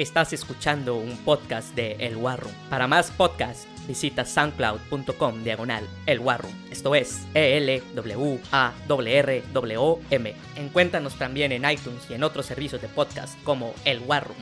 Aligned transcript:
Estás 0.00 0.32
escuchando 0.32 0.96
un 0.96 1.14
podcast 1.26 1.74
de 1.74 1.92
El 1.98 2.16
War 2.16 2.40
Room. 2.40 2.54
Para 2.70 2.86
más 2.86 3.10
podcasts, 3.10 3.68
visita 3.86 4.24
soundcloud.com 4.24 5.44
diagonal 5.44 5.86
El 6.06 6.20
War 6.20 6.40
Room. 6.40 6.54
Esto 6.70 6.94
es 6.94 7.26
E 7.34 7.58
E-L-W-A-R-R-W-M. 7.58 10.34
Encuéntranos 10.56 11.18
también 11.18 11.52
en 11.52 11.70
iTunes 11.70 12.06
y 12.08 12.14
en 12.14 12.22
otros 12.22 12.46
servicios 12.46 12.80
de 12.80 12.88
podcast 12.88 13.38
como 13.44 13.74
El 13.84 14.00
War 14.06 14.26
Room. 14.26 14.38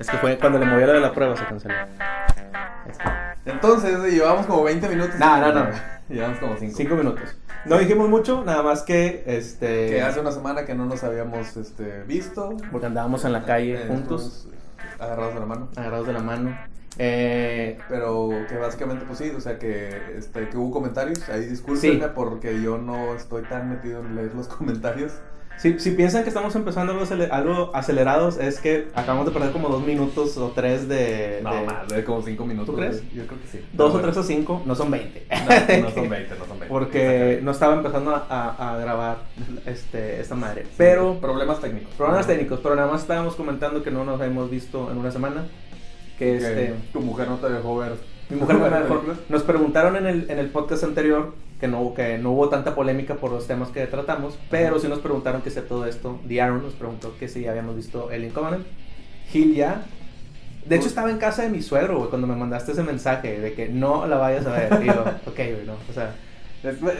Es 0.00 0.10
que 0.10 0.16
fue 0.16 0.36
cuando 0.38 0.58
le 0.58 0.66
la 0.66 0.92
de 0.92 1.00
la 1.00 1.12
prueba 1.12 1.36
se 1.36 1.44
canceló. 1.44 1.74
Entonces, 3.46 4.12
llevamos 4.12 4.46
como 4.46 4.62
20 4.64 4.88
minutos. 4.88 5.14
No, 5.18 5.38
no, 5.40 5.52
no. 5.52 5.66
Llevamos 6.08 6.38
como 6.38 6.56
5. 6.56 6.76
Cinco 6.76 6.94
minutos. 6.96 7.36
No 7.66 7.78
dijimos 7.78 8.08
mucho, 8.08 8.42
nada 8.44 8.62
más 8.62 8.82
que 8.82 9.22
este. 9.26 9.86
Que 9.88 10.02
hace 10.02 10.20
una 10.20 10.32
semana 10.32 10.64
que 10.64 10.74
no 10.74 10.86
nos 10.86 11.04
habíamos 11.04 11.56
este, 11.56 12.02
visto. 12.04 12.56
Porque 12.72 12.86
andábamos 12.86 13.24
en 13.24 13.32
la 13.32 13.44
calle 13.44 13.82
Eh, 13.82 13.86
juntos, 13.86 14.48
Agarrados 14.98 15.34
de 15.34 15.40
la 15.40 15.46
mano. 15.46 15.68
agarrados 15.76 16.06
de 16.06 16.12
la 16.12 16.20
mano. 16.20 16.58
Eh, 16.98 17.78
Pero 17.88 18.28
que 18.48 18.56
básicamente, 18.56 19.04
pues 19.06 19.18
sí, 19.18 19.30
o 19.34 19.40
sea, 19.40 19.58
que, 19.58 20.16
este, 20.18 20.48
que 20.48 20.56
hubo 20.56 20.70
comentarios. 20.72 21.26
Ahí 21.28 21.46
discúlpenme 21.46 22.04
Sí. 22.04 22.10
porque 22.14 22.60
yo 22.60 22.76
no 22.78 23.14
estoy 23.14 23.42
tan 23.44 23.68
metido 23.70 24.00
en 24.00 24.16
leer 24.16 24.34
los 24.34 24.48
comentarios. 24.56 25.12
Si, 25.60 25.78
si 25.78 25.90
piensan 25.90 26.22
que 26.22 26.28
estamos 26.30 26.54
empezando 26.56 26.92
algo, 26.92 27.04
acele- 27.04 27.28
algo 27.30 27.70
acelerados, 27.74 28.38
es 28.38 28.58
que 28.60 28.88
acabamos 28.94 29.26
de 29.26 29.32
perder 29.32 29.52
como 29.52 29.68
dos 29.68 29.84
minutos 29.84 30.36
o 30.38 30.48
tres 30.52 30.88
de. 30.88 31.40
No, 31.42 31.54
de- 31.54 31.66
más, 31.66 31.88
de 31.88 32.02
como 32.04 32.22
5 32.22 32.46
minutos. 32.46 32.74
¿Tú 32.74 32.76
crees? 32.80 33.02
Yo 33.12 33.26
creo 33.26 33.40
que 33.40 33.46
sí. 33.48 33.64
Dos 33.72 33.92
No, 33.92 33.98
o 33.98 34.02
tres 34.02 34.16
o 34.16 34.22
cinco, 34.22 34.62
no 34.64 34.74
son 34.74 34.90
20. 34.90 35.26
No, 35.30 35.36
no 35.82 35.90
son 35.90 36.08
20, 36.08 36.34
no 36.38 36.44
son 36.46 36.58
20. 36.60 36.66
Porque 36.68 37.40
no 37.42 37.50
estaba 37.50 37.74
empezando 37.74 38.14
a, 38.14 38.26
a- 38.28 38.72
a 38.74 38.78
grabar 38.78 39.18
este, 39.66 40.20
esta 40.20 40.34
madre. 40.34 40.62
Sí, 40.64 40.70
Pero. 40.78 41.18
Problemas 41.20 41.60
técnicos. 41.60 41.92
Problemas 41.94 42.26
técnicos, 42.26 42.60
pero 42.62 42.74
nada 42.76 42.90
más 42.90 43.02
estábamos 43.02 43.36
comentando 43.36 43.82
que 43.82 43.90
no 43.90 44.04
nos 44.04 44.20
hemos 44.22 44.50
visto 44.50 44.90
en 44.90 44.98
una 44.98 45.10
semana. 45.10 45.44
Que 46.18 46.36
Que 46.36 46.36
este. 46.36 46.74
tu 46.92 47.00
mujer 47.00 47.28
no 47.28 47.36
te 47.36 47.48
dejó 47.50 47.76
ver. 47.78 47.92
Mi 48.28 48.36
mujer 48.36 48.56
me 48.56 48.62
ver 48.68 48.72
dejó- 48.82 48.88
películas. 49.00 49.18
Nos 49.28 49.42
preguntaron 49.42 49.96
en 49.96 50.06
el, 50.06 50.30
en 50.30 50.38
el 50.38 50.48
podcast 50.50 50.84
anterior 50.84 51.34
que 51.60 51.68
no, 51.68 51.94
que 51.94 52.18
no 52.18 52.32
hubo 52.32 52.48
tanta 52.48 52.74
polémica 52.74 53.14
por 53.14 53.30
los 53.30 53.46
temas 53.46 53.68
que 53.68 53.86
tratamos, 53.86 54.38
pero 54.50 54.80
sí 54.80 54.88
nos 54.88 55.00
preguntaron 55.00 55.42
que 55.42 55.50
sea 55.50 55.64
todo 55.64 55.86
esto. 55.86 56.18
The 56.26 56.40
Aaron 56.40 56.62
nos 56.62 56.72
preguntó 56.74 57.14
que 57.18 57.28
si 57.28 57.46
habíamos 57.46 57.76
visto 57.76 58.08
Alien 58.10 58.32
Covenant. 58.32 58.66
Gil 59.30 59.54
ya. 59.54 59.82
De 60.64 60.76
hecho, 60.76 60.88
estaba 60.88 61.10
en 61.10 61.18
casa 61.18 61.42
de 61.42 61.48
mi 61.50 61.62
suegro, 61.62 61.98
güey, 61.98 62.10
cuando 62.10 62.26
me 62.26 62.36
mandaste 62.36 62.72
ese 62.72 62.82
mensaje 62.82 63.40
de 63.40 63.54
que 63.54 63.68
no 63.68 64.06
la 64.06 64.16
vayas 64.16 64.46
a 64.46 64.52
ver. 64.52 64.82
Y 64.82 64.86
yo, 64.86 65.04
ok, 65.26 65.36
güey, 65.36 65.66
no. 65.66 65.74
O 65.88 65.92
sea, 65.92 66.14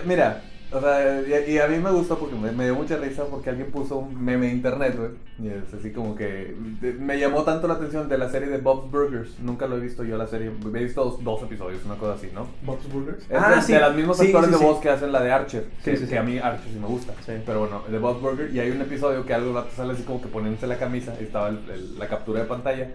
Mira, 0.06 0.42
o 0.72 0.80
sea, 0.80 1.20
y, 1.46 1.52
y 1.52 1.58
a 1.58 1.66
mí 1.66 1.78
me 1.78 1.90
gustó 1.90 2.18
porque 2.18 2.34
me, 2.36 2.52
me 2.52 2.64
dio 2.64 2.74
mucha 2.74 2.96
risa 2.96 3.24
porque 3.24 3.50
alguien 3.50 3.70
puso 3.70 3.98
un 3.98 4.22
meme 4.24 4.48
en 4.50 4.56
internet, 4.56 4.94
güey. 4.96 5.10
Y 5.42 5.48
es 5.48 5.72
así 5.74 5.90
como 5.92 6.14
que 6.14 6.54
de- 6.80 6.92
me 6.92 7.18
llamó 7.18 7.42
tanto 7.44 7.66
la 7.66 7.74
atención 7.74 8.08
de 8.08 8.18
la 8.18 8.28
serie 8.30 8.48
de 8.48 8.58
Bob's 8.58 8.90
Burgers. 8.90 9.38
Nunca 9.40 9.66
lo 9.66 9.76
he 9.76 9.80
visto 9.80 10.04
yo 10.04 10.16
la 10.16 10.26
serie. 10.26 10.50
He 10.74 10.78
visto 10.84 11.04
dos, 11.04 11.24
dos 11.24 11.42
episodios, 11.42 11.84
una 11.84 11.96
cosa 11.96 12.14
así, 12.14 12.28
¿no? 12.34 12.46
Bob's 12.62 12.92
Burgers. 12.92 13.24
Es 13.28 13.66
de, 13.66 13.74
de 13.74 13.80
los 13.80 13.94
mismos 13.94 14.20
Ah, 14.20 14.22
Sí, 14.22 14.26
actores 14.28 14.46
sí, 14.48 14.52
de 14.52 14.58
sí. 14.58 14.64
voz 14.64 14.80
que 14.80 14.88
hacen 14.90 15.12
la 15.12 15.22
de 15.22 15.32
Archer. 15.32 15.64
Sí, 15.82 15.90
que, 15.90 15.96
sí, 15.96 16.04
sí. 16.04 16.10
que 16.10 16.18
a 16.18 16.22
mí 16.22 16.38
Archer 16.38 16.70
sí 16.72 16.78
me 16.78 16.86
gusta. 16.86 17.14
Sí. 17.26 17.32
Pero 17.44 17.60
bueno, 17.60 17.82
de 17.90 17.98
Bob's 17.98 18.20
Burger. 18.20 18.50
Y 18.54 18.60
hay 18.60 18.70
un 18.70 18.80
episodio 18.80 19.24
que 19.26 19.34
algo 19.34 19.52
rato 19.54 19.70
sale 19.74 19.92
así 19.94 20.02
como 20.02 20.20
que 20.22 20.28
poniéndose 20.28 20.66
la 20.66 20.78
camisa. 20.78 21.14
Y 21.20 21.24
estaba 21.24 21.48
el- 21.48 21.58
el- 21.72 21.98
la 21.98 22.06
captura 22.08 22.40
de 22.40 22.46
pantalla. 22.46 22.90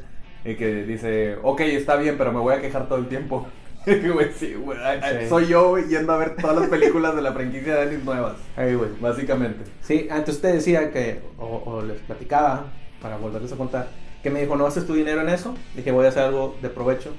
Y 0.46 0.56
que 0.56 0.84
dice, 0.84 1.38
ok, 1.42 1.62
está 1.62 1.96
bien, 1.96 2.16
pero 2.18 2.31
me 2.31 2.40
voy 2.40 2.53
a 2.53 2.62
quejar 2.62 2.88
todo 2.88 3.00
el 3.00 3.08
tiempo. 3.08 3.48
Y, 3.86 4.09
güey, 4.09 4.31
sí, 4.33 4.53
güey, 4.53 4.78
ay, 4.83 5.00
ay, 5.02 5.17
Sí. 5.22 5.30
Soy 5.30 5.47
yo, 5.47 5.78
yendo 5.78 6.14
a 6.14 6.17
ver 6.17 6.36
todas 6.36 6.58
las 6.58 6.69
películas 6.69 7.16
de 7.16 7.22
la 7.22 7.33
franquicia 7.33 7.75
de 7.75 7.81
Aliens 7.81 8.03
nuevas. 8.03 8.38
Ahí, 8.55 8.73
güey. 8.75 8.89
Básicamente. 9.00 9.64
Sí, 9.81 10.08
antes 10.09 10.41
te 10.41 10.47
decía 10.47 10.91
que, 10.91 11.22
o, 11.38 11.63
o 11.66 11.81
les 11.81 12.00
platicaba, 12.01 12.66
para 13.01 13.18
volverles 13.18 13.51
a 13.51 13.56
contar, 13.56 13.88
que 14.24 14.31
me 14.31 14.41
dijo, 14.41 14.56
¿no 14.56 14.66
haces 14.66 14.88
tu 14.88 14.94
dinero 14.95 15.22
en 15.22 15.29
eso? 15.29 15.56
Dije, 15.75 15.91
voy 15.91 16.06
a 16.06 16.09
hacer 16.09 16.24
algo 16.24 16.57
de 16.62 16.69
provecho. 16.69 17.12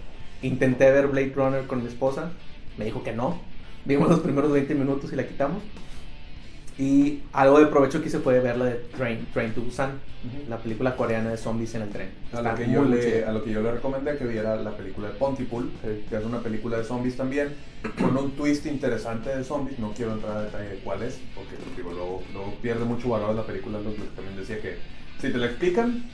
Intenté 0.42 0.90
ver 0.90 1.06
Blade 1.06 1.32
Runner 1.34 1.66
con 1.66 1.82
mi 1.82 1.88
esposa, 1.88 2.32
me 2.76 2.84
dijo 2.84 3.02
que 3.02 3.12
no. 3.12 3.40
Vimos 3.84 4.08
los 4.08 4.20
primeros 4.20 4.50
20 4.50 4.74
minutos 4.74 5.12
y 5.12 5.16
la 5.16 5.26
quitamos. 5.26 5.62
Y 6.78 7.22
algo 7.32 7.58
de 7.58 7.66
provecho 7.66 8.02
que 8.02 8.08
hice 8.08 8.18
fue 8.18 8.38
ver 8.40 8.58
la 8.58 8.66
de 8.66 8.74
Train, 8.96 9.26
Train 9.32 9.54
to 9.54 9.62
Busan, 9.62 9.92
la 10.48 10.58
película 10.58 10.94
coreana 10.94 11.30
de 11.30 11.38
zombies 11.38 11.74
en 11.74 11.82
el 11.82 11.88
tren. 11.88 12.10
A 12.34 12.42
lo, 12.42 12.54
que 12.54 12.70
yo 12.70 12.84
le, 12.84 13.24
a 13.24 13.32
lo 13.32 13.42
que 13.44 13.50
yo 13.50 13.62
le 13.62 13.72
recomendé 13.72 14.18
que 14.18 14.24
viera 14.26 14.56
la 14.56 14.76
película 14.76 15.08
de 15.08 15.14
Pontypool, 15.14 15.70
que 16.10 16.16
es 16.16 16.24
una 16.24 16.40
película 16.40 16.76
de 16.76 16.84
zombies 16.84 17.16
también, 17.16 17.54
con 17.98 18.14
un 18.18 18.32
twist 18.32 18.66
interesante 18.66 19.34
de 19.34 19.42
zombies. 19.42 19.78
No 19.78 19.92
quiero 19.92 20.12
entrar 20.12 20.36
a 20.36 20.42
detalle 20.42 20.68
de 20.68 20.76
cuál 20.80 21.02
es, 21.02 21.18
porque 21.34 21.54
pues, 21.56 21.76
digo, 21.78 21.92
luego, 21.92 22.22
luego 22.34 22.52
pierde 22.60 22.84
mucho 22.84 23.08
valor 23.08 23.34
la 23.34 23.46
película. 23.46 23.78
Lo 23.78 23.94
que 23.94 24.02
también 24.14 24.36
decía 24.36 24.60
que 24.60 24.76
si 25.18 25.32
te 25.32 25.38
la 25.38 25.46
explican, 25.46 26.04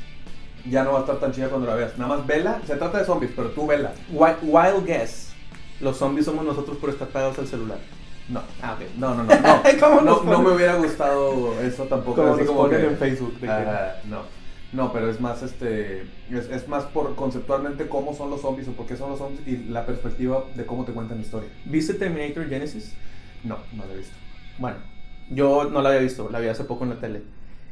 ya 0.71 0.85
no 0.85 0.93
va 0.93 0.99
a 0.99 1.01
estar 1.01 1.19
tan 1.19 1.33
chida 1.33 1.49
cuando 1.49 1.67
la 1.67 1.75
veas. 1.75 1.99
Nada 1.99 2.19
más 2.19 2.25
vela, 2.27 2.61
se 2.69 2.77
trata 2.77 2.99
de 2.99 3.05
zombies, 3.05 3.33
pero 3.35 3.51
tú 3.51 3.67
vela. 3.67 3.93
Wi- 4.13 4.37
Wild 4.43 4.87
guess. 4.87 5.33
Los 5.81 5.97
zombies 5.97 6.27
somos 6.27 6.45
nosotros 6.45 6.77
por 6.77 6.91
estar 6.91 7.09
pegados 7.09 7.37
al 7.41 7.49
celular. 7.49 7.79
No, 8.29 8.41
Ah, 8.63 8.75
ok. 8.79 8.87
no, 8.99 9.15
no, 9.15 9.25
no. 9.25 9.35
No, 9.35 9.63
¿Cómo 9.81 10.01
no, 10.01 10.23
no 10.23 10.43
me 10.43 10.53
hubiera 10.55 10.77
gustado 10.77 11.61
eso 11.61 11.85
tampoco. 11.85 12.23
Como 12.23 12.35
así 12.35 12.45
como 12.45 12.69
que- 12.69 12.85
en 12.87 12.97
Facebook. 12.97 13.39
de 13.41 13.49
Ah, 13.49 13.97
no. 14.09 14.21
No, 14.73 14.91
pero 14.91 15.11
es 15.11 15.21
más 15.21 15.43
este 15.43 16.03
es, 16.31 16.49
es 16.51 16.67
más 16.67 16.85
por 16.85 17.15
conceptualmente 17.15 17.89
cómo 17.89 18.15
son 18.15 18.31
los 18.31 18.41
zombies 18.41 18.69
o 18.69 18.73
por 18.73 18.87
qué 18.87 18.97
son 18.97 19.11
los 19.11 19.19
zombies 19.19 19.47
y 19.47 19.65
la 19.69 19.85
perspectiva 19.85 20.45
de 20.55 20.65
cómo 20.65 20.85
te 20.87 20.93
cuentan 20.93 21.19
la 21.19 21.25
historia. 21.25 21.51
¿Viste 21.67 21.93
Terminator 21.93 22.49
Genesis? 22.49 22.95
No, 23.45 23.59
no 23.75 23.85
lo 23.85 23.93
he 23.93 23.99
visto. 23.99 24.15
Bueno, 24.59 24.79
yo 25.31 25.65
no 25.65 25.83
la 25.83 25.91
había 25.91 26.01
visto, 26.01 26.31
la 26.31 26.41
vi 26.41 26.49
hace 26.49 26.65
poco 26.65 26.85
en 26.85 26.91
la 26.91 26.97
tele. 27.01 27.23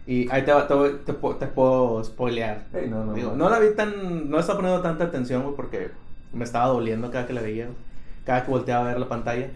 Y 0.06 0.30
ahí 0.30 0.42
te, 0.42 0.52
va- 0.52 0.66
te, 0.68 0.74
te, 1.06 1.12
te 1.14 1.46
puedo 1.46 2.04
spoilear. 2.04 2.64
Ey, 2.74 2.90
no, 2.90 3.04
no, 3.04 3.14
Digo, 3.14 3.30
no. 3.30 3.36
no 3.44 3.50
la 3.50 3.60
vi 3.60 3.74
tan. 3.74 4.28
No 4.28 4.38
estaba 4.38 4.58
poniendo 4.58 4.82
tanta 4.82 5.04
atención, 5.04 5.42
güey, 5.42 5.54
porque 5.56 5.90
me 6.34 6.44
estaba 6.44 6.66
doliendo 6.66 7.10
cada 7.10 7.26
que 7.26 7.32
la 7.32 7.40
veía, 7.40 7.68
cada 8.26 8.44
que 8.44 8.50
volteaba 8.50 8.84
a 8.84 8.88
ver 8.88 9.00
la 9.00 9.08
pantalla. 9.08 9.48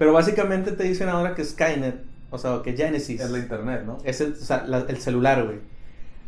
Pero 0.00 0.14
básicamente 0.14 0.72
te 0.72 0.84
dicen 0.84 1.10
ahora 1.10 1.34
que 1.34 1.44
Skynet, 1.44 2.02
o 2.30 2.38
sea, 2.38 2.62
que 2.64 2.72
Genesis 2.74 3.20
Es 3.20 3.30
la 3.30 3.38
internet, 3.38 3.82
¿no? 3.84 3.98
es 4.02 4.22
el, 4.22 4.32
o 4.32 4.36
sea, 4.36 4.64
la- 4.66 4.86
el 4.88 4.96
celular, 4.96 5.44
güey. 5.44 5.58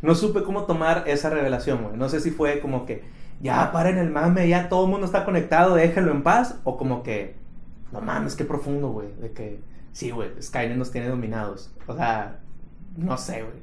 No 0.03 0.13
supe 0.13 0.43
cómo 0.43 0.65
tomar 0.65 1.05
esa 1.07 1.31
revelación, 1.31 1.81
güey. 1.83 1.97
No 1.97 2.07
sé 2.07 2.19
si 2.19 2.29
fue 2.29 2.59
como 2.59 2.85
que, 2.85 3.03
ya 3.41 3.71
paren 3.71 3.97
el 3.97 4.11
mame, 4.11 4.47
ya 4.47 4.69
todo 4.69 4.85
el 4.85 4.91
mundo 4.91 5.07
está 5.07 5.25
conectado, 5.25 5.73
déjenlo 5.73 6.11
en 6.11 6.21
paz. 6.21 6.59
O 6.65 6.77
como 6.77 7.01
que, 7.01 7.33
no 7.91 7.99
mames, 7.99 8.35
qué 8.35 8.45
profundo, 8.45 8.89
güey. 8.91 9.07
De 9.19 9.31
que, 9.31 9.59
sí, 9.91 10.11
güey, 10.11 10.29
Skynet 10.39 10.77
nos 10.77 10.91
tiene 10.91 11.07
dominados. 11.07 11.73
O 11.87 11.95
sea, 11.95 12.41
no 12.95 13.17
sé, 13.17 13.41
güey. 13.41 13.57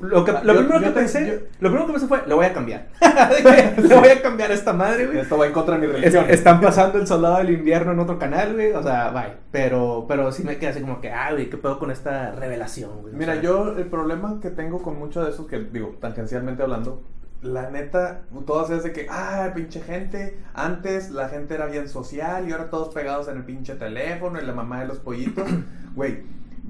Lo, 0.00 0.24
que, 0.24 0.32
lo, 0.32 0.42
Yo- 0.42 0.56
primero 0.58 0.80
yo 0.80 0.86
que 0.86 0.90
pensé, 0.90 1.26
yo- 1.26 1.34
lo 1.60 1.68
primero 1.70 1.86
que 1.86 1.92
pensé 1.92 2.08
fue, 2.08 2.22
lo 2.26 2.36
voy 2.36 2.46
a 2.46 2.52
cambiar. 2.52 2.88
Le 3.76 3.94
voy 3.94 4.08
a 4.08 4.20
cambiar 4.20 4.50
a 4.50 4.54
esta 4.54 4.72
madre, 4.72 5.06
güey. 5.06 5.18
Esto 5.20 5.38
va 5.38 5.46
en 5.46 5.52
contra 5.52 5.78
de 5.78 5.80
mi 5.80 5.86
Es- 5.86 5.92
religión. 6.00 6.24
están 6.28 6.60
pasando 6.60 6.98
el 6.98 7.06
soldado 7.06 7.38
del 7.38 7.50
invierno 7.50 7.92
en 7.92 8.00
otro 8.00 8.18
canal, 8.18 8.54
güey. 8.54 8.72
O 8.72 8.82
sea, 8.82 9.10
bye. 9.10 9.34
Pero, 9.52 10.04
pero 10.08 10.32
sí 10.32 10.42
me 10.42 10.56
quedé 10.58 10.70
así 10.70 10.80
como 10.80 11.00
que, 11.00 11.10
ah, 11.12 11.30
güey, 11.32 11.48
¿qué 11.48 11.56
pedo 11.56 11.78
con 11.78 11.90
esta 11.92 12.32
revelación, 12.32 13.00
güey? 13.02 13.14
O 13.14 13.16
Mira, 13.16 13.34
sea, 13.34 13.42
yo 13.42 13.76
el 13.76 13.86
problema 13.86 14.40
que 14.40 14.50
tengo 14.50 14.82
con 14.82 14.98
mucho 14.98 15.22
de 15.24 15.30
eso, 15.30 15.46
que 15.46 15.60
digo, 15.60 15.96
tangencialmente 16.00 16.62
hablando, 16.64 17.02
la 17.42 17.70
neta, 17.70 18.22
todas 18.44 18.70
es 18.70 18.82
de 18.82 18.92
que, 18.92 19.06
ah, 19.08 19.52
pinche 19.54 19.80
gente, 19.80 20.36
antes 20.52 21.10
la 21.10 21.28
gente 21.28 21.54
era 21.54 21.66
bien 21.66 21.88
social 21.88 22.48
y 22.48 22.52
ahora 22.52 22.70
todos 22.70 22.92
pegados 22.92 23.28
en 23.28 23.36
el 23.36 23.44
pinche 23.44 23.74
teléfono 23.76 24.40
y 24.40 24.44
la 24.44 24.52
mamá 24.52 24.80
de 24.80 24.86
los 24.88 24.98
pollitos. 24.98 25.48
Güey, 25.96 26.24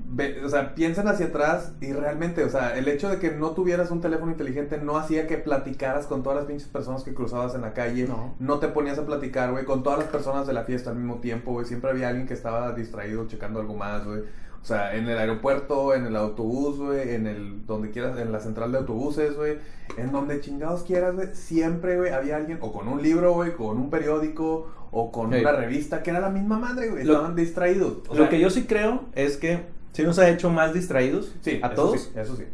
ve- 0.09 0.43
o 0.45 0.49
sea, 0.49 0.75
piensan 0.75 1.09
hacia 1.09 1.27
atrás 1.27 1.73
y 1.81 1.93
realmente, 1.93 2.45
o 2.45 2.49
sea, 2.49 2.77
el 2.77 2.89
hecho 2.89 3.09
de 3.09 3.19
que 3.19 3.31
no 3.31 3.51
tuvieras 3.53 3.91
un 3.91 4.01
teléfono 4.01 4.31
inteligente 4.31 4.79
no 4.79 4.97
hacía 4.97 5.27
que 5.27 5.39
platicaras 5.39 6.07
con 6.07 6.23
todas 6.23 6.37
las 6.39 6.47
pinches 6.47 6.69
personas 6.69 7.03
que 7.05 7.15
cruzabas 7.15 7.55
en 7.55 7.63
la 7.63 7.73
calle. 7.73 8.09
No. 8.39 8.59
te 8.59 8.69
ponías 8.69 8.99
a 8.99 9.07
platicar, 9.07 9.51
güey, 9.53 9.65
con 9.65 9.83
todas 9.83 9.99
las 9.99 10.09
personas 10.09 10.47
de 10.47 10.53
la 10.53 10.65
fiesta 10.65 10.91
al 10.91 10.97
mismo 10.97 11.17
tiempo, 11.17 11.53
güey. 11.53 11.67
Siempre 11.67 11.91
había 11.91 12.09
alguien 12.09 12.27
que 12.27 12.35
estaba 12.35 12.73
distraído 12.73 13.27
checando 13.27 13.61
algo 13.61 13.75
más, 13.75 14.05
güey. 14.05 14.21
O 14.21 14.65
sea, 14.69 14.97
en 14.97 15.09
el 15.09 15.17
aeropuerto, 15.17 15.95
en 15.95 16.07
el 16.07 16.17
autobús, 16.17 16.79
güey, 16.79 17.15
en 17.15 17.29
el 17.29 17.65
donde 17.67 17.93
quieras, 17.93 18.19
en 18.19 18.33
la 18.33 18.41
central 18.41 18.73
de 18.73 18.79
autobuses, 18.79 19.37
güey, 19.37 19.59
en 19.97 20.11
donde 20.11 20.41
chingados 20.41 20.83
quieras, 20.83 21.15
güey, 21.15 21.29
siempre, 21.35 21.97
güey, 21.97 22.13
había 22.13 22.35
alguien 22.37 22.59
o 22.61 22.73
con 22.73 22.89
un 22.89 23.01
libro, 23.01 23.33
güey, 23.35 23.53
con 23.55 23.77
un 23.77 23.91
periódico 23.91 24.67
o 24.91 25.13
con 25.13 25.33
una 25.33 25.53
revista 25.53 26.03
que 26.03 26.11
era 26.11 26.19
la 26.19 26.31
misma 26.31 26.59
madre, 26.59 26.89
güey, 26.89 27.03
estaban 27.03 27.37
distraídos. 27.37 27.99
O 28.09 28.15
Lo 28.15 28.23
sea, 28.23 28.29
que 28.29 28.41
yo 28.41 28.51
sí 28.51 28.65
creo 28.67 29.05
es 29.15 29.37
que 29.37 29.76
sí 29.97 30.03
nos 30.03 30.19
ha 30.19 30.29
hecho 30.29 30.51
más 30.51 30.75
distraídos 30.75 31.35
sí, 31.41 31.59
a 31.63 31.69
eso 31.69 31.75
todos. 31.75 32.03
sí, 32.03 32.11
eso 32.15 32.37
sí. 32.37 32.45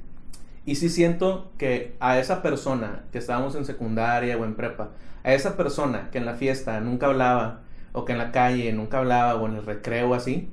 Y 0.65 0.77
sí 0.77 0.89
siento 0.89 1.51
que 1.59 1.97
a 1.99 2.21
esa 2.21 2.41
persona 2.41 3.03
que 3.11 3.19
estábamos 3.19 3.57
en 3.57 3.65
secundaria 3.65 4.39
o 4.39 4.45
en 4.45 4.55
prepa, 4.55 4.91
a 5.25 5.33
esa 5.33 5.57
persona 5.57 6.09
que 6.13 6.19
en 6.19 6.25
la 6.25 6.35
fiesta 6.35 6.81
nunca 6.81 7.07
hablaba, 7.07 7.63
o 7.91 8.05
que 8.05 8.13
en 8.13 8.19
la 8.19 8.31
calle 8.31 8.73
nunca 8.73 8.99
hablaba, 8.99 9.35
o 9.35 9.47
en 9.49 9.57
el 9.57 9.67
recreo 9.67 10.15
así, 10.15 10.51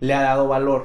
le 0.00 0.12
ha 0.12 0.20
dado 0.20 0.46
valor 0.46 0.84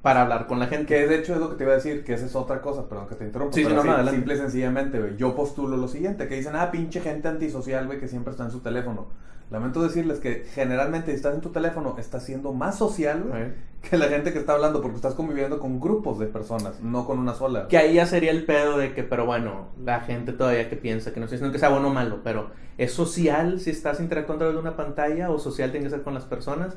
para 0.00 0.22
hablar 0.22 0.46
con 0.46 0.58
la 0.58 0.66
gente. 0.66 0.86
Que 0.86 1.06
de 1.06 1.18
hecho 1.18 1.34
es 1.34 1.40
lo 1.40 1.50
que 1.50 1.56
te 1.56 1.64
iba 1.64 1.74
a 1.74 1.76
decir, 1.76 2.02
que 2.02 2.14
esa 2.14 2.24
es 2.24 2.34
otra 2.34 2.62
cosa, 2.62 2.88
perdón 2.88 3.06
que 3.06 3.16
te 3.16 3.24
interrumpa. 3.26 3.54
Sí, 3.54 3.64
pero 3.64 3.74
no, 3.74 3.80
así, 3.82 3.90
adelante. 3.90 4.16
simple 4.16 4.34
y 4.34 4.38
sencillamente, 4.38 4.98
güey, 4.98 5.16
yo 5.18 5.36
postulo 5.36 5.76
lo 5.76 5.88
siguiente, 5.88 6.26
que 6.26 6.36
dicen, 6.36 6.56
ah, 6.56 6.70
pinche 6.70 7.02
gente 7.02 7.28
antisocial, 7.28 7.84
güey, 7.84 8.00
que 8.00 8.08
siempre 8.08 8.30
está 8.30 8.44
en 8.44 8.50
su 8.50 8.60
teléfono. 8.60 9.08
Lamento 9.50 9.80
decirles 9.82 10.18
que 10.18 10.44
generalmente 10.54 11.12
si 11.12 11.16
estás 11.16 11.34
en 11.34 11.40
tu 11.40 11.50
teléfono, 11.50 11.94
estás 11.98 12.24
siendo 12.24 12.52
más 12.52 12.76
social, 12.76 13.24
Right. 13.32 13.90
que 13.90 13.96
la 13.96 14.08
gente 14.08 14.32
que 14.32 14.40
está 14.40 14.54
hablando, 14.54 14.82
porque 14.82 14.96
estás 14.96 15.14
conviviendo 15.14 15.60
con 15.60 15.78
grupos 15.80 16.18
de 16.18 16.26
personas, 16.26 16.80
no 16.82 17.06
con 17.06 17.20
una 17.20 17.32
sola. 17.34 17.68
Que 17.68 17.78
ahí 17.78 17.94
ya 17.94 18.06
sería 18.06 18.32
el 18.32 18.44
pedo 18.44 18.76
de 18.76 18.92
que, 18.92 19.04
pero 19.04 19.24
bueno, 19.24 19.68
la 19.84 20.00
gente 20.00 20.32
todavía 20.32 20.68
que 20.68 20.74
piensa 20.76 21.12
que 21.12 21.20
no 21.20 21.26
estoy 21.26 21.36
diciendo 21.36 21.52
que 21.52 21.60
sea 21.60 21.68
bueno 21.68 21.88
o 21.88 21.92
malo, 21.94 22.20
pero 22.24 22.50
¿es 22.76 22.92
social 22.92 23.60
si 23.60 23.70
estás 23.70 24.00
interactuando 24.00 24.44
a 24.44 24.48
través 24.48 24.56
de 24.64 24.68
una 24.68 24.76
pantalla 24.76 25.30
o 25.30 25.38
social 25.38 25.70
tiene 25.70 25.84
que 25.84 25.90
ser 25.90 26.02
con 26.02 26.14
las 26.14 26.24
personas? 26.24 26.76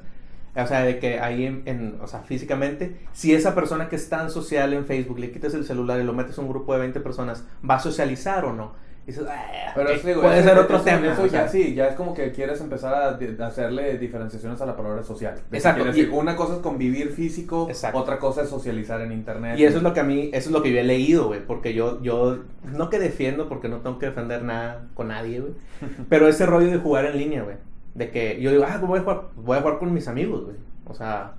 O 0.56 0.68
sea, 0.68 0.82
de 0.84 1.00
que 1.00 1.20
ahí, 1.20 1.46
en, 1.46 1.64
en- 1.66 1.98
o 2.02 2.08
sea, 2.08 2.20
físicamente, 2.22 2.98
si 3.14 3.34
esa 3.34 3.56
persona 3.56 3.88
que 3.90 3.96
es 3.96 4.10
tan 4.10 4.30
social 4.30 4.74
en 4.74 4.86
Facebook 4.86 5.18
le 5.20 5.32
quitas 5.32 5.54
el 5.56 5.64
celular 5.66 6.00
y 6.00 6.04
lo 6.04 6.14
metes 6.14 6.38
a 6.38 6.42
un 6.42 6.50
grupo 6.50 6.74
de 6.74 6.80
20 6.80 7.00
personas, 7.00 7.46
¿va 7.68 7.76
a 7.76 7.80
socializar 7.80 8.46
o 8.46 8.54
no? 8.54 8.74
Y 9.06 9.12
dices, 9.12 9.26
"Ah, 9.28 9.72
Pero 9.74 9.90
eso, 9.90 10.08
digo, 10.08 10.22
puede 10.22 10.44
ser 10.44 10.58
otro 10.58 10.82
tema. 10.82 11.08
Eso 11.12 11.26
ya 11.26 11.48
sí, 11.48 11.74
ya 11.74 11.88
es 11.88 11.96
como 11.96 12.14
que 12.14 12.32
quieres 12.32 12.62
empezar 12.62 12.94
a, 12.94 13.46
hacerle 13.48 13.98
diferenciaciones 13.98 14.62
a 14.62 14.66
la 14.66 14.76
palabra 14.76 15.04
social. 15.04 15.36
Exacto, 15.52 15.84
y- 15.84 15.88
decir, 15.88 16.10
una 16.12 16.36
cosa 16.36 16.56
es 16.56 16.60
convivir 16.60 17.10
físico, 17.12 17.68
Exacto. 17.70 17.98
otra 17.98 18.20
cosa 18.20 18.44
es 18.44 18.50
socializar 18.50 19.02
en 19.02 19.12
internet. 19.12 19.58
Y 19.58 19.64
eso 19.66 19.78
es 19.78 19.84
lo 19.84 19.94
que 19.94 20.00
a 20.02 20.04
mí, 20.04 20.30
eso 20.34 20.50
es 20.50 20.52
lo 20.52 20.62
que 20.62 20.72
yo 20.72 20.80
he 20.80 20.84
leído, 20.84 21.28
güey, 21.28 21.46
porque 21.46 21.74
yo, 21.74 22.02
yo, 22.02 22.40
no 22.64 22.90
que 22.90 23.00
defiendo, 23.00 23.50
porque 23.50 23.68
no 23.70 23.78
tengo 23.78 23.98
que 23.98 24.08
defender 24.08 24.44
nada 24.44 24.88
con 24.94 25.08
nadie, 25.08 25.40
güey, 25.40 25.54
pero 26.10 26.28
ese 26.28 26.46
rollo 26.46 26.70
de 26.70 26.78
jugar 26.78 27.06
en 27.06 27.18
línea, 27.18 27.44
güey, 27.44 27.58
de 27.96 28.12
que 28.12 28.40
yo 28.40 28.52
digo, 28.52 28.66
ah, 28.68 28.78
voy 28.78 29.00
a 29.00 29.02
jugar, 29.02 29.22
voy 29.36 29.58
a 29.58 29.62
jugar 29.62 29.80
con 29.80 29.94
mis 29.94 30.08
amigos, 30.08 30.44
güey, 30.46 30.58
o 30.86 30.94
sea, 30.94 31.34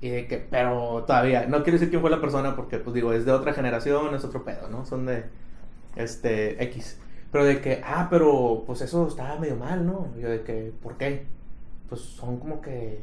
y 0.00 0.08
de 0.08 0.26
que, 0.26 0.38
pero 0.38 1.04
todavía, 1.06 1.46
no 1.46 1.58
quiero 1.62 1.72
decir 1.78 1.90
quién 1.90 2.00
fue 2.00 2.10
la 2.10 2.20
persona, 2.20 2.56
porque, 2.56 2.78
pues 2.78 2.94
digo, 2.94 3.12
es 3.12 3.26
de 3.26 3.32
otra 3.32 3.52
generación, 3.52 4.14
es 4.14 4.24
otro 4.24 4.44
pedo, 4.44 4.68
¿no? 4.70 4.86
Son 4.86 5.04
de, 5.06 5.24
este, 5.96 6.62
X, 6.64 6.98
pero 7.32 7.44
de 7.44 7.60
que, 7.60 7.82
ah, 7.84 8.08
pero, 8.10 8.64
pues 8.66 8.80
eso 8.80 9.06
está 9.08 9.38
medio 9.38 9.56
mal, 9.56 9.86
¿no? 9.86 10.08
Yo 10.18 10.28
de 10.28 10.42
que, 10.42 10.72
¿por 10.82 10.96
qué? 10.96 11.26
Pues 11.88 12.00
son 12.00 12.38
como 12.38 12.60
que 12.60 13.02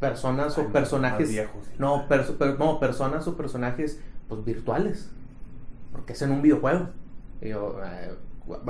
personas 0.00 0.56
Ay, 0.58 0.64
o 0.64 0.72
personajes 0.72 1.30
no, 1.78 2.08
perso- 2.08 2.36
per- 2.36 2.58
no, 2.58 2.78
personas 2.80 3.26
o 3.28 3.36
personajes 3.36 4.00
pues 4.28 4.44
virtuales. 4.44 5.10
Porque 5.92 6.12
es 6.14 6.22
en 6.22 6.32
un 6.32 6.42
videojuego. 6.42 6.88
Y 7.40 7.50
yo, 7.50 7.78
eh, 7.84 8.14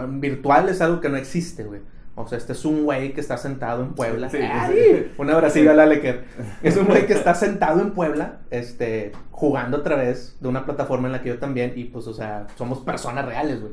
virtual 0.09 0.69
es 0.69 0.81
algo 0.81 1.01
que 1.01 1.09
no 1.09 1.17
existe, 1.17 1.65
güey. 1.65 1.81
O 2.17 2.27
sea, 2.29 2.39
este 2.39 2.53
es 2.53 2.65
un 2.65 2.85
güey 2.85 3.13
que 3.13 3.21
está 3.21 3.37
sentado 3.37 3.83
en 3.83 3.95
Puebla. 3.95 4.31
Sí, 4.31 4.39
sí. 4.39 5.13
Un 5.19 5.31
abracillo 5.31 5.73
a 5.73 5.75
la 5.75 5.87
Lecker. 5.87 6.25
Es 6.63 6.77
un 6.77 6.87
güey 6.87 7.07
que 7.07 7.13
está 7.13 7.35
sentado 7.35 7.81
en 7.81 7.91
Puebla, 7.91 8.39
este, 8.51 9.13
jugando 9.33 9.79
a 9.79 9.83
través 9.83 10.37
de 10.41 10.49
una 10.49 10.65
plataforma 10.65 11.09
en 11.09 11.13
la 11.13 11.23
que 11.23 11.31
yo 11.31 11.39
también, 11.39 11.73
y 11.75 11.85
pues, 11.85 12.07
o 12.07 12.15
sea, 12.15 12.47
somos 12.57 12.81
personas 12.81 13.25
reales, 13.25 13.61
güey. 13.61 13.73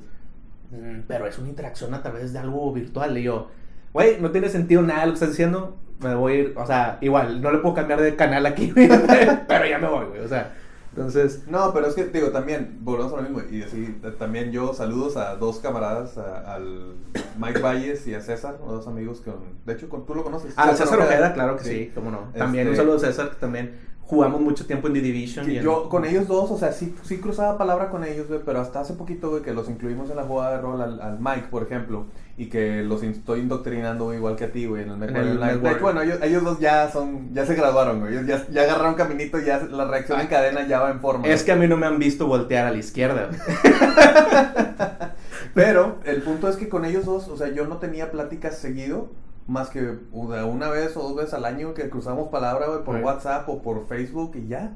Mm, 0.71 1.01
Pero 1.07 1.27
es 1.27 1.37
una 1.37 1.49
interacción 1.49 1.93
a 1.93 2.01
través 2.01 2.33
de 2.33 2.39
algo 2.39 2.71
virtual. 2.73 3.15
Y 3.17 3.23
yo, 3.23 3.49
güey, 3.93 4.19
no 4.19 4.31
tiene 4.31 4.49
sentido 4.49 4.81
nada 4.81 5.05
lo 5.05 5.11
que 5.11 5.15
estás 5.15 5.29
diciendo. 5.29 5.77
Me 5.99 6.15
voy 6.15 6.33
a 6.33 6.35
ir, 6.37 6.53
o 6.57 6.65
sea, 6.65 6.97
igual, 7.01 7.41
no 7.41 7.51
le 7.51 7.59
puedo 7.59 7.75
cambiar 7.75 8.01
de 8.01 8.15
canal 8.15 8.47
aquí, 8.47 8.73
pero 9.47 9.65
ya 9.67 9.77
me 9.77 9.87
voy, 9.87 10.05
güey. 10.07 10.21
O 10.21 10.27
sea, 10.27 10.53
entonces, 10.95 11.43
No, 11.47 11.73
pero 11.73 11.87
es 11.87 11.93
que, 11.95 12.05
digo, 12.05 12.29
también, 12.29 12.77
volvemos 12.81 13.13
a 13.13 13.17
lo 13.17 13.21
mismo. 13.23 13.41
Y 13.49 13.61
así, 13.63 13.97
eh, 14.03 14.11
también 14.19 14.51
yo 14.51 14.73
saludos 14.73 15.17
a 15.17 15.35
dos 15.35 15.59
camaradas, 15.59 16.17
a- 16.17 16.53
al 16.55 16.95
Mike 17.39 17.59
Valles 17.59 18.05
y 18.07 18.13
a 18.13 18.21
César, 18.21 18.57
dos 18.65 18.87
amigos 18.87 19.21
con. 19.21 19.35
De 19.65 19.73
hecho, 19.73 19.87
con, 19.89 20.05
tú 20.05 20.15
lo 20.15 20.23
conoces. 20.23 20.53
Ah, 20.57 20.73
César 20.75 20.99
Ojeda, 20.99 21.33
claro 21.33 21.55
que 21.57 21.63
sí, 21.63 21.91
cómo 21.95 22.11
no. 22.11 22.19
También 22.37 22.67
un 22.67 22.73
Este- 22.73 22.83
saludo 22.83 22.97
a 22.97 22.99
César, 22.99 23.29
que 23.29 23.35
también 23.37 23.89
jugamos 24.01 24.41
mucho 24.41 24.65
tiempo 24.67 24.87
en 24.87 24.93
The 24.95 24.99
Division. 25.01 25.45
Que 25.45 25.53
y 25.53 25.57
en- 25.59 25.63
yo 25.63 25.87
con 25.87 26.03
ellos 26.03 26.27
dos, 26.27 26.51
o 26.51 26.57
sea, 26.57 26.73
sí, 26.73 26.93
sí 27.03 27.19
cruzaba 27.19 27.57
palabra 27.57 27.89
con 27.89 28.03
ellos, 28.03 28.27
güey, 28.27 28.41
pero 28.45 28.59
hasta 28.59 28.81
hace 28.81 28.93
poquito, 28.95 29.29
güey, 29.29 29.41
que 29.41 29.53
los 29.53 29.69
incluimos 29.69 30.09
en 30.09 30.17
la 30.17 30.23
jugada 30.23 30.57
de 30.57 30.61
rol 30.61 30.81
al, 30.81 31.01
al 31.01 31.19
Mike, 31.21 31.47
por 31.49 31.63
ejemplo, 31.63 32.05
y 32.41 32.49
que 32.49 32.81
los 32.81 33.03
estoy 33.03 33.41
indoctrinando 33.41 34.05
güey, 34.05 34.17
igual 34.17 34.35
que 34.35 34.45
a 34.45 34.51
ti, 34.51 34.65
güey, 34.65 34.81
en 34.81 34.89
el 34.89 34.95
En 34.95 34.99
Mech 34.99 35.13
Warrior 35.13 35.31
el 35.31 35.59
Warrior. 35.59 35.79
bueno, 35.79 36.01
ellos, 36.01 36.19
ellos 36.23 36.43
dos 36.43 36.59
ya 36.59 36.89
son, 36.89 37.31
ya 37.35 37.45
se 37.45 37.53
graduaron, 37.53 37.99
güey, 37.99 38.13
ellos 38.13 38.25
ya, 38.25 38.47
ya 38.49 38.63
agarraron 38.63 38.95
caminito, 38.95 39.37
ya 39.37 39.59
la 39.59 39.85
reacción 39.85 40.19
en 40.19 40.25
cadena 40.25 40.67
ya 40.67 40.79
va 40.79 40.89
en 40.89 40.99
forma. 41.01 41.27
Es 41.27 41.43
que 41.43 41.51
a 41.51 41.55
mí 41.55 41.67
no 41.67 41.77
me 41.77 41.85
han 41.85 41.99
visto 41.99 42.25
voltear 42.25 42.65
a 42.65 42.71
la 42.71 42.79
izquierda. 42.79 43.29
Pero 45.53 45.99
el 46.03 46.23
punto 46.23 46.49
es 46.49 46.55
que 46.55 46.67
con 46.67 46.83
ellos 46.83 47.05
dos, 47.05 47.27
o 47.27 47.37
sea, 47.37 47.49
yo 47.49 47.67
no 47.67 47.77
tenía 47.77 48.09
pláticas 48.09 48.57
seguido, 48.57 49.11
más 49.45 49.69
que 49.69 49.99
una 50.11 50.43
una 50.45 50.69
vez 50.69 50.97
o 50.97 51.03
dos 51.03 51.15
veces 51.15 51.35
al 51.35 51.45
año 51.45 51.75
que 51.75 51.91
cruzamos 51.91 52.29
palabra, 52.29 52.69
güey, 52.69 52.83
por 52.83 52.95
Right. 52.95 53.05
WhatsApp 53.05 53.47
o 53.49 53.61
por 53.61 53.87
Facebook 53.87 54.31
y 54.33 54.47
ya. 54.47 54.75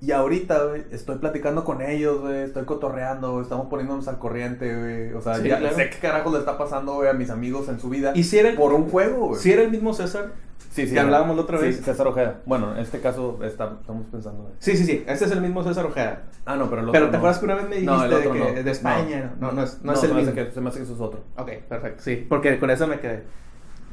Y 0.00 0.12
ahorita, 0.12 0.62
güey, 0.64 0.84
estoy 0.90 1.16
platicando 1.16 1.64
con 1.64 1.80
ellos, 1.80 2.20
güey, 2.20 2.42
estoy 2.42 2.64
cotorreando, 2.64 3.32
güey, 3.32 3.42
estamos 3.44 3.66
poniéndonos 3.68 4.06
al 4.08 4.18
corriente, 4.18 4.76
güey. 4.78 5.12
O 5.14 5.22
sea, 5.22 5.36
Sí, 5.36 5.48
ya 5.48 5.58
claro. 5.58 5.74
sé 5.74 5.88
qué 5.90 5.96
carajo 5.98 6.30
le 6.30 6.38
está 6.40 6.58
pasando, 6.58 6.94
güey, 6.94 7.08
a 7.08 7.14
mis 7.14 7.30
amigos 7.30 7.68
en 7.70 7.80
su 7.80 7.88
vida. 7.88 8.12
¿Y 8.14 8.24
si 8.24 8.38
era, 8.38 8.50
el- 8.50 8.56
por 8.56 8.74
un 8.74 8.90
juego, 8.90 9.28
güey. 9.28 9.40
si 9.40 9.52
era 9.52 9.62
el 9.62 9.70
mismo 9.70 9.94
César? 9.94 10.32
sí, 10.70 10.86
que 10.92 11.00
hablábamos 11.00 11.36
la 11.36 11.42
otra 11.42 11.58
vez. 11.58 11.76
Sí, 11.78 11.82
César 11.82 12.06
Ojeda. 12.06 12.42
Bueno, 12.44 12.72
en 12.74 12.80
este 12.82 13.00
caso 13.00 13.38
está- 13.42 13.78
estamos 13.80 14.06
pensando. 14.12 14.42
güey. 14.42 14.54
Sí, 14.58 14.76
sí, 14.76 14.84
sí. 14.84 15.02
Este 15.06 15.24
es 15.24 15.30
el 15.30 15.40
mismo 15.40 15.64
César 15.64 15.86
Ojeda. 15.86 16.24
Ah, 16.44 16.56
no, 16.56 16.68
pero 16.68 16.82
el 16.82 16.88
otro 16.90 16.92
Pero 16.92 17.06
te 17.06 17.12
no. 17.12 17.16
acuerdas 17.18 17.38
que 17.38 17.44
una 17.46 17.54
vez 17.54 17.64
me 17.64 17.76
dijiste 17.76 17.86
No, 17.90 18.04
el 18.04 18.12
otro 18.12 18.32
de, 18.34 18.38
que, 18.40 18.52
no. 18.58 18.62
de 18.62 18.70
España. 18.70 19.34
No, 19.40 19.52
no, 19.52 19.62
es, 19.62 19.78
no 19.82 19.92
No, 19.92 19.98
es 19.98 20.04
el 20.04 20.14
mismo. 20.14 20.34
que- 20.34 20.50
se 20.52 20.60
me 20.60 20.68
hace 20.68 20.78
que 20.80 20.84
eso 20.84 20.92
es 20.94 21.00
otro. 21.00 21.20
Ok, 21.38 21.50
perfecto. 21.70 22.02
Sí, 22.02 22.26
porque 22.28 22.58
con 22.58 22.68
eso 22.68 22.86
me 22.86 23.00
quedé. 23.00 23.22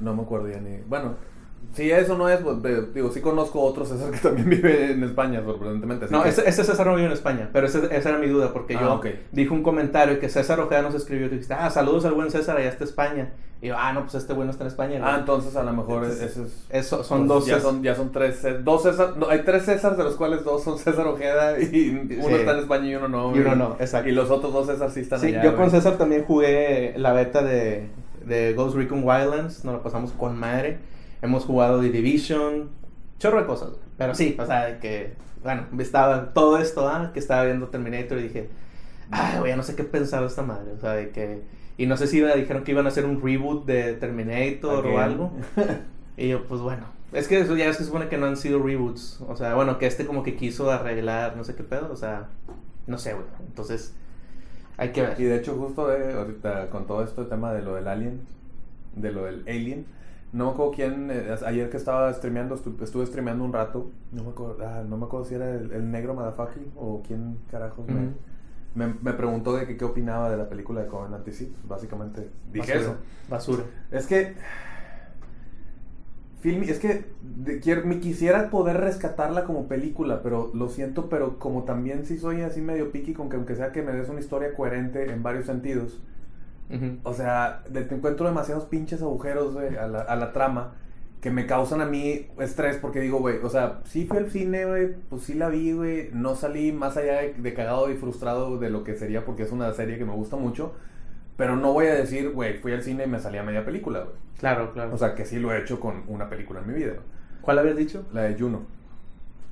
No 0.01 0.13
me 0.13 0.23
acuerdo 0.23 0.49
ya 0.49 0.59
ni. 0.59 0.75
Bueno, 0.85 1.15
si 1.73 1.89
eso 1.91 2.17
no 2.17 2.29
es, 2.29 2.39
pues, 2.41 2.93
digo, 2.93 3.11
sí 3.11 3.21
conozco 3.21 3.61
otro 3.61 3.85
César 3.85 4.11
que 4.11 4.19
también 4.19 4.49
vive 4.49 4.91
en 4.91 5.03
España, 5.03 5.41
sorprendentemente. 5.43 6.07
No, 6.09 6.23
que- 6.23 6.29
ese, 6.29 6.47
ese 6.47 6.63
César 6.63 6.85
no 6.85 6.95
vive 6.95 7.07
en 7.07 7.13
España, 7.13 7.49
pero 7.53 7.67
ese- 7.67 7.95
esa 7.95 8.09
era 8.09 8.17
mi 8.17 8.27
duda, 8.27 8.53
porque 8.53 8.75
Ah, 8.75 8.81
yo 8.81 8.93
ok. 8.95 9.07
dije 9.31 9.49
un 9.53 9.63
comentario 9.63 10.19
que 10.19 10.29
César 10.29 10.59
Ojeda 10.59 10.81
nos 10.81 10.95
escribió 10.95 11.27
y 11.27 11.29
dijiste, 11.29 11.53
ah, 11.53 11.69
saludos 11.69 12.05
al 12.05 12.13
buen 12.13 12.29
César, 12.29 12.57
allá 12.57 12.69
está 12.69 12.83
España. 12.83 13.33
Y 13.61 13.67
yo, 13.67 13.75
ah, 13.77 13.93
no, 13.93 14.01
pues 14.01 14.15
este 14.15 14.33
güey 14.33 14.45
no 14.45 14.51
está 14.51 14.65
en 14.65 14.67
España. 14.67 14.99
Ah, 15.01 15.13
¿no?". 15.13 15.19
entonces 15.19 15.55
a 15.55 15.63
lo 15.63 15.71
mejor 15.71 16.03
Entonces, 16.03 16.31
ese 16.31 16.43
es. 16.43 16.65
Eso, 16.69 17.01
son 17.01 17.19
pues, 17.19 17.29
dos 17.29 17.45
Ya 17.45 17.61
son, 17.61 17.81
ya 17.81 17.95
son 17.95 18.11
tres. 18.11 18.45
Dos 18.65 18.83
César. 18.83 19.13
No, 19.15 19.29
hay 19.29 19.39
tres 19.45 19.63
César, 19.63 19.95
de 19.95 20.03
los 20.03 20.15
cuales 20.17 20.43
dos 20.43 20.63
son 20.65 20.77
César 20.77 21.07
Ojeda 21.07 21.57
y 21.61 21.89
uno 22.19 22.27
Sí. 22.27 22.33
está 22.35 22.51
en 22.51 22.59
España 22.59 22.87
y 22.89 22.95
uno 22.95 23.07
no. 23.07 23.33
Y 23.33 23.39
uno 23.39 23.55
no, 23.55 23.77
exacto. 23.79 24.09
Y 24.09 24.11
los 24.11 24.29
otros 24.31 24.51
dos 24.51 24.67
César 24.67 24.91
sí 24.91 24.99
están 24.99 25.21
Sí, 25.21 25.27
allá. 25.27 25.43
yo 25.43 25.51
güey. 25.51 25.61
con 25.61 25.71
César 25.71 25.97
también 25.97 26.25
jugué 26.25 26.93
la 26.97 27.13
beta 27.13 27.41
de, 27.41 27.87
de 28.25 28.53
Ghost 28.53 28.75
Recon 28.75 29.01
Wildlands, 29.01 29.63
nos 29.63 29.75
lo 29.75 29.81
pasamos 29.81 30.11
con 30.11 30.37
madre. 30.37 30.79
Hemos 31.23 31.45
jugado 31.45 31.81
The 31.81 31.89
Division, 31.89 32.69
chorro 33.17 33.39
de 33.41 33.45
cosas, 33.47 33.69
pero 33.97 34.13
sí, 34.13 34.35
o 34.39 34.45
sea, 34.45 34.65
de 34.65 34.79
que, 34.79 35.13
bueno, 35.41 35.65
estaba 35.79 36.33
todo 36.33 36.57
esto, 36.59 36.87
ah, 36.87 37.11
que 37.13 37.19
estaba 37.19 37.45
viendo 37.45 37.69
Terminator 37.69 38.17
y 38.19 38.23
dije, 38.23 38.49
ay, 39.09 39.39
güey, 39.39 39.55
no 39.55 39.63
sé 39.63 39.75
qué 39.75 39.83
pensar 39.83 40.21
de 40.21 40.27
esta 40.27 40.41
madre, 40.43 40.73
o 40.73 40.79
sea, 40.79 40.91
de 40.91 41.09
que, 41.11 41.41
y 41.77 41.85
no 41.85 41.97
sé 41.97 42.07
si 42.07 42.17
iba- 42.17 42.35
dijeron 42.35 42.63
que 42.63 42.71
iban 42.71 42.85
a 42.85 42.89
hacer 42.89 43.05
un 43.05 43.21
reboot 43.23 43.65
de 43.65 43.93
Terminator 43.93 44.85
o 44.85 44.89
Again. 44.89 44.99
algo, 44.99 45.31
y 46.17 46.27
yo, 46.27 46.43
pues 46.45 46.61
bueno, 46.61 46.83
es 47.13 47.27
que 47.27 47.39
eso 47.39 47.55
ya 47.55 47.69
es 47.69 47.77
que 47.77 47.83
supone 47.85 48.09
que 48.09 48.17
no 48.17 48.25
han 48.25 48.35
sido 48.37 48.61
reboots, 48.61 49.21
o 49.27 49.35
sea, 49.37 49.55
bueno, 49.55 49.77
que 49.79 49.85
este 49.87 50.05
como 50.05 50.23
que 50.23 50.35
quiso 50.35 50.69
arreglar, 50.71 51.37
no 51.37 51.43
sé 51.45 51.55
qué 51.55 51.63
pedo, 51.63 51.89
o 51.91 51.95
sea, 51.95 52.27
no 52.85 52.97
sé, 52.97 53.13
güey, 53.13 53.25
entonces, 53.47 53.93
hay 54.75 54.89
que 54.91 55.03
ver. 55.03 55.19
Y 55.21 55.23
de 55.23 55.37
hecho, 55.37 55.55
justo 55.55 55.93
eh, 55.95 56.13
ahorita 56.13 56.69
con 56.69 56.85
todo 56.85 57.01
este 57.03 57.23
tema 57.25 57.53
de 57.53 57.61
lo 57.61 57.75
del 57.75 57.87
Alien, 57.87 58.19
de 58.95 59.11
lo 59.11 59.23
del 59.25 59.43
Alien, 59.47 59.85
no 60.33 60.45
me 60.47 60.51
acuerdo 60.51 60.71
quién, 60.73 61.09
eh, 61.11 61.35
ayer 61.45 61.69
que 61.69 61.77
estaba 61.77 62.11
streameando, 62.13 62.55
estu- 62.57 62.81
estuve 62.81 63.05
streameando 63.05 63.43
un 63.45 63.53
rato, 63.53 63.91
no 64.11 64.23
me 64.23 64.29
acuerdo, 64.31 64.57
ah, 64.65 64.83
no 64.87 64.97
me 64.97 65.05
acuerdo 65.05 65.25
si 65.25 65.35
era 65.35 65.49
el, 65.51 65.71
el 65.71 65.91
negro 65.91 66.13
Madafaki 66.15 66.59
o 66.75 67.01
quién 67.07 67.37
carajos 67.51 67.87
me- 67.87 68.13
me, 68.75 68.93
me, 69.01 69.13
preguntó 69.13 69.55
de 69.55 69.67
que 69.67 69.77
qué 69.77 69.85
opinaba 69.85 70.31
de 70.31 70.37
la 70.37 70.49
película 70.49 70.81
de 70.81 70.87
Covenant 70.87 71.27
y 71.27 71.31
sí, 71.31 71.45
pues, 71.55 71.67
básicamente 71.67 72.29
dije 72.51 72.73
Basura. 72.73 72.81
eso. 72.93 72.97
Basura. 73.29 73.63
Es 73.91 74.07
que. 74.07 74.35
Film, 76.41 76.63
es 76.63 76.77
que 76.79 77.05
de- 77.21 77.59
quiero- 77.61 77.85
me 77.85 77.99
quisiera 78.01 78.49
poder 78.49 78.77
rescatarla 78.77 79.45
como 79.45 79.67
película, 79.69 80.21
pero 80.21 80.51
lo 80.53 80.67
siento, 80.67 81.07
pero 81.07 81.39
como 81.39 81.63
también 81.63 82.05
sí 82.05 82.17
soy 82.17 82.41
así 82.41 82.59
medio 82.59 82.91
picky 82.91 83.13
con 83.13 83.29
que 83.29 83.37
aunque 83.37 83.55
sea 83.55 83.71
que 83.71 83.81
me 83.81 83.93
des 83.93 84.09
una 84.09 84.19
historia 84.19 84.53
coherente 84.53 85.09
en 85.11 85.23
varios 85.23 85.45
sentidos, 85.45 86.01
O 87.03 87.13
sea, 87.13 87.63
de- 87.69 87.83
te 87.83 87.95
encuentro 87.95 88.25
demasiados 88.27 88.65
pinches 88.65 89.01
agujeros 89.01 89.53
güey, 89.53 89.75
a, 89.77 89.87
la, 89.87 90.01
a 90.01 90.15
la 90.15 90.31
trama 90.33 90.73
que 91.21 91.31
me 91.31 91.45
causan 91.45 91.79
a 91.81 91.85
mí 91.85 92.27
estrés 92.39 92.77
porque 92.77 92.99
digo, 92.99 93.19
güey, 93.19 93.37
o 93.43 93.49
sea, 93.49 93.79
sí 93.85 94.05
fui 94.05 94.17
al 94.17 94.29
cine, 94.29 94.65
güey, 94.65 94.93
pues 95.09 95.23
sí 95.23 95.35
la 95.35 95.47
vi, 95.49 95.71
güey, 95.71 96.09
no 96.13 96.35
salí 96.35 96.71
más 96.73 96.97
allá 96.97 97.21
de, 97.21 97.33
de 97.33 97.53
cagado 97.53 97.89
y 97.91 97.95
frustrado 97.95 98.57
de 98.59 98.69
lo 98.69 98.83
que 98.83 98.95
sería 98.95 99.23
porque 99.23 99.43
es 99.43 99.51
una 99.53 99.71
serie 99.73 99.97
que 99.97 100.03
me 100.05 100.11
gusta 100.13 100.35
mucho, 100.35 100.73
pero 101.37 101.55
no 101.55 101.73
voy 101.73 101.87
a 101.87 101.93
decir, 101.95 102.31
güey, 102.31 102.57
fui 102.59 102.73
al 102.73 102.83
cine 102.83 103.05
y 103.05 103.07
me 103.07 103.19
salí 103.19 103.37
a 103.37 103.43
media 103.43 103.65
película, 103.65 103.99
güey. 104.01 104.15
Claro, 104.39 104.73
claro. 104.73 104.93
O 104.93 104.97
sea, 104.97 105.15
que 105.15 105.25
sí 105.25 105.39
lo 105.39 105.53
he 105.53 105.59
hecho 105.61 105.79
con 105.79 106.03
una 106.07 106.29
película 106.29 106.59
en 106.61 106.67
mi 106.67 106.73
vida. 106.73 106.93
¿Cuál 107.41 107.59
habías 107.59 107.77
dicho? 107.77 108.05
La 108.13 108.23
de 108.23 108.37
Juno. 108.37 108.61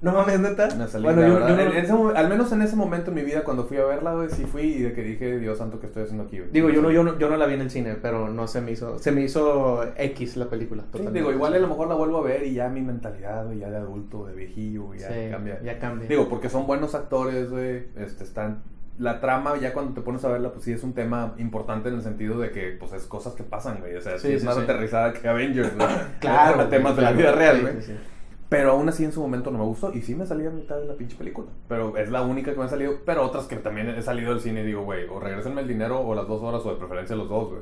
No 0.01 0.13
mames, 0.13 0.39
neta. 0.39 0.67
Me 0.75 0.87
salí, 0.87 1.03
bueno, 1.03 1.21
yo, 1.21 1.47
En 1.47 1.59
ese 1.77 1.93
al 1.93 2.27
menos 2.27 2.51
en 2.51 2.63
ese 2.63 2.75
momento 2.75 3.11
en 3.11 3.15
mi 3.15 3.21
vida, 3.21 3.43
cuando 3.43 3.65
fui 3.65 3.77
a 3.77 3.85
verla, 3.85 4.13
güey, 4.15 4.29
sí 4.29 4.45
fui 4.45 4.63
y 4.63 4.81
de 4.81 4.93
que 4.93 5.03
dije, 5.03 5.37
Dios 5.37 5.59
santo, 5.59 5.79
¿qué 5.79 5.85
estoy 5.85 6.03
haciendo 6.03 6.23
aquí? 6.23 6.39
güey?" 6.39 6.49
digo, 6.51 6.69
yo 6.71 6.81
no, 6.81 6.89
yo 6.89 7.03
no, 7.03 7.19
yo 7.19 7.29
no 7.29 7.37
la 7.37 7.45
vi 7.45 7.53
en 7.53 7.61
el 7.61 7.69
cine, 7.69 7.95
pero 8.01 8.27
no 8.27 8.47
se 8.47 8.61
me 8.61 8.71
hizo, 8.71 8.97
se 8.97 9.11
me 9.11 9.21
hizo 9.21 9.83
X 9.95 10.37
la 10.37 10.45
película. 10.49 10.85
Sí, 10.95 11.03
digo, 11.13 11.31
igual 11.31 11.53
a 11.53 11.59
lo 11.59 11.67
mejor 11.67 11.87
la 11.87 11.93
vuelvo 11.95 12.17
a 12.17 12.21
ver 12.23 12.43
y 12.47 12.53
ya 12.55 12.67
mi 12.69 12.81
mentalidad, 12.81 13.45
güey, 13.45 13.59
ya 13.59 13.69
de 13.69 13.77
adulto, 13.77 14.25
de 14.25 14.33
viejillo, 14.33 14.85
güey, 14.85 14.99
ya 15.01 15.09
Sí, 15.09 15.29
cambia. 15.29 15.61
ya 15.61 15.77
cambia. 15.77 16.07
Digo, 16.07 16.27
porque 16.29 16.49
son 16.49 16.65
buenos 16.65 16.95
actores, 16.95 17.51
güey, 17.51 17.83
este, 17.95 18.23
están... 18.23 18.63
La 18.97 19.19
trama, 19.19 19.57
ya 19.57 19.73
cuando 19.73 19.93
te 19.93 20.01
pones 20.01 20.23
a 20.25 20.29
verla, 20.29 20.51
pues 20.51 20.65
sí 20.65 20.73
es 20.73 20.83
un 20.83 20.93
tema 20.93 21.33
importante 21.37 21.89
en 21.89 21.95
el 21.95 22.01
sentido 22.03 22.39
de 22.39 22.51
que, 22.51 22.75
pues, 22.79 22.91
es 22.93 23.03
cosas 23.05 23.33
que 23.33 23.41
pasan, 23.41 23.79
güey. 23.79 23.95
O 23.95 24.01
sea, 24.01 24.19
sí, 24.19 24.27
Sí, 24.27 24.33
es 24.33 24.43
más 24.43 24.55
sí. 24.55 24.61
aterrizada 24.61 25.13
que 25.13 25.27
Avengers, 25.27 25.75
güey. 25.75 25.87
claro. 26.19 26.65
Temas 26.69 26.95
de 26.97 27.01
la 27.01 27.11
vida 27.13 27.31
real, 27.31 27.55
Sí, 27.57 27.61
güey. 27.61 27.97
Pero 28.51 28.71
aún 28.71 28.89
así 28.89 29.05
en 29.05 29.13
su 29.13 29.21
momento 29.21 29.49
no 29.49 29.59
me 29.59 29.63
gustó 29.63 29.93
y 29.93 30.01
sí 30.01 30.13
me 30.13 30.25
salí 30.25 30.45
a 30.45 30.49
mitad 30.49 30.75
de 30.75 30.85
la 30.85 30.95
pinche 30.95 31.15
película. 31.15 31.47
Pero 31.69 31.95
es 31.95 32.11
la 32.11 32.21
única 32.21 32.51
que 32.51 32.59
me 32.59 32.65
ha 32.65 32.67
salido. 32.67 32.95
Pero 33.05 33.23
otras 33.23 33.45
que 33.45 33.55
también 33.55 33.87
he 33.87 34.01
salido 34.01 34.31
del 34.31 34.41
cine 34.41 34.59
y 34.59 34.65
digo, 34.65 34.83
güey, 34.83 35.07
o 35.07 35.21
regrésenme 35.21 35.61
el 35.61 35.69
dinero 35.69 36.01
o 36.01 36.13
las 36.13 36.27
dos 36.27 36.41
horas 36.41 36.61
o 36.65 36.71
de 36.71 36.75
preferencia 36.75 37.15
los 37.15 37.29
dos, 37.29 37.47
güey. 37.47 37.61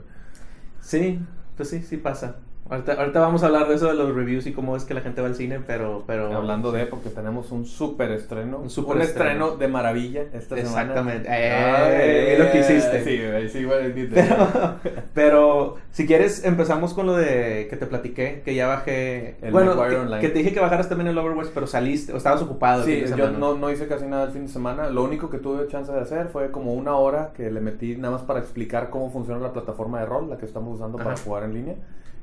Sí, 0.82 1.20
pues 1.56 1.70
sí, 1.70 1.84
sí 1.84 1.98
pasa. 1.98 2.38
Ahorita, 2.70 2.94
ahorita 2.94 3.20
vamos 3.20 3.42
a 3.42 3.48
hablar 3.48 3.68
de 3.68 3.74
eso 3.74 3.88
de 3.88 3.96
los 3.96 4.14
reviews 4.14 4.46
y 4.46 4.54
cómo 4.54 4.76
es 4.76 4.86
que 4.86 4.94
la 4.94 5.02
gente 5.02 5.22
va 5.22 5.28
al 5.28 5.34
cine, 5.34 5.60
pero... 5.60 6.04
pero 6.06 6.32
Hablando 6.32 6.72
de, 6.72 6.86
porque 6.86 7.10
tenemos 7.10 7.52
un 7.52 7.66
súper 7.66 8.12
estreno. 8.12 8.60
Un 8.60 8.70
súper 8.70 9.02
estreno. 9.02 9.48
estreno 9.48 9.58
de 9.58 9.68
maravilla 9.68 10.22
esta 10.34 10.56
semana. 10.56 10.82
Exactamente. 10.82 11.28
Eh, 11.32 12.38
lo 12.38 12.52
que 12.52 12.60
hiciste. 12.60 13.04
Sí, 13.04 13.50
sí, 13.50 13.60
sí, 13.60 14.10
Pero, 14.14 14.76
pero 15.16 15.76
si 15.92 16.06
quieres 16.06 16.46
empezamos 16.46 16.94
con 16.94 17.08
lo 17.08 17.16
de 17.16 17.66
que 17.72 17.76
te 17.76 17.88
platiqué, 17.88 18.44
que 18.46 18.54
ya 18.54 18.68
bajé... 18.68 19.38
El 19.42 19.52
bueno, 19.52 19.74
que, 19.74 19.96
Online. 19.96 20.22
que 20.22 20.30
te 20.30 20.38
dije 20.38 20.54
que 20.54 20.60
bajaras 20.60 20.88
también 20.88 21.08
el 21.08 21.18
Overwatch, 21.18 21.50
pero 21.52 21.66
saliste, 21.66 22.14
o 22.14 22.18
estabas 22.18 22.44
ocupado. 22.44 22.84
Sí, 22.84 23.04
yo 23.18 23.32
no, 23.32 23.56
no 23.56 23.72
hice 23.72 23.88
casi 23.88 24.06
nada 24.06 24.26
el 24.26 24.32
fin 24.32 24.44
de 24.44 24.52
semana. 24.52 24.92
Lo 24.92 25.04
único 25.04 25.32
que 25.32 25.40
tuve 25.40 25.68
chance 25.70 25.92
de 25.92 26.00
hacer 26.00 26.28
fue 26.28 26.52
como 26.52 26.76
una 26.76 26.96
hora 26.96 27.32
que 27.36 27.50
le 27.50 27.62
metí 27.62 27.96
nada 27.96 28.14
más 28.14 28.22
para 28.22 28.40
explicar 28.42 28.92
cómo 28.92 29.10
funciona 29.10 29.40
la 29.42 29.54
plataforma 29.54 30.00
de 30.02 30.06
rol, 30.06 30.30
la 30.30 30.38
que 30.38 30.46
estamos 30.46 30.76
usando 30.76 31.00
para 31.00 31.14
Ajá. 31.14 31.24
jugar 31.24 31.44
en 31.46 31.54
línea. 31.56 31.76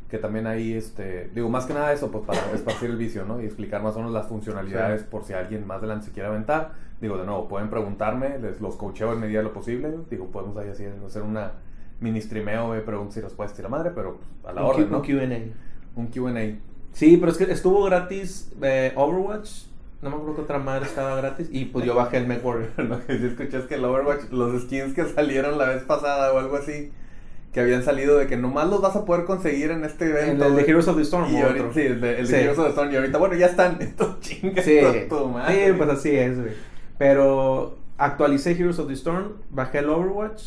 Que 0.08 0.18
también 0.18 0.46
ahí, 0.46 0.72
este, 0.72 1.30
digo, 1.34 1.48
más 1.48 1.66
que 1.66 1.74
nada 1.74 1.92
eso, 1.92 2.10
pues 2.12 2.24
para 2.24 2.52
esparcir 2.52 2.90
el 2.90 2.96
vicio, 2.96 3.24
¿no? 3.24 3.40
Y 3.40 3.44
explicar 3.44 3.82
más 3.82 3.94
o 3.96 3.98
menos 3.98 4.12
las 4.12 4.26
funcionalidades 4.28 5.02
por 5.02 5.24
si 5.24 5.32
alguien 5.32 5.66
más 5.66 5.78
adelante 5.78 6.06
se 6.06 6.12
quiere 6.12 6.28
aventar. 6.28 6.72
Digo, 7.00 7.18
de 7.18 7.26
nuevo, 7.26 7.48
pueden 7.48 7.68
preguntarme, 7.70 8.38
les 8.38 8.60
los 8.60 8.76
coacheo 8.76 9.12
en 9.12 9.20
medida 9.20 9.38
de 9.38 9.44
lo 9.44 9.52
posible. 9.52 9.92
Digo, 10.08 10.26
podemos 10.26 10.56
ahí 10.58 10.68
así 10.68 10.84
hacer 11.04 11.22
una 11.22 11.52
mini 12.00 12.20
streameo 12.20 12.72
de 12.72 12.82
preguntas 12.82 13.16
y 13.16 13.20
respuestas 13.20 13.58
y 13.58 13.62
la 13.62 13.68
madre, 13.68 13.90
pero 13.94 14.18
pues, 14.42 14.54
a 14.56 14.60
la 14.60 14.62
Q- 14.72 14.86
¿no? 14.90 14.98
un 14.98 15.04
Q&A. 15.04 15.98
Un 16.00 16.06
Q&A. 16.06 16.56
Sí, 16.92 17.16
pero 17.16 17.32
es 17.32 17.38
que 17.38 17.44
estuvo 17.52 17.82
gratis 17.84 18.52
eh, 18.62 18.92
Overwatch. 18.94 19.64
No 20.02 20.10
me 20.10 20.16
acuerdo 20.16 20.36
que 20.36 20.42
otra 20.42 20.58
madre 20.58 20.86
estaba 20.86 21.16
gratis. 21.16 21.48
Y 21.50 21.64
pues 21.66 21.84
yo 21.84 21.94
bajé 21.94 22.18
el 22.18 22.26
Mech 22.26 22.44
Warrior. 22.44 22.70
Lo 22.78 23.04
que 23.04 23.18
sí 23.18 23.26
escuché 23.26 23.58
es 23.58 23.64
que 23.64 23.74
el 23.74 23.84
Overwatch, 23.84 24.30
los 24.30 24.62
skins 24.62 24.94
que 24.94 25.04
salieron 25.04 25.58
la 25.58 25.68
vez 25.70 25.82
pasada 25.82 26.32
o 26.32 26.38
algo 26.38 26.56
así, 26.56 26.92
que 27.56 27.62
habían 27.62 27.82
salido 27.82 28.18
de 28.18 28.26
que 28.26 28.36
nomás 28.36 28.68
los 28.68 28.82
vas 28.82 28.94
a 28.96 29.06
poder 29.06 29.24
conseguir 29.24 29.70
en 29.70 29.82
este 29.82 30.04
El, 30.04 30.10
evento. 30.10 30.44
el 30.44 30.50
de 30.50 30.56
güey. 30.60 30.70
Heroes 30.70 30.88
of 30.88 30.96
the 30.96 31.02
Storm. 31.02 31.32
Y 31.34 31.40
ahorita, 31.40 31.60
otro. 31.62 31.72
sí, 31.72 31.80
el 31.80 32.00
de, 32.02 32.10
el 32.20 32.26
de 32.28 32.32
Sí. 32.32 32.34
Heroes 32.44 32.58
of 32.58 32.64
the 32.66 32.70
Storm. 32.72 32.92
Y 32.92 32.96
ahorita, 32.96 33.16
bueno, 33.18 33.34
ya 33.34 33.46
están. 33.46 33.76
Estos 33.80 34.20
chingas. 34.20 34.62
Sí, 34.62 34.78
madre. 35.32 35.66
sí, 35.66 35.72
pues 35.76 35.88
así 35.88 36.10
es, 36.16 36.38
güey. 36.38 36.52
Pero 36.98 37.78
actualicé 37.96 38.50
Heroes 38.52 38.78
of 38.78 38.88
the 38.88 38.92
Storm, 38.92 39.32
bajé 39.48 39.78
el 39.78 39.88
Overwatch, 39.88 40.42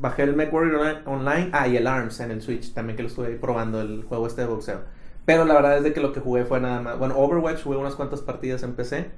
bajé 0.00 0.24
el 0.24 0.36
MechWarrior 0.36 1.02
Online- 1.06 1.50
ah, 1.52 1.66
y 1.66 1.76
el 1.78 1.86
ARMS 1.86 2.20
en 2.20 2.30
el 2.30 2.42
Switch, 2.42 2.74
también 2.74 2.96
que 2.98 3.02
lo 3.02 3.08
estuve 3.08 3.28
probando, 3.36 3.80
el 3.80 4.04
juego 4.04 4.26
este 4.26 4.42
de 4.42 4.48
boxeo. 4.48 4.80
Pero 5.24 5.44
la 5.44 5.54
verdad 5.54 5.78
es 5.78 5.82
de 5.84 5.92
que 5.94 6.00
lo 6.00 6.12
que 6.12 6.20
jugué 6.20 6.44
fue 6.44 6.60
nada 6.60 6.80
más, 6.82 6.98
bueno, 6.98 7.16
Overwatch 7.16 7.62
jugué 7.62 7.78
unas 7.78 7.94
cuantas 7.94 8.20
partidas 8.20 8.62
en 8.64 8.74
PC, 8.74 9.10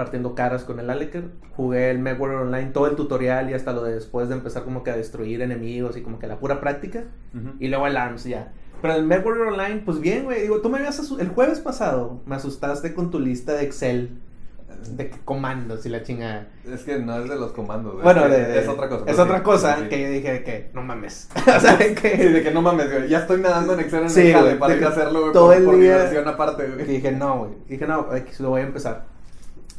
partiendo 0.00 0.34
caras 0.34 0.64
con 0.64 0.80
el 0.80 0.88
Aleker, 0.88 1.24
jugué 1.54 1.90
el 1.90 1.98
MechWarrior 1.98 2.40
Online, 2.46 2.70
todo 2.70 2.86
el 2.86 2.96
tutorial 2.96 3.50
y 3.50 3.52
hasta 3.52 3.74
lo 3.74 3.82
de 3.82 3.92
después 3.92 4.30
de 4.30 4.34
empezar 4.34 4.64
como 4.64 4.82
que 4.82 4.90
a 4.90 4.96
destruir 4.96 5.42
enemigos 5.42 5.98
y 5.98 6.00
como 6.00 6.18
que 6.18 6.26
la 6.26 6.38
pura 6.38 6.58
práctica. 6.58 7.04
Ujú. 7.34 7.50
Y 7.60 7.68
luego 7.68 7.86
el 7.86 7.98
ARMS 7.98 8.24
ya. 8.24 8.52
Pero 8.80 8.94
el 8.94 9.04
MechWarrior 9.04 9.48
Online, 9.48 9.82
pues 9.84 10.00
bien, 10.00 10.24
güey. 10.24 10.40
Digo, 10.40 10.62
tú 10.62 10.70
me 10.70 10.78
habías 10.78 10.98
el 11.20 11.28
jueves 11.28 11.60
pasado, 11.60 12.22
me 12.24 12.34
asustaste 12.36 12.94
con 12.94 13.10
tu 13.10 13.20
lista 13.20 13.52
de 13.52 13.64
Excel 13.64 14.18
de 14.96 15.10
comandos 15.26 15.84
y 15.84 15.90
la 15.90 16.02
chingada. 16.02 16.48
Es 16.66 16.84
que 16.84 16.98
no 16.98 17.18
es 17.20 17.28
de 17.28 17.36
los 17.36 17.52
comandos. 17.52 17.92
güey. 17.92 18.04
Bueno, 18.04 18.24
es, 18.24 18.30
de, 18.30 18.36
que 18.38 18.42
de- 18.52 18.60
es 18.60 18.68
otra 18.68 18.88
cosa. 18.88 19.04
Es 19.04 19.10
pero 19.10 19.22
otra 19.24 19.36
sí, 19.38 19.42
cosa 19.42 19.76
sí, 19.76 19.82
sí. 19.82 19.88
que 19.90 20.02
yo 20.02 20.08
dije 20.08 20.42
que 20.44 20.70
no 20.72 20.82
mames. 20.82 21.28
o 21.56 21.60
sea, 21.60 21.76
de 21.76 21.88
Sí, 21.88 21.94
que, 21.96 22.08
de 22.30 22.42
que 22.42 22.50
no 22.52 22.62
mames, 22.62 22.90
güey. 22.90 23.08
Ya 23.10 23.18
estoy 23.18 23.42
nadando 23.42 23.74
en 23.74 23.80
Excel 23.80 24.04
en 24.04 24.10
Sí, 24.10 24.28
el 24.28 24.32
jale 24.32 24.54
para 24.54 24.74
ir 24.74 24.78
a 24.78 24.80
que 24.86 24.92
hacerlo, 24.94 25.20
güey, 25.20 25.32
todo 25.34 25.46
por, 25.48 25.56
el 25.56 25.64
por 25.64 25.78
día- 25.78 26.22
aparte, 26.26 26.64
que 26.64 26.72
güey. 26.72 26.86
dije 26.86 27.12
no, 27.12 27.38
güey. 27.40 27.50
Dije 27.68 27.86
no, 27.86 28.06
lo 28.38 28.48
voy 28.48 28.60
a 28.62 28.64
empezar. 28.64 29.04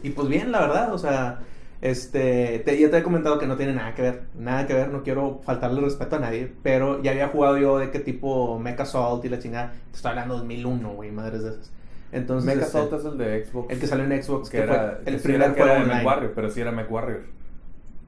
Y 0.04 0.10
pues 0.12 0.28
bien, 0.28 0.52
la 0.52 0.62
verdad, 0.62 0.94
o 0.94 0.98
sea, 0.98 1.40
este, 1.82 2.60
te- 2.66 2.80
ya 2.80 2.90
te 2.90 2.98
he 2.98 3.04
comentado 3.04 3.40
que 3.40 3.48
no 3.48 3.56
tiene 3.58 3.74
nada 3.74 3.94
que 3.96 4.02
ver, 4.02 4.22
nada 4.38 4.68
que 4.68 4.74
ver, 4.74 4.90
no 4.90 5.04
quiero 5.04 5.42
faltarle 5.44 5.82
respeto 5.82 6.16
a 6.16 6.20
nadie, 6.20 6.52
pero 6.64 7.02
ya 7.02 7.12
había 7.12 7.28
jugado 7.30 7.58
yo 7.58 7.78
de 7.80 7.90
qué 7.92 8.00
tipo 8.00 8.60
Mecha 8.60 8.84
Assault 8.84 9.24
y 9.26 9.30
la 9.30 9.40
chingada, 9.40 9.74
te 9.92 9.98
estoy 9.98 10.10
hablando 10.10 10.36
de 10.36 10.40
2001, 10.42 10.94
güey, 10.94 11.12
madres 11.12 11.44
de 11.44 11.50
esas. 11.52 11.72
Entonces, 12.12 12.46
Mecha 12.46 12.66
este, 12.66 12.78
Assault 12.78 12.94
es 13.00 13.06
el 13.06 13.18
de 13.18 13.46
Xbox. 13.46 13.72
el 13.74 13.80
que 13.80 13.88
salió 13.88 14.06
en 14.06 14.24
Xbox, 14.24 14.50
que, 14.50 14.58
que, 14.58 14.64
era 14.64 14.74
fue 14.96 15.04
que 15.06 15.10
el 15.12 15.20
sí 15.20 15.24
primer 15.24 15.42
era, 15.42 15.54
que 15.56 15.62
era 15.62 15.98
de. 16.00 16.06
Warrior, 16.06 16.32
pero 16.36 16.50
sí 16.50 16.62
era 16.62 16.72
Mech 16.72 16.92
Warrior. 16.92 17.22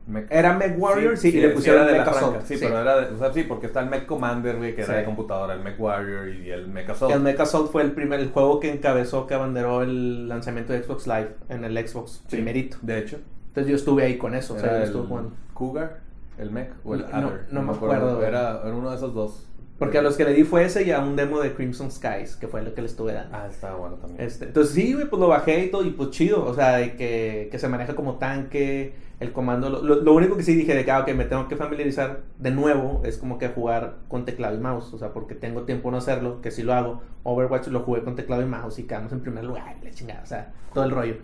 Mech- 0.10 0.28
Era 0.30 0.54
Mech 0.54 0.76
Warrior, 0.78 1.16
sí, 1.16 1.30
y 1.30 1.32
le 1.40 1.50
sí 1.50 1.56
pusieron 1.56 1.84
era 1.84 1.92
de 1.92 1.98
la 2.00 2.06
Mecha 2.06 2.18
Assault. 2.18 2.42
Sí, 2.42 2.58
sí. 2.58 2.66
pero 2.66 2.80
era 2.82 3.02
de, 3.02 3.16
o 3.16 3.18
sea, 3.18 3.32
sí, 3.34 3.44
porque 3.44 3.68
está 3.68 3.80
el 3.82 3.90
Mech 3.90 4.06
Commander, 4.06 4.58
güey, 4.58 4.76
que 4.76 4.82
era 4.82 4.94
Sí. 4.94 5.00
de 5.00 5.06
computadora, 5.06 5.54
el 5.54 5.62
Mech 5.62 5.80
Warrior 5.80 6.28
y 6.30 6.52
el 6.52 6.68
Mech 6.68 6.90
Assault. 6.90 7.14
El 7.16 7.22
Mecha 7.22 7.44
Assault 7.44 7.72
fue 7.72 7.84
el 7.84 7.94
primer 7.94 8.20
el 8.20 8.30
juego 8.32 8.60
que 8.60 8.70
encabezó, 8.72 9.26
que 9.28 9.34
abanderó 9.34 9.82
el 9.82 10.28
lanzamiento 10.28 10.74
de 10.74 10.84
Xbox 10.84 11.08
Live 11.08 11.36
en 11.50 11.64
el 11.64 11.88
Xbox 11.88 12.22
Sí, 12.28 12.36
primerito. 12.36 12.78
De 12.82 13.00
hecho, 13.00 13.18
Entonces 13.48 13.70
yo 13.70 13.76
estuve 13.78 14.04
ahí 14.04 14.18
con 14.18 14.34
eso, 14.36 14.56
o 14.56 14.60
sea, 14.60 14.66
era 14.70 14.78
yo 14.80 14.84
el 14.84 14.90
estuve 14.90 15.08
jugando. 15.08 15.32
Cougar, 15.54 16.00
el 16.38 16.50
Mech 16.52 16.72
o 16.84 16.96
el 16.96 17.02
No, 17.02 17.08
Adder. 17.08 17.46
no 17.52 17.62
me 17.62 17.72
acuerdo, 17.72 18.16
güey. 18.16 18.28
Era, 18.28 18.62
era 18.66 18.74
uno 18.76 18.90
de 18.90 18.96
esos 18.98 19.14
dos. 19.14 19.48
Porque 19.80 19.98
a 19.98 20.02
los 20.02 20.16
que 20.16 20.24
le 20.24 20.34
di 20.34 20.44
fue 20.44 20.64
ese 20.66 20.84
y 20.84 20.92
a 20.92 21.00
un 21.02 21.16
demo 21.16 21.40
de 21.42 21.54
Crimson 21.54 21.92
Skies, 21.92 22.36
que 22.38 22.48
fue 22.48 22.62
lo 22.62 22.74
que 22.74 22.82
le 22.82 22.88
estuve 22.88 23.14
dando. 23.14 23.36
Ah, 23.36 23.48
estaba 23.50 23.76
bueno 23.78 23.96
también. 23.98 24.22
Este, 24.22 24.46
entonces 24.46 24.74
sí, 24.74 24.94
güey, 24.94 25.10
pues 25.10 25.20
lo 25.20 25.28
bajé 25.28 25.66
y 25.66 25.72
todo, 25.72 25.84
y 25.84 25.90
pues 25.92 26.12
chido, 26.12 26.46
o 26.46 26.54
sea, 26.54 26.78
de 26.78 26.96
que, 26.96 27.50
que 27.52 27.60
se 27.60 27.68
maneja 27.68 27.96
como 27.96 28.18
tanque, 28.18 28.94
el 29.20 29.32
comando, 29.34 29.70
lo, 29.70 29.82
lo- 29.96 30.14
único 30.14 30.38
que 30.38 30.44
sí 30.44 30.56
dije 30.56 30.74
de 30.76 30.86
que, 30.86 30.92
ah, 30.92 31.00
ok, 31.02 31.10
me 31.14 31.26
tengo 31.26 31.48
que 31.48 31.56
familiarizar 31.56 32.22
de 32.40 32.52
nuevo, 32.52 33.02
es 33.04 33.18
como 33.18 33.38
que 33.40 33.50
jugar 33.50 33.96
con 34.08 34.26
teclado 34.26 34.56
y 34.56 34.60
mouse, 34.60 34.94
o 34.94 34.98
sea, 34.98 35.12
porque 35.12 35.36
tengo 35.36 35.64
tiempo 35.64 35.92
no 35.92 35.98
hacerlo, 35.98 36.42
que 36.42 36.52
sí 36.52 36.64
lo 36.64 36.74
hago, 36.74 37.02
Overwatch 37.24 37.68
lo 37.68 37.82
jugué 37.82 38.04
con 38.04 38.16
teclado 38.16 38.42
y 38.42 38.46
mouse 38.46 38.80
y 38.80 38.84
quedamos 38.84 39.12
en 39.12 39.22
primer 39.22 39.44
lugar, 39.44 39.76
la 39.84 39.92
chingada, 39.92 40.22
o 40.24 40.26
sea, 40.28 40.54
todo 40.74 40.84
el 40.84 40.92
rollo. 40.92 41.16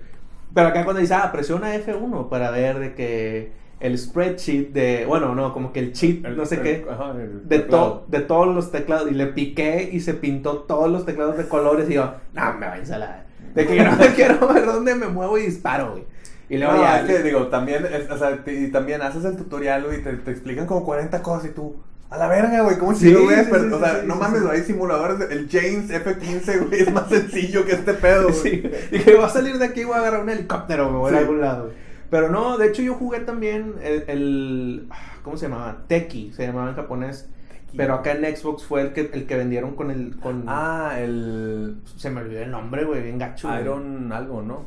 Pero 0.53 0.67
acá 0.69 0.83
cuando 0.83 1.01
dice, 1.01 1.13
ah, 1.13 1.31
presiona 1.31 1.75
F1 1.75 2.29
para 2.29 2.51
ver 2.51 2.79
de 2.79 2.95
que 2.95 3.51
el 3.79 3.97
spreadsheet 3.97 4.71
de, 4.73 5.05
bueno, 5.07 5.35
no, 5.35 5.53
como 5.53 5.71
que 5.71 5.79
el 5.79 5.93
cheat, 5.93 6.25
El- 6.25 6.35
no 6.37 6.45
sé 6.45 6.55
el- 6.55 6.61
qué, 6.61 6.85
ajá, 6.89 7.13
de, 7.13 7.59
to- 7.59 8.05
de 8.07 8.19
todos 8.19 8.53
los 8.53 8.71
teclados 8.71 9.09
y 9.09 9.13
le 9.13 9.27
piqué 9.27 9.89
y 9.91 10.01
se 10.01 10.13
pintó 10.13 10.59
todos 10.59 10.89
los 10.91 11.05
teclados 11.05 11.37
de 11.37 11.47
colores 11.47 11.89
y 11.89 11.93
yo, 11.93 12.13
no, 12.33 12.53
me 12.55 12.67
va 12.67 12.73
a 12.73 12.97
la 12.97 13.25
De 13.55 13.65
que 13.65 13.81
no 13.81 13.91
quiero 14.15 14.47
ver 14.47 14.65
dónde 14.65 14.95
me 14.95 15.07
muevo 15.07 15.37
y 15.37 15.43
disparo, 15.43 15.91
güey. 15.91 16.03
Y 16.49 16.57
luego 16.57 16.73
No, 16.73 16.81
ya, 16.81 17.01
es 17.01 17.05
que 17.05 17.23
digo, 17.23 17.47
también, 17.47 17.85
es- 17.85 18.09
o 18.09 18.17
sea, 18.17 18.43
te- 18.43 18.53
y 18.59 18.71
también 18.71 19.01
haces 19.01 19.23
el 19.23 19.37
tutorial, 19.37 19.83
güey, 19.85 19.99
y 19.99 20.03
te, 20.03 20.13
te 20.13 20.31
explican 20.31 20.65
como 20.65 20.83
40 20.83 21.21
cosas 21.21 21.51
y 21.51 21.53
tú, 21.53 21.75
a 22.09 22.17
la 22.17 22.27
verga, 22.27 22.61
güey, 22.63 22.77
¿cómo 22.79 22.95
Sí, 22.95 23.11
lo 23.11 23.27
ves? 23.27 23.45
sí, 23.45 23.53
o 23.71 23.79
sea, 23.79 24.01
no 24.03 24.15
mames, 24.15 24.41
hay 24.51 24.63
simuladores, 24.63 25.19
de- 25.19 25.33
el 25.33 25.47
James 25.49 25.89
F-15, 25.91 26.67
güey, 26.67 26.81
es 26.81 26.91
más 26.91 27.07
sencillo 27.07 27.63
que 27.65 27.73
este 27.73 27.93
pedo, 27.93 28.23
güey. 28.29 28.33
Sí, 28.33 28.63
dije, 28.91 29.13
voy 29.15 29.23
a 29.25 29.29
salir 29.29 29.57
de 29.59 29.65
aquí 29.65 29.81
y 29.81 29.83
voy 29.85 29.93
a 29.95 29.99
agarrar 29.99 30.23
un 30.23 30.29
helicóptero, 30.31 30.91
voy 30.91 31.13
a 31.13 31.17
algún 31.19 31.39
lado. 31.39 31.65
güey. 31.65 31.88
Pero 32.09 32.29
no, 32.29 32.57
de 32.57 32.67
hecho 32.67 32.81
yo 32.81 32.95
jugué 32.95 33.19
también 33.19 33.75
el, 33.83 34.03
el- 34.07 34.89
¿cómo 35.23 35.37
se 35.37 35.47
llamaba? 35.47 35.83
Teki, 35.87 36.31
se 36.33 36.45
llamaba 36.47 36.69
en 36.69 36.75
japonés. 36.75 37.29
Pero 37.77 37.93
acá 37.93 38.13
en 38.13 38.35
Xbox 38.35 38.63
fue 38.65 38.81
el 38.81 38.93
que, 38.93 39.11
el 39.13 39.27
que 39.27 39.37
vendieron 39.37 39.75
con 39.75 39.91
el, 39.91 40.17
con, 40.17 40.45
Ah, 40.47 40.95
el 40.97 41.77
se 41.97 42.09
me 42.09 42.21
olvidó 42.21 42.41
el 42.41 42.49
nombre, 42.49 42.83
güey, 42.83 43.03
bien 43.03 43.19
gacho. 43.19 43.47
güey. 43.47 43.61
Iron 43.61 44.11
algo, 44.11 44.41
¿no? 44.41 44.65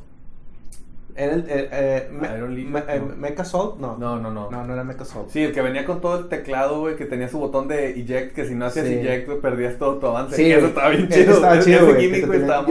Era 1.16 1.34
el, 1.34 1.40
eh, 1.48 1.68
eh, 1.72 2.08
me- 2.12 2.28
me- 2.48 2.78
eh, 2.88 3.00
no. 3.00 3.16
Mecha 3.16 3.42
Assault, 3.42 3.78
no. 3.80 3.98
No, 3.98 4.18
no, 4.20 4.30
no. 4.30 4.50
No, 4.50 4.64
no 4.64 4.72
era 4.72 4.84
Mecha 4.84 5.02
Assault. 5.02 5.28
Sí, 5.30 5.42
el 5.42 5.52
que 5.52 5.60
venía 5.60 5.84
con 5.84 6.00
todo 6.00 6.16
el 6.20 6.28
teclado, 6.28 6.78
güey, 6.80 6.94
que 6.96 7.04
tenía 7.04 7.28
su 7.28 7.38
botón 7.40 7.66
de 7.68 7.90
eject, 8.00 8.34
que 8.34 8.46
si 8.46 8.54
no 8.54 8.66
hacías 8.66 8.86
Sí. 8.86 8.94
eject, 8.94 9.26
güey, 9.26 9.40
perdías 9.40 9.76
todo 9.78 9.98
tu 9.98 10.06
avance. 10.06 10.36
Sí, 10.36 10.50
eso 10.52 10.68
estaba 10.68 10.90
bien 10.90 11.08
chido. 11.08 11.34
Estaba 11.34 11.58
chido, 11.58 11.86
güey. 11.86 12.08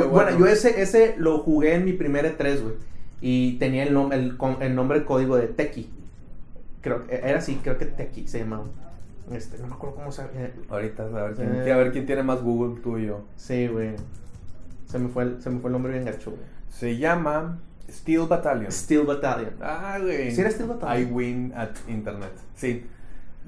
Bueno, 0.10 0.40
yo 0.40 0.48
ese, 0.48 0.82
ese 0.82 1.14
lo 1.18 1.40
jugué 1.40 1.76
en 1.76 1.84
mi 1.86 1.92
primer 1.94 2.26
E3, 2.26 2.62
güey. 2.64 2.76
Y 3.22 3.58
tenía 3.60 3.84
el, 3.84 3.96
nom- 3.96 4.12
el, 4.14 4.38
el 4.62 4.76
nombre, 4.76 4.98
el 4.98 5.06
código 5.06 5.38
de 5.38 5.48
Teki. 5.48 5.90
Creo 6.82 7.06
que 7.06 7.16
era 7.16 7.38
así, 7.40 7.60
creo 7.64 7.78
que 7.78 7.86
Teki 7.86 8.28
se 8.28 8.40
llamaba. 8.40 8.66
Este, 9.32 9.58
no 9.60 9.68
me 9.68 9.76
acuerdo 9.76 9.96
cómo 9.98 10.12
se 10.12 10.24
eh, 10.34 10.52
Ahorita, 10.70 11.04
a 11.04 11.08
ver, 11.08 11.36
quién, 11.36 11.62
Sí. 11.64 11.70
a 11.70 11.78
ver 11.78 11.92
quién 11.92 12.06
tiene 12.06 12.24
más 12.24 12.42
Google, 12.42 12.82
tú 12.82 12.98
y 12.98 13.06
yo. 13.06 13.24
Sí, 13.36 13.68
güey. 13.68 13.92
Se 14.88 15.00
me 15.00 15.08
fue 15.10 15.24
el, 15.24 15.42
se 15.42 15.50
me 15.50 15.60
fue 15.60 15.70
el 15.70 15.74
nombre 15.74 15.94
bien 15.94 16.04
gacho, 16.06 16.32
güey. 16.32 16.44
Se 16.70 16.98
llama 16.98 17.60
Steel 17.90 18.28
Battalion. 18.28 18.72
Steel 18.72 19.04
Battalion. 19.06 19.54
Ah, 19.62 19.98
güey. 20.02 20.32
¿Sí 20.32 20.42
era 20.42 20.50
Steel 20.52 20.68
Battalion? 20.70 21.10
I 21.10 21.12
win 21.14 21.54
at 21.56 21.70
internet. 21.88 22.32
Sí. 22.56 22.86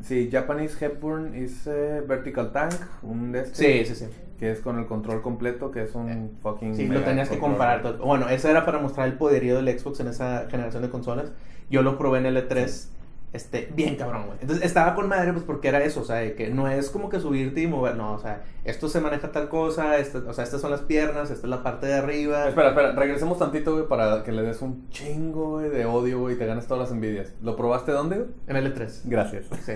Sí, 0.01 0.29
Japanese 0.31 0.83
Hepburn 0.83 1.35
is 1.35 1.67
eh, 1.67 2.01
Vertical 2.05 2.51
Tank, 2.51 2.73
un 3.03 3.31
de 3.31 3.41
este. 3.41 3.83
Sí, 3.85 3.93
sí, 3.93 4.05
sí. 4.05 4.11
que 4.39 4.51
es 4.51 4.59
con 4.59 4.79
el 4.79 4.87
control 4.87 5.21
completo, 5.21 5.71
que 5.71 5.83
es 5.83 5.93
un 5.93 6.37
fucking. 6.41 6.75
Sí, 6.75 6.87
lo 6.87 7.01
tenías 7.01 7.29
que 7.29 7.37
comparar. 7.37 7.81
todo. 7.81 8.03
Bueno, 8.03 8.27
eso 8.29 8.49
era 8.49 8.65
para 8.65 8.79
mostrar 8.79 9.07
el 9.07 9.13
poderío 9.13 9.61
del 9.61 9.79
Xbox 9.79 9.99
en 9.99 10.07
esa 10.07 10.47
generación 10.49 10.81
de 10.81 10.89
consolas. 10.89 11.31
Yo 11.69 11.83
lo 11.83 11.97
probé 11.97 12.19
en 12.19 12.25
el 12.25 12.37
E3. 12.37 12.87
Este, 13.33 13.67
bien 13.75 13.95
cabrón, 13.95 14.27
güey. 14.27 14.37
Entonces 14.41 14.63
estaba 14.63 14.93
con 14.93 15.09
madre, 15.09 15.33
pues 15.33 15.43
porque 15.43 15.67
era 15.67 15.83
eso, 15.83 16.01
o 16.01 16.03
sea, 16.05 16.17
de 16.17 16.35
que 16.35 16.49
no 16.51 16.67
es 16.67 16.91
como 16.91 17.09
que 17.09 17.19
subirte 17.19 17.61
y 17.61 17.67
mover, 17.67 17.95
no, 17.95 18.13
o 18.13 18.19
sea, 18.19 18.43
esto 18.63 18.87
se 18.89 19.01
maneja 19.01 19.31
tal 19.31 19.49
cosa, 19.49 19.97
esto- 19.97 20.23
o 20.27 20.33
sea, 20.33 20.43
estas 20.43 20.61
son 20.61 20.69
las 20.69 20.81
piernas, 20.81 21.31
esta 21.31 21.47
es 21.47 21.49
la 21.49 21.63
parte 21.63 21.87
de 21.87 21.95
arriba. 21.95 22.47
Espera, 22.47 22.69
espera, 22.69 22.91
regresemos 22.91 23.39
tantito, 23.39 23.73
güey, 23.73 23.87
para 23.87 24.21
que 24.23 24.31
le 24.31 24.43
des 24.43 24.61
un 24.61 24.87
chingo, 24.91 25.53
güey, 25.53 25.69
de 25.71 25.83
odio, 25.85 26.19
güey, 26.19 26.35
y 26.35 26.37
te 26.37 26.45
ganes 26.45 26.67
todas 26.67 26.83
las 26.83 26.91
envidias. 26.91 27.33
¿Lo 27.41 27.55
probaste 27.55 27.91
dónde, 27.91 28.17
güey? 28.17 28.29
En 28.45 28.55
el 28.55 28.71
E3. 28.71 29.01
Gracias. 29.05 29.45
Sí. 29.65 29.73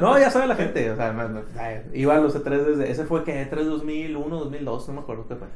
No, 0.00 0.16
ya 0.16 0.30
sabe 0.30 0.46
la 0.46 0.54
gente, 0.54 0.88
o 0.92 0.94
sea, 0.96 1.12
me- 1.12 1.42
ay, 1.60 1.82
iba 1.94 2.14
a 2.14 2.20
los 2.20 2.36
E3 2.36 2.64
desde, 2.64 2.92
ese 2.92 3.04
fue 3.06 3.24
que 3.24 3.42
E3 3.50 3.64
2001, 3.64 4.38
2002, 4.38 4.86
no 4.86 4.94
me 4.94 5.00
acuerdo 5.00 5.26
qué 5.26 5.34
fue. 5.34 5.48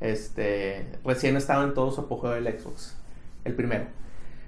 Este, 0.00 0.86
recién 1.04 1.36
estaba 1.36 1.64
en 1.64 1.72
todo 1.74 1.90
su 1.90 2.02
apogeo 2.02 2.30
del 2.32 2.46
Xbox, 2.58 2.96
el 3.44 3.54
primero. 3.54 3.84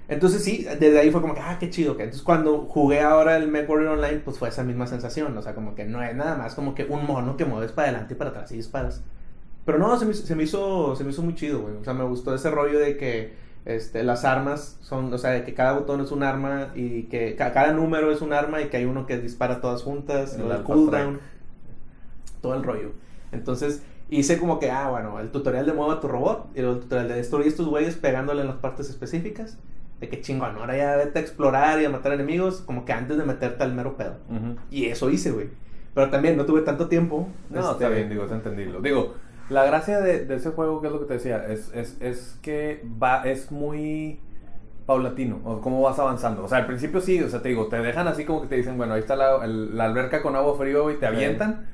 Entonces 0.09 0.43
sí, 0.43 0.63
desde 0.79 0.99
ahí 0.99 1.11
fue 1.11 1.21
como 1.21 1.35
que, 1.35 1.39
ah, 1.39 1.57
qué 1.59 1.69
chido. 1.69 1.95
Que 1.95 2.03
entonces 2.03 2.23
cuando 2.23 2.65
jugué 2.65 3.01
ahora 3.01 3.37
el 3.37 3.47
MechWarrior 3.47 3.91
Online, 3.99 4.19
pues 4.19 4.37
fue 4.39 4.49
esa 4.49 4.63
misma 4.63 4.87
sensación. 4.87 5.37
O 5.37 5.41
sea, 5.41 5.53
como 5.55 5.75
que 5.75 5.85
no 5.85 6.01
es 6.03 6.15
nada 6.15 6.35
más 6.35 6.55
como 6.55 6.73
que 6.75 6.85
un 6.85 7.05
mono 7.05 7.37
que 7.37 7.45
mueves 7.45 7.71
para 7.71 7.89
adelante 7.89 8.15
y 8.15 8.17
para 8.17 8.31
atrás 8.31 8.51
y 8.51 8.57
disparas. 8.57 9.03
Pero 9.65 9.77
no, 9.77 9.97
se 9.99 10.05
me, 10.05 10.13
se 10.15 10.35
me 10.35 10.43
hizo, 10.43 10.95
se 10.95 11.03
me 11.03 11.11
hizo 11.11 11.21
muy 11.21 11.35
chido, 11.35 11.61
güey. 11.61 11.75
O 11.75 11.83
sea, 11.83 11.93
me 11.93 12.03
gustó 12.05 12.33
ese 12.33 12.49
rollo 12.49 12.79
de 12.79 12.97
que 12.97 13.33
este, 13.65 14.03
las 14.03 14.25
armas 14.25 14.77
son, 14.81 15.13
o 15.13 15.17
sea, 15.19 15.29
de 15.31 15.43
que 15.43 15.53
cada 15.53 15.73
botón 15.73 16.01
es 16.01 16.11
un 16.11 16.23
arma 16.23 16.69
y 16.73 17.03
que 17.03 17.35
ca- 17.35 17.51
cada 17.53 17.71
número 17.73 18.11
es 18.11 18.21
un 18.21 18.33
arma 18.33 18.61
y 18.61 18.69
que 18.69 18.77
hay 18.77 18.85
uno 18.85 19.05
que 19.05 19.19
dispara 19.19 19.61
todas 19.61 19.83
juntas, 19.83 20.33
El 20.45 20.51
alpha 20.51 20.63
cooldown, 20.63 21.19
todo 22.41 22.55
el 22.55 22.63
rollo. 22.63 22.91
Entonces 23.31 23.83
hice 24.09 24.39
como 24.39 24.59
que, 24.59 24.71
ah, 24.71 24.89
bueno, 24.89 25.19
el 25.19 25.29
tutorial 25.29 25.65
de 25.67 25.73
mueva 25.73 25.99
tu 25.99 26.07
robot 26.07 26.47
y 26.55 26.59
el 26.61 26.79
tutorial 26.79 27.07
de 27.09 27.15
destruir 27.15 27.47
estos 27.47 27.67
güeyes 27.67 27.95
pegándole 27.95 28.41
en 28.41 28.47
las 28.47 28.57
partes 28.57 28.89
específicas. 28.89 29.57
De 29.99 30.07
que 30.09 30.21
chingón, 30.21 30.55
ahora 30.55 30.77
ya 30.77 30.95
vete 30.95 31.19
a 31.19 31.21
explorar 31.21 31.81
y 31.81 31.85
a 31.85 31.89
matar 31.89 32.13
enemigos, 32.13 32.61
como 32.61 32.85
que 32.85 32.93
antes 32.93 33.17
de 33.17 33.23
meterte 33.25 33.63
al 33.63 33.73
mero 33.73 33.97
pedo. 33.97 34.15
Y 34.71 34.85
eso 34.85 35.09
hice, 35.09 35.31
güey. 35.31 35.49
Pero 35.93 36.09
también 36.09 36.37
no 36.37 36.45
tuve 36.45 36.61
tanto 36.61 36.87
tiempo. 36.87 37.27
No, 37.49 37.59
este, 37.59 37.71
está 37.73 37.89
bien, 37.89 38.09
digo, 38.09 38.23
es 38.25 38.31
entendible. 38.31 38.79
Digo, 38.81 39.15
la 39.49 39.65
gracia 39.65 39.99
de, 39.99 40.25
de 40.25 40.35
ese 40.35 40.51
juego, 40.51 40.79
que 40.81 40.87
es 40.87 40.93
lo 40.93 40.99
que 41.01 41.05
te 41.07 41.13
decía, 41.15 41.45
es, 41.47 41.71
es, 41.73 41.97
es 41.99 42.37
que 42.41 42.81
va, 43.01 43.23
es 43.23 43.51
muy 43.51 44.19
paulatino, 44.85 45.39
o 45.43 45.61
cómo 45.61 45.81
vas 45.81 45.99
avanzando. 45.99 46.43
O 46.43 46.47
sea, 46.47 46.59
al 46.59 46.65
principio 46.65 47.01
sí, 47.01 47.21
o 47.21 47.29
sea, 47.29 47.41
te 47.41 47.49
digo, 47.49 47.67
te 47.67 47.77
dejan 47.79 48.07
así 48.07 48.25
como 48.25 48.41
que 48.41 48.47
te 48.47 48.55
dicen, 48.55 48.77
bueno, 48.77 48.93
ahí 48.93 49.01
está 49.01 49.15
la, 49.15 49.43
el- 49.43 49.75
la 49.77 49.85
alberca 49.85 50.21
con 50.21 50.35
agua 50.35 50.57
frío 50.57 50.89
y 50.91 50.95
te 50.97 51.05
avientan. 51.05 51.67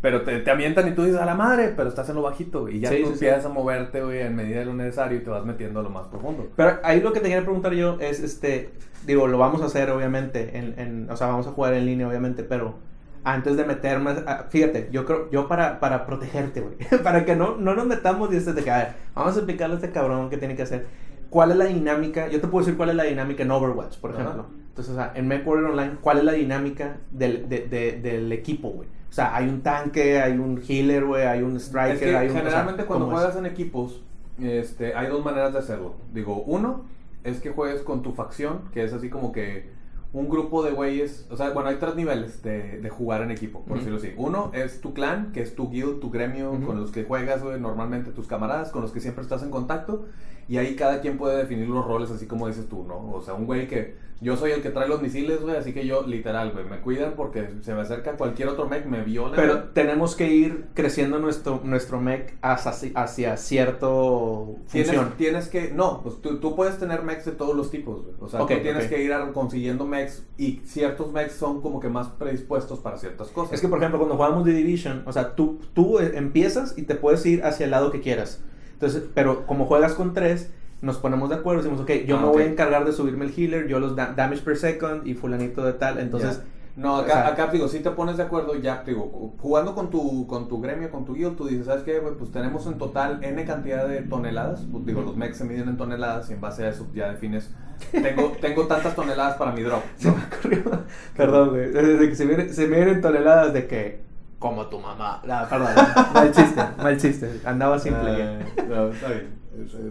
Pero 0.00 0.22
te, 0.22 0.38
te 0.40 0.50
avientan 0.50 0.88
y 0.88 0.92
tú 0.92 1.04
dices 1.04 1.20
a 1.20 1.26
la 1.26 1.34
madre, 1.34 1.74
pero 1.76 1.88
estás 1.90 2.08
en 2.08 2.14
lo 2.14 2.22
bajito. 2.22 2.62
güey, 2.62 2.78
Y 2.78 2.80
ya 2.80 2.88
Sí, 2.88 2.96
tú 3.02 3.08
sí, 3.10 3.16
sí. 3.18 3.24
empiezas 3.26 3.44
a 3.44 3.48
moverte, 3.50 4.02
güey, 4.02 4.20
en 4.20 4.34
medida 4.34 4.60
de 4.60 4.64
lo 4.64 4.72
necesario 4.74 5.18
y 5.18 5.20
te 5.22 5.28
vas 5.30 5.44
metiendo 5.44 5.80
a 5.80 5.82
lo 5.82 5.90
más 5.90 6.06
profundo. 6.06 6.48
Pero 6.56 6.78
ahí 6.82 7.00
lo 7.02 7.12
que 7.12 7.20
te 7.20 7.28
quería 7.28 7.42
preguntar 7.42 7.74
yo 7.74 7.98
es, 8.00 8.20
este, 8.20 8.70
digo, 9.04 9.26
lo 9.26 9.36
vamos 9.36 9.60
a 9.60 9.66
hacer 9.66 9.90
obviamente, 9.90 10.56
en, 10.56 10.74
en- 10.78 11.10
o 11.10 11.16
sea, 11.16 11.26
vamos 11.26 11.46
a 11.46 11.52
jugar 11.52 11.74
en 11.74 11.84
línea 11.84 12.08
obviamente, 12.08 12.44
pero 12.44 12.76
antes 13.24 13.54
de 13.58 13.64
meterme, 13.66 14.12
ah, 14.26 14.46
fíjate, 14.48 14.88
yo 14.90 15.04
creo, 15.04 15.30
yo 15.30 15.46
para, 15.48 15.78
para 15.80 16.06
protegerte, 16.06 16.62
güey, 16.62 16.76
para 17.04 17.26
que 17.26 17.36
no, 17.36 17.56
no 17.58 17.74
nos 17.74 17.84
metamos 17.86 18.32
y 18.32 18.36
este 18.36 18.54
de 18.54 18.64
que, 18.64 18.70
a 18.70 18.78
ver, 18.78 18.88
vamos 19.14 19.34
a 19.34 19.38
explicarle 19.40 19.74
a 19.74 19.78
este 19.78 19.90
cabrón 19.90 20.30
qué 20.30 20.38
tiene 20.38 20.56
que 20.56 20.62
hacer. 20.62 20.86
¿Cuál 21.28 21.50
es 21.50 21.58
la 21.58 21.66
dinámica? 21.66 22.28
Yo 22.28 22.40
te 22.40 22.48
puedo 22.48 22.64
decir 22.64 22.76
cuál 22.78 22.88
es 22.88 22.96
la 22.96 23.04
dinámica 23.04 23.42
en 23.42 23.50
Overwatch, 23.50 23.98
por 23.98 24.12
Ajá. 24.12 24.46
Entonces, 24.70 24.92
o 24.92 24.96
sea, 24.96 25.12
en 25.14 25.28
MechWarrior 25.28 25.70
Online, 25.70 25.92
¿cuál 26.00 26.18
es 26.18 26.24
la 26.24 26.32
dinámica 26.32 26.96
del, 27.10 27.48
de- 27.48 27.66
de- 27.68 28.00
del 28.00 28.32
equipo, 28.32 28.70
güey? 28.70 28.88
O 29.08 29.12
sea, 29.12 29.34
hay 29.36 29.48
un 29.48 29.62
tanque, 29.62 30.20
hay 30.20 30.38
un 30.38 30.62
healer, 30.66 31.04
güey, 31.04 31.24
hay 31.26 31.42
un 31.42 31.56
striker, 31.56 31.92
Es 31.94 31.98
que 32.00 32.16
hay 32.16 32.26
un... 32.26 32.30
o 32.30 32.34
sea, 32.34 32.42
generalmente 32.42 32.84
cuando 32.84 33.06
juegas 33.10 33.36
en 33.36 33.46
equipos, 33.46 34.02
este, 34.40 34.94
hay 34.94 35.08
dos 35.08 35.24
maneras 35.24 35.52
de 35.52 35.58
hacerlo. 35.58 35.94
Digo, 36.14 36.42
uno 36.46 36.84
es 37.24 37.40
que 37.40 37.50
juegues 37.50 37.82
con 37.82 38.02
tu 38.02 38.12
facción, 38.12 38.62
que 38.72 38.84
es 38.84 38.92
así 38.92 39.10
como 39.10 39.32
que 39.32 39.68
un 40.12 40.28
grupo 40.28 40.62
de 40.64 40.70
güeyes, 40.72 41.26
o 41.30 41.36
sea, 41.36 41.50
bueno, 41.50 41.68
hay 41.68 41.76
tres 41.76 41.94
niveles 41.94 42.42
de, 42.42 42.80
de 42.80 42.88
jugar 42.90 43.22
en 43.22 43.30
equipo, 43.30 43.60
por 43.60 43.72
Ujú. 43.72 43.78
decirlo 43.78 43.98
así. 43.98 44.12
Uno 44.16 44.50
es 44.54 44.80
tu 44.80 44.92
clan, 44.94 45.30
que 45.32 45.40
es 45.42 45.54
tu 45.54 45.70
guild, 45.70 46.00
tu 46.00 46.10
gremio, 46.10 46.50
con 46.64 46.80
los 46.80 46.90
que 46.90 47.04
juegas, 47.04 47.42
güey, 47.42 47.60
normalmente 47.60 48.10
tus 48.12 48.26
camaradas, 48.26 48.70
con 48.70 48.82
los 48.82 48.90
que 48.92 49.00
siempre 49.00 49.22
estás 49.22 49.42
en 49.42 49.50
contacto, 49.50 50.06
y 50.50 50.58
ahí 50.58 50.74
cada 50.74 51.00
quien 51.00 51.16
puede 51.16 51.36
definir 51.36 51.68
los 51.68 51.86
roles 51.86 52.10
así 52.10 52.26
como 52.26 52.48
dices 52.48 52.68
tú, 52.68 52.82
¿no? 52.82 53.12
O 53.12 53.22
sea, 53.22 53.34
un 53.34 53.46
güey 53.46 53.68
que 53.68 53.94
yo 54.20 54.36
soy 54.36 54.50
el 54.50 54.62
que 54.62 54.70
trae 54.70 54.88
los 54.88 55.00
misiles, 55.00 55.40
güey, 55.42 55.56
así 55.56 55.72
que 55.72 55.86
yo, 55.86 56.02
literal, 56.02 56.50
güey, 56.50 56.64
me 56.64 56.80
cuidan 56.80 57.14
porque 57.16 57.48
se 57.62 57.72
me 57.72 57.82
acerca 57.82 58.16
cualquier 58.16 58.48
otro 58.48 58.68
mech, 58.68 58.84
me 58.84 59.02
viola. 59.02 59.36
Pero 59.36 59.62
tenemos 59.68 60.16
que 60.16 60.26
ir 60.34 60.66
creciendo 60.74 61.20
nuestro, 61.20 61.60
nuestro 61.62 62.00
mech 62.00 62.34
hacia, 62.42 62.90
hacia 63.00 63.36
cierto 63.36 64.56
Tienes, 64.72 64.88
función. 64.88 65.14
tienes 65.16 65.46
que, 65.46 65.70
no, 65.70 66.02
pues 66.02 66.20
tú, 66.20 66.40
tú 66.40 66.56
puedes 66.56 66.78
tener 66.78 67.04
mechs 67.04 67.26
de 67.26 67.32
todos 67.32 67.54
los 67.54 67.70
tipos, 67.70 68.02
güey. 68.02 68.16
O 68.18 68.28
sea, 68.28 68.40
tú 68.40 68.46
tienes 68.48 68.88
que 68.88 69.04
ir 69.04 69.12
consiguiendo 69.32 69.86
mechs 69.86 70.26
y 70.36 70.62
ciertos 70.64 71.12
mechs 71.12 71.34
son 71.34 71.62
como 71.62 71.78
que 71.78 71.88
más 71.88 72.08
predispuestos 72.08 72.80
para 72.80 72.98
ciertas 72.98 73.28
cosas. 73.28 73.52
Es 73.52 73.60
que, 73.60 73.68
por 73.68 73.78
ejemplo, 73.78 74.00
cuando 74.00 74.16
jugamos 74.16 74.44
The 74.44 74.50
Division, 74.50 75.04
o 75.06 75.12
sea, 75.12 75.36
tú, 75.36 75.60
tú 75.74 76.00
eh, 76.00 76.10
empiezas 76.16 76.76
y 76.76 76.82
te 76.82 76.96
puedes 76.96 77.24
ir 77.24 77.44
hacia 77.44 77.66
el 77.66 77.70
lado 77.70 77.92
que 77.92 78.00
quieras. 78.00 78.42
Entonces, 78.80 79.02
pero 79.14 79.46
como 79.46 79.66
juegas 79.66 79.92
con 79.92 80.14
tres, 80.14 80.50
nos 80.80 80.96
ponemos 80.96 81.28
de 81.28 81.34
acuerdo, 81.36 81.62
decimos, 81.62 81.82
ok, 81.82 81.90
yo 82.06 82.16
Ah, 82.16 82.20
me 82.22 82.28
voy 82.28 82.42
a 82.44 82.46
encargar 82.46 82.86
de 82.86 82.92
subirme 82.92 83.26
el 83.26 83.34
healer, 83.36 83.68
yo 83.68 83.78
los 83.78 83.94
da- 83.94 84.14
damage 84.16 84.40
per 84.42 84.56
second 84.56 85.06
y 85.06 85.12
fulanito 85.14 85.62
de 85.64 85.74
tal. 85.74 85.98
Entonces. 85.98 86.40
No, 86.76 86.94
o 86.94 87.00
acá, 87.00 87.12
sea- 87.12 87.26
acá 87.28 87.46
digo, 87.48 87.68
si 87.68 87.80
te 87.80 87.90
pones 87.90 88.16
de 88.16 88.22
acuerdo, 88.22 88.54
ya, 88.54 88.82
digo, 88.86 89.34
jugando 89.38 89.74
con 89.74 89.90
tu, 89.90 90.26
con 90.26 90.48
tu 90.48 90.62
gremio, 90.62 90.90
con 90.90 91.04
tu 91.04 91.12
guild, 91.14 91.36
tú 91.36 91.46
dices, 91.46 91.66
¿sabes 91.66 91.82
qué? 91.82 91.98
güey? 91.98 92.14
Pues 92.14 92.30
tenemos 92.30 92.64
en 92.66 92.78
total 92.78 93.22
N 93.22 93.44
cantidad 93.44 93.86
de 93.86 94.00
toneladas. 94.02 94.64
Pues, 94.72 94.86
digo, 94.86 95.02
los 95.02 95.14
mechs 95.16 95.36
se 95.36 95.44
miden 95.44 95.68
en 95.68 95.76
toneladas 95.76 96.30
y 96.30 96.32
en 96.32 96.40
base 96.40 96.64
a 96.64 96.70
eso 96.70 96.86
ya 96.94 97.10
defines, 97.10 97.50
tengo, 97.92 98.32
tengo 98.40 98.66
tantas 98.66 98.94
toneladas 98.96 99.36
para 99.36 99.52
mi 99.52 99.60
drop. 99.62 99.82
se 99.96 100.10
me 100.10 100.16
ocurrió, 100.24 100.84
perdón, 101.14 101.50
güey, 101.50 102.14
se 102.14 102.66
me 102.66 102.76
vienen 102.76 103.00
toneladas 103.02 103.52
de 103.52 103.66
que, 103.66 104.00
como 104.40 104.66
tu 104.66 104.80
mamá. 104.80 105.22
No, 105.24 105.48
perdón, 105.48 105.68
mal 106.12 106.32
chiste, 106.32 106.60
mal 106.78 106.96
chiste, 106.98 107.40
andaba 107.44 107.78
simple. 107.78 108.38
no, 108.68 108.88
está 108.88 109.08
bien. 109.10 109.38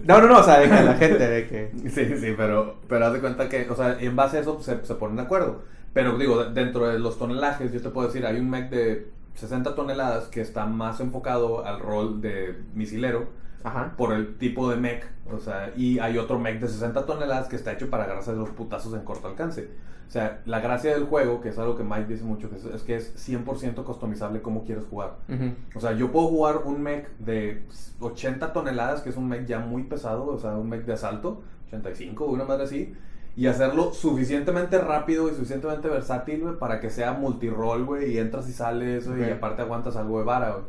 No, 0.06 0.20
no, 0.22 0.28
no, 0.28 0.40
o 0.40 0.44
sea, 0.44 0.60
de 0.60 0.68
que 0.70 0.84
la 0.84 0.94
gente, 0.96 1.28
de 1.30 1.48
que... 1.48 1.72
Sí, 1.90 2.18
sí, 2.18 2.34
pero, 2.36 2.78
pero 2.90 3.06
haz 3.06 3.14
de 3.14 3.20
cuenta 3.20 3.48
que, 3.48 3.70
o 3.70 3.76
sea, 3.76 3.98
en 4.00 4.16
base 4.16 4.38
a 4.38 4.42
eso 4.42 4.56
pues, 4.56 4.66
se, 4.66 4.84
se 4.86 4.96
ponen 4.96 5.18
de 5.18 5.22
acuerdo. 5.24 5.62
Pero 5.94 6.18
digo, 6.18 6.44
de- 6.44 6.54
dentro 6.54 6.88
de 6.88 6.98
los 7.00 7.18
tonelajes, 7.20 7.72
yo 7.72 7.82
te 7.82 7.90
puedo 7.90 8.08
decir, 8.08 8.26
hay 8.26 8.40
un 8.40 8.50
mech 8.50 8.70
de 8.70 9.12
60 9.36 9.76
toneladas 9.76 10.26
que 10.26 10.42
está 10.42 10.66
más 10.66 11.00
enfocado 11.00 11.66
al 11.66 11.80
rol 11.80 12.20
de 12.22 12.58
misilero 12.74 13.28
Ajá. 13.63 13.93
por 13.98 14.13
el 14.13 14.38
tipo 14.38 14.69
de 14.69 14.78
mech, 14.78 15.06
o 15.32 15.39
sea, 15.39 15.72
y 15.76 16.00
hay 16.00 16.17
otro 16.17 16.39
mech 16.39 16.60
de 16.60 16.67
60 16.67 17.06
toneladas 17.06 17.48
que 17.48 17.56
está 17.56 17.74
hecho 17.74 17.89
para 17.89 18.06
agarrarse 18.06 18.32
de 18.32 18.38
los 18.38 18.50
putazos 18.50 18.93
en 18.93 19.02
corto 19.02 19.28
alcance. 19.28 19.69
O 20.08 20.12
sea, 20.12 20.41
la 20.45 20.60
gracia 20.60 20.91
del 20.91 21.04
juego, 21.06 21.39
que 21.39 21.50
es 21.50 21.60
algo 21.60 21.76
que 21.78 21.84
Mike 21.84 22.08
dice 22.08 22.24
mucho, 22.24 22.50
que 22.50 22.56
es, 22.56 22.65
es 22.65 22.82
que 22.82 22.95
es 22.95 23.30
100% 23.30 23.84
customizable 23.84 24.41
cómo 24.41 24.63
quieres 24.63 24.86
jugar. 24.86 25.17
O 25.76 25.80
sea, 25.80 25.91
yo 25.93 26.12
puedo 26.12 26.28
jugar 26.30 26.62
un 26.65 26.82
mech 26.82 27.08
de 27.19 27.63
80 28.00 28.52
toneladas, 28.52 29.02
que 29.02 29.10
es 29.10 29.17
un 29.17 29.28
mech 29.28 29.45
ya 29.45 29.60
muy 29.60 29.84
pesado, 29.84 30.26
o 30.26 30.39
sea, 30.39 30.56
un 30.56 30.67
mech 30.67 30.84
de 30.86 30.93
asalto, 30.93 31.43
85 31.67 32.26
o 32.26 32.32
una 32.32 32.43
madre 32.45 32.63
así, 32.63 32.95
y 33.36 33.45
hacerlo 33.45 33.93
suficientemente 33.93 34.80
rápido 34.80 35.28
y 35.30 35.34
suficientemente 35.34 35.88
versátil, 35.88 36.41
güey, 36.41 36.58
para 36.58 36.80
que 36.80 36.89
sea 36.89 37.13
multirol, 37.13 37.86
güey, 37.86 38.13
y 38.13 38.17
entras 38.17 38.50
y 38.50 38.54
sales, 38.54 39.08
güey, 39.08 39.30
y 39.30 39.32
aparte 39.32 39.62
aguantas 39.62 39.95
algo 39.95 40.17
de 40.17 40.26
vara, 40.26 40.54
güey. 40.54 40.63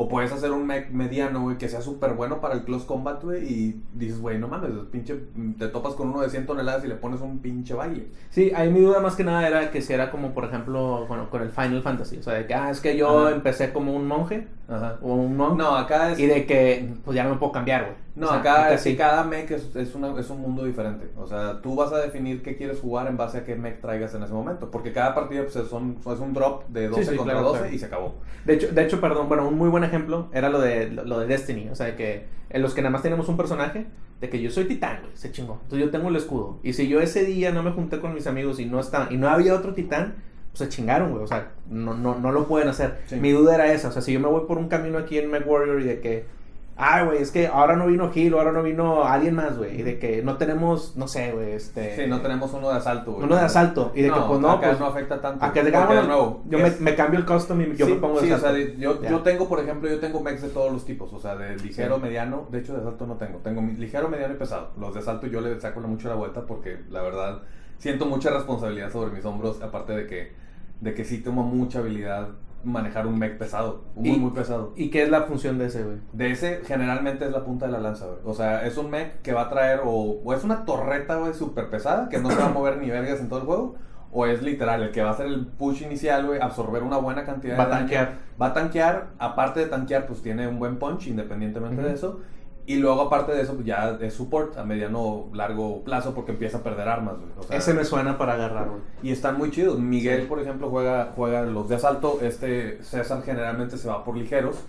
O 0.00 0.06
puedes 0.06 0.30
hacer 0.30 0.52
un 0.52 0.64
mech 0.64 0.90
mediano, 0.92 1.42
güey, 1.42 1.58
que 1.58 1.68
sea 1.68 1.80
súper 1.80 2.12
bueno 2.12 2.40
para 2.40 2.54
el 2.54 2.62
close 2.62 2.86
combat, 2.86 3.20
güey, 3.20 3.52
y 3.52 3.82
dices, 3.94 4.20
güey, 4.20 4.38
no 4.38 4.46
mames, 4.46 4.70
pinche, 4.92 5.24
te 5.58 5.66
topas 5.66 5.94
con 5.94 6.10
uno 6.10 6.20
de 6.20 6.30
100 6.30 6.46
toneladas 6.46 6.84
y 6.84 6.86
le 6.86 6.94
pones 6.94 7.20
un 7.20 7.40
pinche 7.40 7.74
baile. 7.74 8.06
Sí, 8.30 8.52
ahí 8.54 8.70
mi 8.70 8.78
duda 8.78 9.00
más 9.00 9.16
que 9.16 9.24
nada 9.24 9.44
era 9.48 9.72
que 9.72 9.82
si 9.82 9.92
era 9.92 10.12
como, 10.12 10.34
por 10.34 10.44
ejemplo, 10.44 11.04
bueno, 11.08 11.28
con 11.30 11.42
el 11.42 11.50
Final 11.50 11.82
Fantasy. 11.82 12.18
O 12.18 12.22
sea, 12.22 12.34
de 12.34 12.46
que, 12.46 12.54
ah, 12.54 12.70
es 12.70 12.80
que 12.80 12.96
yo 12.96 13.26
Ajá. 13.26 13.34
empecé 13.34 13.72
como 13.72 13.92
un 13.92 14.06
monje 14.06 14.46
Ajá. 14.68 14.98
o 15.00 15.14
un 15.14 15.36
monk. 15.36 15.56
No, 15.58 15.74
acá 15.76 16.12
es... 16.12 16.18
Y 16.18 16.26
de 16.26 16.44
que, 16.46 16.88
pues 17.04 17.14
ya 17.16 17.24
no 17.24 17.30
me 17.30 17.36
puedo 17.36 17.52
cambiar, 17.52 17.84
güey. 17.84 17.94
No, 18.16 18.26
O 18.26 18.30
sea, 18.30 18.38
acá, 18.40 18.76
sí, 18.78 18.96
cada 18.96 19.24
mech 19.24 19.50
es, 19.50 19.74
es, 19.76 19.94
una- 19.94 20.18
es 20.20 20.28
un 20.28 20.40
mundo 20.40 20.64
diferente. 20.64 21.08
O 21.16 21.26
sea, 21.26 21.60
tú 21.62 21.74
vas 21.74 21.92
a 21.92 21.98
definir 21.98 22.42
qué 22.42 22.56
quieres 22.56 22.80
jugar 22.80 23.06
en 23.06 23.16
base 23.16 23.38
a 23.38 23.44
qué 23.44 23.54
mech 23.56 23.80
traigas 23.80 24.14
en 24.14 24.22
ese 24.24 24.32
momento. 24.32 24.70
Porque 24.70 24.92
cada 24.92 25.14
partida 25.14 25.42
pues, 25.42 25.56
es, 25.56 25.72
un, 25.72 25.98
es 26.00 26.18
un 26.18 26.34
drop 26.34 26.68
de 26.68 26.88
12 26.88 27.02
Sí, 27.04 27.10
sí, 27.10 27.16
contra 27.16 27.34
claro, 27.34 27.48
12 27.48 27.60
claro. 27.60 27.74
y 27.74 27.78
se 27.78 27.86
acabó. 27.86 28.14
De 28.44 28.54
hecho, 28.54 28.68
de 28.68 28.82
hecho, 28.84 29.00
perdón, 29.00 29.28
bueno, 29.28 29.46
un 29.48 29.56
muy 29.56 29.68
buen 29.68 29.84
ejemplo 29.84 30.28
era 30.32 30.50
lo 30.50 30.60
de, 30.60 30.90
lo 30.90 31.18
de 31.20 31.26
Destiny. 31.26 31.68
O 31.70 31.74
sea, 31.74 31.86
de 31.86 31.94
que 31.96 32.26
en 32.50 32.60
los 32.62 32.74
que 32.74 32.82
nada 32.82 32.90
más 32.90 33.02
tenemos 33.02 33.28
un 33.28 33.36
personaje, 33.36 33.86
de 34.20 34.28
que 34.28 34.40
yo 34.42 34.50
soy 34.50 34.64
titán, 34.64 34.98
güey, 35.02 35.16
se 35.16 35.30
chingó. 35.30 35.60
Entonces 35.62 35.86
yo 35.86 35.90
tengo 35.90 36.08
el 36.08 36.16
escudo. 36.16 36.58
Y 36.64 36.72
si 36.72 36.88
yo 36.88 37.00
ese 37.00 37.24
día 37.24 37.52
no 37.52 37.62
me 37.62 37.70
junté 37.70 38.00
con 38.00 38.12
mis 38.14 38.26
amigos 38.26 38.58
y 38.58 38.66
no 38.66 38.80
estaban, 38.80 39.12
y 39.12 39.16
no 39.16 39.28
había 39.28 39.54
otro 39.54 39.74
titán, 39.74 40.16
se 40.58 40.68
chingaron, 40.68 41.10
güey. 41.12 41.24
O 41.24 41.26
sea, 41.26 41.52
no, 41.68 41.94
no, 41.94 42.16
no 42.16 42.32
lo 42.32 42.46
pueden 42.46 42.68
hacer. 42.68 42.98
Sí. 43.06 43.16
Mi 43.16 43.32
duda 43.32 43.54
era 43.54 43.72
esa. 43.72 43.88
O 43.88 43.92
sea, 43.92 44.02
si 44.02 44.12
yo 44.12 44.20
me 44.20 44.28
voy 44.28 44.44
por 44.46 44.58
un 44.58 44.68
camino 44.68 44.98
aquí 44.98 45.18
en 45.18 45.30
MechWarrior 45.30 45.80
y 45.80 45.84
de 45.84 46.00
que 46.00 46.38
Ay, 46.80 47.06
güey, 47.06 47.20
es 47.20 47.32
que 47.32 47.48
ahora 47.48 47.74
no 47.74 47.88
vino 47.88 48.08
Gil, 48.12 48.34
ahora 48.34 48.52
no 48.52 48.62
vino 48.62 49.02
alguien 49.02 49.34
más, 49.34 49.58
güey. 49.58 49.80
Y 49.80 49.82
de 49.82 49.98
que 49.98 50.22
no 50.22 50.36
tenemos, 50.36 50.96
no 50.96 51.08
sé, 51.08 51.32
güey, 51.32 51.50
este... 51.54 51.96
Sí, 51.96 52.06
no 52.06 52.20
tenemos 52.20 52.52
uno 52.52 52.70
de 52.70 52.76
asalto, 52.76 53.14
güey. 53.14 53.24
Uno 53.24 53.34
de 53.34 53.40
asalto. 53.40 53.90
Y 53.96 54.02
de 54.02 54.12
que, 54.12 54.20
pues 54.20 54.38
no, 54.38 54.48
acá 54.52 54.68
pues... 54.68 54.78
no 54.78 54.86
afecta 54.86 55.20
tanto. 55.20 55.44
A 55.44 55.52
que 55.52 55.58
Porque, 55.60 55.76
digamos, 55.76 55.96
de 55.96 56.02
nuevo, 56.04 56.42
yo 56.48 56.58
me, 56.78 56.94
cambio 56.94 57.18
el 57.18 57.26
custom 57.26 57.60
y 57.62 57.76
yo 57.76 57.84
sí, 57.84 57.94
me 57.94 57.98
pongo 57.98 58.20
de 58.20 58.28
sí, 58.28 58.32
o 58.32 58.38
sea, 58.38 58.56
yo, 58.56 59.02
yo 59.02 59.20
tengo, 59.22 59.48
por 59.48 59.58
ejemplo, 59.58 59.90
yo 59.90 59.98
tengo 59.98 60.20
mechs 60.20 60.40
de 60.40 60.50
todos 60.50 60.70
los 60.72 60.84
tipos, 60.84 61.12
o 61.12 61.18
sea, 61.18 61.34
de 61.34 61.56
ligero, 61.56 61.96
Sí. 61.96 62.02
mediano, 62.02 62.46
de 62.52 62.60
hecho 62.60 62.74
de 62.74 62.78
asalto 62.78 63.08
no 63.08 63.16
tengo, 63.16 63.38
tengo 63.38 63.60
mi- 63.60 63.72
ligero, 63.72 64.08
mediano 64.08 64.34
y 64.34 64.36
pesado. 64.36 64.70
Los 64.78 64.94
de 64.94 65.00
asalto 65.00 65.26
yo 65.26 65.40
le 65.40 65.60
saco 65.60 65.80
mucho 65.80 66.08
la 66.08 66.14
vuelta 66.14 66.46
porque 66.46 66.78
la 66.90 67.02
verdad 67.02 67.40
siento 67.78 68.06
mucha 68.06 68.30
responsabilidad 68.30 68.92
sobre 68.92 69.10
mis 69.10 69.24
hombros, 69.24 69.60
aparte 69.62 69.94
de 69.94 70.06
que, 70.06 70.32
de 70.80 70.94
que 70.94 71.04
sí 71.04 71.18
tengo 71.18 71.42
mucha 71.42 71.78
habilidad 71.80 72.28
manejar 72.64 73.06
un 73.06 73.18
mech 73.18 73.38
pesado, 73.38 73.84
muy, 73.94 74.10
Y- 74.10 74.18
muy 74.18 74.30
pesado. 74.32 74.72
¿Y 74.76 74.90
qué 74.90 75.02
es 75.04 75.10
la 75.10 75.22
función 75.22 75.58
de 75.58 75.66
ese, 75.66 75.84
güey? 75.84 75.98
De 76.12 76.30
ese 76.32 76.60
generalmente 76.66 77.24
es 77.24 77.30
la 77.30 77.44
punta 77.44 77.66
de 77.66 77.72
la 77.72 77.78
lanza, 77.78 78.06
güey. 78.06 78.18
O 78.24 78.34
sea, 78.34 78.66
es 78.66 78.76
un 78.76 78.90
mech 78.90 79.20
que 79.22 79.32
va 79.32 79.42
a 79.42 79.48
traer 79.48 79.80
o, 79.84 79.90
o 80.24 80.34
es 80.34 80.42
una 80.44 80.64
torreta, 80.64 81.16
güey, 81.16 81.34
súper 81.34 81.70
pesada, 81.70 82.08
que 82.08 82.18
no 82.18 82.30
se 82.30 82.36
va 82.36 82.46
a 82.46 82.52
mover 82.52 82.78
ni 82.78 82.90
vergas 82.90 83.20
en 83.20 83.28
todo 83.28 83.38
el 83.40 83.46
juego. 83.46 83.76
O 84.10 84.24
es 84.24 84.42
literal, 84.42 84.82
el 84.82 84.90
que 84.90 85.02
va 85.02 85.10
a 85.10 85.12
hacer 85.12 85.26
el 85.26 85.46
push 85.46 85.82
inicial, 85.82 86.26
güey, 86.26 86.40
absorber 86.40 86.82
una 86.82 86.96
buena 86.96 87.24
cantidad 87.24 87.58
Va 87.58 87.64
a 87.64 87.66
de 87.66 87.70
daño. 87.72 87.80
tanquear. 87.82 88.14
Va 88.40 88.46
a 88.46 88.52
tanquear, 88.54 89.08
aparte 89.18 89.60
de 89.60 89.66
tanquear, 89.66 90.06
pues 90.06 90.22
tiene 90.22 90.48
un 90.48 90.58
buen 90.58 90.78
punch, 90.78 91.08
independientemente 91.08 91.82
de 91.82 91.92
eso. 91.92 92.20
Y 92.68 92.76
luego, 92.76 93.00
aparte 93.00 93.32
de 93.32 93.40
eso, 93.42 93.54
pues 93.54 93.66
ya 93.66 93.96
es 94.00 94.12
support 94.12 94.58
a 94.58 94.64
mediano, 94.64 95.30
largo 95.32 95.82
plazo, 95.84 96.14
porque 96.14 96.32
empieza 96.32 96.58
a 96.58 96.62
perder 96.62 96.86
armas, 96.86 97.16
güey. 97.16 97.30
O 97.38 97.42
sea, 97.42 97.56
Ese 97.56 97.72
me 97.72 97.82
suena 97.84 98.18
para 98.18 98.34
agarrar, 98.34 98.68
güey. 98.68 98.80
y 99.02 99.10
están 99.10 99.38
muy 99.38 99.50
chidos. 99.50 99.78
Miguel, 99.78 100.26
por 100.26 100.38
ejemplo, 100.38 100.68
juega, 100.68 101.12
juega 101.16 101.42
los 101.42 101.68
de 101.70 101.76
asalto. 101.76 102.18
Este 102.20 102.82
César 102.82 103.22
generalmente 103.22 103.78
se 103.78 103.88
va 103.88 104.04
por 104.04 104.16
ligeros. 104.18 104.62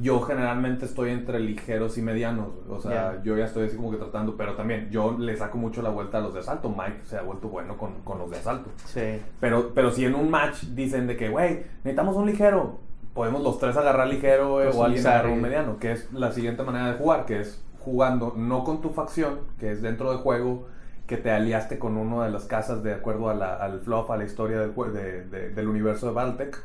Yo 0.00 0.20
generalmente 0.20 0.84
estoy 0.86 1.10
entre 1.10 1.40
ligeros 1.40 1.98
y 1.98 2.02
medianos. 2.02 2.48
güey. 2.66 2.78
O 2.78 2.80
sea, 2.80 3.20
yo 3.24 3.36
ya 3.36 3.46
estoy 3.46 3.66
así 3.66 3.76
como 3.76 3.90
que 3.90 3.96
tratando. 3.96 4.36
Pero 4.36 4.54
también 4.54 4.88
yo 4.90 5.16
le 5.18 5.36
saco 5.36 5.58
mucho 5.58 5.82
la 5.82 5.90
vuelta 5.90 6.18
a 6.18 6.20
los 6.20 6.32
de 6.32 6.40
asalto. 6.40 6.68
Mike 6.70 7.00
se 7.06 7.16
ha 7.18 7.22
vuelto 7.22 7.48
bueno 7.48 7.76
con, 7.76 7.94
con 8.04 8.18
los 8.20 8.30
de 8.30 8.36
asalto. 8.38 8.70
Sí. 8.84 9.18
Pero, 9.40 9.72
pero 9.74 9.90
si 9.90 10.04
en 10.04 10.14
un 10.14 10.30
match 10.30 10.62
dicen 10.66 11.08
de 11.08 11.16
que, 11.16 11.28
güey, 11.28 11.64
necesitamos 11.82 12.14
un 12.16 12.26
ligero. 12.26 12.78
Podemos 13.14 13.42
los 13.42 13.58
tres 13.58 13.76
agarrar 13.76 14.06
ligero 14.08 14.52
güey, 14.52 14.66
Pues 14.66 14.76
o 14.76 14.84
alguien 14.84 15.02
agarrar 15.06 15.32
un 15.32 15.42
mediano. 15.42 15.78
Que 15.78 15.92
es 15.92 16.12
la 16.12 16.32
siguiente 16.32 16.62
manera 16.62 16.92
de 16.92 16.98
jugar. 16.98 17.26
Que 17.26 17.40
es 17.40 17.62
jugando 17.80 18.34
no 18.36 18.64
con 18.64 18.80
tu 18.80 18.90
facción. 18.90 19.40
Que 19.58 19.72
es 19.72 19.82
dentro 19.82 20.10
del 20.10 20.18
juego. 20.20 20.66
Que 21.06 21.16
te 21.16 21.30
aliaste 21.32 21.78
con 21.78 21.96
una 21.96 22.24
de 22.24 22.30
las 22.30 22.44
casas 22.44 22.82
de 22.84 22.94
acuerdo 22.94 23.28
a 23.30 23.34
la- 23.34 23.56
al 23.56 23.80
fluff, 23.80 24.10
a 24.10 24.16
la 24.16 24.24
historia 24.24 24.60
del, 24.60 24.72
de- 24.92 25.24
de- 25.24 25.50
del 25.50 25.68
universo 25.68 26.06
de 26.06 26.12
Battletech 26.12 26.56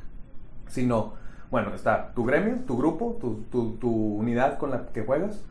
sino, 0.68 1.14
bueno, 1.52 1.74
está 1.74 2.12
tu 2.16 2.26
gremio, 2.26 2.56
tu 2.68 2.78
grupo, 2.78 3.18
tu, 3.22 3.44
tu- 3.52 3.74
tu 3.78 3.90
unidad 3.90 4.58
con 4.58 4.72
la 4.72 4.88
que 4.88 5.04
juegas, 5.04 5.44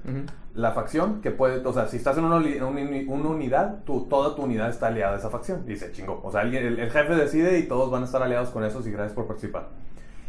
la 0.54 0.72
facción 0.72 1.20
que 1.20 1.30
puede, 1.30 1.64
o 1.66 1.72
sea, 1.72 1.86
si 1.86 1.96
estás 1.96 2.18
en 2.18 2.24
una, 2.24 2.36
uni- 2.36 2.56
una 2.56 2.66
uni- 2.66 3.04
una 3.08 3.28
unidad, 3.30 3.82
tu, 3.84 4.04
toda 4.06 4.34
tu 4.36 4.42
unidad 4.42 4.68
está 4.70 4.88
aliada 4.88 5.14
a 5.14 5.18
esa 5.18 5.30
facción. 5.30 5.64
Y 5.68 5.76
se 5.76 5.90
chingó. 5.92 6.20
O 6.22 6.30
sea, 6.30 6.42
el, 6.42 6.54
el 6.54 6.90
jefe 6.90 7.14
decide 7.14 7.58
y 7.58 7.66
todos 7.68 7.90
van 7.90 8.02
a 8.02 8.04
estar 8.06 8.22
aliados 8.22 8.50
con 8.50 8.64
esos 8.64 8.86
y 8.86 8.90
gracias 8.92 9.12
por 9.14 9.26
participar. 9.26 9.68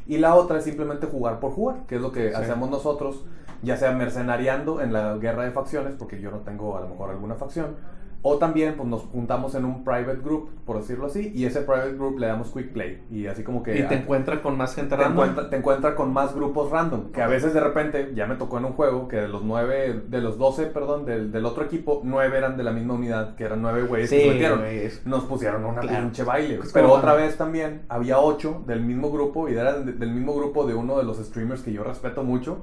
Y 0.08 0.18
la 0.18 0.36
otra 0.36 0.60
es 0.60 0.64
simplemente 0.64 1.08
jugar 1.08 1.40
por 1.40 1.52
jugar, 1.52 1.78
que 1.88 1.96
es 1.96 2.02
lo 2.02 2.12
que 2.12 2.30
Sí. 2.30 2.36
hacemos 2.36 2.70
nosotros, 2.70 3.26
ya 3.64 3.76
sea 3.78 3.92
mercenariando 3.92 4.82
en 4.82 4.94
la 4.94 5.18
guerra 5.18 5.44
de 5.44 5.52
facciones, 5.52 5.96
porque 5.98 6.20
yo 6.22 6.30
no 6.32 6.38
tengo 6.40 6.78
a 6.78 6.82
lo 6.82 6.90
mejor 6.90 7.10
alguna 7.10 7.36
facción, 7.36 7.76
o 8.28 8.38
también 8.40 8.74
pues 8.76 8.90
nos 8.90 9.02
juntamos 9.04 9.54
en 9.54 9.66
un 9.66 9.84
private 9.84 10.18
group, 10.24 10.50
por 10.66 10.78
decirlo 10.80 11.06
así, 11.06 11.32
y 11.36 11.46
ese 11.46 11.62
private 11.62 11.94
group 11.94 12.18
le 12.18 12.26
damos 12.26 12.50
quick 12.52 12.74
play. 12.74 13.04
Y 13.12 13.28
así 13.28 13.44
como 13.44 13.62
que... 13.62 13.78
Y 13.78 13.84
te 13.84 13.94
encuentras 13.94 14.40
con 14.40 14.58
más 14.58 14.74
gente 14.74 14.96
te 14.96 15.04
random. 15.04 15.12
encuentra, 15.14 15.50
te 15.52 15.56
encuentra 15.58 15.94
con 15.96 16.12
más 16.12 16.34
grupos 16.34 16.72
random. 16.72 17.12
Que 17.12 17.22
a 17.22 17.28
veces 17.28 17.54
de 17.54 17.60
repente, 17.60 18.14
ya 18.16 18.26
me 18.26 18.34
tocó 18.36 18.58
en 18.58 18.66
un 18.66 18.74
juego 18.74 19.08
que 19.08 19.18
de 19.18 19.28
los 19.28 19.44
nueve, 19.44 20.02
de 20.08 20.22
los 20.22 20.40
12, 20.40 20.66
perdón, 20.66 21.06
del, 21.06 21.32
del 21.32 21.46
otro 21.46 21.64
equipo, 21.66 22.02
nueve 22.04 22.36
eran 22.40 22.58
de 22.58 22.64
la 22.64 22.72
misma 22.72 22.96
unidad, 22.96 23.36
que 23.36 23.44
eran 23.44 23.62
nueve 23.62 23.84
güeyes 23.84 24.10
que 24.10 24.18
Sí, 24.18 24.24
se 24.24 24.30
metieron. 24.32 24.60
güey, 24.62 24.80
es- 24.80 25.06
Nos 25.06 25.26
pusieron 25.26 25.64
una 25.64 25.82
Claro. 25.82 26.00
pinche 26.06 26.24
baile. 26.24 26.60
Pero 26.74 26.92
otra 26.94 27.14
vez 27.14 27.38
también 27.38 27.84
había 27.90 28.18
ocho 28.20 28.64
del 28.66 28.82
mismo 28.82 29.12
grupo 29.12 29.48
y 29.50 29.54
eran 29.56 29.86
de- 29.86 29.94
del 29.94 30.10
mismo 30.12 30.34
grupo 30.34 30.66
de 30.66 30.74
uno 30.74 30.98
de 30.98 31.04
los 31.04 31.18
streamers 31.18 31.62
que 31.62 31.72
yo 31.72 31.84
respeto 31.84 32.24
mucho. 32.24 32.58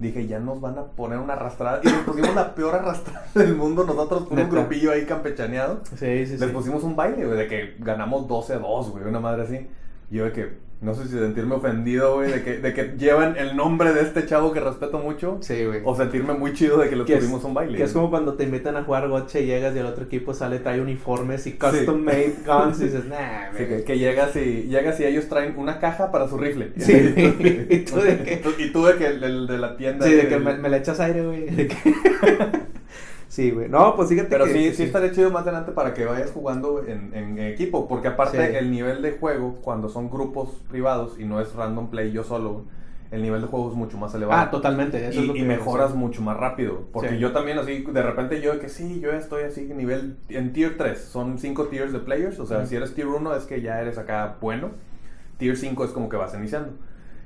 Dije, 0.00 0.26
ya 0.26 0.40
nos 0.40 0.60
van 0.60 0.76
a 0.76 0.82
poner 0.86 1.20
una 1.20 1.34
arrastrada. 1.34 1.80
Y 1.84 1.86
nos 1.86 1.98
pusimos 2.02 2.34
la 2.34 2.52
peor 2.56 2.74
arrastrada 2.74 3.26
del 3.34 3.54
mundo 3.54 3.84
nosotros 3.84 4.24
con 4.26 4.40
un 4.40 4.50
grupillo 4.50 4.90
ahí 4.90 5.03
campechaneado. 5.06 5.82
Sí, 5.96 6.26
sí, 6.26 6.32
Les 6.36 6.40
sí. 6.40 6.46
pusimos 6.52 6.82
un 6.82 6.96
baile, 6.96 7.24
güey, 7.24 7.38
de 7.38 7.46
que 7.46 7.74
ganamos 7.78 8.26
12-2, 8.28 8.90
güey, 8.90 9.04
una 9.04 9.20
madre 9.20 9.42
así. 9.42 9.66
Y 10.10 10.16
yo 10.16 10.24
de 10.26 10.32
que, 10.32 10.64
no 10.82 10.92
sé 10.94 11.04
si 11.04 11.12
sentirme 11.18 11.54
ofendido, 11.54 12.16
güey, 12.16 12.30
de 12.30 12.42
que, 12.42 12.58
de 12.58 12.74
que 12.74 12.94
llevan 12.98 13.36
el 13.38 13.56
nombre 13.56 13.94
de 13.94 14.02
este 14.02 14.26
chavo 14.26 14.52
que 14.52 14.60
respeto 14.60 14.98
mucho. 14.98 15.38
Sí, 15.40 15.64
güey. 15.64 15.80
O 15.82 15.96
sentirme 15.96 16.34
muy 16.34 16.52
chido 16.52 16.76
de 16.76 16.90
que 16.90 16.94
es- 17.14 17.20
pusimos 17.20 17.42
un 17.44 17.54
baile. 17.54 17.78
Que 17.78 17.84
es 17.84 17.92
como 17.94 18.10
cuando 18.10 18.34
te 18.34 18.44
invitan 18.44 18.76
a 18.76 18.84
jugar 18.84 19.08
goche 19.08 19.40
y 19.42 19.46
llegas 19.46 19.74
y 19.74 19.78
el 19.78 19.86
otro 19.86 20.04
equipo 20.04 20.34
sale, 20.34 20.58
trae 20.58 20.80
uniformes 20.82 21.46
y 21.46 21.52
custom 21.54 22.02
made 22.04 22.34
guns 22.46 22.80
y 22.80 22.84
dices, 22.84 23.06
nah, 23.06 23.50
Sí, 23.56 23.64
güey. 23.64 23.78
que, 23.78 23.84
que 23.84 23.98
llegas 23.98 24.36
y 24.36 24.64
llegas 24.64 25.00
y 25.00 25.04
ellos 25.06 25.26
traen 25.28 25.54
una 25.56 25.78
caja 25.80 26.10
para 26.10 26.28
su 26.28 26.36
rifle. 26.36 26.72
Sí, 26.76 26.92
y 27.70 27.78
tú 27.78 27.96
de 27.96 28.18
que- 28.22 28.42
Y 28.58 28.70
tú 28.70 28.84
de 28.84 28.96
que 28.96 29.06
el, 29.06 29.24
el 29.24 29.46
de 29.46 29.58
la 29.58 29.76
tienda. 29.78 30.04
Sí, 30.06 30.12
de 30.12 30.20
el- 30.22 30.28
que 30.28 30.38
me, 30.38 30.54
me 30.58 30.68
le 30.68 30.76
echas 30.76 31.00
aire, 31.00 31.24
güey. 31.24 31.46
De 31.46 31.66
que- 31.66 31.94
sí, 33.34 33.50
güey. 33.50 33.68
No, 33.68 33.94
pues 33.96 34.08
fíjate 34.08 34.28
Pero 34.30 34.44
que... 34.44 34.52
sí, 34.52 34.74
sí 34.74 34.82
estaría 34.84 35.10
chido 35.12 35.30
más 35.30 35.42
adelante 35.42 35.72
para 35.72 35.92
que 35.94 36.04
vayas 36.04 36.30
jugando 36.30 36.84
en, 36.86 37.12
en 37.14 37.38
equipo, 37.38 37.88
porque 37.88 38.08
aparte 38.08 38.38
Sí. 38.50 38.56
el 38.56 38.70
nivel 38.70 39.02
de 39.02 39.12
juego, 39.12 39.56
cuando 39.62 39.88
son 39.88 40.08
grupos 40.10 40.48
privados 40.68 41.18
y 41.18 41.24
no 41.24 41.40
es 41.40 41.52
random 41.54 41.88
play 41.90 42.12
yo 42.12 42.22
solo, 42.24 42.64
el 43.10 43.22
nivel 43.22 43.42
de 43.42 43.46
juego 43.46 43.68
es 43.70 43.76
mucho 43.76 43.96
más 43.98 44.12
elevado. 44.14 44.40
Ah, 44.40 44.50
totalmente. 44.50 45.06
Eso 45.08 45.20
y, 45.20 45.22
es 45.22 45.28
lo 45.28 45.36
y 45.36 45.40
que 45.40 45.44
mejoras 45.44 45.94
mucho 45.94 46.20
más 46.22 46.36
rápido. 46.36 46.84
Porque 46.92 47.10
Sí. 47.10 47.18
yo 47.18 47.30
también 47.32 47.58
así, 47.58 47.82
de 47.84 48.02
repente 48.02 48.40
yo 48.40 48.52
de 48.54 48.58
que 48.58 48.68
sí, 48.68 48.98
yo 49.00 49.12
estoy 49.12 49.44
así 49.44 49.62
nivel 49.74 50.16
en 50.28 50.52
tier 50.52 50.76
3. 50.76 50.98
Son 51.00 51.38
5 51.38 51.66
tiers 51.66 51.92
de 51.92 52.00
players. 52.00 52.40
O 52.40 52.46
sea, 52.46 52.66
si 52.66 52.74
eres 52.74 52.92
tier 52.94 53.06
1 53.06 53.36
es 53.36 53.44
que 53.44 53.60
ya 53.60 53.80
eres 53.80 53.98
acá 53.98 54.36
bueno. 54.40 54.70
Tier 55.36 55.56
5 55.56 55.84
es 55.84 55.90
como 55.92 56.08
que 56.08 56.16
vas 56.16 56.34
iniciando. 56.34 56.72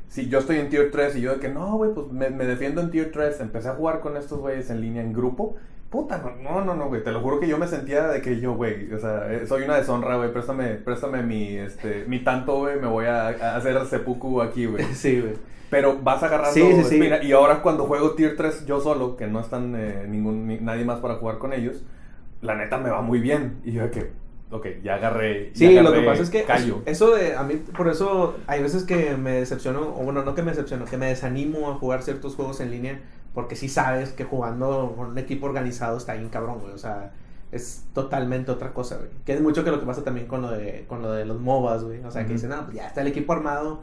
Si 0.09 0.29
yo 0.29 0.39
estoy 0.41 0.57
en 0.57 0.69
tier 0.69 0.91
3 0.91 1.17
y 1.17 1.21
yo 1.23 1.33
de 1.35 1.41
que 1.41 1.49
no, 1.49 1.77
güey, 1.77 1.93
pues 1.95 2.09
me, 2.11 2.29
me 2.31 2.45
defiendo 2.45 2.81
en 2.83 2.91
tier 2.91 3.11
3. 3.13 3.41
Empecé 3.41 3.69
a 3.69 3.75
jugar 3.75 4.01
con 4.01 4.17
estos 4.19 4.41
güeyes 4.41 4.69
en 4.71 4.81
línea 4.83 5.03
en 5.03 5.13
grupo. 5.15 5.57
Puta, 5.91 6.23
no, 6.43 6.63
no, 6.65 6.75
no, 6.75 6.89
güey. 6.89 7.03
Te 7.03 7.13
lo 7.13 7.21
juro 7.21 7.41
que 7.41 7.49
yo 7.49 7.57
me 7.57 7.67
sentía 7.67 8.09
de 8.09 8.21
que 8.21 8.41
yo, 8.41 8.55
güey, 8.55 8.93
o 8.93 8.99
sea, 8.99 9.33
eh, 9.33 9.47
soy 9.47 9.63
una 9.63 9.77
deshonra, 9.77 10.17
güey. 10.17 10.31
Préstame, 10.33 10.75
préstame 10.75 11.23
mi, 11.23 11.57
este, 11.57 12.05
mi 12.07 12.23
tanto, 12.23 12.59
güey. 12.59 12.79
Me 12.79 12.87
voy 12.87 13.07
a, 13.07 13.29
a 13.29 13.57
hacer 13.57 13.85
seppuku 13.87 14.43
aquí, 14.43 14.67
güey. 14.67 14.85
Sí, 14.93 15.21
güey. 15.21 15.35
Pero 15.71 15.99
vas 16.03 16.23
agarrando 16.23 16.53
Sí, 16.55 16.63
sí, 16.63 16.85
sí. 16.85 16.95
espina. 16.97 17.23
Y 17.23 17.33
ahora 17.33 17.63
cuando 17.63 17.85
juego 17.85 18.13
Tier 18.13 18.37
3 18.37 18.67
yo 18.67 18.81
solo, 18.81 19.17
que 19.17 19.27
no 19.27 19.41
están 19.41 19.75
eh, 19.77 20.05
ningún, 20.09 20.47
ni- 20.47 20.59
nadie 20.61 20.85
más 20.85 20.99
para 21.01 21.17
jugar 21.17 21.39
con 21.39 21.53
ellos, 21.53 21.83
la 22.43 22.55
neta 22.55 22.77
me 22.79 22.91
va 22.91 23.01
muy 23.03 23.21
bien. 23.21 23.59
Y 23.65 23.73
yo 23.73 23.83
de 23.83 23.91
que, 23.91 24.11
ok, 24.51 24.67
ya 24.83 24.95
agarré. 24.97 25.51
Sí, 25.55 25.73
ya 25.75 25.83
lo 25.83 25.93
que 25.93 26.01
pasa 26.01 26.23
es 26.23 26.31
que 26.31 26.45
callo. 26.45 26.83
eso 26.87 27.15
de 27.15 27.35
a 27.37 27.43
mí 27.45 27.55
por 27.77 27.89
eso 27.89 28.37
hay 28.47 28.63
veces 28.63 28.85
que 28.85 29.17
me 29.17 29.33
decepciono 29.33 29.81
o 29.99 30.05
bueno, 30.05 30.23
no 30.23 30.35
que 30.35 30.43
me 30.43 30.51
decepciono, 30.53 30.85
que 30.87 30.97
me 30.99 31.07
desanimo 31.07 31.71
a 31.71 31.75
jugar 31.75 32.03
ciertos 32.03 32.35
juegos 32.35 32.61
en 32.61 32.71
línea 32.71 33.01
porque 33.35 33.57
sí 33.57 33.69
sabes 33.69 34.13
que 34.13 34.25
jugando 34.25 34.95
con 34.97 35.09
un 35.11 35.19
equipo 35.19 35.47
organizado 35.47 35.97
está 35.97 36.15
bien 36.15 36.29
cabrón, 36.29 36.59
güey, 36.61 36.73
o 36.73 36.79
sea, 36.79 37.13
es 37.53 37.85
totalmente 37.95 38.51
otra 38.51 38.73
cosa, 38.75 38.97
güey. 38.97 39.09
Que 39.25 39.33
es 39.35 39.41
mucho 39.41 39.65
que 39.65 39.71
lo 39.71 39.81
que 39.81 39.87
pasa 39.87 40.05
también 40.05 40.27
con 40.27 40.43
lo 40.43 40.51
de 40.51 40.85
con 40.89 41.01
lo 41.03 41.13
de 41.13 41.25
los 41.25 41.41
MOBAs, 41.41 41.85
güey. 41.85 42.05
O 42.05 42.11
sea, 42.11 42.23
que 42.23 42.27
Ujú. 42.29 42.35
dicen, 42.35 42.51
"No, 42.51 42.65
pues 42.65 42.77
ya 42.77 42.87
está 42.89 43.01
el 43.01 43.07
equipo 43.07 43.33
armado, 43.33 43.83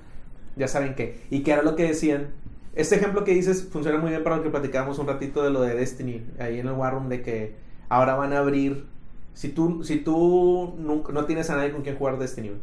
ya 0.56 0.68
saben 0.68 0.94
qué." 0.96 1.22
Y 1.32 1.42
que 1.44 1.52
era 1.52 1.64
lo 1.64 1.76
que 1.76 1.84
decían 1.84 2.28
este 2.76 2.96
ejemplo 2.96 3.24
que 3.24 3.34
dices 3.34 3.68
funciona 3.72 3.98
muy 3.98 4.10
bien 4.12 4.24
para 4.24 4.36
lo 4.38 4.44
que 4.44 4.50
platicábamos 4.50 5.00
un 5.00 5.08
ratito 5.08 5.42
de 5.44 5.50
lo 5.50 5.62
de 5.62 5.74
Destiny, 5.76 6.26
ahí 6.40 6.60
en 6.60 6.68
el 6.68 6.74
War 6.74 6.94
Room, 6.94 7.08
de 7.10 7.22
que 7.22 7.56
ahora 7.90 8.16
van 8.16 8.34
a 8.34 8.40
abrir. 8.40 8.86
Si 9.34 9.50
tú, 9.50 9.84
si 9.84 9.98
tú 10.00 10.76
nunca- 10.78 11.12
no 11.14 11.26
tienes 11.26 11.50
a 11.50 11.56
nadie 11.56 11.72
con 11.72 11.82
quien 11.84 11.98
jugar 11.98 12.20
Destiny, 12.20 12.50
güey, 12.50 12.62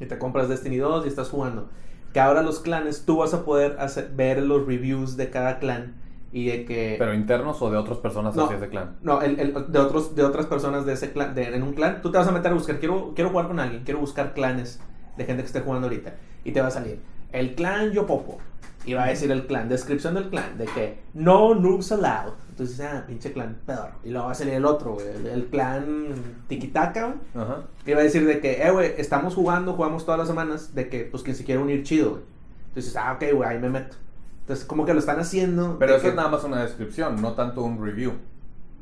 y 0.00 0.06
te 0.06 0.18
compras 0.18 0.48
Destiny 0.48 0.76
2 0.76 1.04
y 1.06 1.08
estás 1.08 1.28
jugando, 1.30 1.68
que 2.12 2.20
ahora 2.20 2.42
los 2.42 2.60
clanes, 2.60 3.04
tú 3.06 3.18
vas 3.18 3.34
a 3.34 3.44
poder 3.44 3.76
hacer- 3.78 4.10
ver 4.14 4.42
los 4.42 4.66
reviews 4.66 5.16
de 5.16 5.30
cada 5.30 5.58
clan 5.58 5.94
y 6.32 6.46
de 6.46 6.64
que. 6.64 6.96
Pero 6.98 7.14
internos 7.14 7.60
o 7.62 7.70
de 7.70 7.76
otras 7.76 7.98
personas 7.98 8.34
No. 8.36 8.44
hacia 8.44 8.56
ese 8.56 8.68
clan. 8.68 8.96
No, 9.02 9.20
el, 9.22 9.38
el- 9.40 9.54
de, 9.72 9.78
otros, 9.78 10.14
de 10.14 10.24
otras 10.24 10.46
personas 10.46 10.86
de 10.86 10.92
ese 10.94 11.12
clan, 11.12 11.34
de- 11.34 11.54
en 11.54 11.62
un 11.62 11.72
clan, 11.72 12.02
tú 12.02 12.10
te 12.10 12.18
vas 12.18 12.28
a 12.28 12.32
meter 12.32 12.50
a 12.50 12.54
buscar, 12.54 12.78
quiero, 12.78 13.12
quiero 13.14 13.30
jugar 13.30 13.46
con 13.48 13.60
alguien, 13.60 13.82
quiero 13.84 14.00
buscar 14.00 14.32
clanes 14.34 14.80
de 15.16 15.24
gente 15.24 15.42
que 15.42 15.46
esté 15.46 15.60
jugando 15.60 15.86
ahorita. 15.88 16.14
Y 16.44 16.52
te 16.52 16.60
va 16.60 16.68
a 16.68 16.70
salir 16.70 17.00
el 17.32 17.54
clan 17.54 17.92
Yopopo. 17.92 18.38
Y 18.86 18.94
va 18.94 19.04
a 19.04 19.08
decir 19.08 19.30
el 19.30 19.46
clan, 19.46 19.68
descripción 19.68 20.14
del 20.14 20.30
clan, 20.30 20.56
de 20.56 20.64
que 20.64 20.98
no 21.14 21.54
noobs 21.54 21.92
allowed. 21.92 22.32
Entonces, 22.50 22.80
ah, 22.80 23.04
pinche 23.06 23.32
clan, 23.32 23.58
pedor. 23.66 23.90
Y 24.04 24.10
luego 24.10 24.26
va 24.26 24.32
a 24.32 24.34
salir 24.34 24.54
el 24.54 24.64
otro, 24.64 24.94
güey, 24.94 25.06
el, 25.06 25.26
el 25.26 25.46
clan 25.46 26.08
Tikitaka, 26.48 27.06
güey. 27.06 27.18
Ajá. 27.44 27.58
Va 27.88 28.00
a 28.00 28.02
decir 28.02 28.26
de 28.26 28.40
que, 28.40 28.62
eh, 28.62 28.70
güey, 28.70 28.92
estamos 28.98 29.34
jugando, 29.34 29.74
jugamos 29.74 30.04
todas 30.04 30.18
las 30.18 30.28
semanas, 30.28 30.74
de 30.74 30.88
que, 30.88 31.00
pues, 31.04 31.22
quien 31.22 31.36
se 31.36 31.44
quiere 31.44 31.60
unir 31.60 31.82
chido, 31.82 32.10
güey. 32.10 32.22
Entonces, 32.68 32.96
ah, 32.96 33.12
ok, 33.14 33.24
güey, 33.34 33.48
ahí 33.48 33.58
me 33.58 33.68
meto. 33.68 33.96
Entonces, 34.42 34.64
como 34.64 34.84
que 34.86 34.92
lo 34.94 34.98
están 35.00 35.20
haciendo. 35.20 35.76
Pero 35.78 35.94
eso 35.94 36.02
que- 36.02 36.08
es 36.08 36.14
nada 36.14 36.28
más 36.28 36.42
una 36.44 36.62
descripción, 36.62 37.20
no 37.20 37.32
tanto 37.34 37.62
un 37.62 37.84
review. 37.84 38.14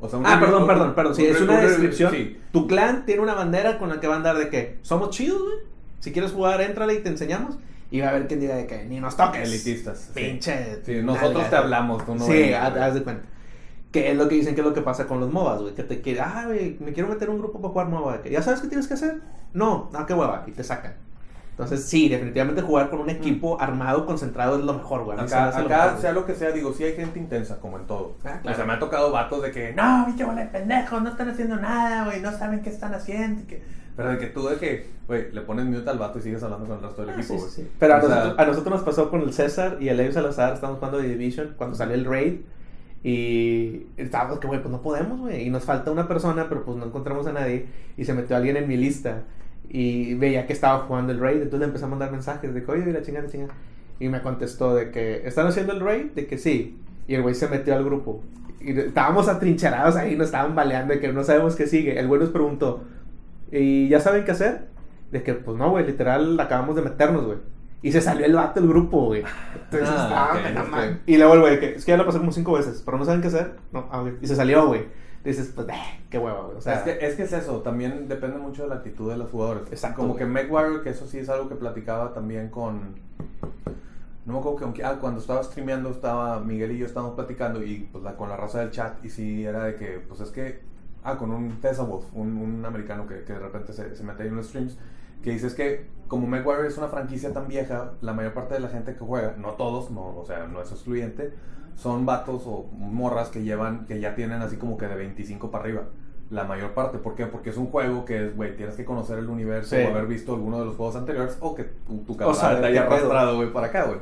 O 0.01 0.09
sea, 0.09 0.19
un 0.21 0.27
Ah, 0.27 0.37
review- 0.37 0.41
perdón, 0.47 0.67
perdón, 0.67 0.95
perdón. 0.95 1.15
Sí, 1.17 1.23
un 1.23 1.29
es 1.35 1.41
una 1.41 1.55
un 1.55 1.61
descripción. 1.61 2.13
Sí. 2.13 2.37
Tu 2.53 2.67
clan 2.69 3.05
tiene 3.05 3.21
una 3.23 3.35
bandera 3.35 3.79
con 3.79 3.89
la 3.89 3.99
que 4.01 4.07
va 4.07 4.15
a 4.15 4.17
andar 4.19 4.39
de 4.39 4.49
que 4.49 4.79
somos 4.83 5.11
chidos, 5.11 5.43
güey. 5.43 5.57
Si 6.01 6.13
quieres 6.13 6.33
jugar, 6.33 6.61
éntrale 6.61 6.95
y 6.95 6.99
te 7.03 7.09
enseñamos. 7.09 7.59
Y 7.91 8.01
va 8.01 8.09
a 8.09 8.11
haber 8.11 8.27
quien 8.27 8.41
diga 8.41 8.55
de 8.55 8.67
que 8.67 8.85
ni 8.85 9.01
nos 9.01 9.17
toques. 9.17 9.49
Elitistas. 9.49 10.11
Pinche. 10.15 10.85
Sí, 10.85 11.01
nosotros 11.03 11.33
nalga. 11.35 11.51
te 11.51 11.57
hablamos, 11.57 12.05
tú 12.05 12.15
no. 12.15 12.25
sí, 12.25 12.33
vengas, 12.33 12.77
haz, 12.77 12.95
de 12.95 13.03
cuenta. 13.03 13.25
Que 13.91 14.11
es 14.11 14.17
lo 14.17 14.29
que 14.29 14.35
dicen 14.35 14.55
que 14.55 14.61
es 14.61 14.67
lo 14.67 14.75
que 14.75 14.83
pasa 14.83 15.07
con 15.07 15.21
los 15.21 15.33
MOBAs, 15.33 15.63
güey. 15.63 15.75
Que 15.75 15.83
te 15.85 16.03
quiere, 16.03 16.21
ah, 16.21 16.45
güey, 16.47 16.77
me 16.81 16.93
quiero 16.93 17.09
meter 17.09 17.31
un 17.31 17.39
grupo 17.39 17.61
para 17.61 17.73
jugar 17.73 17.89
MOBA. 17.89 18.23
que, 18.23 18.31
¿Ya 18.31 18.43
sabes 18.43 18.61
qué 18.61 18.69
tienes 18.69 18.87
que 18.87 18.95
hacer? 18.95 19.21
No, 19.55 19.89
no, 19.93 20.07
qué 20.07 20.13
hueva. 20.13 20.45
Y 20.47 20.53
te 20.53 20.63
sacan. 20.63 20.95
Entonces, 21.59 21.87
sí, 21.87 22.09
definitivamente 22.09 22.63
jugar 22.63 22.89
con 22.89 23.01
un 23.01 23.11
equipo 23.11 23.61
armado, 23.61 24.07
concentrado 24.07 24.59
es 24.59 24.65
lo 24.65 24.75
mejor, 24.75 25.03
güey. 25.03 25.19
Acá, 25.19 25.51
lo 25.59 25.67
acá, 25.67 25.85
mejor, 25.87 26.01
sea 26.01 26.13
lo 26.13 26.25
que 26.25 26.35
sea, 26.37 26.53
digo, 26.53 26.73
sí 26.73 26.85
hay 26.85 26.95
gente 26.95 27.19
intensa, 27.19 27.59
como 27.59 27.79
en 27.79 27.87
todo. 27.89 28.17
Ah, 28.25 28.41
O 28.45 28.55
sea, 28.55 28.65
me 28.65 28.75
ha 28.75 28.79
tocado 28.79 29.11
vatos 29.11 29.43
de 29.43 29.51
que, 29.51 29.73
no, 29.73 30.07
bicho, 30.07 30.25
bola 30.27 30.43
de 30.43 30.47
pendejos, 30.47 31.03
no 31.03 31.09
están 31.09 31.31
haciendo 31.31 31.57
nada, 31.57 32.05
güey, 32.05 32.21
no 32.21 32.31
saben 32.31 32.63
qué 32.63 32.71
están 32.71 32.95
haciendo. 32.95 33.43
y 33.43 33.45
que- 33.47 33.63
Pero 33.99 34.11
de 34.13 34.19
que 34.19 34.27
tú, 34.29 34.49
de 34.49 34.57
que, 34.57 34.87
güey, 35.07 35.31
le 35.33 35.41
pones 35.43 35.67
mute 35.67 35.91
al 35.91 35.99
vato 35.99 36.19
y 36.19 36.23
sigues 36.23 36.43
hablando 36.43 36.67
con 36.67 36.77
el 36.79 36.83
resto 36.85 37.03
del 37.03 37.11
Ah, 37.11 37.15
equipo, 37.19 37.35
sí, 37.35 37.39
güey. 37.41 37.51
sí, 37.51 37.63
sí. 37.63 37.69
Pero 37.79 37.95
a, 37.95 38.01
sea, 38.01 38.09
nosotros, 38.09 38.35
a 38.39 38.47
nosotros 38.47 38.75
nos 38.77 38.83
pasó 38.85 39.11
con 39.11 39.21
el 39.23 39.33
César 39.35 39.77
y 39.81 39.89
el 39.89 40.01
Edu 40.01 40.13
Salazar, 40.13 40.55
estábamos 40.55 40.79
jugando 40.79 40.99
de 40.99 41.09
Division 41.09 41.55
cuando 41.59 41.77
salió 41.77 41.95
el 41.95 42.05
raid 42.07 42.35
y 43.03 43.87
estábamos 43.97 44.39
que, 44.39 44.47
güey, 44.47 44.61
pues 44.61 44.71
no 44.73 44.83
podemos, 44.83 45.21
güey, 45.21 45.47
y 45.47 45.51
nos 45.51 45.65
falta 45.65 45.91
una 45.91 46.09
persona, 46.09 46.49
pero 46.49 46.65
pues 46.65 46.77
no 46.77 46.87
encontramos 46.87 47.27
a 47.27 47.33
nadie 47.33 47.67
y 47.97 48.05
se 48.05 48.13
metió 48.15 48.37
alguien 48.37 48.57
en 48.57 48.67
mi 48.69 48.77
lista 48.77 49.23
y 49.69 50.15
veía 50.15 50.47
que 50.47 50.53
estaba 50.53 50.81
jugando 50.81 51.13
el 51.13 51.21
raid, 51.21 51.37
entonces 51.43 51.61
le 51.61 51.67
empecé 51.67 51.85
a 51.85 51.89
mandar 51.89 52.11
mensajes 52.11 52.53
de 52.55 52.63
que, 52.63 52.71
oye, 52.71 52.93
la 52.93 53.03
chingada, 53.03 53.27
la 53.27 53.31
chingada, 53.33 53.55
y 54.01 54.09
me 54.09 54.23
contestó 54.23 54.75
de 54.75 54.91
que, 54.91 55.27
¿están 55.27 55.47
haciendo 55.47 55.73
el 55.73 55.81
raid? 55.81 56.07
De 56.15 56.27
que 56.27 56.39
sí, 56.39 56.79
y 57.07 57.15
el 57.15 57.23
güey 57.23 57.35
se 57.35 57.49
metió 57.49 57.75
al 57.75 57.85
grupo. 57.85 58.23
Y 58.61 58.77
estábamos 58.79 59.29
atrincherados 59.29 59.95
ahí, 59.97 60.17
nos 60.17 60.27
estaban 60.27 60.55
baleando 60.55 60.95
de 60.95 61.01
que 61.01 61.13
no 61.13 61.23
sabemos 61.23 61.55
qué 61.55 61.67
sigue. 61.69 61.99
El 61.99 62.09
güey 62.09 62.21
nos 62.21 62.31
preguntó, 62.31 62.83
¿y 63.53 63.89
ya 63.89 64.01
saben 64.01 64.25
qué 64.25 64.33
hacer? 64.33 64.69
De 65.11 65.23
que, 65.23 65.35
pues 65.35 65.57
no, 65.57 65.71
güey, 65.71 65.87
literal, 65.87 66.39
acabamos 66.39 66.77
de 66.77 66.83
meternos, 66.83 67.25
güey. 67.25 67.39
Y 67.81 67.93
se 67.93 68.01
salió 68.01 68.27
el 68.27 68.35
vato 68.35 68.61
del 68.61 68.69
grupo, 68.69 69.07
güey. 69.07 69.23
Entonces 69.55 69.89
Ah, 69.91 70.03
estaba, 70.03 70.33
ok, 70.35 70.55
no 70.55 70.61
ok. 70.63 70.69
mames. 70.69 70.97
Y 71.07 71.17
luego 71.17 71.35
el 71.35 71.41
güey, 71.41 71.61
que 71.61 71.75
es 71.77 71.85
que 71.85 71.93
ya 71.93 71.97
lo 71.97 72.05
pasé 72.05 72.19
como 72.19 72.33
cinco 72.33 72.53
veces, 72.53 72.83
pero 72.85 72.99
no 72.99 73.05
saben 73.05 73.21
qué 73.21 73.29
hacer. 73.29 73.55
No, 73.73 73.89
ah, 73.91 74.03
ok. 74.03 74.09
Y 74.21 74.27
se 74.27 74.35
salió, 74.37 74.67
güey. 74.67 74.87
Dices, 75.25 75.53
pues, 75.55 75.69
eh, 75.69 75.73
qué 76.11 76.19
hueva, 76.19 76.43
güey. 76.43 76.57
O 76.57 76.61
sea, 76.61 76.75
es, 76.75 76.81
que, 76.83 77.07
es 77.07 77.15
que 77.15 77.23
es 77.25 77.33
eso, 77.33 77.59
también 77.61 78.09
depende 78.09 78.39
mucho 78.39 78.63
de 78.65 78.69
la 78.71 78.77
actitud 78.77 79.11
de 79.11 79.17
los 79.19 79.31
jugadores. 79.31 79.65
Exacto, 79.71 79.99
Como 79.99 80.15
güey. 80.15 80.19
que 80.25 80.27
MechWarrior, 80.31 80.83
que 80.83 80.91
eso 80.91 81.07
sí 81.07 81.19
es 81.19 81.29
algo 81.29 81.49
que 81.49 81.55
platicaba 81.55 82.13
también 82.13 82.49
con. 82.49 82.97
No 84.27 84.33
me 84.35 84.39
acuerdo 84.41 84.59
que 84.59 84.65
aunque, 84.65 84.85
ah, 84.85 84.99
cuando 85.01 85.21
estaba 85.21 85.43
streameando, 85.43 85.91
estaba 85.91 86.41
Miguel 86.41 86.73
y 86.73 86.79
yo 86.79 86.87
estábamos 86.87 87.15
platicando 87.15 87.63
y 87.63 87.89
pues 87.91 88.05
la, 88.05 88.15
con 88.17 88.29
la 88.29 88.37
raza 88.37 88.61
del 88.61 88.71
chat, 88.71 89.03
y 89.05 89.09
sí 89.09 89.45
era 89.45 89.65
de 89.65 89.77
que, 89.77 90.01
pues 90.07 90.21
es 90.21 90.31
que. 90.31 90.61
Ah, 91.05 91.17
con 91.17 91.31
un 91.31 91.61
Tessa 91.61 91.83
Wolf, 91.85 92.05
un, 92.15 92.37
un 92.37 92.65
americano 92.65 93.07
que, 93.07 93.23
que 93.25 93.33
de 93.33 93.39
repente 93.39 93.73
se, 93.73 93.95
se 93.95 94.03
mete 94.03 94.25
ahí 94.25 94.29
en 94.29 94.37
los 94.37 94.49
streams, 94.49 94.77
que 95.23 95.31
dice 95.31 95.47
es 95.47 95.55
que 95.55 95.87
como 96.09 96.27
MechWarrior 96.27 96.67
es 96.67 96.79
una 96.79 96.89
franquicia 96.89 97.33
tan 97.33 97.49
vieja, 97.49 97.93
la 98.01 98.13
mayor 98.13 98.33
parte 98.33 98.55
de 98.55 98.61
la 98.61 98.69
gente 98.69 98.95
que 98.95 99.01
juega, 99.01 99.35
no 99.39 99.53
todos, 99.53 99.91
no, 99.91 100.17
o 100.17 100.25
sea, 100.25 100.47
no 100.47 100.61
es 100.63 100.71
excluyente, 100.73 101.33
son 101.77 102.05
vatos 102.07 102.43
o 102.47 102.65
morras 102.73 103.29
que 103.29 103.43
llevan, 103.43 103.87
que 103.87 104.01
ya 104.01 104.15
tienen 104.15 104.43
así 104.43 104.57
como 104.57 104.77
que 104.77 104.87
de 104.87 104.97
25 104.97 105.51
para 105.51 105.65
arriba. 105.65 105.83
La 106.31 106.45
mayor 106.45 106.73
parte, 106.73 106.99
¿por 106.99 107.15
qué? 107.15 107.25
Porque 107.27 107.51
es 107.51 107.57
un 107.57 107.69
juego 107.69 108.05
que 108.05 108.27
es, 108.27 108.37
güey, 108.37 108.55
tienes 108.57 108.75
que 108.75 108.85
conocer 108.85 109.19
el 109.19 109.29
universo 109.31 109.77
Sí. 109.77 109.83
o 109.83 109.89
haber 109.89 110.07
visto 110.07 110.35
alguno 110.35 110.59
de 110.59 110.67
los 110.67 110.77
juegos 110.77 110.97
anteriores 110.97 111.39
o 111.41 111.55
que 111.55 111.65
tu, 111.65 111.99
tu 112.05 112.17
O 112.23 112.35
saber 112.35 112.61
te 112.61 112.67
haya 112.67 112.83
arrastrado, 112.83 113.37
güey, 113.37 113.51
para 113.53 113.69
acá, 113.69 113.85
güey. 113.85 113.99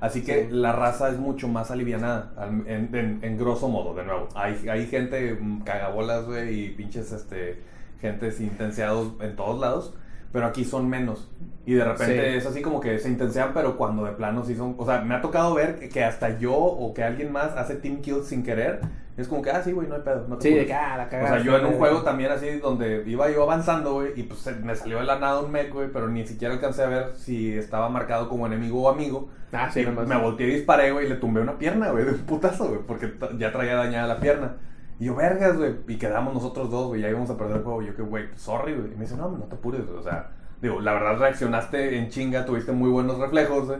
Así 0.00 0.22
que 0.22 0.44
Sí. 0.44 0.48
la 0.50 0.72
raza 0.72 1.08
es 1.10 1.18
mucho 1.18 1.48
más 1.48 1.70
alivianada, 1.70 2.32
al- 2.36 2.64
en, 2.68 2.94
en- 2.94 3.18
en 3.22 3.36
grosso 3.38 3.68
modo, 3.68 3.94
de 3.94 4.04
nuevo. 4.04 4.28
Hay, 4.34 4.68
hay 4.68 4.86
gente 4.86 5.34
mm, 5.40 5.62
cagabolas, 5.62 6.24
güey, 6.26 6.64
y 6.66 6.70
pinches, 6.70 7.10
este, 7.12 7.60
gentes 8.00 8.40
intenseados 8.40 9.14
en 9.20 9.34
todos 9.36 9.58
lados, 9.60 9.94
pero 10.32 10.46
aquí 10.46 10.64
son 10.64 10.88
menos. 10.88 11.30
Y 11.66 11.74
de 11.74 11.84
repente 11.84 12.30
Sí. 12.32 12.36
es 12.38 12.46
así 12.46 12.62
como 12.62 12.80
que 12.80 12.98
se 12.98 13.08
intensean, 13.08 13.50
pero 13.52 13.76
cuando 13.76 14.04
de 14.04 14.12
plano 14.12 14.42
sí 14.44 14.56
son... 14.56 14.74
O 14.78 14.86
sea, 14.86 15.02
me 15.02 15.14
ha 15.14 15.20
tocado 15.20 15.54
ver 15.54 15.88
que- 15.90 16.04
hasta 16.04 16.38
yo 16.38 16.54
o 16.54 16.94
que 16.94 17.02
alguien 17.04 17.30
más 17.30 17.52
hace 17.56 17.74
team 17.76 18.00
kills 18.00 18.26
sin 18.26 18.42
querer. 18.42 18.80
Es 19.18 19.26
como 19.28 19.42
que, 19.42 19.50
ah, 19.50 19.60
sí, 19.62 19.72
güey, 19.72 19.88
no 19.88 19.96
hay 19.96 20.02
pedo. 20.02 20.26
No 20.28 20.36
te 20.38 20.44
sí, 20.44 20.54
de 20.54 20.60
apures". 20.60 20.68
que, 20.68 20.74
ah, 20.74 20.96
la 20.96 21.04
O 21.06 21.08
cagaste. 21.10 21.36
sea, 21.36 21.44
yo 21.44 21.58
en 21.58 21.66
un 21.66 21.72
juego 21.74 22.02
también 22.02 22.30
así, 22.30 22.50
donde 22.58 23.02
iba 23.04 23.28
yo 23.30 23.42
avanzando, 23.42 23.94
güey, 23.94 24.12
y 24.16 24.22
pues 24.22 24.46
me 24.62 24.74
salió 24.76 24.98
de 24.98 25.04
la 25.04 25.18
nada 25.18 25.40
un 25.40 25.50
mech, 25.50 25.72
güey, 25.72 25.88
pero 25.92 26.08
ni 26.08 26.24
siquiera 26.26 26.54
alcancé 26.54 26.84
a 26.84 26.88
ver 26.88 27.12
si 27.16 27.52
estaba 27.58 27.88
marcado 27.88 28.28
como 28.28 28.46
enemigo 28.46 28.80
o 28.82 28.88
amigo. 28.88 29.28
Ah, 29.52 29.68
sí, 29.72 29.80
y 29.80 29.86
me 29.86 30.16
volteé 30.16 30.46
y 30.48 30.54
disparé, 30.54 30.92
güey, 30.92 31.06
y 31.06 31.08
le 31.08 31.16
tumbé 31.16 31.40
una 31.40 31.58
pierna, 31.58 31.90
güey, 31.90 32.04
de 32.04 32.12
un 32.12 32.18
putazo, 32.18 32.68
güey, 32.68 32.80
porque 32.86 33.12
ya 33.38 33.50
traía 33.50 33.74
dañada 33.74 34.06
la 34.06 34.20
pierna. 34.20 34.56
Y 35.00 35.04
yo, 35.06 35.14
vergas, 35.14 35.56
güey, 35.56 35.74
y 35.86 35.96
quedamos 35.96 36.34
nosotros 36.34 36.70
dos, 36.70 36.88
güey, 36.88 37.00
ya 37.02 37.08
íbamos 37.08 37.30
a 37.30 37.36
perder 37.36 37.58
el 37.58 37.62
juego. 37.62 37.82
Y 37.82 37.86
yo, 37.86 37.94
que, 37.96 38.02
güey, 38.02 38.24
sorry, 38.36 38.74
güey. 38.74 38.88
Y 38.92 38.94
me 38.96 39.02
dice, 39.02 39.16
no, 39.16 39.28
no 39.30 39.44
te 39.44 39.54
apures, 39.54 39.86
güey, 39.86 39.98
o 39.98 40.02
sea, 40.02 40.30
digo, 40.60 40.80
la 40.80 40.92
verdad 40.94 41.18
reaccionaste 41.18 41.96
en 41.98 42.08
chinga, 42.08 42.44
tuviste 42.44 42.72
muy 42.72 42.90
buenos 42.90 43.18
reflejos, 43.18 43.66
güey. 43.66 43.78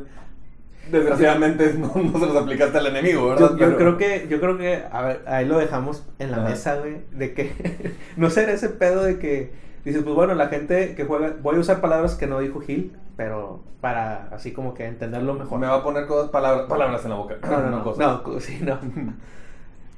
Desgraciadamente 0.91 1.75
no, 1.75 1.93
no 1.95 2.19
se 2.19 2.27
los 2.27 2.37
aplicaste 2.37 2.79
al 2.79 2.87
enemigo, 2.87 3.29
¿verdad? 3.29 3.51
Yo, 3.51 3.57
yo 3.59 3.67
Pero- 3.67 3.77
creo 3.77 3.97
que, 3.99 4.27
yo 4.31 4.41
creo 4.41 4.57
que, 4.57 4.85
a 4.91 5.03
ver, 5.03 5.23
ahí 5.27 5.45
lo 5.45 5.59
dejamos 5.59 6.07
en 6.19 6.31
la 6.31 6.39
Ajá. 6.39 6.49
mesa, 6.49 6.77
güey, 6.77 7.03
de 7.13 7.35
que 7.35 7.95
no 8.17 8.31
será 8.31 8.53
ese 8.53 8.71
pedo 8.71 9.03
de 9.03 9.19
que 9.19 9.53
dices, 9.85 10.03
pues 10.03 10.15
bueno, 10.15 10.35
la 10.35 10.49
gente 10.49 10.95
que 10.95 11.05
juega, 11.05 11.35
voy 11.43 11.57
a 11.57 11.59
usar 11.59 11.81
palabras 11.83 12.15
que 12.15 12.27
no 12.27 12.39
dijo 12.41 12.61
Gil, 12.61 12.97
pero 13.17 13.61
para 13.83 14.29
así 14.33 14.53
como 14.53 14.73
que 14.73 14.87
entenderlo 14.87 15.35
mejor. 15.35 15.59
Me 15.59 15.67
va 15.67 15.75
a 15.77 15.83
poner 15.83 16.07
cosas, 16.07 16.31
palabras, 16.31 16.67
palabras 16.69 17.05
en 17.05 17.11
la 17.11 17.17
boca. 17.17 17.35
No, 17.43 17.61
no, 17.61 17.71
no, 17.71 17.85
cosas. 17.85 18.23
no, 18.25 18.41
sí, 18.41 18.59
no. 18.63 18.79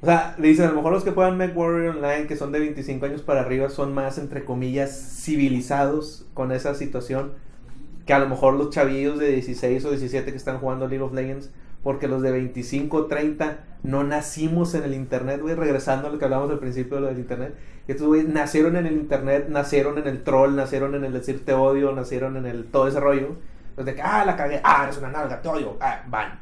O 0.01 0.05
sea, 0.05 0.35
dicen, 0.39 0.65
a 0.65 0.69
lo 0.69 0.75
mejor 0.75 0.93
los 0.93 1.03
que 1.03 1.11
juegan 1.11 1.37
MechWarrior 1.37 1.95
Online, 1.95 2.25
que 2.25 2.35
son 2.35 2.51
de 2.51 2.59
25 2.59 3.05
años 3.05 3.21
para 3.21 3.41
arriba, 3.41 3.69
son 3.69 3.93
más, 3.93 4.17
entre 4.17 4.43
comillas, 4.43 4.91
civilizados 5.21 6.25
con 6.33 6.51
esa 6.51 6.73
situación 6.73 7.33
que 8.05 8.13
a 8.13 8.19
lo 8.19 8.27
mejor 8.27 8.55
los 8.55 8.71
chavillos 8.71 9.19
de 9.19 9.27
16 9.27 9.85
o 9.85 9.89
17 9.91 10.31
que 10.31 10.37
están 10.37 10.57
jugando 10.57 10.87
League 10.87 11.03
of 11.03 11.13
Legends, 11.13 11.51
porque 11.83 12.07
los 12.07 12.23
de 12.23 12.31
25 12.31 12.97
o 12.97 13.05
30 13.05 13.59
no 13.83 14.03
nacimos 14.03 14.73
en 14.73 14.83
el 14.83 14.95
Internet, 14.95 15.39
güey, 15.41 15.53
regresando 15.53 16.07
a 16.07 16.11
lo 16.11 16.17
que 16.17 16.25
hablamos 16.25 16.49
al 16.49 16.59
principio 16.59 16.95
de 16.95 17.01
lo 17.01 17.07
del 17.07 17.19
Internet. 17.19 17.55
Estos, 17.87 18.07
güey, 18.07 18.23
nacieron 18.23 18.75
en 18.77 18.87
el 18.87 18.93
Internet, 18.93 19.47
nacieron 19.49 19.99
en 19.99 20.07
el 20.07 20.23
troll, 20.23 20.55
nacieron 20.55 20.95
en 20.95 21.03
el 21.03 21.13
decirte 21.13 21.53
odio, 21.53 21.91
nacieron 21.91 22.37
en 22.37 22.47
el 22.47 22.65
todo 22.65 22.87
ese 22.87 22.99
rollo. 22.99 23.35
Pues 23.75 23.85
de 23.85 23.95
que, 23.95 24.01
ah, 24.01 24.25
la 24.25 24.35
cagué, 24.35 24.61
ah, 24.63 24.83
eres 24.83 24.97
una 24.97 25.09
nalga, 25.09 25.41
te 25.41 25.47
odio, 25.47 25.77
ah, 25.79 26.03
van. 26.07 26.39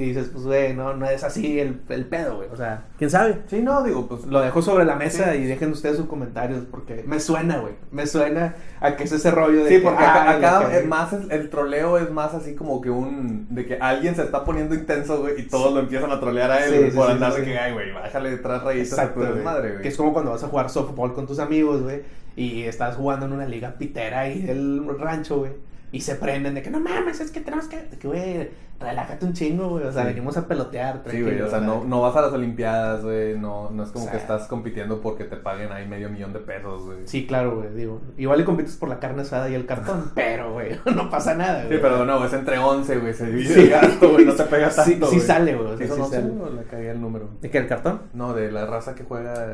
Y 0.00 0.06
dices, 0.06 0.30
pues, 0.32 0.44
güey, 0.44 0.74
no, 0.74 0.94
no 0.96 1.04
es 1.08 1.22
así 1.24 1.60
el, 1.60 1.80
el 1.90 2.06
pedo, 2.06 2.36
güey. 2.36 2.48
O 2.50 2.56
sea, 2.56 2.84
¿quién 2.96 3.10
sabe? 3.10 3.40
Sí, 3.48 3.60
no, 3.60 3.82
digo, 3.82 4.06
pues 4.08 4.24
Lo 4.24 4.40
dejo 4.40 4.62
sobre 4.62 4.84
la 4.86 4.96
mesa 4.96 5.32
Sí. 5.32 5.40
y 5.40 5.44
dejen 5.44 5.72
ustedes 5.72 5.98
sus 5.98 6.06
comentarios 6.06 6.64
porque 6.70 7.04
me 7.06 7.20
suena, 7.20 7.58
güey. 7.58 7.74
Me 7.92 8.06
suena 8.06 8.54
a 8.80 8.96
que 8.96 9.04
es 9.04 9.12
ese 9.12 9.30
rollo 9.30 9.62
de 9.64 9.68
Sí, 9.68 9.76
que, 9.76 9.82
porque 9.82 10.02
ah, 10.02 10.30
acá, 10.30 10.40
la 10.40 10.58
acá 10.60 10.76
es 10.78 10.86
más 10.86 11.12
el, 11.12 11.30
el 11.30 11.50
troleo 11.50 11.98
es 11.98 12.10
más 12.10 12.32
así 12.32 12.54
como 12.54 12.80
que 12.80 12.88
un 12.88 13.46
de 13.50 13.66
que 13.66 13.76
alguien 13.76 14.14
se 14.16 14.22
está 14.22 14.44
poniendo 14.44 14.74
intenso, 14.74 15.20
güey, 15.20 15.38
y 15.40 15.48
todos 15.48 15.74
lo 15.74 15.80
empiezan 15.80 16.10
a 16.12 16.18
trolear 16.18 16.50
a 16.50 16.64
él 16.64 16.90
Sí, 16.90 16.96
por 16.96 17.10
andar 17.10 17.34
de 17.34 17.44
que 17.44 17.58
ay, 17.58 17.72
güey, 17.74 17.92
bájale 17.92 18.30
detrás 18.30 18.62
rayitas 18.62 18.92
a 18.98 19.02
Exacto, 19.02 19.20
tu 19.20 19.26
güey. 19.26 19.34
desmadre, 19.36 19.70
güey. 19.70 19.82
Que 19.82 19.88
es 19.88 19.96
como 19.98 20.12
cuando 20.14 20.30
vas 20.30 20.42
a 20.42 20.48
jugar 20.48 20.70
softball 20.70 21.12
con 21.12 21.26
tus 21.26 21.38
amigos, 21.38 21.82
güey. 21.82 22.00
Y 22.36 22.62
estás 22.62 22.96
jugando 22.96 23.26
en 23.26 23.32
una 23.32 23.44
liga 23.44 23.74
pitera 23.76 24.20
ahí 24.20 24.40
del 24.40 24.82
rancho, 24.98 25.38
güey. 25.40 25.52
Y 25.92 26.00
se 26.02 26.14
prenden 26.14 26.54
de 26.54 26.62
que 26.62 26.70
no 26.70 26.78
mames, 26.78 27.20
es 27.20 27.32
que 27.32 27.40
tenemos 27.40 27.66
que. 27.66 27.76
De 27.82 27.98
que, 27.98 28.06
güey, 28.06 28.48
relájate 28.78 29.26
un 29.26 29.32
chingo, 29.32 29.70
güey. 29.70 29.84
O 29.84 29.92
sea, 29.92 30.02
Sí. 30.02 30.08
venimos 30.10 30.36
a 30.36 30.46
pelotear. 30.46 31.02
Sí, 31.10 31.20
güey, 31.20 31.40
o 31.42 31.50
sea, 31.50 31.58
no, 31.60 31.82
no 31.84 32.00
vas 32.00 32.14
a 32.14 32.20
las 32.20 32.32
olimpiadas, 32.32 33.02
güey, 33.02 33.36
no, 33.36 33.70
no 33.70 33.82
es 33.82 33.90
como 33.90 34.04
O 34.06 34.10
que 34.10 34.16
estás 34.16 34.46
compitiendo 34.46 35.00
porque 35.00 35.24
te 35.24 35.36
paguen 35.36 35.72
ahí 35.72 35.88
medio 35.88 36.08
millón 36.08 36.32
de 36.32 36.38
pesos, 36.38 36.84
güey. 36.84 36.98
Sí, 37.06 37.26
claro, 37.26 37.56
güey. 37.56 37.74
Digo, 37.74 38.00
igual 38.16 38.40
y 38.40 38.44
compites 38.44 38.76
por 38.76 38.88
la 38.88 39.00
carne 39.00 39.22
asada 39.22 39.50
y 39.50 39.54
el 39.54 39.66
cartón. 39.66 40.12
pero, 40.14 40.52
güey, 40.52 40.78
no 40.94 41.10
pasa 41.10 41.34
nada, 41.34 41.62
Sí, 41.62 41.66
güey. 41.68 41.80
pero 41.82 42.04
no, 42.04 42.24
es 42.24 42.32
entre 42.34 42.58
11, 42.58 42.98
güey, 42.98 43.12
se 43.12 43.26
divide 43.26 43.54
Sí. 43.54 43.60
el 43.62 43.70
gasto, 43.70 44.10
güey, 44.12 44.24
no 44.26 44.34
te 44.34 44.44
pegas 44.44 44.74
Sí, 44.84 44.92
tanto, 44.92 45.06
sí 45.06 45.16
güey. 45.16 45.26
sale, 45.26 45.54
güey, 45.56 45.66
o 45.72 45.76
sea, 45.76 45.86
¿Sí 45.86 45.86
son 45.88 45.96
sí 45.96 46.02
11 46.02 46.16
sale. 46.20 46.32
o 46.40 46.50
le 46.50 46.62
cagué 46.64 46.90
el 46.92 47.00
número? 47.00 47.28
¿De 47.40 47.50
qué, 47.50 47.58
el 47.58 47.66
cartón? 47.66 48.02
No, 48.14 48.32
de 48.32 48.52
la 48.52 48.64
raza 48.64 48.94
que 48.94 49.02
juega 49.02 49.44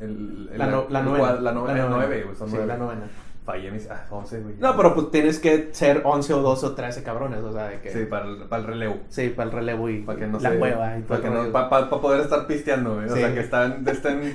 el, 0.00 0.48
el- 0.52 0.58
La, 0.58 0.66
no- 0.68 0.86
novena. 0.88 1.32
La, 1.40 1.52
no- 1.52 1.60
novena. 1.60 1.86
9, 1.90 2.22
güey, 2.24 2.34
son 2.36 2.48
Sí, 2.48 2.54
9. 2.56 2.66
la 2.66 2.76
novena. 2.78 3.02
Fallé 3.44 3.72
mis. 3.72 3.90
Ah, 3.90 4.04
11, 4.08 4.40
güey. 4.40 4.54
No, 4.60 4.76
pero 4.76 4.94
pues 4.94 5.10
tienes 5.10 5.40
que 5.40 5.70
ser 5.72 6.02
11 6.04 6.32
o 6.34 6.42
12 6.42 6.64
o 6.66 6.74
13 6.76 7.02
cabrones, 7.02 7.40
o 7.40 7.52
sea, 7.52 7.64
de 7.70 7.80
que... 7.80 7.90
Sí, 7.92 8.04
para 8.08 8.26
el, 8.28 8.36
para 8.44 8.62
el 8.62 8.68
relevo. 8.68 8.98
Sí, 9.08 9.30
para 9.30 9.50
el 9.50 9.56
relevo 9.56 9.88
y 9.88 10.02
Para 10.02 10.18
que 10.20 10.26
no 10.28 10.38
la 10.38 10.50
se- 10.50 10.58
hueva. 10.58 10.96
Y 10.96 11.02
Para, 11.02 11.20
que 11.22 11.28
no, 11.28 11.36
rollo. 11.38 11.50
pa- 11.52 11.68
pa- 11.68 11.90
pa 11.90 12.00
poder 12.00 12.20
estar 12.20 12.46
pisteando, 12.46 12.94
güey. 12.94 13.06
O 13.10 13.16
sea, 13.16 13.34
que 13.34 13.40
están, 13.40 13.84
estén 13.88 14.32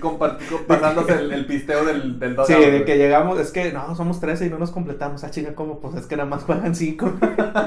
pasándose 0.67 1.13
el, 1.13 1.31
el 1.31 1.45
pisteo 1.45 1.85
del, 1.85 2.19
del 2.19 2.35
Sí, 2.45 2.53
de 2.53 2.83
que 2.83 2.97
llegamos, 2.97 3.39
es 3.39 3.51
que 3.51 3.71
no, 3.71 3.95
somos 3.95 4.19
13 4.19 4.47
y 4.47 4.49
no 4.49 4.57
nos 4.59 4.71
completamos. 4.71 5.23
Ah, 5.23 5.31
chinga, 5.31 5.55
¿cómo? 5.55 5.79
Pues 5.79 5.95
es 5.95 6.05
que 6.05 6.17
nada 6.17 6.27
más 6.29 6.43
juegan 6.43 6.75
5. 6.75 7.13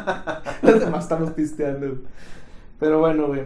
Los 0.62 0.80
demás 0.80 1.04
estamos 1.04 1.30
pisteando. 1.30 1.96
Pero 2.78 2.98
bueno, 3.00 3.28
güey. 3.28 3.44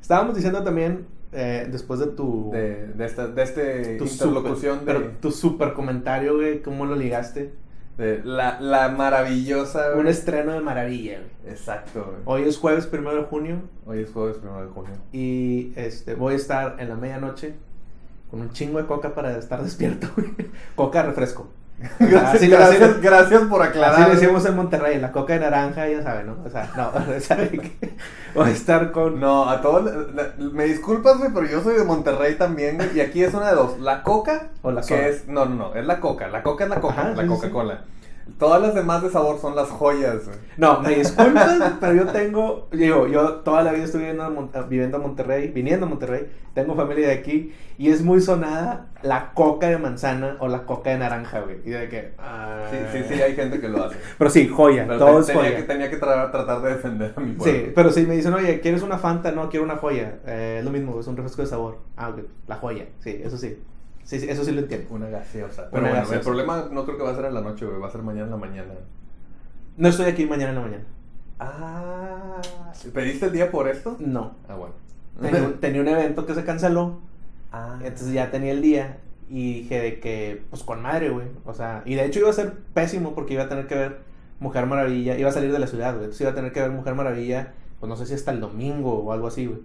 Estábamos 0.00 0.34
diciendo 0.34 0.64
también, 0.64 1.06
eh, 1.32 1.68
después 1.70 2.00
de 2.00 2.06
tu... 2.08 2.50
De, 2.52 2.88
de 2.88 3.04
esta, 3.04 3.28
de 3.28 3.42
este 3.42 3.96
tu 3.98 4.04
interlocución 4.04 4.80
super, 4.80 4.94
de, 4.94 5.00
Pero 5.00 5.16
tu 5.20 5.30
super 5.30 5.72
comentario, 5.74 6.36
güey, 6.36 6.62
¿cómo 6.62 6.86
lo 6.86 6.96
ligaste? 6.96 7.52
de 7.98 8.22
la, 8.24 8.60
la 8.60 8.90
maravillosa, 8.90 9.88
güey. 9.88 10.00
Un 10.00 10.06
estreno 10.06 10.52
de 10.52 10.60
maravilla, 10.60 11.18
güey. 11.18 11.52
Exacto, 11.52 12.04
güey. 12.04 12.42
Hoy 12.42 12.48
es 12.48 12.56
jueves 12.56 12.86
primero 12.86 13.16
de 13.16 13.22
junio 13.24 13.62
Hoy 13.86 14.00
es 14.00 14.12
jueves 14.12 14.36
primero 14.36 14.62
de 14.64 14.68
junio. 14.68 14.92
y 15.12 15.72
este 15.74 16.14
voy 16.14 16.34
a 16.34 16.36
estar 16.36 16.76
en 16.78 16.88
la 16.90 16.94
medianoche 16.94 17.54
con 18.30 18.40
un 18.40 18.50
chingo 18.50 18.78
de 18.78 18.86
coca 18.86 19.14
para 19.16 19.36
estar 19.36 19.62
despierto. 19.64 20.06
güey. 20.16 20.28
coca 20.76 21.02
refresco. 21.02 21.48
Gracias, 22.00 22.34
Así 22.34 22.48
gracias, 22.48 22.90
así 22.90 23.00
gracias 23.00 23.42
por 23.42 23.62
aclarar. 23.62 24.02
Así 24.02 24.10
decimos 24.10 24.44
en 24.46 24.56
Monterrey, 24.56 24.98
la 25.00 25.12
coca 25.12 25.34
de 25.34 25.40
naranja, 25.40 25.88
ya 25.88 26.02
saben, 26.02 26.26
¿no? 26.26 26.36
O 26.44 26.50
sea, 26.50 26.68
no, 26.76 26.90
sabe 27.20 27.50
que 27.50 27.94
voy 28.34 28.48
a 28.48 28.50
estar 28.52 28.90
con... 28.90 29.20
No, 29.20 29.48
a 29.48 29.60
todos. 29.60 29.88
Me 30.38 30.64
disculpas, 30.64 31.18
güey, 31.18 31.30
pero 31.32 31.46
yo 31.46 31.62
soy 31.62 31.76
de 31.76 31.84
Monterrey 31.84 32.34
también. 32.34 32.78
Y 32.94 33.00
aquí 33.00 33.22
es 33.22 33.32
una 33.32 33.50
de 33.50 33.54
dos: 33.54 33.78
la 33.78 34.02
coca 34.02 34.48
O 34.62 34.72
la 34.72 34.82
soda. 34.82 34.98
que 34.98 35.08
es. 35.08 35.28
No, 35.28 35.44
no, 35.44 35.54
no, 35.54 35.74
es 35.74 35.86
la 35.86 36.00
coca. 36.00 36.26
La 36.28 36.42
coca 36.42 36.64
es 36.64 36.70
la 36.70 36.80
coca, 36.80 36.94
Ajá, 37.00 37.08
la 37.10 37.14
sí, 37.22 37.22
sí, 37.22 37.28
Coca-Cola. 37.28 37.80
Todas 38.38 38.60
las 38.62 38.74
demás 38.74 39.02
de 39.02 39.10
sabor 39.10 39.38
son 39.40 39.56
las 39.56 39.68
joyas, 39.68 40.26
güey. 40.26 40.38
No, 40.56 40.80
me 40.80 40.96
disculpan, 40.96 41.76
pero 41.80 41.94
yo 41.94 42.06
tengo, 42.08 42.68
digo, 42.72 43.06
yo 43.06 43.36
toda 43.36 43.62
la 43.62 43.72
vida 43.72 43.84
estuve 43.84 44.12
viviendo, 44.12 44.50
viviendo 44.68 44.96
en 44.98 45.02
Monterrey, 45.02 45.48
viniendo 45.48 45.86
a 45.86 45.88
Monterrey, 45.88 46.26
tengo 46.54 46.74
familia 46.74 47.08
de 47.08 47.14
aquí, 47.14 47.52
y 47.78 47.90
es 47.90 48.02
muy 48.02 48.20
sonada 48.20 48.86
la 49.02 49.32
coca 49.34 49.68
de 49.68 49.78
manzana 49.78 50.36
o 50.40 50.48
la 50.48 50.64
coca 50.66 50.90
de 50.90 50.98
naranja, 50.98 51.40
güey. 51.40 51.56
Y 51.64 51.70
de 51.70 51.88
que... 51.88 52.12
ah. 52.18 52.66
Sí, 52.70 52.76
sí, 52.92 53.04
sí, 53.14 53.22
hay 53.22 53.34
gente 53.34 53.60
que 53.60 53.68
lo 53.68 53.84
hace. 53.84 53.96
Pero 54.18 54.30
sí, 54.30 54.46
joya, 54.48 54.84
Pero 54.86 54.98
todo 54.98 55.14
te- 55.14 55.20
es 55.20 55.26
tenía, 55.28 55.42
joya. 55.42 55.56
que, 55.56 55.62
tenía 55.62 55.90
que 55.90 56.00
tra- 56.00 56.30
tratar 56.30 56.60
de 56.62 56.70
defender 56.70 57.14
a 57.16 57.20
mi 57.20 57.32
pueblo. 57.32 57.54
Sí, 57.66 57.72
pero 57.74 57.90
si 57.92 58.04
me 58.06 58.14
dicen, 58.16 58.34
oye, 58.34 58.60
¿quieres 58.60 58.82
una 58.82 58.98
Fanta? 58.98 59.30
No, 59.32 59.48
quiero 59.48 59.64
una 59.64 59.76
joya. 59.76 60.18
Eh, 60.26 60.56
es 60.58 60.64
lo 60.64 60.70
mismo, 60.70 60.98
es 61.00 61.06
un 61.06 61.16
refresco 61.16 61.42
de 61.42 61.48
sabor. 61.48 61.78
Ah, 61.96 62.10
ok, 62.10 62.18
la 62.46 62.56
joya, 62.56 62.86
sí, 62.98 63.20
eso 63.24 63.38
sí. 63.38 63.58
Sí, 64.08 64.18
sí, 64.18 64.26
eso 64.26 64.42
sí 64.42 64.52
lo 64.52 64.60
entiendo. 64.60 64.86
Una 64.94 65.10
gaseosa. 65.10 65.68
Pero 65.70 65.82
Una 65.82 65.90
bueno, 65.90 65.94
gaseosa. 65.96 66.14
el 66.14 66.24
problema 66.24 66.68
no 66.72 66.86
creo 66.86 66.96
que 66.96 67.02
va 67.02 67.10
a 67.10 67.14
ser 67.14 67.26
en 67.26 67.34
la 67.34 67.42
noche, 67.42 67.66
güey. 67.66 67.78
Va 67.78 67.88
a 67.88 67.90
ser 67.90 68.00
mañana 68.00 68.24
en 68.24 68.30
la 68.30 68.36
mañana. 68.38 68.72
No 69.76 69.88
estoy 69.88 70.06
aquí 70.06 70.24
mañana 70.24 70.48
en 70.48 70.54
la 70.54 70.62
mañana. 70.62 70.84
Ah. 71.38 72.40
¿Pediste 72.94 73.26
el 73.26 73.32
día 73.32 73.50
por 73.50 73.68
esto? 73.68 73.96
No. 73.98 74.34
Ah, 74.48 74.54
bueno. 74.54 74.72
Tenía 75.20 75.42
un, 75.42 75.52
tenía 75.60 75.82
un 75.82 75.88
evento 75.88 76.24
que 76.24 76.34
se 76.34 76.42
canceló 76.42 77.00
Ah. 77.52 77.78
Entonces 77.82 78.12
ya 78.14 78.30
tenía 78.30 78.52
el 78.52 78.62
día 78.62 78.96
y 79.28 79.60
dije 79.60 79.78
de 79.78 80.00
que, 80.00 80.42
pues 80.48 80.62
con 80.62 80.80
madre, 80.80 81.10
güey. 81.10 81.26
O 81.44 81.52
sea, 81.52 81.82
y 81.84 81.94
de 81.94 82.06
hecho 82.06 82.20
iba 82.20 82.30
a 82.30 82.32
ser 82.32 82.54
pésimo 82.72 83.14
porque 83.14 83.34
iba 83.34 83.42
a 83.42 83.48
tener 83.50 83.66
que 83.66 83.74
ver 83.74 83.98
Mujer 84.40 84.64
Maravilla. 84.64 85.18
Iba 85.18 85.28
a 85.28 85.32
salir 85.32 85.52
de 85.52 85.58
la 85.58 85.66
ciudad, 85.66 85.92
güey. 85.92 86.04
Entonces 86.04 86.22
iba 86.22 86.30
a 86.30 86.34
tener 86.34 86.52
que 86.52 86.62
ver 86.62 86.70
Mujer 86.70 86.94
Maravilla, 86.94 87.52
pues 87.78 87.90
no 87.90 87.96
sé 87.96 88.06
si 88.06 88.14
hasta 88.14 88.30
el 88.32 88.40
domingo 88.40 89.00
o 89.00 89.12
algo 89.12 89.26
así, 89.26 89.44
güey. 89.44 89.60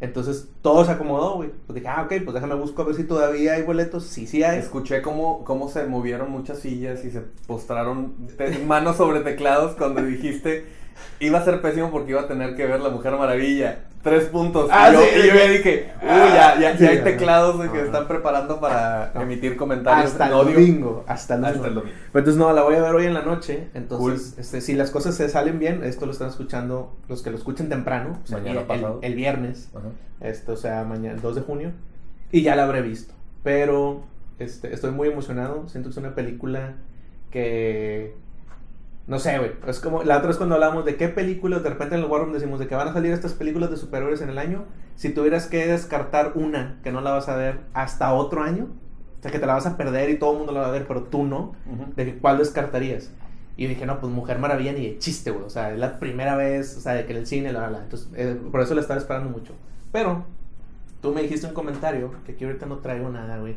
Entonces 0.00 0.48
todo 0.62 0.84
se 0.84 0.92
acomodó, 0.92 1.36
güey. 1.36 1.50
Pues 1.66 1.74
dije, 1.74 1.88
ah, 1.88 2.02
ok, 2.02 2.22
pues 2.24 2.34
déjame 2.34 2.54
busco 2.54 2.82
a 2.82 2.84
ver 2.84 2.94
si 2.94 3.04
todavía 3.04 3.54
hay 3.54 3.62
boletos. 3.62 4.04
Sí, 4.04 4.26
sí 4.26 4.42
hay. 4.42 4.58
Escuché 4.58 5.02
cómo, 5.02 5.44
cómo 5.44 5.68
se 5.68 5.86
movieron 5.86 6.30
muchas 6.30 6.60
sillas 6.60 7.04
y 7.04 7.10
se 7.10 7.22
postraron 7.46 8.14
manos 8.66 8.96
sobre 8.96 9.20
teclados 9.20 9.74
cuando 9.76 10.02
dijiste 10.02 10.66
iba 11.20 11.38
a 11.38 11.44
ser 11.44 11.60
pésimo 11.60 11.90
porque 11.90 12.10
iba 12.12 12.22
a 12.22 12.28
tener 12.28 12.54
que 12.56 12.66
ver 12.66 12.80
La 12.80 12.90
Mujer 12.90 13.12
Maravilla. 13.16 13.80
Tres 14.02 14.26
puntos. 14.26 14.68
Ah, 14.72 14.90
y 14.90 14.92
yo, 14.94 15.00
sí, 15.00 15.06
y 15.12 15.26
yo 15.26 15.32
de 15.32 15.38
ya 15.38 15.48
dije, 15.50 15.90
uy, 16.02 16.08
ya, 16.08 16.58
ya, 16.60 16.76
Sí, 16.78 16.84
ya 16.84 16.90
hay 16.90 16.98
teclados 17.02 17.56
güey, 17.56 17.68
que 17.70 17.80
están 17.82 18.06
preparando 18.06 18.60
para 18.60 19.10
No. 19.12 19.22
emitir 19.22 19.56
comentarios. 19.56 20.12
Hasta 20.12 20.26
el 20.26 20.30
domingo. 20.30 21.04
Hasta 21.08 21.34
el 21.34 21.40
domingo. 21.40 21.56
Hasta 21.58 21.68
el 21.68 21.74
domingo. 21.74 21.96
Pero 22.12 22.18
entonces 22.20 22.36
no, 22.38 22.52
la 22.52 22.62
voy 22.62 22.76
a 22.76 22.82
ver 22.82 22.94
hoy 22.94 23.06
en 23.06 23.14
la 23.14 23.22
noche. 23.22 23.68
Entonces, 23.74 23.98
Cool. 24.30 24.40
este, 24.40 24.60
si 24.60 24.74
las 24.74 24.90
cosas 24.92 25.16
se 25.16 25.28
salen 25.28 25.58
bien, 25.58 25.82
esto 25.82 26.06
lo 26.06 26.12
están 26.12 26.28
escuchando 26.28 26.96
los 27.08 27.22
que 27.22 27.30
lo 27.30 27.36
escuchen 27.36 27.68
temprano. 27.68 28.20
o 28.22 28.26
sea, 28.26 28.38
Mañana 28.38 28.60
el- 28.60 28.66
pasado. 28.66 29.00
el- 29.02 29.10
el 29.12 29.16
viernes. 29.16 29.68
Ajá. 29.74 29.88
Esto, 30.20 30.52
o 30.52 30.56
sea, 30.56 30.84
mañana, 30.84 31.14
el 31.16 31.20
2 31.20 31.34
de 31.34 31.40
junio. 31.42 31.72
Y 32.30 32.42
ya 32.42 32.54
la 32.54 32.64
habré 32.64 32.82
visto. 32.82 33.14
Pero 33.42 34.02
este, 34.38 34.72
estoy 34.72 34.92
muy 34.92 35.08
emocionado. 35.08 35.68
Siento 35.68 35.88
que 35.88 35.92
es 35.94 35.96
una 35.96 36.14
película 36.14 36.74
que. 37.32 38.14
No 39.08 39.18
sé, 39.18 39.38
güey. 39.38 39.52
Es 39.66 39.80
como. 39.80 40.04
La 40.04 40.18
otra 40.18 40.28
vez 40.28 40.36
cuando 40.36 40.54
hablamos 40.54 40.84
de 40.84 40.96
qué 40.96 41.08
películas, 41.08 41.62
de 41.62 41.70
repente 41.70 41.94
en 41.94 42.02
el 42.02 42.06
War 42.06 42.20
Room 42.20 42.32
decimos 42.34 42.60
de 42.60 42.68
que 42.68 42.74
van 42.74 42.88
a 42.88 42.92
salir 42.92 43.10
estas 43.10 43.32
películas 43.32 43.70
de 43.70 43.78
superhéroes 43.78 44.20
en 44.20 44.28
el 44.28 44.38
año. 44.38 44.66
Si 44.96 45.08
tuvieras 45.08 45.46
que 45.46 45.66
descartar 45.66 46.32
una 46.34 46.78
que 46.84 46.92
no 46.92 47.00
la 47.00 47.12
vas 47.12 47.28
a 47.30 47.36
ver 47.36 47.60
hasta 47.72 48.12
otro 48.12 48.42
año, 48.42 48.68
o 49.18 49.22
sea, 49.22 49.30
que 49.30 49.38
te 49.38 49.46
la 49.46 49.54
vas 49.54 49.66
a 49.66 49.78
perder 49.78 50.10
y 50.10 50.18
todo 50.18 50.32
el 50.32 50.38
mundo 50.38 50.52
la 50.52 50.60
va 50.60 50.68
a 50.68 50.72
ver, 50.72 50.86
pero 50.86 51.04
tú 51.04 51.24
no, 51.24 51.54
de 51.96 52.04
que 52.04 52.18
cuál 52.18 52.36
descartarías. 52.36 53.10
Y 53.56 53.66
dije, 53.66 53.86
no, 53.86 53.98
pues 53.98 54.12
Mujer 54.12 54.38
Maravilla 54.38 54.72
ni 54.72 54.86
de 54.86 54.98
chiste, 54.98 55.30
güey. 55.30 55.44
O 55.44 55.50
sea, 55.50 55.72
es 55.72 55.78
la 55.78 55.98
primera 55.98 56.36
vez, 56.36 56.76
o 56.76 56.80
sea, 56.80 56.92
de 56.92 57.06
que 57.06 57.12
en 57.12 57.18
el 57.18 57.26
cine, 57.26 57.52
la 57.52 57.60
verdad. 57.60 57.82
Entonces, 57.82 58.08
eh, 58.14 58.38
por 58.52 58.60
eso 58.60 58.74
la 58.74 58.82
estaba 58.82 59.00
esperando 59.00 59.30
mucho. 59.30 59.54
Pero, 59.90 60.26
tú 61.00 61.12
me 61.12 61.22
dijiste 61.22 61.46
un 61.46 61.54
comentario, 61.54 62.12
que 62.24 62.32
aquí 62.32 62.44
ahorita 62.44 62.66
no 62.66 62.78
traigo 62.78 63.08
nada, 63.08 63.38
güey. 63.38 63.56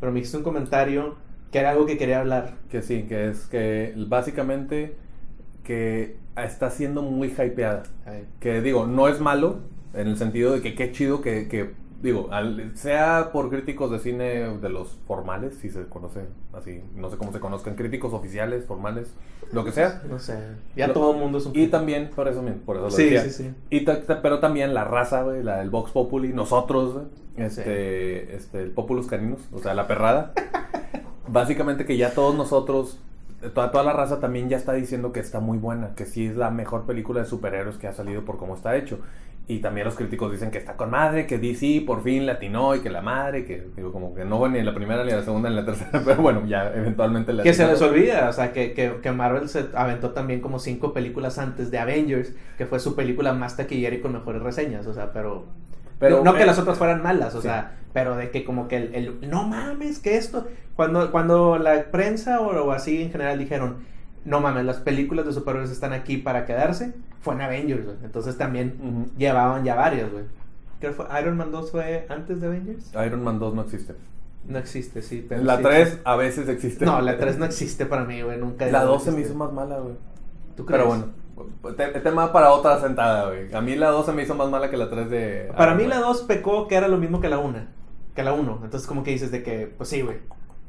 Pero 0.00 0.12
me 0.12 0.16
dijiste 0.16 0.36
un 0.36 0.42
comentario 0.42 1.14
que 1.50 1.58
era 1.58 1.70
algo 1.70 1.86
que 1.86 1.98
quería 1.98 2.20
hablar. 2.20 2.54
Que 2.70 2.82
sí, 2.82 3.02
que 3.08 3.28
es 3.28 3.46
que 3.46 3.94
básicamente 4.08 4.94
que 5.64 6.16
está 6.36 6.70
siendo 6.70 7.02
muy 7.02 7.28
hypeada. 7.28 7.82
Que 8.40 8.60
digo, 8.60 8.86
no 8.86 9.08
es 9.08 9.20
malo, 9.20 9.58
en 9.94 10.08
el 10.08 10.16
sentido 10.16 10.52
de 10.52 10.62
que 10.62 10.74
qué 10.74 10.90
chido 10.92 11.20
que, 11.20 11.48
que, 11.48 11.72
digo, 12.02 12.28
al- 12.30 12.76
sea 12.76 13.30
por 13.32 13.50
críticos 13.50 13.90
de 13.90 13.98
cine 13.98 14.24
de 14.58 14.68
los 14.68 14.98
formales, 15.06 15.54
si 15.60 15.68
se 15.68 15.84
conoce 15.86 16.20
así, 16.52 16.82
no 16.96 17.10
sé 17.10 17.16
cómo 17.18 17.32
se 17.32 17.40
conozcan, 17.40 17.74
críticos 17.74 18.12
oficiales, 18.14 18.64
formales, 18.64 19.12
lo 19.52 19.64
que 19.64 19.72
sea. 19.72 20.02
No 20.08 20.18
sé, 20.18 20.38
ya 20.76 20.86
Lo- 20.86 20.92
todo 20.94 21.12
el 21.12 21.18
mundo 21.18 21.38
es 21.38 21.46
un... 21.46 21.56
Y 21.58 21.66
también, 21.66 22.10
por 22.14 22.26
eso, 22.28 22.42
por 22.64 22.76
eso 22.76 22.84
lo 22.86 22.90
Sí, 22.90 23.04
decía. 23.04 23.22
sí, 23.24 23.30
sí. 23.30 23.50
Y 23.68 23.84
ta- 23.84 24.00
ta- 24.02 24.22
pero 24.22 24.38
también 24.38 24.72
la 24.72 24.84
raza, 24.84 25.22
güey, 25.22 25.42
la 25.42 25.58
del 25.58 25.70
Vox 25.70 25.90
Populi, 25.90 26.28
nosotros, 26.32 26.94
güey, 26.94 27.04
este, 27.36 28.34
este, 28.36 28.62
el 28.62 28.70
Populus 28.70 29.06
Caninos, 29.08 29.40
o 29.52 29.58
sea, 29.58 29.74
la 29.74 29.86
perrada. 29.86 30.32
Básicamente 31.30 31.84
que 31.84 31.96
ya 31.96 32.10
todos 32.10 32.34
nosotros, 32.34 32.98
toda, 33.54 33.70
toda 33.70 33.84
la 33.84 33.92
raza 33.92 34.18
también 34.18 34.48
ya 34.48 34.56
está 34.56 34.72
diciendo 34.72 35.12
que 35.12 35.20
está 35.20 35.38
muy 35.38 35.58
buena, 35.58 35.94
que 35.94 36.04
sí 36.04 36.26
es 36.26 36.36
la 36.36 36.50
mejor 36.50 36.86
película 36.86 37.20
de 37.20 37.26
superhéroes 37.26 37.76
que 37.76 37.86
ha 37.86 37.92
salido 37.92 38.24
por 38.24 38.36
cómo 38.36 38.54
está 38.54 38.76
hecho. 38.76 38.98
Y 39.46 39.58
también 39.58 39.84
los 39.84 39.96
críticos 39.96 40.30
dicen 40.30 40.52
que 40.52 40.58
está 40.58 40.76
con 40.76 40.90
madre, 40.90 41.26
que 41.26 41.38
DC 41.38 41.82
por 41.84 42.04
fin 42.04 42.24
latinó 42.24 42.76
y 42.76 42.80
que 42.80 42.90
la 42.90 43.02
madre, 43.02 43.44
que 43.44 43.66
digo, 43.74 43.90
como 43.90 44.14
que 44.14 44.24
no 44.24 44.38
va 44.38 44.48
ni 44.48 44.58
en 44.58 44.66
la 44.66 44.74
primera, 44.74 45.02
ni 45.04 45.10
en 45.10 45.16
la 45.16 45.24
segunda, 45.24 45.48
ni 45.48 45.58
en 45.58 45.64
la 45.64 45.66
tercera, 45.66 46.02
pero 46.04 46.22
bueno, 46.22 46.46
ya 46.46 46.72
eventualmente 46.72 47.32
la 47.32 47.42
Que 47.42 47.52
se 47.52 47.66
les 47.66 47.82
olvida, 47.82 48.28
o 48.28 48.32
sea, 48.32 48.52
que, 48.52 48.74
que, 48.74 49.00
que 49.02 49.12
Marvel 49.12 49.48
se 49.48 49.66
aventó 49.74 50.10
también 50.10 50.40
como 50.40 50.60
cinco 50.60 50.92
películas 50.92 51.38
antes 51.38 51.70
de 51.72 51.78
Avengers, 51.78 52.32
que 52.58 52.66
fue 52.66 52.78
su 52.78 52.94
película 52.94 53.32
más 53.32 53.56
taquillera 53.56 53.96
y 53.96 54.00
con 54.00 54.12
mejores 54.12 54.42
reseñas, 54.42 54.86
o 54.86 54.94
sea, 54.94 55.12
pero... 55.12 55.46
Pero, 56.00 56.24
no 56.24 56.34
que 56.34 56.44
las 56.46 56.58
otras 56.58 56.76
fueran 56.78 57.02
malas, 57.02 57.34
o 57.34 57.40
sí. 57.40 57.46
sea, 57.46 57.76
pero 57.92 58.16
de 58.16 58.30
que 58.30 58.44
como 58.44 58.66
que 58.66 58.76
el, 58.78 58.94
el- 58.94 59.30
no 59.30 59.44
mames, 59.46 59.98
que 60.00 60.16
esto, 60.16 60.48
cuando, 60.74 61.12
cuando 61.12 61.58
la 61.58 61.84
prensa 61.92 62.40
o, 62.40 62.48
o 62.64 62.72
así 62.72 63.02
en 63.02 63.12
general 63.12 63.38
dijeron, 63.38 63.78
no 64.24 64.40
mames, 64.40 64.64
las 64.64 64.78
películas 64.78 65.26
de 65.26 65.32
superhéroes 65.32 65.70
están 65.70 65.92
aquí 65.92 66.16
para 66.16 66.44
quedarse, 66.46 66.92
fue 67.20 67.34
en 67.34 67.42
Avengers, 67.42 67.84
güey. 67.84 67.96
entonces 68.02 68.36
también 68.38 69.10
llevaban 69.16 69.62
ya 69.64 69.74
varias, 69.76 70.10
güey. 70.10 70.24
Creo 70.80 70.92
que 70.96 71.02
fue 71.04 71.20
Iron 71.20 71.36
Man 71.36 71.52
2 71.52 71.70
fue 71.70 72.06
antes 72.08 72.40
de 72.40 72.46
Avengers. 72.46 72.90
Iron 73.06 73.22
Man 73.22 73.38
2 73.38 73.54
no 73.54 73.62
existe. 73.62 73.94
No 74.48 74.58
existe, 74.58 75.02
sí. 75.02 75.24
Pero 75.28 75.42
La 75.44 75.58
sí 75.58 75.62
3 75.64 75.78
existe. 75.80 76.02
a 76.06 76.16
veces 76.16 76.48
existe. 76.48 76.84
No, 76.86 77.02
la 77.02 77.18
3 77.18 77.36
no 77.38 77.44
existe 77.44 77.84
para 77.84 78.04
mí, 78.04 78.22
güey, 78.22 78.38
nunca. 78.38 78.64
La 78.68 78.80
no 78.80 78.92
2 78.92 79.04
se 79.04 79.10
me 79.12 79.20
hizo 79.20 79.34
más 79.34 79.52
mala, 79.52 79.78
güey. 79.80 79.96
¿Tú 80.56 80.64
crees? 80.64 80.78
Pero 80.78 80.88
bueno, 80.88 81.04
tema 82.02 82.32
para 82.32 82.52
otra 82.52 82.80
sentada, 82.80 83.28
güey. 83.28 83.52
A 83.54 83.60
mí 83.60 83.74
la 83.76 83.90
2 83.90 84.06
se 84.06 84.12
me 84.12 84.22
hizo 84.22 84.34
más 84.34 84.48
mala 84.50 84.70
que 84.70 84.76
la 84.76 84.88
3 84.88 85.10
de... 85.10 85.52
Para 85.56 85.74
mí 85.74 85.86
la 85.86 85.98
2 85.98 86.22
pecó 86.22 86.68
que 86.68 86.74
era 86.74 86.88
lo 86.88 86.98
mismo 86.98 87.20
que 87.20 87.28
la 87.28 87.38
1. 87.38 87.58
Que 88.14 88.22
la 88.22 88.32
1. 88.32 88.60
Entonces 88.64 88.88
como 88.88 89.02
que 89.02 89.10
dices 89.10 89.30
de 89.30 89.42
que, 89.42 89.66
pues 89.66 89.88
sí, 89.88 90.02
güey. 90.02 90.18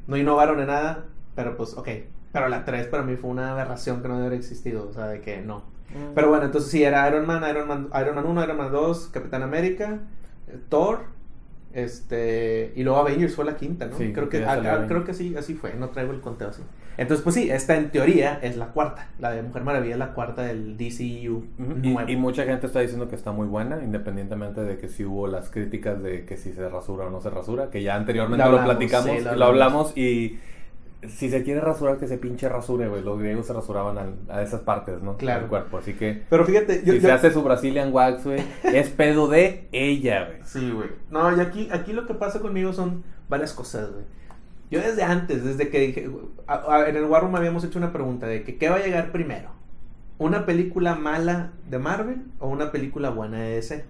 No 0.06 0.16
innovaron 0.16 0.60
en 0.60 0.66
nada, 0.68 1.04
pero 1.34 1.56
pues, 1.56 1.76
ok. 1.76 1.88
Pero 2.32 2.48
la 2.48 2.64
3 2.64 2.86
para 2.88 3.02
mí 3.02 3.16
fue 3.16 3.30
una 3.30 3.52
aberración 3.52 4.02
que 4.02 4.08
no 4.08 4.14
debe 4.14 4.26
haber 4.28 4.38
existido. 4.38 4.88
O 4.88 4.92
sea, 4.92 5.06
de 5.06 5.20
que 5.20 5.40
no. 5.40 5.58
Mm. 5.90 6.14
Pero 6.14 6.28
bueno, 6.28 6.44
entonces 6.44 6.70
sí, 6.70 6.82
era 6.82 7.06
Iron 7.08 7.26
Man, 7.26 7.44
Iron 7.48 7.68
Man, 7.68 7.88
Iron 8.00 8.14
Man 8.14 8.26
1, 8.26 8.44
Iron 8.44 8.56
Man 8.56 8.72
2, 8.72 9.08
Capitán 9.08 9.42
América, 9.42 10.00
eh, 10.48 10.58
Thor, 10.68 11.00
este, 11.74 12.72
y 12.76 12.82
luego 12.82 12.98
Avengers 12.98 13.34
fue 13.34 13.44
la 13.44 13.56
quinta, 13.56 13.86
¿no? 13.86 13.96
Sí, 13.96 14.12
creo 14.12 14.28
que, 14.28 14.44
ah, 14.44 14.60
ah, 14.64 14.84
creo 14.86 15.04
que 15.04 15.14
sí, 15.14 15.34
así 15.36 15.54
fue, 15.54 15.74
no 15.74 15.88
traigo 15.90 16.12
el 16.12 16.20
conteo 16.20 16.48
así. 16.48 16.62
Entonces, 16.98 17.24
pues 17.24 17.34
sí, 17.34 17.50
esta 17.50 17.76
en 17.76 17.90
teoría 17.90 18.38
es 18.42 18.56
la 18.56 18.66
cuarta, 18.66 19.08
la 19.18 19.30
de 19.30 19.42
Mujer 19.42 19.64
Maravilla 19.64 19.94
es 19.94 19.98
la 19.98 20.12
cuarta 20.12 20.42
del 20.42 20.76
DCU 20.76 21.46
nuevo. 21.58 22.08
Y, 22.08 22.12
y 22.12 22.16
mucha 22.16 22.44
gente 22.44 22.66
está 22.66 22.80
diciendo 22.80 23.08
que 23.08 23.16
está 23.16 23.32
muy 23.32 23.46
buena, 23.46 23.82
independientemente 23.82 24.60
de 24.62 24.76
que 24.76 24.88
si 24.88 25.04
hubo 25.04 25.26
las 25.26 25.48
críticas 25.50 26.02
de 26.02 26.26
que 26.26 26.36
si 26.36 26.52
se 26.52 26.68
rasura 26.68 27.06
o 27.06 27.10
no 27.10 27.20
se 27.20 27.30
rasura, 27.30 27.70
que 27.70 27.82
ya 27.82 27.94
anteriormente 27.96 28.44
Lo 28.44 28.52
lo, 28.52 28.64
platicamos, 28.64 29.10
sí, 29.10 29.24
lo 29.24 29.34
lo 29.36 29.46
hablamos. 29.46 29.92
hablamos 29.92 29.96
y 29.96 30.38
si 31.08 31.30
se 31.30 31.42
quiere 31.42 31.60
rasurar, 31.60 31.98
que 31.98 32.06
se 32.06 32.16
pinche 32.18 32.48
rasure, 32.48 32.88
güey. 32.88 33.02
Los 33.02 33.18
griegos 33.18 33.46
se 33.46 33.52
rasuraban 33.52 33.98
al- 33.98 34.14
a, 34.28 34.42
esas 34.42 34.60
partes, 34.60 35.02
¿no? 35.02 35.16
Claro. 35.16 35.40
Del 35.40 35.48
cuerpo, 35.48 35.78
así 35.78 35.94
que 35.94 36.22
Pero 36.30 36.44
fíjate, 36.44 36.82
yo, 36.84 36.92
si 36.92 37.00
yo- 37.00 37.06
se 37.08 37.12
hace 37.12 37.30
su 37.32 37.42
Brazilian 37.42 37.92
wax, 37.92 38.24
güey, 38.24 38.40
es 38.62 38.88
pedo 38.90 39.28
de 39.28 39.68
ella, 39.72 40.26
güey. 40.26 40.38
Sí, 40.44 40.70
güey. 40.70 40.88
No, 41.10 41.36
y 41.36 41.40
aquí, 41.40 41.68
aquí 41.72 41.92
lo 41.92 42.06
que 42.06 42.14
pasa 42.14 42.40
conmigo 42.40 42.72
son 42.72 43.02
varias 43.28 43.52
cosas, 43.52 43.90
güey. 43.92 44.04
Yo 44.70 44.80
desde 44.80 45.02
antes, 45.02 45.44
desde 45.44 45.68
que 45.68 45.80
dije, 45.80 46.10
a- 46.46 46.74
a- 46.76 46.88
en 46.88 46.96
el 46.96 47.04
War 47.04 47.22
Room 47.22 47.34
habíamos 47.36 47.62
hecho 47.64 47.78
una 47.78 47.92
pregunta 47.92 48.26
de 48.26 48.42
que 48.42 48.56
qué 48.56 48.68
va 48.70 48.76
a 48.76 48.82
llegar 48.82 49.12
primero, 49.12 49.50
una 50.18 50.46
película 50.46 50.94
mala 50.94 51.50
de 51.68 51.78
Marvel 51.78 52.22
o 52.38 52.48
una 52.48 52.70
película 52.70 53.10
buena 53.10 53.38
de 53.40 53.54
DC. 53.56 53.84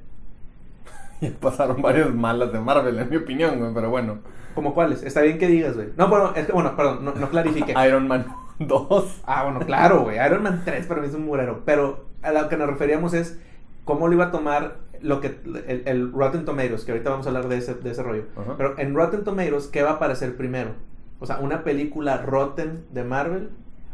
Pasaron 1.40 1.80
varias 1.82 2.12
malas 2.14 2.52
de 2.52 2.60
Marvel, 2.60 2.98
en 2.98 3.08
mi 3.08 3.16
opinión, 3.16 3.58
güey, 3.58 3.72
pero 3.74 3.90
bueno. 3.90 4.18
¿Como 4.54 4.74
cuáles? 4.74 5.02
Está 5.02 5.22
bien 5.22 5.38
que 5.38 5.46
digas, 5.46 5.76
güey. 5.76 5.88
No, 5.96 6.08
bueno, 6.08 6.32
es 6.34 6.46
que, 6.46 6.52
bueno, 6.52 6.76
perdón, 6.76 7.04
no, 7.04 7.14
no 7.14 7.28
clarifique. 7.30 7.74
Iron 7.86 8.08
Man 8.08 8.26
2. 8.58 9.22
Ah, 9.24 9.44
bueno, 9.44 9.60
claro, 9.60 10.02
güey. 10.02 10.16
Iron 10.24 10.42
Man 10.42 10.62
3 10.64 10.86
para 10.86 11.00
mí 11.00 11.08
es 11.08 11.14
un 11.14 11.24
murero. 11.24 11.62
Pero 11.64 12.06
a 12.22 12.32
lo 12.32 12.48
que 12.48 12.56
nos 12.56 12.68
referíamos 12.68 13.14
es 13.14 13.38
cómo 13.84 14.08
lo 14.08 14.14
iba 14.14 14.26
a 14.26 14.30
tomar 14.30 14.76
lo 15.00 15.20
que 15.20 15.38
el, 15.66 15.82
el 15.86 16.12
Rotten 16.12 16.44
Tomatoes, 16.44 16.84
que 16.84 16.92
ahorita 16.92 17.10
vamos 17.10 17.26
a 17.26 17.30
hablar 17.30 17.48
de 17.48 17.58
ese, 17.58 17.74
de 17.74 17.90
ese 17.90 18.02
rollo. 18.02 18.24
Pero 18.56 18.78
en 18.78 18.94
Rotten 18.94 19.24
Tomatoes, 19.24 19.66
¿qué 19.66 19.82
va 19.82 19.90
a 19.90 19.94
aparecer 19.94 20.36
primero? 20.36 20.70
O 21.18 21.26
sea, 21.26 21.38
una 21.38 21.64
película 21.64 22.18
Rotten 22.18 22.84
de 22.92 23.02
Marvel 23.04 23.50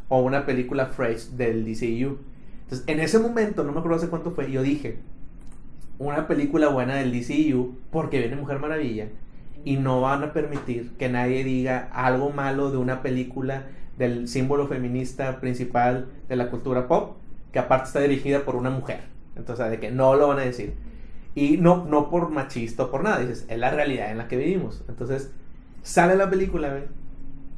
o 0.08 0.20
una 0.20 0.44
película 0.44 0.86
Fresh 0.86 1.30
del 1.30 1.64
DCU. 1.64 2.18
Entonces, 2.64 2.84
en 2.86 3.00
ese 3.00 3.18
momento, 3.18 3.64
no 3.64 3.72
me 3.72 3.78
acuerdo 3.78 3.96
hace 3.96 4.08
cuánto 4.08 4.30
fue, 4.30 4.50
yo 4.50 4.62
dije, 4.62 4.98
una 5.98 6.26
película 6.26 6.68
buena 6.68 6.94
del 6.96 7.12
DCU 7.12 7.76
porque 7.90 8.20
viene 8.20 8.36
Mujer 8.36 8.58
Maravilla 8.58 9.08
y 9.64 9.76
no 9.76 10.00
van 10.00 10.22
a 10.22 10.32
permitir 10.32 10.92
que 10.96 11.08
nadie 11.08 11.44
diga 11.44 11.88
algo 11.92 12.30
malo 12.30 12.70
de 12.70 12.78
una 12.78 13.02
película 13.02 13.66
del 13.98 14.28
símbolo 14.28 14.68
feminista 14.68 15.40
principal 15.40 16.08
de 16.28 16.36
la 16.36 16.50
cultura 16.50 16.86
pop, 16.86 17.16
que 17.52 17.58
aparte 17.58 17.88
está 17.88 18.00
dirigida 18.00 18.44
por 18.44 18.54
una 18.56 18.70
mujer. 18.70 19.00
Entonces, 19.36 19.70
de 19.70 19.80
que 19.80 19.90
no 19.90 20.14
lo 20.14 20.28
van 20.28 20.38
a 20.38 20.42
decir. 20.42 20.74
Y 21.34 21.56
no, 21.56 21.84
no 21.84 22.10
por 22.10 22.30
machista 22.30 22.84
o 22.84 22.90
por 22.90 23.02
nada, 23.02 23.18
dices, 23.20 23.44
es 23.48 23.58
la 23.58 23.70
realidad 23.70 24.10
en 24.10 24.18
la 24.18 24.28
que 24.28 24.36
vivimos. 24.36 24.84
Entonces, 24.88 25.30
sale 25.82 26.16
la 26.16 26.30
película. 26.30 26.82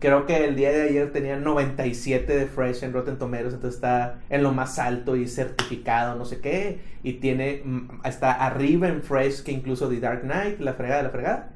Creo 0.01 0.25
que 0.25 0.47
el 0.47 0.57
día 0.57 0.73
de 0.73 0.83
ayer 0.83 1.13
tenía 1.13 1.37
97 1.37 2.35
de 2.35 2.47
Fresh 2.47 2.83
en 2.85 2.95
Rotten 2.95 3.19
Tomatoes, 3.19 3.53
entonces 3.53 3.75
está 3.75 4.21
en 4.31 4.43
lo 4.43 4.51
más 4.51 4.79
alto 4.79 5.15
y 5.15 5.29
certificado, 5.29 6.17
no 6.17 6.25
sé 6.25 6.41
qué. 6.41 6.81
Y 7.03 7.15
tiene, 7.15 7.61
mm, 7.63 8.07
está 8.07 8.33
arriba 8.33 8.89
en 8.89 9.03
Fresh 9.03 9.43
que 9.43 9.53
incluso 9.53 9.91
The 9.91 10.01
Dark 10.01 10.23
Knight, 10.23 10.59
la 10.59 10.73
fregada 10.73 10.99
de 10.99 11.05
la 11.05 11.11
fregada. 11.11 11.53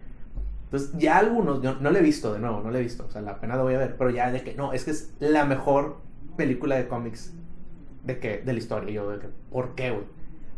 Entonces, 0.65 0.93
ya 0.99 1.17
algunos, 1.17 1.63
yo 1.63 1.77
no 1.81 1.91
le 1.91 2.01
he 2.01 2.03
visto 2.03 2.35
de 2.35 2.41
nuevo, 2.41 2.61
no 2.61 2.71
le 2.71 2.81
he 2.81 2.83
visto, 2.83 3.07
o 3.07 3.11
sea, 3.11 3.23
la 3.23 3.41
pena 3.41 3.57
lo 3.57 3.63
voy 3.63 3.75
a 3.75 3.79
ver, 3.79 3.97
pero 3.97 4.11
ya 4.11 4.31
de 4.31 4.43
que 4.43 4.55
no, 4.55 4.75
es 4.75 4.85
que 4.85 4.91
es 4.91 5.15
la 5.21 5.47
mejor 5.47 6.03
película 6.37 6.77
de 6.77 6.87
cómics 6.87 7.33
de 8.03 8.19
que 8.19 8.39
de 8.39 8.53
la 8.53 8.59
historia. 8.59 8.91
Yo, 8.93 9.11
de 9.11 9.21
que, 9.21 9.29
¿por 9.51 9.75
qué, 9.75 9.91
güey? 9.91 10.05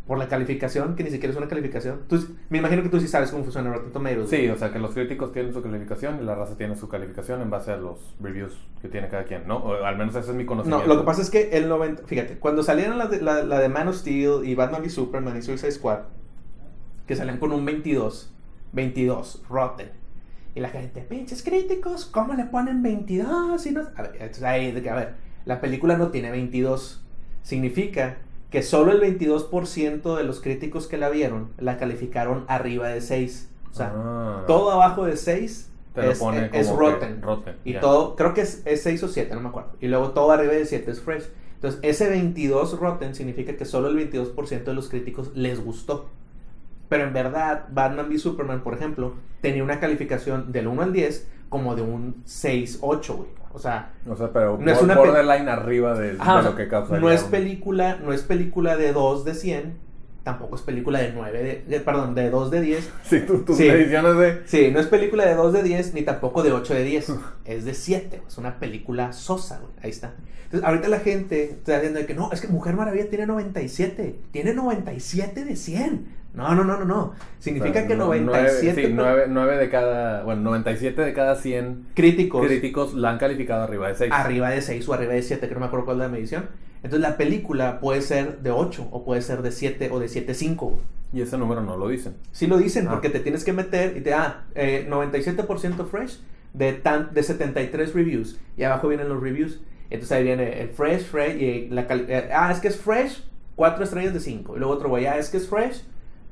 Por 0.06 0.18
la 0.18 0.28
calificación, 0.28 0.94
que 0.94 1.02
ni 1.02 1.10
siquiera 1.10 1.32
es 1.32 1.36
una 1.36 1.48
calificación. 1.48 2.02
Tú, 2.08 2.24
me 2.48 2.58
imagino 2.58 2.82
que 2.82 2.88
tú 2.88 3.00
sí 3.00 3.08
sabes 3.08 3.30
cómo 3.32 3.42
funciona 3.42 3.72
Rotten 3.72 3.92
Tomatoes. 3.92 4.30
Sí, 4.30 4.48
o 4.48 4.56
sea, 4.56 4.72
que 4.72 4.78
los 4.78 4.94
críticos 4.94 5.32
tienen 5.32 5.52
su 5.52 5.62
calificación 5.62 6.20
y 6.22 6.24
la 6.24 6.36
raza 6.36 6.56
tiene 6.56 6.76
su 6.76 6.88
calificación 6.88 7.42
en 7.42 7.50
base 7.50 7.72
a 7.72 7.76
los 7.76 8.14
reviews 8.20 8.56
que 8.80 8.88
tiene 8.88 9.08
cada 9.08 9.24
quien, 9.24 9.48
¿no? 9.48 9.56
O 9.56 9.84
al 9.84 9.98
menos 9.98 10.14
ese 10.14 10.30
es 10.30 10.36
mi 10.36 10.46
conocimiento. 10.46 10.86
No, 10.86 10.94
lo 10.94 11.00
que 11.00 11.06
pasa 11.06 11.22
es 11.22 11.30
que 11.30 11.50
el 11.50 11.68
90, 11.68 12.04
fíjate, 12.06 12.38
cuando 12.38 12.62
salieron 12.62 12.98
la 12.98 13.08
de, 13.08 13.20
la, 13.20 13.42
la 13.42 13.58
de 13.58 13.68
Man 13.68 13.88
of 13.88 13.96
Steel 13.96 14.44
y 14.44 14.54
Batman 14.54 14.82
v 14.82 14.90
Superman 14.90 15.36
y 15.36 15.42
Suicide 15.42 15.72
Squad, 15.72 16.00
que 17.06 17.16
salían 17.16 17.38
con 17.38 17.52
un 17.52 17.64
22, 17.64 18.32
22, 18.72 19.42
Rotten. 19.48 19.90
Y 20.54 20.60
la 20.60 20.70
gente, 20.70 21.02
pinches 21.02 21.42
críticos, 21.42 22.06
¿cómo 22.06 22.32
le 22.34 22.44
ponen 22.44 22.82
22? 22.82 23.66
Y 23.66 23.72
no... 23.72 23.82
A 23.94 24.02
ver, 24.02 24.12
entonces 24.14 24.42
ahí, 24.42 24.68
a 24.88 24.94
ver, 24.94 25.14
la 25.44 25.60
película 25.60 25.98
no 25.98 26.08
tiene 26.08 26.30
22. 26.30 27.04
Significa 27.42 28.16
que 28.56 28.62
solo 28.62 28.90
el 28.90 29.02
22% 29.02 30.16
de 30.16 30.24
los 30.24 30.40
críticos 30.40 30.86
que 30.86 30.96
la 30.96 31.10
vieron 31.10 31.50
la 31.58 31.76
calificaron 31.76 32.46
arriba 32.48 32.88
de 32.88 33.02
6. 33.02 33.50
O 33.70 33.74
sea, 33.74 33.92
Ah. 33.94 34.44
todo 34.46 34.70
abajo 34.70 35.04
de 35.04 35.18
6 35.18 35.70
Te 35.94 36.00
lo 36.00 36.10
es, 36.10 36.22
es 36.54 36.70
rotten. 36.70 37.20
rotten, 37.20 37.56
Y 37.66 37.74
todo, 37.74 38.16
creo 38.16 38.32
que 38.32 38.40
es, 38.40 38.62
es 38.64 38.82
6 38.82 39.02
o 39.02 39.08
7, 39.08 39.34
no 39.34 39.42
me 39.42 39.50
acuerdo. 39.50 39.72
Y 39.78 39.88
luego 39.88 40.12
todo 40.12 40.30
arriba 40.32 40.54
de 40.54 40.64
7 40.64 40.90
es 40.90 41.02
fresh. 41.02 41.24
Entonces, 41.56 41.80
ese 41.82 42.08
22 42.08 42.80
rotten 42.80 43.14
significa 43.14 43.58
que 43.58 43.66
solo 43.66 43.88
el 43.88 43.96
22% 43.96 44.70
de 44.70 44.74
los 44.74 44.88
críticos 44.88 45.32
les 45.34 45.62
gustó. 45.62 46.08
Pero 46.88 47.04
en 47.04 47.12
verdad, 47.12 47.66
Batman 47.70 48.06
v 48.08 48.18
Superman, 48.18 48.62
por 48.62 48.72
ejemplo, 48.72 49.16
tenía 49.42 49.62
una 49.64 49.80
calificación 49.80 50.50
del 50.50 50.66
1 50.66 50.80
al 50.82 50.94
10 50.94 51.28
como 51.50 51.76
de 51.76 51.82
un 51.82 52.22
6, 52.24 52.78
8, 52.80 53.16
güey. 53.16 53.28
O 53.56 53.58
sea, 53.58 53.88
O 54.06 54.14
sea, 54.14 54.30
pero 54.34 54.58
No 54.60 54.70
es 54.70 54.82
una 54.82 54.94
borderline 54.96 55.48
arriba 55.48 55.94
de, 55.94 56.14
Ajá, 56.18 56.42
de 56.42 56.50
lo 56.50 56.56
que 56.56 56.68
causa. 56.68 56.98
no 56.98 57.10
es 57.10 57.22
película, 57.24 57.96
no 58.04 58.12
es 58.12 58.22
película 58.22 58.76
de 58.76 58.92
2 58.92 59.24
de 59.24 59.34
100, 59.34 59.78
tampoco 60.26 60.56
es 60.56 60.62
película 60.62 60.98
de 60.98 61.12
9 61.12 61.62
de, 61.68 61.80
perdón, 61.80 62.14
de 62.16 62.28
2 62.30 62.50
de 62.50 62.60
10. 62.60 62.90
Sí, 63.04 63.20
tú- 63.26 63.44
tus 63.44 63.56
Sí. 63.56 63.68
mediciones 63.68 64.16
de. 64.18 64.42
Sí, 64.44 64.70
no 64.72 64.80
es 64.80 64.86
película 64.88 65.24
de 65.24 65.34
2 65.36 65.52
de 65.52 65.62
10 65.62 65.94
ni 65.94 66.02
tampoco 66.02 66.42
de 66.42 66.52
8 66.52 66.74
de 66.74 66.82
10, 66.84 67.12
es 67.44 67.64
de 67.64 67.72
7, 67.74 68.22
es 68.26 68.36
una 68.38 68.58
película 68.58 69.12
sosa, 69.12 69.60
güey. 69.60 69.72
Ahí 69.82 69.90
está. 69.90 70.14
Entonces, 70.44 70.66
ahorita 70.68 70.88
la 70.88 70.98
gente 71.00 71.44
está 71.44 71.74
diciendo 71.80 72.00
que 72.06 72.14
no, 72.14 72.30
es 72.32 72.40
que 72.40 72.48
Mujer 72.48 72.74
Maravilla 72.74 73.08
tiene 73.08 73.26
97, 73.26 74.16
tiene 74.32 74.52
97 74.52 75.44
de 75.44 75.56
100. 75.56 76.16
No, 76.34 76.54
no, 76.54 76.64
no, 76.64 76.76
no, 76.76 76.84
no. 76.84 77.14
Significa 77.38 77.70
O 77.70 77.74
sea, 77.82 77.86
que 77.88 77.96
no- 77.96 78.04
97 78.06 78.74
nueve- 78.74 78.86
sí, 78.88 78.92
nueve- 78.94 79.24
nueve 79.28 79.56
de 79.56 79.70
cada. 79.70 80.22
Bueno, 80.24 80.42
97 80.42 81.00
de 81.02 81.12
cada 81.14 81.36
100 81.36 81.86
críticos 81.94 82.46
críticos 82.46 82.92
la 82.94 83.10
han 83.10 83.18
calificado 83.18 83.62
arriba 83.62 83.88
de 83.88 83.94
6. 83.94 84.12
arriba 84.12 84.50
de 84.50 84.60
6 84.60 84.86
o 84.88 84.92
arriba 84.92 85.12
de 85.14 85.22
7, 85.22 85.48
que 85.48 85.54
no 85.54 85.60
me 85.60 85.66
acuerdo 85.66 85.86
cuál 85.86 85.96
es 85.98 86.02
la 86.02 86.08
medición. 86.08 86.46
Entonces 86.86 87.00
la 87.10 87.16
película 87.16 87.80
puede 87.80 88.00
ser 88.00 88.38
de 88.42 88.52
8 88.52 88.90
o 88.92 89.04
puede 89.04 89.20
ser 89.20 89.42
de 89.42 89.50
7 89.50 89.90
o 89.90 89.98
de 89.98 90.06
7.5. 90.06 90.74
Y 91.12 91.20
ese 91.20 91.36
número 91.36 91.60
no 91.60 91.76
lo 91.76 91.88
dicen. 91.88 92.14
Sí 92.30 92.46
lo 92.46 92.58
dicen 92.58 92.86
Ah. 92.86 92.92
porque 92.92 93.10
te 93.10 93.18
tienes 93.18 93.42
que 93.42 93.52
meter 93.52 93.96
y 93.96 94.02
te 94.02 94.14
ah, 94.14 94.44
eh, 94.54 94.86
97% 94.88 95.84
fresh 95.88 96.20
de, 96.54 96.74
tan, 96.74 97.12
de 97.12 97.24
73 97.24 97.92
reviews. 97.92 98.38
Y 98.56 98.62
abajo 98.62 98.86
vienen 98.86 99.08
los 99.08 99.20
reviews. 99.20 99.58
Entonces 99.90 100.12
ahí 100.12 100.22
viene 100.22 100.60
el 100.60 100.68
fresh, 100.68 101.06
fresh 101.06 101.42
y 101.42 101.68
la 101.70 101.88
eh, 101.90 102.30
ah, 102.32 102.52
es 102.52 102.60
que 102.60 102.68
es 102.68 102.76
fresh, 102.76 103.24
4 103.56 103.82
estrellas 103.82 104.14
de 104.14 104.20
5. 104.20 104.54
Y 104.54 104.60
luego 104.60 104.72
otro 104.72 104.88
güey, 104.88 105.06
ah, 105.06 105.18
es 105.18 105.28
que 105.28 105.38
es 105.38 105.48
fresh, 105.48 105.82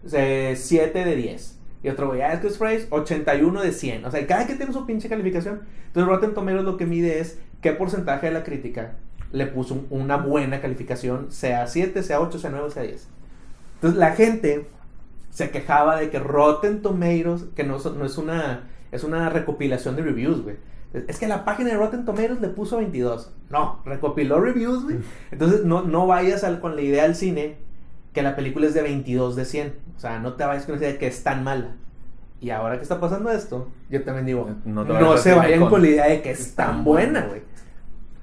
7 0.07 1.05
de 1.05 1.17
10. 1.17 1.59
Y 1.83 1.89
otro 1.89 2.07
güey, 2.07 2.21
ah, 2.23 2.33
es 2.33 2.39
que 2.39 2.47
es 2.47 2.59
fresh, 2.59 2.87
81 2.91 3.61
de 3.61 3.73
100. 3.73 4.05
O 4.05 4.11
sea, 4.13 4.25
cada 4.29 4.47
que 4.47 4.55
tiene 4.55 4.73
su 4.73 4.87
pinche 4.87 5.09
calificación. 5.09 5.63
Entonces 5.89 6.09
Rotten 6.09 6.33
Tomatoes 6.33 6.65
lo 6.65 6.77
que 6.77 6.87
mide 6.87 7.19
es 7.19 7.41
qué 7.61 7.73
porcentaje 7.73 8.29
de 8.29 8.33
la 8.35 8.45
crítica 8.45 8.95
le 9.35 9.47
puso 9.47 9.75
un- 9.75 9.87
una 9.91 10.17
buena 10.17 10.61
calificación, 10.61 11.31
sea 11.31 11.67
7, 11.67 12.03
sea 12.03 12.21
8, 12.21 12.39
sea 12.39 12.51
9, 12.51 12.71
sea 12.71 12.83
10. 12.85 13.09
Entonces 13.75 13.99
la 13.99 14.13
gente 14.13 14.69
se 15.31 15.51
quejaba 15.51 15.97
de 15.97 16.09
que 16.11 16.19
Rotten 16.21 16.81
Tomatoes, 16.83 17.45
que 17.57 17.65
no, 17.65 17.79
no 17.79 18.05
es 18.07 18.17
una 18.19 18.69
es 18.93 19.03
una 19.03 19.29
recopilación 19.29 19.97
de 19.97 20.03
reviews, 20.03 20.43
güey. 20.43 20.57
Es 21.09 21.19
que 21.19 21.27
la 21.27 21.45
página 21.45 21.71
de 21.71 21.77
Rotten 21.77 22.05
Tomatoes 22.05 22.41
le 22.41 22.47
puso 22.49 22.77
22. 22.77 23.33
No, 23.51 23.81
recopiló 23.85 24.41
reviews, 24.41 24.85
güey. 24.85 24.99
Entonces 25.33 25.65
no, 25.65 25.83
no 25.83 26.07
vayas 26.07 26.45
al- 26.45 26.61
con 26.61 26.77
la 26.77 26.83
idea 26.83 27.03
al 27.05 27.17
cine 27.17 27.57
que 28.13 28.23
la 28.23 28.37
película 28.37 28.67
es 28.67 28.75
de 28.75 28.83
22 28.83 29.35
de 29.35 29.45
100. 29.45 29.75
O 29.97 29.99
sea, 29.99 30.21
no 30.21 30.35
te 30.35 30.45
vayas 30.45 30.65
con 30.67 30.77
la 30.77 30.81
idea 30.83 30.93
de 30.93 30.99
que 30.99 31.09
es 31.09 31.25
tan 31.25 31.43
mala. 31.43 31.75
Y 32.41 32.51
ahora 32.51 32.77
que 32.77 32.83
está 32.85 33.01
pasando 33.01 33.31
esto, 33.33 33.69
yo 33.91 34.05
también 34.05 34.27
digo, 34.27 34.49
No 34.65 34.85
no, 34.85 35.17
se 35.19 35.33
vayan 35.35 35.59
con- 35.61 35.71
con 35.71 35.83
la 35.83 35.89
idea 35.89 36.07
de 36.07 36.23
que 36.23 36.31
es 36.31 36.55
tan 36.55 36.85
buena. 36.85 37.23
güey. 37.27 37.43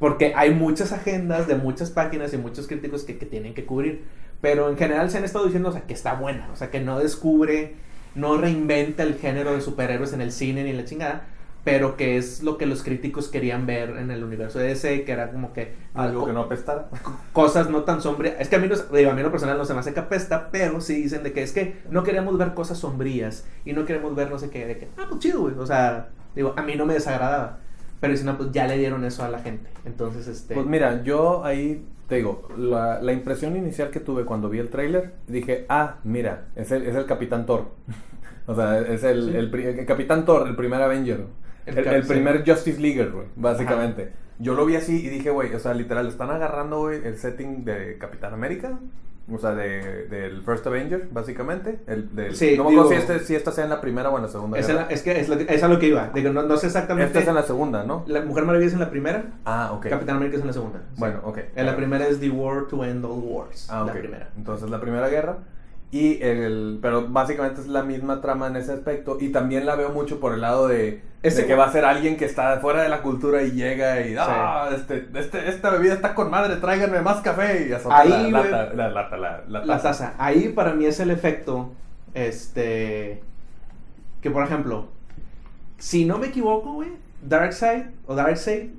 Porque 0.02 0.34
hay 0.36 0.52
muchas 0.52 0.91
agendas 0.93 1.47
de 1.47 1.54
muchas 1.54 1.91
páginas 1.91 2.34
y 2.34 2.38
muchos 2.39 2.66
críticos 2.66 3.04
que, 3.04 3.20
que 3.20 3.28
tienen 3.28 3.54
que 3.54 3.68
cubrir. 3.68 4.04
Pero 4.41 4.68
en 4.68 4.76
general 4.76 5.12
se 5.12 5.20
han 5.20 5.24
estado 5.24 5.45
diciendo, 5.45 5.70
o 5.70 5.72
sea, 5.72 5.82
que 5.82 5.93
está 5.93 6.16
buena. 6.16 6.49
O 6.52 6.56
sea, 6.56 6.72
que 6.72 6.80
no 6.80 6.97
descubre, 6.97 7.76
no 8.16 8.36
reinventa 8.36 9.04
el 9.04 9.14
género 9.20 9.54
de 9.54 9.62
superhéroes 9.62 10.12
en 10.14 10.22
el 10.22 10.32
cine 10.32 10.64
ni 10.64 10.74
la 10.74 10.86
chingada. 10.86 11.28
Pero 11.64 11.97
que 11.97 12.18
es 12.18 12.41
lo 12.41 12.58
que 12.58 12.66
los 12.66 12.82
críticos 12.82 13.28
querían 13.28 13.68
ver 13.68 13.91
en 13.91 14.10
el 14.10 14.24
universo 14.24 14.58
de 14.58 14.70
DC, 14.70 15.04
que 15.04 15.12
era 15.12 15.32
como 15.32 15.54
que... 15.54 15.76
Algo 15.93 16.26
que 16.26 16.34
no 16.34 16.41
apestara. 16.41 16.89
cosas 17.32 17.70
no 17.70 17.84
tan 17.84 18.02
sombrías. 18.02 18.38
Es 18.39 18.49
que 18.49 18.56
a 18.56 18.60
mí, 18.60 18.68
digo, 18.68 19.12
a 19.12 19.14
mí 19.14 19.22
lo 19.22 19.30
personal 19.30 19.56
no 19.56 19.66
se 19.66 19.76
me 19.76 19.82
hace 19.82 19.93
que 19.93 19.99
apesta, 19.99 20.49
pero 20.49 20.82
sí 20.82 21.04
dicen 21.04 21.22
de 21.22 21.32
que 21.32 21.43
es 21.43 21.52
que 21.52 21.76
no 21.91 22.02
queremos 22.02 22.39
ver 22.39 22.56
cosas 22.56 22.80
sombrías 22.80 23.45
y 23.66 23.74
no 23.74 23.86
queremos 23.86 24.16
ver 24.16 24.32
no 24.32 24.39
sé 24.39 24.49
qué, 24.49 24.66
de 24.66 24.80
que, 24.80 24.88
ah, 24.97 25.06
pues 25.08 25.20
chido, 25.20 25.41
güey. 25.41 25.54
O 25.60 25.68
sea, 25.68 26.10
digo, 26.34 26.56
a 26.58 26.64
mí 26.64 26.74
no 26.74 26.88
me 26.88 26.95
desagradaba. 26.95 27.60
Pero 28.02 28.18
si 28.18 28.26
no, 28.26 28.38
pues 28.38 28.52
ya 28.52 28.68
le 28.68 28.78
dieron 28.78 29.06
eso 29.06 29.24
a 29.24 29.30
la 29.30 29.39
gente. 29.39 29.70
Entonces, 29.86 30.28
este. 30.28 30.56
Pues 30.56 30.66
mira, 30.66 31.04
yo 31.04 31.45
ahí 31.45 31.86
te 32.12 32.18
digo, 32.18 32.49
la, 32.58 33.02
la 33.02 33.14
impresión 33.14 33.56
inicial 33.56 33.89
que 33.89 34.02
tuve 34.02 34.26
cuando 34.26 34.49
vi 34.49 34.60
el 34.60 34.70
tráiler, 34.70 35.14
dije, 35.28 35.66
ah, 35.70 35.99
mira, 36.04 36.47
es 36.58 36.70
el, 36.72 36.86
es 36.86 36.93
el 36.93 37.06
Capitán 37.06 37.45
Thor. 37.45 37.68
o 38.47 38.54
sea, 38.54 38.80
es 38.82 39.06
el, 39.06 39.49
Sí. 39.49 39.62
el 39.64 39.86
Capitán 39.86 40.26
Thor, 40.26 40.45
el 40.45 40.58
primer 40.58 40.82
Avenger. 40.82 41.28
El 41.66 42.06
primer 42.06 42.43
Justice 42.45 42.82
Leaguer, 42.82 43.12
güey, 43.12 43.28
básicamente. 43.38 44.12
Yo 44.39 44.56
lo 44.56 44.66
vi 44.66 44.76
así 44.76 45.06
y 45.06 45.08
dije, 45.10 45.30
güey, 45.30 45.54
o 45.54 45.60
sea, 45.60 45.74
literal, 45.74 46.08
están 46.08 46.32
agarrando, 46.32 46.80
güey, 46.80 47.06
el 47.06 47.18
setting 47.18 47.64
de 47.64 47.97
Capitán 47.97 48.34
América. 48.34 48.78
O 49.34 49.38
sea, 49.38 49.52
de, 49.56 50.08
del 50.08 50.42
First 50.44 50.68
Avenger, 50.68 51.08
básicamente. 51.12 51.80
El, 51.88 52.14
del, 52.16 52.36
Sí, 52.36 52.56
no 52.58 52.66
me 52.66 52.72
acuerdo 52.72 52.90
si, 52.90 52.96
este, 52.96 53.20
si 53.20 53.36
esta 53.36 53.52
sea 53.52 53.64
en 53.64 53.70
la 53.70 53.80
primera 53.82 54.10
o 54.10 54.18
en 54.18 54.24
la 54.24 54.30
segunda. 54.30 54.58
es, 54.60 54.68
la- 54.70 54.84
es 54.84 55.02
que 55.04 55.20
es, 55.20 55.30
que- 55.30 55.46
es 55.54 55.64
a 55.64 55.68
lo 55.68 55.80
que 55.80 55.88
iba. 55.88 56.12
No, 56.34 56.44
no 56.44 56.58
sé 56.58 56.68
exactamente. 56.68 57.08
Esta 57.08 57.20
es 57.20 57.28
en 57.28 57.36
la 57.36 57.44
segunda, 57.44 57.84
¿no? 57.84 58.04
La 58.08 58.22
Mujer 58.22 58.46
Maravilla 58.46 58.68
es 58.68 58.74
en 58.74 58.80
la 58.80 58.90
primera, 58.90 59.24
Ah, 59.46 59.72
ok. 59.74 59.88
Capitán 59.88 60.18
América 60.18 60.36
es 60.38 60.42
en 60.42 60.48
la 60.48 60.54
segunda. 60.54 60.80
sí. 60.80 60.96
Bueno, 61.00 61.20
ok. 61.24 61.40
En 61.56 61.66
la 61.66 61.76
primera 61.76 62.08
es 62.08 62.20
The 62.20 62.30
War 62.30 62.68
to 62.68 62.84
End 62.84 63.06
All 63.06 63.20
Wars. 63.24 63.68
Ah, 63.70 63.84
La 63.86 63.92
ok. 63.94 64.00
primera. 64.00 64.30
Entonces 64.38 64.70
la 64.70 64.82
primera 64.82 65.08
guerra. 65.10 65.38
Y 65.94 66.22
el, 66.24 66.80
pero 66.82 67.08
básicamente 67.10 67.60
es 67.60 67.68
la 67.68 67.84
misma 67.84 68.22
trama 68.22 68.48
en 68.48 68.56
ese 68.56 68.72
aspecto. 68.72 69.18
Y 69.20 69.30
también 69.30 69.66
la 69.66 69.76
veo 69.76 69.89
mucho 69.89 70.22
por 70.22 70.34
el 70.34 70.39
lado 70.39 70.70
de, 70.70 71.02
Ese- 71.22 71.42
de 71.42 71.48
que 71.48 71.56
va 71.56 71.66
a 71.66 71.72
ser 71.72 71.84
alguien 71.84 72.16
que 72.16 72.24
está 72.24 72.60
fuera 72.62 72.82
de 72.82 72.88
la 72.88 73.02
cultura 73.02 73.44
y 73.44 73.52
llega 73.52 74.00
y 74.08 74.16
ah, 74.18 74.70
este, 74.74 75.10
este, 75.16 75.50
esta 75.50 75.70
bebida 75.70 75.94
está 75.94 76.16
con 76.16 76.32
madre, 76.32 76.56
tráiganme 76.56 77.02
más 77.02 77.20
café 77.22 77.68
y 77.68 77.74
azota 77.74 78.00
Ahí, 78.00 78.10
la, 78.10 78.42
lata, 78.42 78.74
la 78.74 78.89
lata, 78.89 79.18
la, 79.18 79.44
la 79.50 79.66
La 79.66 79.78
taza. 79.82 79.89
taza. 80.08 80.14
Ahí 80.18 80.48
para 80.50 80.74
mí 80.74 80.86
es 80.86 81.02
el 81.02 81.12
efecto, 81.12 81.72
este, 82.14 83.22
que 84.22 84.32
por 84.32 84.44
ejemplo, 84.46 84.88
si 85.78 86.06
no 86.06 86.18
me 86.20 86.28
equivoco, 86.28 86.72
güey, 86.74 86.89
Darkseid 87.22 87.84
o 88.08 88.16
Darkseid 88.16 88.70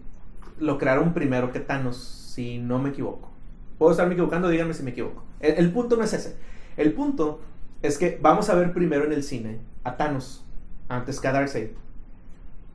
lo 0.58 0.78
crearon 0.78 1.12
primero 1.12 1.52
que 1.52 1.60
Thanos, 1.60 1.98
si 2.34 2.58
no 2.58 2.78
me 2.78 2.88
equivoco. 2.90 3.30
Puedo 3.78 3.92
estarme 3.92 4.14
equivocando, 4.14 4.48
díganme 4.48 4.72
si 4.74 4.82
me 4.82 4.92
equivoco. 4.92 5.24
El, 5.40 5.54
el 5.58 5.72
punto 5.72 5.96
no 5.96 6.04
es 6.04 6.12
ese. 6.14 6.36
El 6.76 6.92
punto 6.92 7.40
es 7.82 7.98
que 7.98 8.18
vamos 8.20 8.48
a 8.48 8.54
ver 8.54 8.72
primero 8.72 9.04
en 9.04 9.12
el 9.12 9.22
cine 9.22 9.58
a 9.84 9.96
Thanos 9.96 10.44
antes 10.88 11.20
que 11.20 11.28
a 11.28 11.32
Darkseid. 11.32 11.70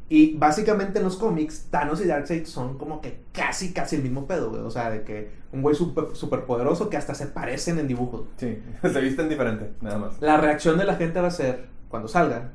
Y 0.10 0.38
básicamente 0.38 1.00
en 1.00 1.04
los 1.04 1.18
cómics, 1.18 1.68
Thanos 1.70 2.00
y 2.02 2.08
Darkseid 2.08 2.46
son 2.46 2.78
como 2.78 3.02
que 3.02 3.20
casi, 3.34 3.74
casi 3.74 3.98
el 3.98 4.04
mismo 4.04 4.26
pedo, 4.26 4.50
güey. 4.50 4.62
O 4.62 4.72
sea, 4.72 4.90
de 4.90 5.04
que 5.04 5.32
un 5.52 5.62
güey 5.62 5.76
súper 5.76 6.16
super 6.16 6.46
poderoso 6.46 6.90
que 6.90 6.96
hasta 6.96 7.14
se 7.14 7.28
parecen 7.28 7.78
en 7.80 7.88
dibujos. 7.88 8.24
Sí, 8.38 8.62
se 8.82 9.02
visten 9.02 9.28
diferente, 9.28 9.72
nada 9.82 9.98
más. 9.98 10.22
La 10.22 10.38
reacción 10.38 10.78
de 10.78 10.86
la 10.86 10.96
gente 10.96 11.20
va 11.20 11.28
a 11.28 11.32
ser, 11.32 11.68
cuando 11.90 12.08
salgan, 12.08 12.54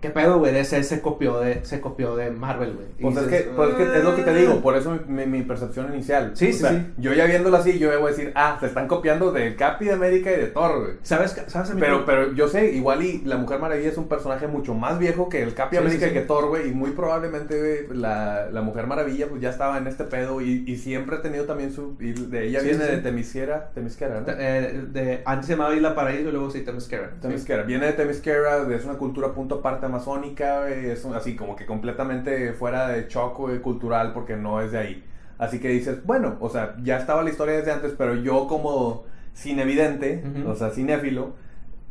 ¿Qué 0.00 0.10
pedo, 0.10 0.38
güey? 0.38 0.52
DC 0.52 0.84
se 0.84 1.00
copió 1.00 1.40
de, 1.40 1.64
se 1.64 1.80
copió 1.80 2.14
de 2.14 2.30
Marvel, 2.30 2.74
güey. 2.74 2.86
Pues 3.00 3.16
es, 3.16 3.24
dices, 3.26 3.42
que, 3.46 3.50
pues 3.50 3.70
es 3.70 3.74
que 3.74 3.98
es 3.98 4.04
lo 4.04 4.14
que 4.14 4.22
te 4.22 4.32
digo, 4.32 4.54
"Ah". 4.58 4.62
por 4.62 4.76
eso 4.76 4.92
mi, 5.08 5.12
mi- 5.14 5.26
mi 5.38 5.42
percepción 5.42 5.92
inicial. 5.92 6.30
Sí, 6.34 6.50
O 6.50 6.52
sí, 6.52 6.58
sea, 6.60 6.70
sí. 6.70 6.86
Yo 6.98 7.12
ya 7.14 7.24
viéndolo 7.26 7.56
así, 7.56 7.80
yo 7.80 7.88
voy 7.98 8.06
a 8.12 8.14
decir, 8.14 8.30
ah, 8.36 8.56
se 8.60 8.66
están 8.66 8.86
copiando 8.86 9.32
de 9.32 9.56
Capi 9.56 9.86
de 9.86 9.92
América 9.94 10.30
y 10.30 10.36
de 10.36 10.46
Thor, 10.46 10.78
güey. 10.80 10.90
¿Sabes, 11.02 11.32
¿Sabes 11.48 11.70
a 11.70 11.74
mí? 11.74 11.80
Pero, 11.80 12.04
pero 12.04 12.32
yo 12.32 12.46
sé, 12.46 12.66
igual 12.72 13.02
y 13.02 13.22
la 13.24 13.38
Mujer 13.38 13.58
Maravilla 13.58 13.88
es 13.88 13.98
un 13.98 14.06
personaje 14.08 14.46
mucho 14.46 14.72
más 14.74 15.00
viejo 15.00 15.28
que 15.28 15.42
el 15.42 15.54
Capi 15.54 15.74
Sí, 15.76 15.82
América 15.82 16.06
y 16.06 16.08
sí. 16.10 16.14
que 16.14 16.20
Thor, 16.20 16.46
güey. 16.46 16.68
Y 16.68 16.72
muy 16.72 16.92
probablemente, 16.92 17.58
güey, 17.58 17.98
la, 17.98 18.48
la 18.52 18.62
Mujer 18.62 18.86
Maravilla 18.86 19.26
pues 19.28 19.40
ya 19.42 19.50
estaba 19.50 19.78
en 19.78 19.88
este 19.88 20.04
pedo 20.04 20.40
y, 20.40 20.62
y 20.64 20.76
siempre 20.76 21.16
ha 21.16 21.22
tenido 21.22 21.44
también 21.46 21.72
su... 21.72 21.96
y 21.98 22.12
de 22.12 22.46
ella 22.46 22.60
viene 22.60 22.84
de 22.84 22.96
sí. 22.98 23.02
Temisquera, 23.02 23.70
Temisquera, 23.74 24.20
¿no? 24.20 24.26
Eh, 24.28 24.84
de, 24.92 25.22
antes 25.24 25.46
se 25.46 25.54
llamaba 25.54 25.74
Isla 25.74 25.96
Paraíso 25.96 26.28
y 26.28 26.32
luego 26.32 26.50
sí 26.50 26.60
Themyscira. 26.60 27.10
Temisquera. 27.20 27.64
Viene 27.64 27.86
de 27.86 27.92
Temisquera, 27.94 28.64
es 28.72 28.84
una 28.84 28.94
cultura 28.94 29.32
punto 29.32 29.56
aparte 29.56 29.87
amazónica, 29.88 30.68
es 30.68 31.04
así 31.06 31.36
como 31.36 31.56
que 31.56 31.66
completamente 31.66 32.52
fuera 32.52 32.88
de 32.88 33.08
choco 33.08 33.48
cultural 33.62 34.12
porque 34.12 34.36
no 34.36 34.60
es 34.60 34.72
de 34.72 34.78
ahí. 34.78 35.04
Así 35.38 35.58
que 35.60 35.68
dices, 35.68 36.04
bueno, 36.04 36.36
o 36.40 36.48
sea, 36.48 36.76
ya 36.82 36.96
estaba 36.98 37.22
la 37.22 37.30
historia 37.30 37.56
desde 37.56 37.72
antes, 37.72 37.92
pero 37.96 38.14
yo 38.14 38.46
como 38.48 39.04
cinevidente, 39.34 40.22
Ujú. 40.40 40.50
o 40.50 40.54
sea, 40.56 40.70
cinéfilo, 40.70 41.34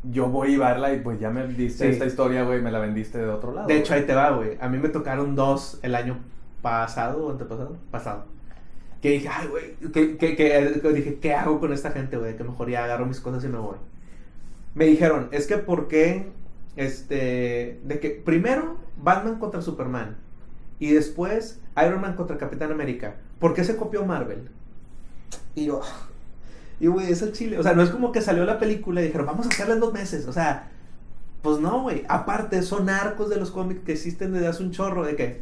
yo 0.03 0.27
voy 0.27 0.55
a 0.55 0.59
verla 0.69 0.93
y 0.93 0.99
pues 0.99 1.19
ya 1.19 1.29
me 1.29 1.47
diste 1.47 1.85
Sí. 1.85 1.91
esta 1.91 2.05
historia, 2.05 2.43
güey, 2.43 2.61
me 2.61 2.71
la 2.71 2.79
vendiste 2.79 3.17
de 3.17 3.29
otro 3.29 3.53
lado. 3.53 3.67
De 3.67 3.77
hecho, 3.77 3.89
güey. 3.93 4.01
ahí 4.01 4.07
te 4.07 4.15
va, 4.15 4.31
güey. 4.31 4.57
A 4.61 4.67
mí 4.69 4.77
me 4.77 4.89
tocaron 4.89 5.35
dos 5.35 5.79
el 5.81 5.95
año 5.95 6.17
pasado 6.61 7.25
o 7.27 7.31
antepasado. 7.31 7.77
Pasado. 7.91 8.25
Que 9.01 9.11
dije, 9.11 9.29
ay, 9.31 9.47
güey. 9.47 9.75
Que, 9.91 10.17
que, 10.17 10.35
que- 10.35 10.79
que 10.81 10.89
dije, 10.93 11.19
¿qué 11.21 11.33
hago 11.33 11.59
con 11.59 11.71
esta 11.71 11.91
gente, 11.91 12.17
güey? 12.17 12.35
Que 12.35 12.43
mejor 12.43 12.69
ya 12.69 12.83
agarro 12.83 13.05
mis 13.05 13.19
cosas 13.19 13.43
y 13.43 13.47
me 13.47 13.57
voy. 13.59 13.77
Me 14.75 14.85
dijeron, 14.85 15.29
es 15.31 15.47
que 15.47 15.57
¿por 15.57 15.87
qué? 15.87 16.27
Este. 16.77 17.81
De 17.83 17.99
que 17.99 18.11
primero 18.11 18.77
Batman 18.95 19.39
contra 19.39 19.61
Superman. 19.61 20.15
Y 20.79 20.93
después 20.93 21.59
Iron 21.85 22.01
Man 22.01 22.15
contra 22.15 22.37
Capitán 22.37 22.71
América. 22.71 23.15
¿Por 23.39 23.53
qué 23.53 23.63
se 23.63 23.75
copió 23.75 24.05
Marvel? 24.05 24.49
Y 25.55 25.65
yo. 25.65 25.81
Y 26.79 26.87
güey, 26.87 27.11
es 27.11 27.21
el 27.21 27.33
chile. 27.33 27.57
O 27.57 27.63
sea, 27.63 27.73
no 27.73 27.81
es 27.81 27.89
como 27.89 28.11
que 28.11 28.21
salió 28.21 28.45
la 28.45 28.59
película 28.59 29.01
y 29.01 29.05
dijeron, 29.05 29.27
vamos 29.27 29.47
a 29.47 29.49
hacerla 29.49 29.73
en 29.73 29.79
dos 29.79 29.93
meses. 29.93 30.27
O 30.27 30.33
sea, 30.33 30.69
pues 31.41 31.59
no, 31.59 31.81
güey. 31.81 32.03
Aparte, 32.07 32.61
son 32.61 32.89
arcos 32.89 33.29
de 33.29 33.37
los 33.37 33.51
cómics 33.51 33.81
que 33.81 33.93
existen 33.93 34.33
desde 34.33 34.47
hace 34.47 34.63
un 34.63 34.71
chorro. 34.71 35.03
De 35.03 35.15
que, 35.15 35.41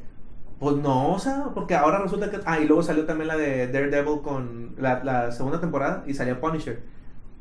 pues 0.60 0.78
no, 0.78 1.14
o 1.14 1.20
sea, 1.20 1.52
porque 1.54 1.76
ahora 1.76 2.00
resulta 2.00 2.32
que. 2.32 2.40
Ah, 2.46 2.60
y 2.60 2.66
luego 2.66 2.84
salió 2.84 3.06
también 3.06 3.28
la 3.28 3.38
de 3.38 3.68
Daredevil 3.68 4.22
con 4.22 4.76
la, 4.78 5.32
segunda 5.32 5.60
temporada 5.60 6.04
y 6.08 6.14
salió 6.14 6.40
Punisher. 6.40 6.82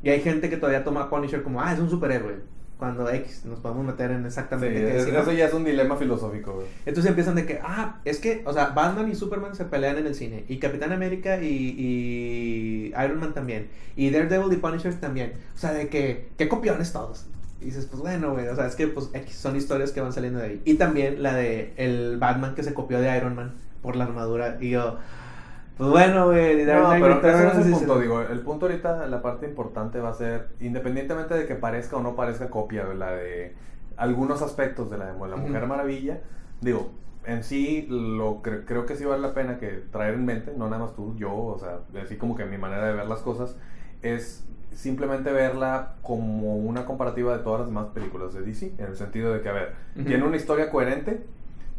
Y 0.03 0.11
hay 0.11 0.21
gente 0.21 0.51
que 0.51 0.57
todavía 0.57 0.85
toma 0.85 1.09
Punisher 1.09 1.43
como, 1.43 1.63
ah, 1.63 1.73
es 1.73 1.79
un 1.79 1.89
superhéroe. 1.89 2.54
Cuando 2.79 3.09
X 3.09 3.45
nos 3.45 3.61
podemos 3.61 3.85
meter 3.87 4.11
en 4.11 4.23
Sí, 4.23 4.27
exactamente 4.27 4.75
qué 4.81 4.99
es- 4.99 5.07
eso 5.07 5.33
ya 5.33 5.47
es 5.47 5.55
un 5.55 5.65
dilema 5.65 5.97
filosófico, 5.97 6.55
güey. 6.55 6.67
Entonces 6.85 7.09
empiezan 7.09 7.37
de 7.37 7.47
que, 7.47 7.61
ah, 7.63 8.01
es 8.05 8.19
que, 8.19 8.43
o 8.45 8.53
sea, 8.53 8.67
Batman 8.71 9.09
y 9.11 9.15
Superman 9.15 9.55
se 9.55 9.65
pelean 9.65 9.97
en 9.99 10.07
el 10.07 10.15
cine. 10.15 10.45
Y 10.49 10.59
Capitán 10.59 10.93
América 10.93 11.41
y, 11.41 11.47
y 11.79 12.87
Iron 13.05 13.21
Man 13.21 13.33
también. 13.35 13.69
Y 13.97 14.11
Daredevil 14.11 14.53
y 14.53 14.57
Punisher 14.57 14.95
también. 15.01 15.35
O 15.55 15.59
sea, 15.59 15.73
de 15.73 15.89
que, 15.89 16.29
qué 16.37 16.49
copiones 16.49 16.93
todos. 16.93 17.27
Y 17.61 17.67
dices, 17.67 17.87
pues 17.87 18.03
bueno, 18.03 18.33
güey, 18.33 18.49
o 18.49 18.57
sea, 18.57 18.67
es 18.67 18.75
que 18.75 18.89
pues 18.89 19.09
X, 19.15 19.37
son 19.37 19.57
historias 19.57 19.93
que 19.93 20.01
van 20.01 20.13
saliendo 20.13 20.41
de 20.41 20.47
ahí. 20.47 20.63
Y 20.65 20.75
también 20.75 21.23
la 21.23 21.35
de 21.35 21.73
el 21.77 22.19
Batman 22.19 22.55
que 22.55 22.63
se 22.63 22.75
copió 22.75 23.01
de 23.01 23.17
Iron 23.17 23.35
Man 23.37 23.55
por 23.83 23.97
la 23.97 24.05
armadura. 24.05 24.59
Y 24.61 24.71
yo, 24.71 24.99
pues 25.77 25.91
bueno, 25.91 26.27
güey. 26.27 26.65
No, 26.65 26.91
pero 27.01 27.15
ese 27.15 27.45
no 27.45 27.51
Returns 27.51 27.53
es 27.59 27.67
el 27.67 27.73
punto, 27.73 27.95
digo, 28.01 28.21
el 28.21 28.41
punto 28.41 28.67
ahorita, 28.67 29.07
la 29.07 29.23
parte 29.23 29.47
importante 29.47 29.99
va 30.01 30.11
a 30.11 30.15
ser, 30.15 30.49
independientemente 30.61 31.35
de 31.35 31.47
que 31.47 31.55
parezca 31.57 31.97
o 31.97 32.03
no 32.03 32.15
parezca 32.15 32.49
copia 32.51 32.85
de 32.85 32.95
la 32.95 33.11
de 33.13 33.55
algunos 33.97 34.43
aspectos 34.43 34.91
de 34.91 34.99
la 34.99 35.07
de 35.13 35.29
la 35.29 35.37
Mujer. 35.37 35.67
Maravilla, 35.67 36.21
digo, 36.61 36.91
en 37.27 37.43
sí 37.43 37.87
lo 37.89 38.43
cre- 38.43 38.65
creo 38.67 38.87
que 38.87 38.97
sí 38.97 39.05
vale 39.05 39.23
la 39.23 39.35
pena 39.35 39.59
que 39.59 39.83
traer 39.91 40.15
en 40.15 40.25
mente, 40.27 40.53
no 40.57 40.69
nada 40.69 40.83
más 40.85 40.95
tú, 40.95 41.15
yo, 41.17 41.35
o 41.35 41.59
sea, 41.59 41.81
así 42.03 42.17
como 42.17 42.37
que 42.37 42.45
mi 42.45 42.59
manera 42.59 42.87
de 42.87 42.93
ver 42.95 43.07
las 43.07 43.21
cosas 43.21 43.57
es 44.03 44.45
simplemente 44.73 45.31
verla 45.33 45.95
como 46.03 46.57
una 46.57 46.85
comparativa 46.85 47.37
de 47.37 47.43
todas 47.43 47.61
las 47.61 47.69
demás 47.69 47.87
películas 47.95 48.35
de 48.35 48.43
DC, 48.43 48.75
en 48.79 48.87
el 48.87 48.97
sentido 48.97 49.33
de 49.33 49.41
que, 49.41 49.49
a 49.49 49.53
ver, 49.53 49.75
tiene 50.07 50.25
una 50.25 50.37
historia 50.37 50.69
coherente, 50.71 51.25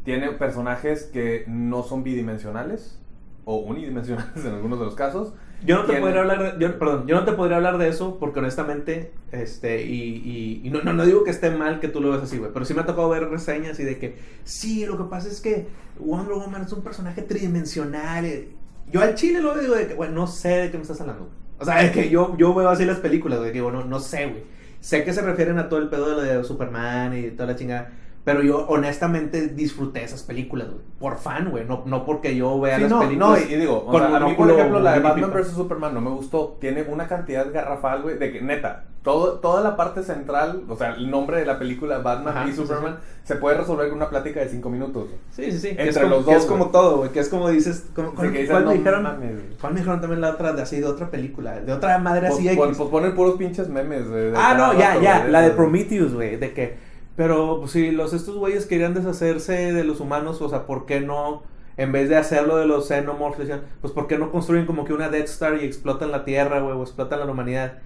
tiene 0.03 0.31
personajes 0.31 1.03
que 1.03 1.43
no 1.47 1.83
son 1.83 2.03
bidimensionales 2.03 2.99
o 3.45 3.57
unidimensionales 3.57 4.35
en 4.45 4.53
algunos 4.53 4.79
de 4.79 4.85
los 4.85 4.95
casos. 4.95 5.33
Yo 5.65 5.77
no 5.77 5.85
te 5.85 5.99
podría 5.99 6.21
hablar 6.21 6.57
de, 6.57 6.63
yo, 6.63 6.77
perdón, 6.77 7.07
yo 7.07 7.15
no 7.15 7.23
te 7.23 7.31
podría 7.31 7.57
hablar 7.57 7.77
de 7.77 7.87
eso 7.87 8.17
porque 8.19 8.39
honestamente, 8.39 9.13
este, 9.31 9.83
y, 9.85 10.01
y, 10.23 10.61
y 10.63 10.69
no, 10.69 10.81
no, 10.83 10.93
no 10.93 11.05
digo 11.05 11.23
que 11.23 11.31
esté 11.31 11.49
mal 11.49 11.79
que 11.79 11.87
tú 11.87 12.01
lo 12.01 12.11
ves 12.11 12.21
así, 12.23 12.37
güey, 12.37 12.51
pero 12.53 12.65
sí 12.65 12.73
me 12.73 12.81
ha 12.81 12.85
tocado 12.85 13.09
ver 13.09 13.29
reseñas 13.29 13.79
y 13.79 13.83
de 13.83 13.97
que, 13.97 14.17
sí, 14.43 14.85
lo 14.85 14.97
que 14.97 15.05
pasa 15.05 15.29
es 15.29 15.41
que 15.41 15.65
Wonder 15.99 16.35
Woman 16.35 16.63
es 16.63 16.73
un 16.73 16.83
personaje 16.83 17.21
tridimensional. 17.23 18.25
eh. 18.25 18.49
Yo 18.91 19.01
al 19.01 19.15
chile 19.15 19.41
lo 19.41 19.57
digo 19.57 19.73
de 19.75 19.87
que, 19.87 19.93
güey, 19.95 20.11
no 20.11 20.27
sé 20.27 20.49
de 20.49 20.71
qué 20.71 20.77
me 20.77 20.83
estás 20.83 21.01
hablando. 21.01 21.29
O 21.57 21.65
sea, 21.65 21.81
es 21.83 21.91
que 21.91 22.09
yo, 22.09 22.35
yo 22.37 22.53
veo 22.53 22.69
así 22.69 22.85
las 22.85 22.99
películas, 22.99 23.39
güey, 23.39 23.51
digo, 23.51 23.71
no, 23.71 23.83
no 23.85 23.99
sé, 23.99 24.25
güey. 24.27 24.43
Sé 24.81 25.03
que 25.03 25.13
se 25.13 25.21
refieren 25.21 25.57
a 25.57 25.67
todo 25.69 25.79
el 25.79 25.89
pedo 25.89 26.09
de 26.09 26.15
lo 26.15 26.21
de 26.21 26.43
Superman 26.43 27.17
y 27.17 27.31
toda 27.31 27.47
la 27.47 27.55
chingada. 27.55 27.91
Pero 28.25 28.41
yo 28.41 28.65
honestamente 28.67 29.47
disfruté 29.49 30.03
esas 30.03 30.23
películas, 30.23 30.67
güey. 30.69 30.81
Por 30.99 31.17
fan, 31.17 31.51
güey. 31.51 31.63
No, 31.65 31.83
no 31.85 32.05
porque 32.05 32.35
yo 32.35 32.59
vea 32.59 32.77
Sí, 32.77 32.81
las 32.81 32.91
no, 32.91 32.99
películas. 33.01 33.29
no, 33.29 33.37
y, 33.37 33.53
y 33.53 33.55
digo, 33.57 33.77
o 33.77 33.91
con 33.91 34.01
sea, 34.01 34.17
a 34.17 34.19
mí, 34.19 34.33
por 34.33 34.49
ejemplo, 34.49 34.79
la 34.79 34.93
de 34.93 34.99
Batman 34.99 35.31
vs. 35.31 35.49
Superman 35.49 35.93
no 35.93 36.01
me 36.01 36.09
gustó. 36.09 36.57
Tiene 36.59 36.81
una 36.83 37.07
cantidad 37.07 37.45
garrafal, 37.53 38.01
güey, 38.01 38.17
de 38.17 38.31
que, 38.33 38.41
neta, 38.41 38.85
todo, 39.03 39.33
toda 39.39 39.61
la 39.61 39.75
parte 39.77 40.01
central, 40.01 40.63
o 40.67 40.75
sea, 40.75 40.95
el 40.95 41.11
nombre 41.11 41.37
de 41.37 41.45
la 41.45 41.59
película 41.59 41.99
Batman 41.99 42.35
Ajá, 42.35 42.45
y 42.47 42.49
sí, 42.51 42.55
sí, 42.55 42.61
Superman, 42.63 42.97
se 43.23 43.35
puede 43.35 43.57
resolver 43.57 43.87
con 43.89 43.97
una 43.97 44.09
plática 44.09 44.39
de 44.39 44.49
cinco 44.49 44.71
minutos. 44.71 45.07
Sí, 45.29 45.51
sí, 45.51 45.59
sí. 45.59 45.75
que 45.75 45.83
Entre 45.83 45.89
es 45.89 45.97
como, 45.99 46.09
los 46.15 46.25
que 46.25 46.33
dos, 46.33 46.41
es 46.43 46.49
como 46.49 46.63
güey. 46.63 46.71
todo, 46.71 46.97
güey. 46.97 47.09
Que 47.11 47.19
es 47.19 47.29
como 47.29 47.49
dices. 47.49 47.85
Como, 47.95 48.15
¿cuál, 48.15 48.31
que 48.31 48.39
dices, 48.39 48.49
cuál 48.51 48.65
me 48.65 48.73
dijeron? 48.73 49.03
mames, 49.03 49.33
güey. 49.33 49.57
¿Cuál 49.61 49.73
me 49.73 49.79
dijeron 49.81 50.01
también 50.01 50.21
la 50.21 50.31
otra 50.31 50.53
de 50.53 50.63
así 50.63 50.79
de 50.79 50.85
otra 50.87 51.11
película? 51.11 51.59
De 51.61 51.71
otra 51.73 51.99
madre 51.99 52.29
Pues, 52.29 52.39
así 52.39 52.49
X. 52.49 52.59
pues 52.77 52.89
ponen 52.89 53.13
puros 53.13 53.35
pinches 53.35 53.69
memes. 53.69 54.09
de 54.09 54.33
Ah, 54.35 54.55
no, 54.57 54.73
ya, 54.73 54.89
rato, 54.95 55.01
ya. 55.01 55.19
güey, 55.19 55.31
La 55.31 55.41
de. 55.41 55.51
Prometheus, 55.51 56.11
güey. 56.15 56.37
De 56.37 56.51
que. 56.55 56.84
Pero, 57.15 57.59
pues 57.59 57.71
si 57.71 57.91
los 57.91 58.13
estos 58.13 58.35
güeyes 58.35 58.65
querían 58.65 58.93
deshacerse 58.93 59.73
de 59.73 59.83
los 59.83 59.99
humanos, 59.99 60.41
o 60.41 60.49
sea, 60.49 60.65
¿por 60.65 60.85
qué 60.85 61.01
no? 61.01 61.43
En 61.77 61.91
vez 61.91 62.09
de 62.09 62.17
hacerlo 62.17 62.57
de 62.57 62.65
los 62.65 62.87
xenomorphs, 62.87 63.49
pues 63.81 63.93
¿por 63.93 64.07
qué 64.07 64.17
no 64.17 64.31
construyen 64.31 64.65
como 64.65 64.85
que 64.85 64.93
una 64.93 65.09
Death 65.09 65.25
Star 65.25 65.61
y 65.61 65.65
explotan 65.65 66.11
la 66.11 66.25
Tierra, 66.25 66.59
güey, 66.59 66.75
o 66.75 66.81
explotan 66.81 67.19
la 67.19 67.25
humanidad? 67.25 67.79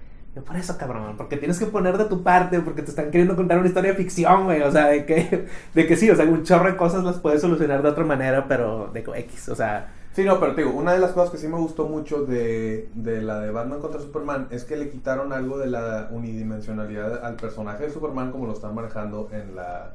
Por 0.46 0.56
eso, 0.56 0.78
cabrón, 0.78 1.16
porque 1.16 1.36
tienes 1.36 1.58
que 1.58 1.66
poner 1.66 1.98
de 1.98 2.04
tu 2.04 2.22
parte, 2.22 2.60
porque 2.60 2.82
te 2.82 2.90
están 2.90 3.10
queriendo 3.10 3.34
contar 3.34 3.58
una 3.58 3.66
historia 3.66 3.90
de 3.90 3.96
ficción, 3.96 4.44
güey, 4.44 4.62
o 4.62 4.70
sea, 4.70 4.86
de 4.86 5.04
que, 5.04 5.46
de 5.74 5.86
que 5.88 5.96
sí, 5.96 6.08
o 6.08 6.14
sea, 6.14 6.24
un 6.24 6.44
chorro 6.44 6.70
de 6.70 6.76
cosas 6.76 7.02
las 7.02 7.18
puedes 7.18 7.40
solucionar 7.40 7.82
de 7.82 7.88
otra 7.88 8.04
manera, 8.04 8.46
pero 8.46 8.90
de 8.92 9.00
X, 9.00 9.48
o 9.48 9.56
sea, 9.56 9.92
Sí, 10.20 10.26
no, 10.26 10.38
pero 10.40 10.54
te 10.54 10.62
digo, 10.64 10.74
una 10.76 10.92
de 10.92 10.98
las 10.98 11.12
cosas 11.12 11.30
que 11.30 11.38
sí 11.38 11.48
me 11.48 11.56
gustó 11.56 11.86
mucho 11.88 12.24
de, 12.24 12.88
de 12.94 13.22
la 13.22 13.40
de 13.40 13.50
Batman 13.50 13.80
contra 13.80 14.00
Superman 14.00 14.48
es 14.50 14.64
que 14.64 14.76
le 14.76 14.90
quitaron 14.90 15.32
algo 15.32 15.56
de 15.58 15.66
la 15.68 16.08
unidimensionalidad 16.10 17.24
al 17.24 17.36
personaje 17.36 17.84
de 17.84 17.90
Superman 17.90 18.30
como 18.32 18.46
lo 18.46 18.52
están 18.52 18.74
manejando 18.74 19.28
en 19.32 19.56
la 19.56 19.94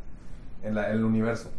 en 0.64 0.74
la, 0.76 0.90
en 0.90 0.98
el 0.98 1.04
universo. 1.06 1.50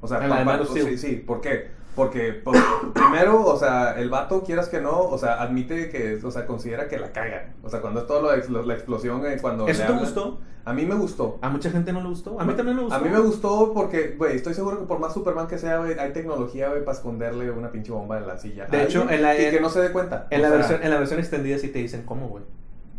O 0.00 0.08
sea, 0.08 0.22
En 0.24 0.30
la 0.30 0.38
de 0.38 0.44
pa- 0.44 0.52
Man 0.52 0.60
of 0.62 0.66
pa- 0.68 0.72
Steel. 0.72 0.98
sí, 0.98 1.08
sí, 1.08 1.16
¿por 1.16 1.40
qué? 1.40 1.68
Porque 1.96 2.32
pues, 2.44 2.62
primero, 2.94 3.44
o 3.44 3.58
sea, 3.58 3.98
el 3.98 4.10
vato, 4.10 4.44
quieras 4.44 4.68
que 4.68 4.80
no, 4.80 5.00
o 5.00 5.18
sea, 5.18 5.42
admite 5.42 5.88
que, 5.88 6.20
o 6.22 6.30
sea, 6.30 6.46
considera 6.46 6.86
que 6.88 6.98
la 6.98 7.10
caga. 7.10 7.54
O 7.64 7.68
sea, 7.70 7.80
cuando 7.80 8.00
es 8.00 8.06
todo 8.06 8.20
lo 8.22 8.62
la 8.62 8.74
explosión, 8.74 9.26
eh, 9.26 9.38
cuando 9.40 9.66
¿eso 9.66 9.80
le 9.80 9.86
te 9.86 9.92
hablan- 9.92 10.04
gustó? 10.04 10.38
A 10.66 10.72
mí 10.72 10.84
me 10.84 10.94
gustó. 10.96 11.38
A 11.42 11.48
mucha 11.48 11.70
gente 11.70 11.92
no 11.92 12.00
le 12.02 12.08
gustó, 12.08 12.40
a 12.40 12.44
mí 12.44 12.52
también 12.54 12.76
me 12.76 12.82
gustó. 12.82 12.96
A 12.96 13.00
mí 13.00 13.08
me 13.08 13.20
gustó 13.20 13.72
porque, 13.72 14.14
güey, 14.18 14.36
estoy 14.36 14.52
seguro 14.52 14.80
que 14.80 14.86
por 14.86 14.98
más 14.98 15.14
Superman 15.14 15.46
que 15.46 15.58
sea, 15.58 15.78
güey, 15.78 15.98
hay 15.98 16.12
tecnología, 16.12 16.68
güey, 16.68 16.84
para 16.84 16.96
esconderle 16.96 17.50
una 17.52 17.70
pinche 17.70 17.92
bomba 17.92 18.18
en 18.18 18.26
la 18.26 18.36
silla. 18.36 18.66
De 18.66 18.82
hecho, 18.82 19.08
en 19.08 19.22
la- 19.22 19.34
y 19.40 19.50
que 19.50 19.60
no 19.60 19.70
se 19.70 19.80
dé 19.80 19.90
cuenta. 19.92 20.26
En 20.30 20.40
O 20.40 20.42
la, 20.42 20.48
sea, 20.48 20.56
versión, 20.58 20.82
en 20.82 20.90
la 20.90 20.98
versión 20.98 21.20
extendida 21.20 21.56
sí 21.58 21.68
te 21.68 21.78
dicen 21.78 22.02
cómo, 22.04 22.28
güey. 22.28 22.44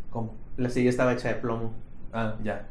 ¿Cómo? 0.09 0.33
La 0.55 0.69
silla 0.69 0.89
estaba 0.89 1.13
hecha 1.13 1.27
de 1.27 1.35
plomo. 1.35 1.73
Ah, 2.13 2.35
ya. 2.43 2.67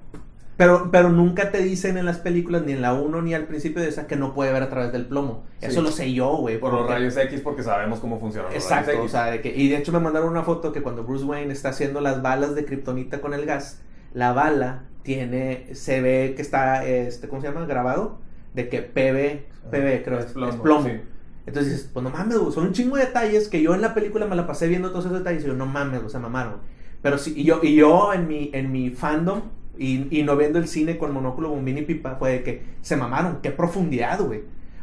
Pero, 0.57 0.89
pero 0.91 1.11
nunca 1.11 1.51
te 1.51 1.59
dicen 1.59 1.99
en 1.99 2.07
las 2.07 2.19
películas, 2.19 2.63
ni 2.65 2.73
en 2.73 2.81
la 2.81 2.95
1 2.95 3.21
ni 3.23 3.35
al 3.35 3.45
principio 3.47 3.83
de 3.83 3.89
esa, 3.89 4.07
que 4.07 4.17
no 4.17 4.33
puede 4.33 4.53
ver 4.53 4.63
a 4.63 4.71
través 4.71 4.91
del 4.91 5.05
plomo. 5.05 5.45
Sí. 5.61 5.67
Eso 5.67 5.83
lo 5.83 5.91
sé 5.91 6.13
yo, 6.15 6.37
güey. 6.37 6.59
Por 6.59 6.73
los 6.73 6.89
rayos 6.89 7.15
X, 7.17 7.41
porque 7.43 7.63
sabemos 7.63 8.01
cómo 8.01 8.19
funcionan 8.19 8.53
los 8.53 8.63
Exacto, 8.63 8.93
rayos 8.93 9.01
o 9.01 9.05
X. 9.05 9.13
sea, 9.13 9.25
de 9.27 9.43
que, 9.43 9.55
y 9.55 9.69
de 9.69 9.77
hecho 9.77 9.93
me 9.93 10.01
mandaron 10.01 10.31
una 10.31 10.43
foto 10.45 10.73
que 10.73 10.83
cuando 10.83 11.05
Bruce 11.05 11.25
Wayne 11.27 11.53
está 11.53 11.69
haciendo 11.71 12.01
las 12.01 12.23
balas 12.23 12.55
de 12.55 12.65
kriptonita 12.65 13.21
con 13.21 13.35
el 13.35 13.45
gas, 13.45 13.83
la 14.15 14.33
bala 14.33 14.85
tiene, 15.03 15.75
se 15.75 16.01
ve 16.01 16.33
que 16.35 16.41
está, 16.43 16.87
este, 16.87 17.29
¿cómo 17.29 17.43
se 17.43 17.49
llama? 17.49 17.67
Grabado, 17.67 18.19
de 18.55 18.71
que 18.71 18.81
PB, 18.81 19.71
PB 19.71 20.05
creo, 20.05 20.19
Es 20.21 20.27
es 20.27 20.33
plomo, 20.33 20.53
es 20.53 20.57
plomo. 20.57 20.89
sí. 20.89 21.01
Entonces 21.45 21.73
dices, 21.75 21.91
pues 21.93 22.03
no 22.03 22.11
mames, 22.11 22.39
son 22.55 22.69
un 22.69 22.73
chingo 22.73 22.97
de 22.97 23.05
detalles 23.05 23.49
que 23.49 23.61
yo 23.63 23.75
en 23.75 23.83
la 23.83 23.95
película 23.95 24.27
me 24.27 24.35
la 24.35 24.47
pasé 24.47 24.67
viendo 24.69 24.91
todos 24.91 25.05
esos 25.05 25.19
detalles 25.19 25.45
y 25.45 25.49
yo, 25.49 25.55
no 25.55 25.67
mames, 25.67 26.03
o 26.03 26.09
sea, 26.09 26.19
mamaron. 26.19 26.55
Pero 27.03 27.19
sí, 27.19 27.35
y 27.37 27.45
yo, 27.45 27.61
y 27.63 27.77
yo 27.77 28.13
en 28.15 28.27
mi, 28.27 28.51
en 28.53 28.73
mi 28.73 28.91
fandom, 28.91 29.43
Y, 29.79 30.09
y 30.11 30.23
no 30.23 30.37
viendo 30.37 30.59
el 30.59 30.69
cine 30.69 30.97
con 30.99 31.13
monóculo, 31.13 31.51
bombín 31.51 31.79
y 31.79 31.83
pipa, 31.83 32.17
fue 32.17 32.33
de 32.33 32.43
que 32.43 32.63
se 32.83 32.97
mamaron. 32.97 33.39
Qué 33.43 33.51
profundidad, 33.51 34.21
güey. 34.21 34.43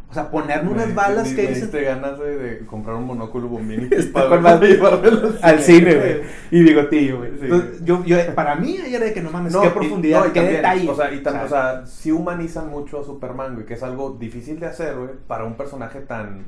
O 0.10 0.14
sea, 0.14 0.30
ponerme 0.30 0.70
unas 0.70 0.90
Me- 0.90 0.94
balas 0.94 1.30
me- 1.32 1.36
que 1.36 1.42
me 1.42 1.48
dicen 1.50 1.64
diste 1.64 1.82
ganas 1.82 2.20
güey, 2.20 2.36
de 2.38 2.60
comprar 2.68 2.96
un 2.98 3.06
monóculo 3.06 3.48
bombín 3.48 3.90
y 3.92 3.96
Está 3.96 4.06
pipa, 4.06 4.30
con 4.30 4.30
güey, 4.30 4.42
más- 4.42 4.54
para 4.60 4.68
llevármelo 4.68 5.34
al 5.42 5.60
cine, 5.60 5.96
güey. 5.96 6.22
Y 6.52 6.64
bigotillo, 6.64 7.18
güey. 7.18 7.32
Sí. 7.32 7.40
Entonces, 7.46 7.84
yo, 7.84 8.06
yo, 8.06 8.18
para 8.36 8.56
mí, 8.56 8.78
era 8.88 9.06
de 9.06 9.14
que 9.14 9.22
no 9.22 9.32
mames, 9.32 9.56
qué 9.56 9.66
y- 9.66 9.70
profundidad, 9.72 10.20
no, 10.20 10.28
y 10.28 10.30
qué 10.32 10.40
también, 10.42 10.56
detalle. 10.58 10.90
O 10.90 10.96
sea, 10.96 11.12
y 11.12 11.24
tam- 11.24 11.44
o 11.44 11.48
sea, 11.50 11.86
sí 11.88 12.12
humanizan 12.12 12.70
mucho 12.70 13.00
a 13.00 13.04
Superman, 13.04 13.56
güey, 13.56 13.66
que 13.66 13.74
es 13.74 13.82
algo 13.82 14.16
difícil 14.20 14.60
de 14.60 14.68
hacer, 14.68 14.96
güey, 14.96 15.10
para 15.26 15.46
un 15.46 15.56
personaje 15.56 16.02
tan 16.02 16.46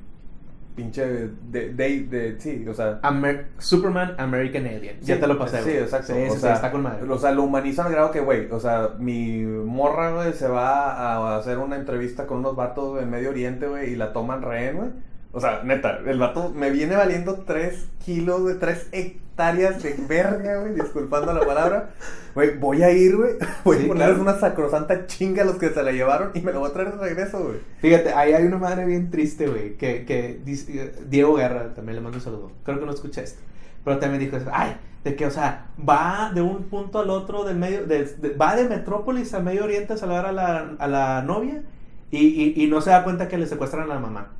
pinche 0.75 1.05
de, 1.05 1.29
de, 1.73 1.99
de- 2.03 2.35
sí, 2.39 2.65
o 2.67 2.73
sea, 2.73 2.99
Amer- 3.01 3.45
Superman 3.57 4.15
American 4.17 4.65
Alien. 4.67 4.97
ya 5.01 5.19
te 5.19 5.27
lo 5.27 5.37
pasé, 5.39 5.61
Sí, 5.63 5.71
exacto. 5.71 6.13
Sí, 6.13 6.19
o 6.29 6.33
sí, 6.33 6.39
sea, 6.39 6.53
está 6.55 6.71
con 6.71 6.83
madre. 6.83 7.09
O 7.09 7.17
sea, 7.17 7.31
lo 7.31 7.43
humanizan 7.43 7.87
al 7.87 7.93
grado 7.93 8.11
que, 8.11 8.19
güey, 8.19 8.49
o 8.51 8.59
sea, 8.59 8.89
mi 8.99 9.41
morra, 9.43 10.11
güey, 10.11 10.33
se 10.33 10.47
va 10.47 10.91
a 11.33 11.37
hacer 11.37 11.57
una 11.57 11.75
entrevista 11.77 12.27
con 12.27 12.39
unos 12.39 12.55
vatos 12.55 13.01
en 13.01 13.09
Medio 13.09 13.29
Oriente, 13.29 13.67
güey, 13.67 13.93
y 13.93 13.95
la 13.95 14.11
toman 14.13 14.41
rehén, 14.41 14.77
güey. 14.77 14.89
O 15.31 15.39
sea, 15.41 15.61
neta, 15.63 15.99
el 16.05 16.17
vato 16.19 16.49
me 16.55 16.69
viene 16.71 16.95
valiendo 16.95 17.43
3 17.45 17.89
kilos, 18.05 18.45
de 18.45 18.55
3 18.55 18.87
hectáreas 18.91 19.24
de 19.37 19.95
verga, 20.07 20.61
güey, 20.61 20.73
disculpando 20.75 21.33
la 21.33 21.45
palabra. 21.45 21.89
Güey, 22.33 22.57
voy 22.57 22.83
a 22.83 22.91
ir, 22.91 23.15
güey, 23.17 23.33
voy 23.65 23.77
Sí, 23.77 23.85
a 23.85 23.87
ponerles 23.87 24.17
claro. 24.17 24.21
una 24.31 24.39
sacrosanta 24.39 25.07
chinga 25.07 25.43
a 25.43 25.45
los 25.45 25.55
que 25.57 25.69
se 25.69 25.83
la 25.83 25.91
llevaron 25.91 26.31
y 26.33 26.41
me 26.41 26.51
lo 26.53 26.59
voy 26.61 26.69
a 26.69 26.73
traer 26.73 26.93
de 26.93 26.97
regreso, 26.97 27.43
güey. 27.43 27.57
Fíjate, 27.79 28.13
ahí 28.13 28.33
hay 28.33 28.45
una 28.45 28.57
madre 28.57 28.85
bien 28.85 29.09
triste, 29.11 29.47
güey, 29.47 29.75
que, 29.77 30.05
que 30.05 30.39
dice- 30.43 30.93
Diego 31.07 31.35
Guerra, 31.35 31.73
también 31.73 31.95
le 31.97 32.01
mando 32.01 32.17
un 32.17 32.23
saludo. 32.23 32.51
Creo 32.63 32.79
que 32.79 32.85
no 32.85 32.91
escucha 32.93 33.21
esto. 33.21 33.41
Pero 33.83 33.99
también 33.99 34.19
dijo 34.21 34.37
eso, 34.37 34.49
ay, 34.51 34.77
de 35.03 35.15
que, 35.15 35.25
o 35.27 35.31
sea, 35.31 35.67
va 35.87 36.31
de 36.33 36.41
un 36.41 36.63
punto 36.63 36.99
al 36.99 37.09
otro 37.11 37.43
del 37.43 37.57
medio, 37.57 37.85
de- 37.85 38.05
de- 38.05 38.29
va 38.35 38.55
de 38.55 38.67
Metrópolis 38.67 39.33
a 39.33 39.39
Medio 39.39 39.63
Oriente 39.65 39.93
a 39.93 39.97
salvar 39.97 40.25
a 40.25 40.31
la, 40.31 40.71
a 40.79 40.87
la 40.87 41.21
novia 41.21 41.61
y, 42.09 42.17
y, 42.25 42.63
y 42.63 42.67
no 42.67 42.81
se 42.81 42.89
da 42.89 43.03
cuenta 43.03 43.27
que 43.27 43.37
le 43.37 43.45
secuestran 43.45 43.83
a 43.83 43.93
la 43.93 43.99
mamá. 43.99 44.31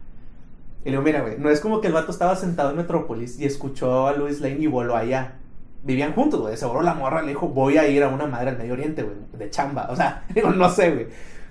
Y 0.86 0.90
le 0.90 0.92
digo, 0.92 1.02
mira, 1.02 1.22
güey, 1.22 1.38
no 1.38 1.50
es 1.50 1.60
como 1.60 1.82
que 1.82 1.88
el 1.88 1.94
vato 1.94 2.12
estaba 2.12 2.36
sentado 2.38 2.70
en 2.70 2.78
Metrópolis 2.78 3.38
y 3.40 3.46
escuchó 3.46 4.08
a 4.08 4.14
Louis 4.14 4.40
Lane 4.40 4.58
y 4.60 4.68
voló 4.68 4.96
allá. 4.96 5.34
Vivían 5.84 6.14
juntos, 6.14 6.40
güey. 6.42 6.56
Seguro 6.56 6.82
la 6.82 6.94
morra 6.94 7.22
le 7.24 7.30
dijo, 7.30 7.48
voy 7.50 7.78
a 7.78 7.88
ir 7.88 8.04
a 8.04 8.08
una 8.08 8.28
madre 8.28 8.52
al 8.52 8.58
Medio 8.58 8.74
Oriente, 8.74 9.04
güey, 9.04 9.16
de 9.34 9.50
chamba. 9.50 9.88
O 9.90 9.96
sea, 9.96 10.24
digo, 10.34 10.52
no 10.52 10.70
sé, 10.70 10.92
güey. 10.92 11.08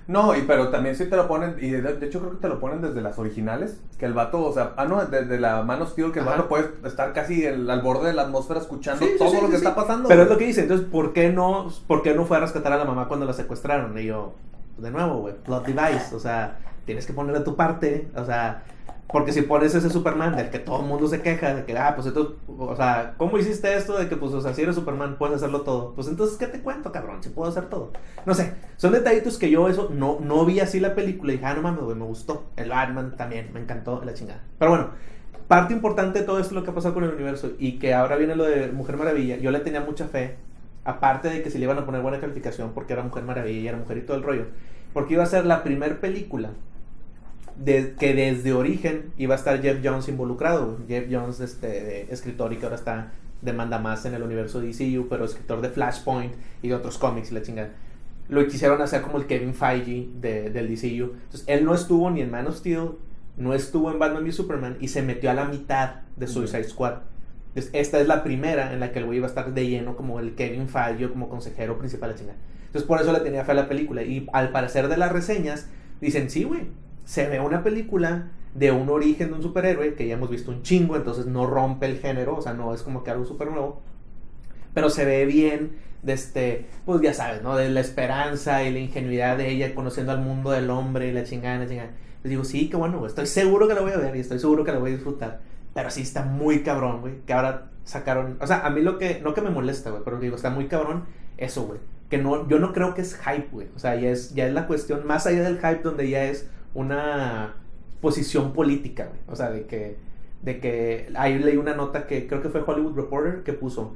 No, 0.07 0.35
y 0.35 0.43
pero 0.43 0.69
también 0.69 0.95
sí 0.95 1.05
te 1.09 1.15
lo 1.15 1.27
ponen, 1.27 1.55
y 1.59 1.69
de, 1.71 1.81
de 1.81 2.05
hecho 2.05 2.19
creo 2.19 2.31
que 2.33 2.37
te 2.37 2.47
lo 2.47 2.59
ponen 2.59 2.79
desde 2.79 3.01
las 3.01 3.17
originales, 3.17 3.81
que 3.97 4.05
el 4.05 4.13
vato, 4.13 4.39
o 4.45 4.53
sea, 4.53 4.73
ah, 4.77 4.85
no, 4.85 5.03
desde 5.03 5.39
la 5.39 5.63
Man 5.63 5.81
of 5.81 5.89
Steel, 5.93 6.11
que 6.11 6.19
el 6.19 6.27
Ajá. 6.27 6.35
vato 6.37 6.47
puede 6.47 6.69
estar 6.85 7.11
casi 7.11 7.43
el- 7.43 7.67
al 7.69 7.81
borde 7.81 8.09
de 8.09 8.13
la 8.13 8.21
atmósfera 8.21 8.59
escuchando 8.59 9.03
Sí, 9.03 9.13
todo 9.17 9.31
sí, 9.31 9.37
lo 9.41 9.49
que 9.49 9.55
está 9.55 9.73
pasando. 9.73 10.07
Pero 10.07 10.21
es 10.21 10.29
lo 10.29 10.37
que 10.37 10.45
dice, 10.45 10.61
entonces, 10.61 10.85
¿por 10.85 11.11
qué 11.11 11.31
no, 11.33 11.71
por 11.87 12.03
qué 12.03 12.13
no 12.13 12.25
fue 12.25 12.37
a 12.37 12.41
rescatar 12.41 12.71
a 12.73 12.77
la 12.77 12.85
mamá 12.85 13.07
cuando 13.07 13.25
la 13.25 13.33
secuestraron? 13.33 13.97
Y 13.97 14.05
yo, 14.05 14.35
de 14.77 14.91
nuevo, 14.91 15.21
güey, 15.21 15.33
plot 15.43 15.65
device, 15.65 16.13
o 16.13 16.19
sea, 16.19 16.59
tienes 16.85 17.07
que 17.07 17.13
ponerle 17.13 17.39
tu 17.41 17.55
parte, 17.55 18.07
o 18.15 18.23
sea, 18.25 18.63
porque 19.07 19.31
si 19.31 19.43
pones 19.43 19.75
ese 19.75 19.89
Superman 19.89 20.35
del 20.35 20.49
que 20.49 20.59
todo 20.59 20.81
el 20.81 20.87
mundo 20.87 21.07
se 21.07 21.21
queja, 21.21 21.53
de 21.53 21.63
que, 21.63 21.77
ah, 21.77 21.93
pues 21.95 22.07
entonces, 22.07 22.35
o 22.47 22.75
sea, 22.75 23.13
¿cómo 23.17 23.37
hiciste 23.37 23.75
esto? 23.75 23.97
De 23.97 24.09
que, 24.09 24.15
pues, 24.15 24.33
o 24.33 24.41
sea, 24.41 24.53
si 24.53 24.63
eres 24.63 24.75
Superman, 24.75 25.17
puedes 25.17 25.37
hacerlo 25.37 25.61
todo. 25.61 25.93
Pues 25.93 26.07
entonces, 26.07 26.37
¿qué 26.37 26.47
te 26.47 26.61
cuento, 26.61 26.91
cabrón? 26.91 27.21
Si 27.21 27.29
puedo 27.29 27.49
hacer 27.49 27.65
todo. 27.69 27.91
No 28.25 28.33
sé, 28.33 28.53
son 28.77 28.93
detallitos 28.93 29.37
que 29.37 29.51
yo 29.51 29.69
eso, 29.69 29.89
no, 29.93 30.17
no 30.19 30.43
vi 30.45 30.59
así 30.59 30.79
la 30.79 30.95
película 30.95 31.31
y 31.31 31.35
dije, 31.35 31.45
ah, 31.45 31.53
no 31.53 31.61
mames, 31.61 31.83
me 31.95 32.05
gustó. 32.05 32.45
El 32.55 32.69
Batman 32.69 33.15
también, 33.15 33.51
me 33.53 33.59
encantó, 33.59 34.01
la 34.03 34.13
chingada. 34.13 34.41
Pero 34.57 34.71
bueno, 34.71 34.89
parte 35.47 35.73
importante 35.73 36.19
de 36.19 36.25
todo 36.25 36.39
esto 36.39 36.49
es 36.49 36.55
lo 36.55 36.63
que 36.63 36.71
ha 36.71 36.75
pasado 36.75 36.95
con 36.95 37.03
el 37.03 37.11
universo 37.11 37.51
y 37.59 37.77
que 37.77 37.93
ahora 37.93 38.15
viene 38.15 38.35
lo 38.35 38.43
de 38.43 38.71
Mujer 38.71 38.97
Maravilla. 38.97 39.37
Yo 39.37 39.51
le 39.51 39.59
tenía 39.59 39.81
mucha 39.81 40.07
fe, 40.07 40.37
aparte 40.83 41.29
de 41.29 41.43
que 41.43 41.51
se 41.51 41.59
le 41.59 41.65
iban 41.65 41.77
a 41.77 41.85
poner 41.85 42.01
buena 42.01 42.19
calificación 42.19 42.71
porque 42.73 42.93
era 42.93 43.03
Mujer 43.03 43.23
Maravilla 43.23 43.59
y 43.59 43.67
era 43.67 43.77
mujer 43.77 43.97
y 43.97 44.01
todo 44.01 44.17
el 44.17 44.23
rollo, 44.23 44.45
porque 44.93 45.13
iba 45.13 45.23
a 45.23 45.27
ser 45.27 45.45
la 45.45 45.63
primer 45.63 45.99
película 45.99 46.49
de, 47.57 47.95
que 47.97 48.13
desde 48.13 48.53
origen 48.53 49.13
iba 49.17 49.35
a 49.35 49.37
estar 49.37 49.61
Jeff 49.61 49.79
Jones 49.83 50.07
involucrado. 50.07 50.77
Jeff 50.87 51.05
Jones, 51.09 51.39
este, 51.39 51.67
de 51.67 52.01
escritor 52.09 52.53
y 52.53 52.57
que 52.57 52.65
ahora 52.65 52.75
está 52.75 53.11
demanda 53.41 53.79
más 53.79 54.05
en 54.05 54.13
el 54.13 54.23
universo 54.23 54.59
DCU, 54.59 55.07
pero 55.09 55.25
escritor 55.25 55.61
de 55.61 55.69
Flashpoint 55.69 56.33
y 56.61 56.69
de 56.69 56.75
otros 56.75 56.97
cómics 56.97 57.31
y 57.31 57.35
la 57.35 57.41
chingada. 57.41 57.69
Lo 58.27 58.45
quisieron 58.47 58.81
hacer 58.81 59.01
como 59.01 59.17
el 59.17 59.27
Kevin 59.27 59.53
Feige 59.53 60.09
de, 60.19 60.49
del 60.49 60.67
DCU. 60.67 61.13
Entonces, 61.13 61.43
él 61.47 61.63
no 61.63 61.75
estuvo 61.75 62.09
ni 62.09 62.21
en 62.21 62.31
Man 62.31 62.47
of 62.47 62.57
Steel, 62.57 62.91
no 63.37 63.53
estuvo 63.53 63.91
en 63.91 63.99
Batman 63.99 64.23
v 64.23 64.31
Superman 64.31 64.77
y 64.79 64.87
se 64.87 65.01
metió 65.03 65.29
a 65.29 65.33
la 65.33 65.45
mitad 65.45 66.01
de 66.15 66.27
Suicide 66.27 66.63
Squad. 66.63 67.01
Entonces, 67.49 67.71
esta 67.73 68.01
es 68.01 68.07
la 68.07 68.23
primera 68.23 68.73
en 68.73 68.79
la 68.79 68.91
que 68.91 68.99
el 68.99 69.05
güey 69.05 69.19
iba 69.19 69.27
a 69.27 69.29
estar 69.29 69.53
de 69.53 69.67
lleno 69.67 69.95
como 69.95 70.19
el 70.19 70.35
Kevin 70.35 70.67
Feige, 70.67 71.09
como 71.09 71.29
consejero 71.29 71.77
principal, 71.77 72.09
la 72.09 72.15
chingada. 72.15 72.37
Entonces, 72.65 72.87
por 72.87 72.99
eso 72.99 73.13
le 73.13 73.19
tenía 73.19 73.45
fe 73.45 73.51
a 73.51 73.55
la 73.55 73.69
película. 73.69 74.03
Y 74.03 74.27
al 74.33 74.49
parecer 74.49 74.87
de 74.87 74.97
las 74.97 75.11
reseñas, 75.11 75.67
dicen, 76.01 76.29
sí, 76.29 76.43
güey, 76.43 76.63
se 77.05 77.27
ve 77.29 77.39
una 77.39 77.63
película 77.63 78.31
de 78.53 78.71
un 78.71 78.89
origen 78.89 79.29
de 79.29 79.33
un 79.35 79.41
superhéroe 79.41 79.95
que 79.95 80.07
ya 80.07 80.15
hemos 80.15 80.29
visto 80.29 80.51
un 80.51 80.63
chingo, 80.63 80.95
entonces 80.95 81.25
no 81.25 81.45
rompe 81.45 81.85
el 81.85 81.99
género, 81.99 82.37
o 82.37 82.41
sea, 82.41 82.53
no 82.53 82.73
es 82.73 82.83
como 82.83 83.03
que 83.03 83.11
algo 83.11 83.25
súper 83.25 83.51
nuevo, 83.51 83.81
pero 84.73 84.89
se 84.89 85.05
ve 85.05 85.25
bien 85.25 85.77
de 86.03 86.13
este, 86.13 86.65
pues 86.85 87.01
ya 87.01 87.13
sabes, 87.13 87.41
¿no? 87.41 87.55
De 87.55 87.69
la 87.69 87.81
esperanza 87.81 88.63
y 88.63 88.71
la 88.71 88.79
ingenuidad 88.79 89.37
de 89.37 89.49
ella 89.49 89.75
conociendo 89.75 90.11
al 90.11 90.21
mundo 90.21 90.51
del 90.51 90.69
hombre 90.69 91.07
y 91.07 91.11
la 91.11 91.23
chingada, 91.23 91.59
la 91.59 91.67
chingada. 91.67 91.91
Les 92.23 92.29
digo, 92.29 92.43
sí, 92.43 92.69
qué 92.69 92.77
bueno, 92.77 93.05
estoy 93.05 93.27
seguro 93.27 93.67
que 93.67 93.73
la 93.73 93.81
voy 93.81 93.91
a 93.91 93.97
ver 93.97 94.15
y 94.15 94.19
estoy 94.19 94.39
seguro 94.39 94.63
que 94.63 94.71
la 94.71 94.79
voy 94.79 94.91
a 94.91 94.95
disfrutar, 94.95 95.41
pero 95.73 95.91
sí 95.91 96.01
está 96.01 96.23
muy 96.23 96.63
cabrón, 96.63 97.01
güey, 97.01 97.21
que 97.25 97.33
ahora 97.33 97.71
sacaron, 97.83 98.37
o 98.39 98.47
sea, 98.47 98.65
a 98.65 98.69
mí 98.69 98.81
lo 98.81 98.97
que, 98.97 99.19
no 99.21 99.33
que 99.33 99.41
me 99.41 99.49
molesta, 99.49 99.89
güey, 99.89 100.01
pero 100.03 100.17
digo, 100.17 100.35
está 100.35 100.49
muy 100.49 100.67
cabrón 100.67 101.05
eso, 101.37 101.67
güey, 101.67 101.79
que 102.09 102.17
no, 102.17 102.47
yo 102.47 102.57
no 102.57 102.71
creo 102.71 102.93
que 102.93 103.01
es 103.01 103.15
hype, 103.15 103.49
güey, 103.51 103.67
o 103.75 103.79
sea, 103.79 103.95
ya 103.95 104.09
es, 104.09 104.33
ya 104.33 104.47
es 104.47 104.53
la 104.53 104.65
cuestión, 104.65 105.05
más 105.05 105.27
allá 105.27 105.43
del 105.43 105.57
hype, 105.57 105.81
donde 105.83 106.09
ya 106.09 106.25
es 106.25 106.49
una 106.75 107.55
posición 108.01 108.53
política, 108.53 109.07
güey. 109.07 109.19
O 109.27 109.35
sea, 109.35 109.49
de 109.49 109.65
que, 109.65 109.97
de 110.43 110.59
que 110.59 111.11
ahí 111.15 111.39
leí 111.39 111.57
una 111.57 111.73
nota 111.73 112.05
que 112.05 112.27
creo 112.27 112.41
que 112.43 112.49
fue 112.49 112.63
Hollywood 112.65 112.95
Reporter 112.95 113.43
que 113.43 113.53
puso, 113.53 113.95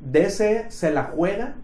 DC 0.00 0.70
se 0.70 0.92
la 0.92 1.04
juega 1.04 1.54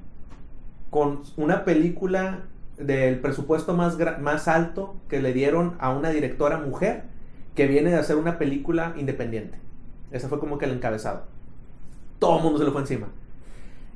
con 0.89 1.23
una 1.37 1.65
película 1.65 2.45
del 2.79 3.21
presupuesto 3.21 3.75
más, 3.75 3.99
más 4.21 4.49
alto 4.49 4.97
que 5.09 5.21
le 5.21 5.33
dieron 5.33 5.77
a 5.81 5.91
una 5.91 6.11
directora 6.11 6.59
mujer 6.59 7.05
que 7.55 7.67
viene 7.67 7.91
de 7.91 7.97
hacer 7.97 8.17
una 8.17 8.39
película 8.39 8.95
independiente. 8.97 9.59
Ese 10.11 10.29
fue 10.29 10.39
como 10.39 10.59
que 10.59 10.65
el 10.65 10.73
encabezado. 10.73 11.25
Todo 12.19 12.39
el 12.39 12.45
mundo 12.45 12.59
se 12.59 12.65
le 12.65 12.71
fue 12.71 12.81
encima. 12.81 13.09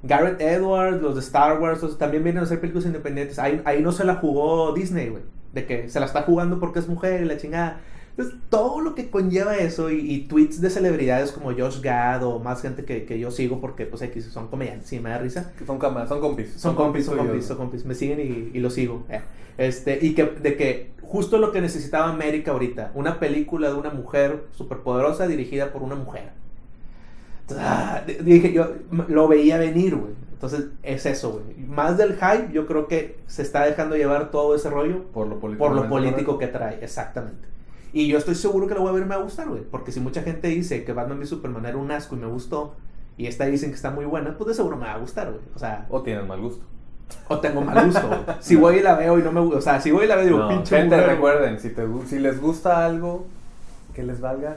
Garrett 0.03 0.41
Edwards, 0.41 1.01
los 1.01 1.15
de 1.15 1.21
Star 1.21 1.61
Wars, 1.61 1.97
también 1.97 2.25
vienen 2.25 2.41
a 2.41 2.45
hacer 2.45 2.61
películas 2.61 2.87
independientes. 2.87 3.39
Ahí, 3.39 3.63
ahí 3.65 3.81
no 3.81 3.93
se 3.93 4.05
la 4.05 4.17
jugó 4.17 4.73
Disney, 4.73 5.09
güey. 5.09 5.23
De 5.53 5.67
que 5.67 5.89
se 5.89 6.01
la 6.01 6.07
está 6.07 6.23
jugando 6.23 6.59
porque 6.59 6.79
es 6.79 6.89
mujer 6.89 7.23
y 7.23 7.25
la 7.27 7.37
chingada. 7.37 7.81
Entonces, 8.11 8.35
todo 8.51 8.81
lo 8.83 8.95
que 8.95 9.09
conlleva 9.11 9.57
eso 9.57 9.91
y, 9.91 9.99
y 10.01 10.21
tweets 10.29 10.61
de 10.61 10.69
celebridades 10.69 11.33
como 11.33 11.51
Josh 11.53 11.81
Gad 11.81 12.23
o 12.25 12.39
más 12.41 12.61
gente 12.61 12.85
que, 12.85 13.05
que 13.07 13.19
yo 13.19 13.31
sigo 13.31 13.59
porque, 13.61 13.87
pues, 13.87 14.03
son 14.31 14.49
comediantes 14.49 14.93
y 14.93 15.01
me 15.01 15.09
da 15.11 15.19
risa. 15.19 15.51
Son, 15.67 15.79
cama- 15.79 16.07
son 16.07 16.21
compis. 16.21 16.53
Son 16.53 16.75
compis, 16.75 17.07
son 17.07 17.17
compis, 17.17 17.45
son 17.47 17.57
compis. 17.57 17.85
Me 17.87 17.95
siguen 17.95 18.21
y, 18.21 18.57
y 18.57 18.61
los 18.61 18.75
sigo. 18.75 19.05
eh. 19.09 19.21
Este, 19.59 19.99
y 20.03 20.15
que, 20.15 20.25
de 20.25 20.57
que 20.57 20.93
justo 21.03 21.39
lo 21.39 21.53
que 21.53 21.61
necesitaba 21.61 22.09
América 22.11 22.53
ahorita, 22.53 22.91
una 22.95 23.19
película 23.21 23.69
de 23.69 23.75
una 23.77 23.91
mujer 23.91 24.45
superpoderosa 24.53 25.27
dirigida 25.27 25.73
por 25.73 25.83
una 25.83 25.95
mujer. 25.95 26.31
Entonces, 27.43 27.67
ah, 27.69 28.03
dije, 28.25 28.53
yo 28.53 28.73
lo 29.09 29.29
veía 29.29 29.59
venir, 29.59 29.97
güey. 29.97 30.13
Entonces, 30.43 30.71
es 30.83 31.07
eso, 31.07 31.31
güey. 31.35 31.57
Más 31.69 31.97
del 31.97 32.15
hype, 32.15 32.53
yo 32.53 32.67
creo 32.67 32.89
que 32.89 33.17
se 33.29 33.43
está 33.43 33.65
dejando 33.65 33.95
llevar 33.97 34.33
todo 34.33 34.57
ese 34.57 34.71
rollo 34.71 35.05
Por 35.13 35.29
lo 35.29 35.39
político. 35.39 35.65
por 35.69 35.77
lo 35.77 35.89
político 35.89 36.37
que 36.37 36.49
trae, 36.49 36.79
exactamente. 36.83 37.47
Y 37.93 38.09
yo 38.09 38.19
estoy 38.19 38.35
seguro 38.35 38.67
que 38.67 38.75
lo 38.75 38.81
voy 38.81 38.91
a 38.91 38.93
ver 38.95 39.03
y 39.03 39.07
me 39.07 39.15
va 39.15 39.21
a 39.21 39.25
gustar, 39.25 39.49
güey. 39.49 39.63
Porque 39.63 39.93
si 39.93 40.01
mucha 40.01 40.23
gente 40.23 40.49
dice 40.49 40.83
que 40.83 40.93
Batman 40.93 41.21
v 41.21 41.27
Superman 41.27 41.67
era 41.67 41.77
un 41.77 41.93
asco 41.93 42.17
y 42.17 42.19
me 42.19 42.27
gustó, 42.27 42.75
y 43.17 43.29
esta 43.29 43.45
dicen 43.45 43.71
que 43.71 43.77
está 43.77 43.93
muy 43.93 44.05
buena, 44.05 44.37
pues 44.37 44.49
de 44.49 44.55
seguro 44.55 44.77
me 44.77 44.87
va 44.87 44.95
a 44.95 44.99
gustar, 44.99 45.29
güey. 45.31 45.43
O 45.55 45.61
sea, 45.61 45.87
O 45.91 46.03
tienen 46.03 46.27
mal 46.27 46.41
gusto. 46.41 46.65
o 47.29 47.39
tengo 47.39 47.61
mal 47.61 47.85
gusto, 47.87 48.09
güey. 48.09 48.21
Si 48.41 48.57
voy 48.57 48.79
y 48.79 48.83
la 48.83 48.97
veo 48.97 49.21
y 49.21 49.23
no 49.23 49.31
me 49.31 49.41
gusta, 49.43 49.59
o 49.59 49.61
sea, 49.63 49.81
si 49.81 49.93
voy 49.93 50.07
y 50.07 50.09
la 50.09 50.17
veo 50.17 50.25
digo, 50.25 50.39
No, 50.41 50.49
pinche 50.49 50.77
gente, 50.77 51.01
recuerden, 51.07 51.61
si, 51.61 51.71
te, 51.71 51.87
si 52.07 52.19
les 52.19 52.41
gusta 52.41 52.85
algo, 52.85 53.27
que 53.95 54.03
les 54.03 54.21
valga 54.21 54.57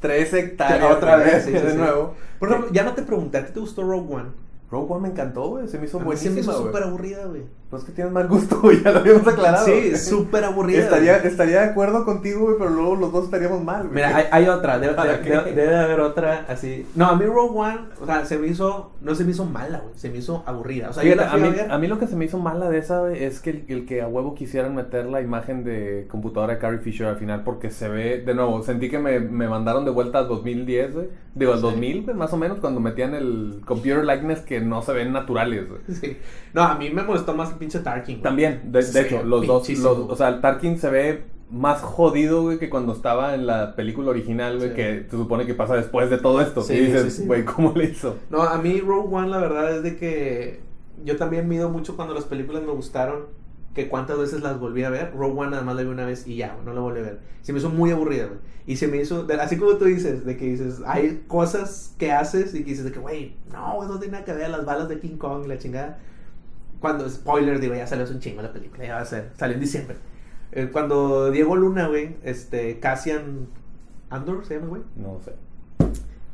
tres 0.00 0.32
hectáreas. 0.32 0.90
Otra 0.92 1.16
vez, 1.16 1.44
sí, 1.44 1.50
sí, 1.52 1.58
de 1.58 1.72
sí. 1.72 1.76
nuevo. 1.76 2.14
Por 2.38 2.48
ejemplo, 2.48 2.70
ya 2.72 2.84
no 2.84 2.94
te 2.94 3.02
pregunté, 3.02 3.36
¿a 3.36 3.44
ti 3.46 3.52
te 3.52 3.60
gustó 3.60 3.82
Rogue 3.82 4.14
One? 4.14 4.43
Rogue 4.74 4.92
One 4.92 5.02
me 5.02 5.08
encantó, 5.10 5.50
güey. 5.50 5.68
Se 5.68 5.78
me 5.78 5.86
hizo 5.86 6.00
A 6.00 6.04
mí 6.04 6.16
se 6.16 6.28
me 6.28 6.34
buenísima, 6.34 6.52
hizo 6.52 6.66
súper 6.66 6.82
aburrida, 6.82 7.26
güey. 7.26 7.42
No 7.74 7.80
es 7.80 7.84
que 7.86 7.90
tienes 7.90 8.12
mal 8.12 8.28
gusto, 8.28 8.60
güey. 8.62 8.80
Ya 8.84 8.92
lo 8.92 9.00
habíamos 9.00 9.26
aclarado. 9.26 9.66
Sí, 9.66 9.96
súper 9.96 10.44
aburrida. 10.44 10.78
Estaría, 10.78 11.18
güey. 11.18 11.26
estaría 11.26 11.60
de 11.62 11.66
acuerdo 11.70 12.04
contigo, 12.04 12.44
güey, 12.44 12.54
pero 12.56 12.70
luego 12.70 12.94
los 12.94 13.12
dos 13.12 13.24
estaríamos 13.24 13.64
mal, 13.64 13.82
güey. 13.82 13.94
Mira, 13.96 14.16
hay, 14.16 14.24
hay 14.30 14.46
otra, 14.46 14.78
debe, 14.78 14.94
¿Para 14.94 15.18
debe- 15.18 15.74
haber 15.76 15.98
otra 15.98 16.44
así. 16.48 16.86
No, 16.94 17.06
a 17.06 17.16
mí 17.16 17.24
Rogue 17.26 17.58
One, 17.58 17.78
o 18.00 18.06
sea, 18.06 18.24
se 18.26 18.38
me 18.38 18.46
hizo, 18.46 18.92
no 19.00 19.14
se 19.16 19.24
me 19.24 19.32
hizo 19.32 19.44
mala, 19.44 19.78
güey, 19.80 19.98
se 19.98 20.08
me 20.08 20.18
hizo 20.18 20.44
aburrida. 20.46 20.90
O 20.90 20.92
sea, 20.92 21.02
Fíjate, 21.02 21.24
a, 21.24 21.36
mí, 21.36 21.48
a 21.68 21.78
mí 21.78 21.86
lo 21.88 21.98
que 21.98 22.06
se 22.06 22.14
me 22.14 22.26
hizo 22.26 22.38
mala 22.38 22.70
de 22.70 22.78
esa, 22.78 23.00
güey, 23.00 23.24
es 23.24 23.40
que 23.40 23.50
el, 23.50 23.64
el 23.66 23.86
que 23.86 24.02
a 24.02 24.06
huevo 24.06 24.36
quisieran 24.36 24.74
meter 24.76 25.06
la 25.06 25.20
imagen 25.20 25.64
de 25.64 26.06
computadora 26.08 26.52
de 26.54 26.58
Carrie 26.60 26.78
Fisher 26.78 27.08
al 27.08 27.16
final, 27.16 27.42
porque 27.42 27.70
se 27.72 27.88
ve, 27.88 28.22
de 28.24 28.34
nuevo, 28.34 28.62
sentí 28.62 28.88
que 28.88 29.00
me, 29.00 29.18
me 29.18 29.48
mandaron 29.48 29.84
de 29.84 29.90
vuelta 29.90 30.20
al 30.20 30.28
2010, 30.28 30.94
güey. 30.94 31.06
Digo, 31.34 31.50
al 31.52 31.58
Sí. 31.58 31.62
2000, 31.64 32.04
güey, 32.04 32.16
más 32.16 32.32
o 32.32 32.36
menos, 32.36 32.60
cuando 32.60 32.78
metían 32.78 33.12
el 33.14 33.62
computer 33.66 34.04
likeness 34.04 34.38
que 34.42 34.60
no 34.60 34.82
se 34.82 34.92
ven 34.92 35.12
naturales, 35.12 35.68
güey. 35.68 35.80
Sí. 36.04 36.16
No, 36.52 36.62
a 36.62 36.76
mí 36.76 36.90
me 36.90 37.02
molestó 37.02 37.34
más 37.34 37.50
el 37.50 37.56
pinche 37.64 37.78
Tarkin. 37.80 38.16
güey. 38.16 38.22
También, 38.22 38.60
de, 38.72 38.80
hecho, 38.80 39.22
los 39.24 39.46
dos, 39.46 39.68
los, 39.70 39.98
o 39.98 40.16
sea, 40.16 40.28
el 40.28 40.40
Tarkin 40.40 40.78
se 40.78 40.90
ve 40.90 41.24
más 41.50 41.80
jodido, 41.82 42.42
güey, 42.42 42.58
que 42.58 42.68
cuando 42.70 42.92
estaba 42.92 43.34
en 43.34 43.46
la 43.46 43.76
película 43.76 44.10
original, 44.10 44.56
güey, 44.56 44.70
Sí. 44.70 44.74
que 44.76 45.04
se 45.10 45.16
supone 45.16 45.46
que 45.46 45.54
pasa 45.54 45.76
después 45.76 46.10
de 46.10 46.18
todo 46.18 46.40
esto. 46.40 46.62
Sí, 46.62 46.74
y 46.74 46.80
dices, 46.86 47.14
sí, 47.16 47.26
güey, 47.26 47.44
¿cómo 47.44 47.72
le 47.76 47.84
hizo? 47.84 48.16
No, 48.30 48.42
a 48.42 48.58
mí 48.58 48.80
Rogue 48.80 49.14
One 49.14 49.28
la 49.28 49.38
verdad 49.38 49.76
es 49.76 49.82
de 49.82 49.96
que 49.96 50.60
yo 51.04 51.16
también 51.16 51.48
mido 51.48 51.68
mucho 51.70 51.96
cuando 51.96 52.14
las 52.14 52.24
películas 52.24 52.62
me 52.62 52.72
gustaron, 52.72 53.26
que 53.74 53.88
cuántas 53.88 54.18
veces 54.18 54.40
las 54.42 54.58
volví 54.60 54.84
a 54.84 54.90
ver. 54.90 55.12
Rogue 55.16 55.38
One 55.40 55.50
nada 55.50 55.62
más 55.62 55.74
la 55.76 55.82
vi 55.82 55.88
una 55.88 56.06
vez 56.06 56.26
y 56.26 56.36
ya, 56.36 56.56
no 56.64 56.72
la 56.72 56.80
volví 56.80 57.00
a 57.00 57.02
ver. 57.02 57.20
Se 57.42 57.52
me 57.52 57.58
hizo 57.58 57.70
muy 57.70 57.90
aburrida, 57.90 58.26
güey. 58.26 58.38
Y 58.66 58.76
se 58.76 58.86
me 58.88 58.96
hizo, 58.96 59.24
de- 59.24 59.34
así 59.34 59.56
como 59.58 59.72
tú 59.76 59.84
dices, 59.84 60.24
de 60.24 60.36
que 60.36 60.46
dices, 60.46 60.80
hay 60.86 61.24
cosas 61.28 61.94
que 61.98 62.10
haces 62.12 62.54
y 62.54 62.64
que 62.64 62.70
dices 62.70 62.84
de 62.84 62.92
que, 62.92 63.00
güey, 63.00 63.36
no, 63.52 63.84
no 63.86 63.98
tiene 63.98 64.12
nada 64.12 64.24
que 64.24 64.32
ver 64.32 64.48
las 64.50 64.64
balas 64.64 64.88
de 64.88 64.98
King 65.00 65.18
Kong 65.18 65.42
y 65.44 65.48
la 65.48 65.58
chingada. 65.58 65.98
Cuando, 66.84 67.08
spoiler, 67.08 67.60
digo, 67.60 67.74
ya 67.74 67.86
salió 67.86 68.04
hace 68.04 68.12
un 68.12 68.20
chingo 68.20 68.42
la 68.42 68.52
película, 68.52 68.84
ya 68.84 68.96
va 68.96 69.00
a 69.00 69.06
ser, 69.06 69.30
salió 69.38 69.54
en 69.54 69.60
diciembre. 69.62 69.96
Eh, 70.52 70.68
cuando 70.70 71.30
Diego 71.30 71.56
Luna, 71.56 71.88
güey, 71.88 72.16
este, 72.22 72.78
Cassian 72.78 73.48
Andor, 74.10 74.44
¿se 74.44 74.56
llama, 74.56 74.66
güey? 74.66 74.82
No 74.94 75.18
sé. 75.24 75.32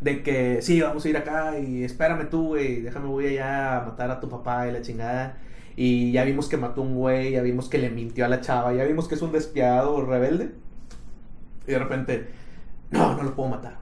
De 0.00 0.24
que 0.24 0.60
sí, 0.60 0.80
vamos 0.80 1.04
a 1.04 1.08
ir 1.08 1.16
acá 1.16 1.56
y 1.60 1.84
espérame 1.84 2.28
tú, 2.28 2.48
güey, 2.48 2.80
déjame 2.80 3.06
voy 3.06 3.28
allá 3.28 3.76
a 3.76 3.84
matar 3.84 4.10
a 4.10 4.18
tu 4.18 4.28
papá 4.28 4.66
y 4.66 4.72
la 4.72 4.82
chingada. 4.82 5.38
Y 5.76 6.10
ya 6.10 6.24
vimos 6.24 6.48
que 6.48 6.56
mató 6.56 6.82
un 6.82 6.96
güey, 6.96 7.30
ya 7.30 7.42
vimos 7.42 7.68
que 7.68 7.78
le 7.78 7.88
mintió 7.88 8.24
a 8.24 8.28
la 8.28 8.40
chava, 8.40 8.74
ya 8.74 8.82
vimos 8.82 9.06
que 9.06 9.14
es 9.14 9.22
un 9.22 9.30
despiadado 9.30 10.04
rebelde. 10.04 10.50
Y 11.68 11.70
de 11.70 11.78
repente, 11.78 12.26
no, 12.90 13.16
no 13.16 13.22
lo 13.22 13.36
puedo 13.36 13.50
matar. 13.50 13.78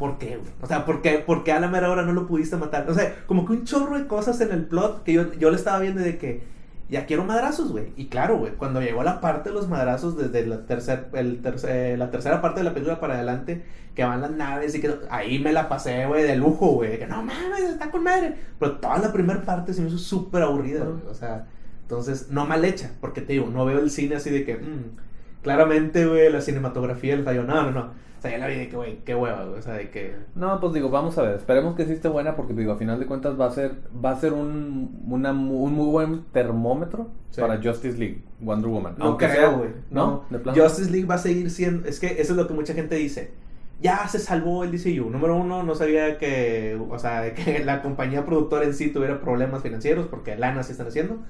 ¿Por 0.00 0.16
qué, 0.16 0.38
güey? 0.38 0.50
O 0.62 0.66
sea, 0.66 0.86
¿por 0.86 1.02
qué, 1.02 1.18
por 1.18 1.44
qué 1.44 1.52
a 1.52 1.60
la 1.60 1.68
mera 1.68 1.90
hora 1.90 2.00
no 2.00 2.14
lo 2.14 2.26
pudiste 2.26 2.56
matar? 2.56 2.88
O 2.88 2.94
sea, 2.94 3.22
como 3.26 3.44
que 3.44 3.52
un 3.52 3.64
chorro 3.66 3.98
de 3.98 4.06
cosas 4.06 4.40
en 4.40 4.50
el 4.50 4.64
plot 4.64 5.02
que 5.02 5.12
yo, 5.12 5.34
yo 5.34 5.50
le 5.50 5.56
estaba 5.56 5.78
viendo 5.78 6.00
de 6.00 6.16
que 6.16 6.42
ya 6.88 7.04
quiero 7.04 7.22
madrazos, 7.24 7.70
güey. 7.70 7.92
Y 7.98 8.06
claro, 8.06 8.38
güey, 8.38 8.52
cuando 8.54 8.80
llegó 8.80 9.02
la 9.02 9.20
parte 9.20 9.50
de 9.50 9.54
los 9.54 9.68
madrazos 9.68 10.16
desde 10.16 10.46
la, 10.46 10.64
tercer, 10.64 11.08
el 11.12 11.42
tercer, 11.42 11.98
la 11.98 12.10
tercera 12.10 12.40
parte 12.40 12.60
de 12.60 12.64
la 12.64 12.72
película 12.72 12.98
para 12.98 13.16
adelante, 13.16 13.62
que 13.94 14.02
van 14.02 14.22
las 14.22 14.30
naves 14.30 14.74
y 14.74 14.80
que 14.80 14.90
ahí 15.10 15.38
me 15.38 15.52
la 15.52 15.68
pasé, 15.68 16.06
güey, 16.06 16.22
de 16.22 16.34
lujo, 16.34 16.68
güey. 16.72 16.98
Que 16.98 17.06
no 17.06 17.22
mames, 17.22 17.60
está 17.60 17.90
con 17.90 18.02
madre. 18.02 18.36
Pero 18.58 18.78
toda 18.78 19.00
la 19.00 19.12
primera 19.12 19.42
parte 19.42 19.74
se 19.74 19.82
me 19.82 19.88
hizo 19.88 19.98
súper 19.98 20.44
aburrida, 20.44 20.82
güey. 20.82 21.02
O 21.10 21.14
sea, 21.14 21.46
entonces, 21.82 22.30
no 22.30 22.46
mal 22.46 22.64
hecha, 22.64 22.92
porque 23.02 23.20
te 23.20 23.34
digo, 23.34 23.50
no 23.52 23.66
veo 23.66 23.80
el 23.80 23.90
cine 23.90 24.16
así 24.16 24.30
de 24.30 24.46
que, 24.46 24.56
mm, 24.56 25.09
claramente, 25.42 26.06
güey, 26.06 26.30
la 26.32 26.40
cinematografía 26.40 27.16
le 27.16 27.22
falló. 27.22 27.44
No, 27.44 27.62
no, 27.62 27.70
no. 27.70 28.00
O 28.18 28.22
sea, 28.22 28.32
ya 28.32 28.38
la 28.38 28.48
vi 28.48 28.56
de 28.56 28.68
que, 28.68 28.76
güey, 28.76 28.98
qué 29.02 29.14
hueva, 29.14 29.44
güey. 29.46 29.58
O 29.58 29.62
sea, 29.62 29.74
de 29.74 29.88
que. 29.90 30.14
No, 30.34 30.60
pues 30.60 30.74
digo, 30.74 30.90
vamos 30.90 31.16
a 31.16 31.22
ver, 31.22 31.36
esperemos 31.36 31.74
que 31.74 31.86
sí 31.86 31.92
esté 31.92 32.08
buena 32.08 32.36
porque 32.36 32.52
digo, 32.52 32.72
a 32.72 32.76
final 32.76 33.00
de 33.00 33.06
cuentas 33.06 33.40
va 33.40 33.46
a 33.46 33.50
ser 33.50 33.76
va 34.04 34.10
a 34.10 34.16
ser 34.16 34.34
un, 34.34 35.02
una 35.08 35.30
un 35.32 35.72
muy 35.72 35.86
buen 35.86 36.24
termómetro 36.32 37.08
Sí. 37.30 37.40
para 37.40 37.62
Justice 37.62 37.96
League, 37.96 38.22
Wonder 38.40 38.68
Woman. 38.68 38.94
No 38.98 39.04
Aunque 39.06 39.26
creo, 39.26 39.58
güey. 39.58 39.70
¿No? 39.90 40.24
No. 40.28 40.52
Justice 40.54 40.90
League 40.90 41.06
va 41.06 41.14
a 41.14 41.18
seguir 41.18 41.50
siendo. 41.50 41.88
Es 41.88 41.98
que 42.00 42.08
eso 42.20 42.32
es 42.32 42.36
lo 42.36 42.46
que 42.46 42.52
mucha 42.54 42.74
gente 42.74 42.96
dice. 42.96 43.32
Ya 43.80 44.06
se 44.08 44.18
salvó 44.18 44.64
el 44.64 44.72
DCU. 44.72 45.08
Número 45.08 45.36
uno, 45.36 45.62
no 45.62 45.74
sabía 45.74 46.18
que. 46.18 46.78
O 46.90 46.98
sea, 46.98 47.22
de 47.22 47.32
que 47.32 47.64
la 47.64 47.80
compañía 47.80 48.26
productora 48.26 48.66
en 48.66 48.74
sí 48.74 48.90
tuviera 48.90 49.20
problemas 49.22 49.62
financieros 49.62 50.08
porque 50.08 50.36
lana 50.36 50.62
sí 50.62 50.72
están 50.72 50.88
haciendo. 50.88 51.20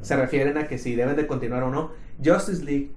Se 0.00 0.16
refieren 0.16 0.58
a 0.58 0.66
que 0.66 0.78
si 0.78 0.96
deben 0.96 1.14
de 1.14 1.28
continuar 1.28 1.62
o 1.62 1.70
no. 1.70 1.92
Justice 2.24 2.64
League, 2.64 2.90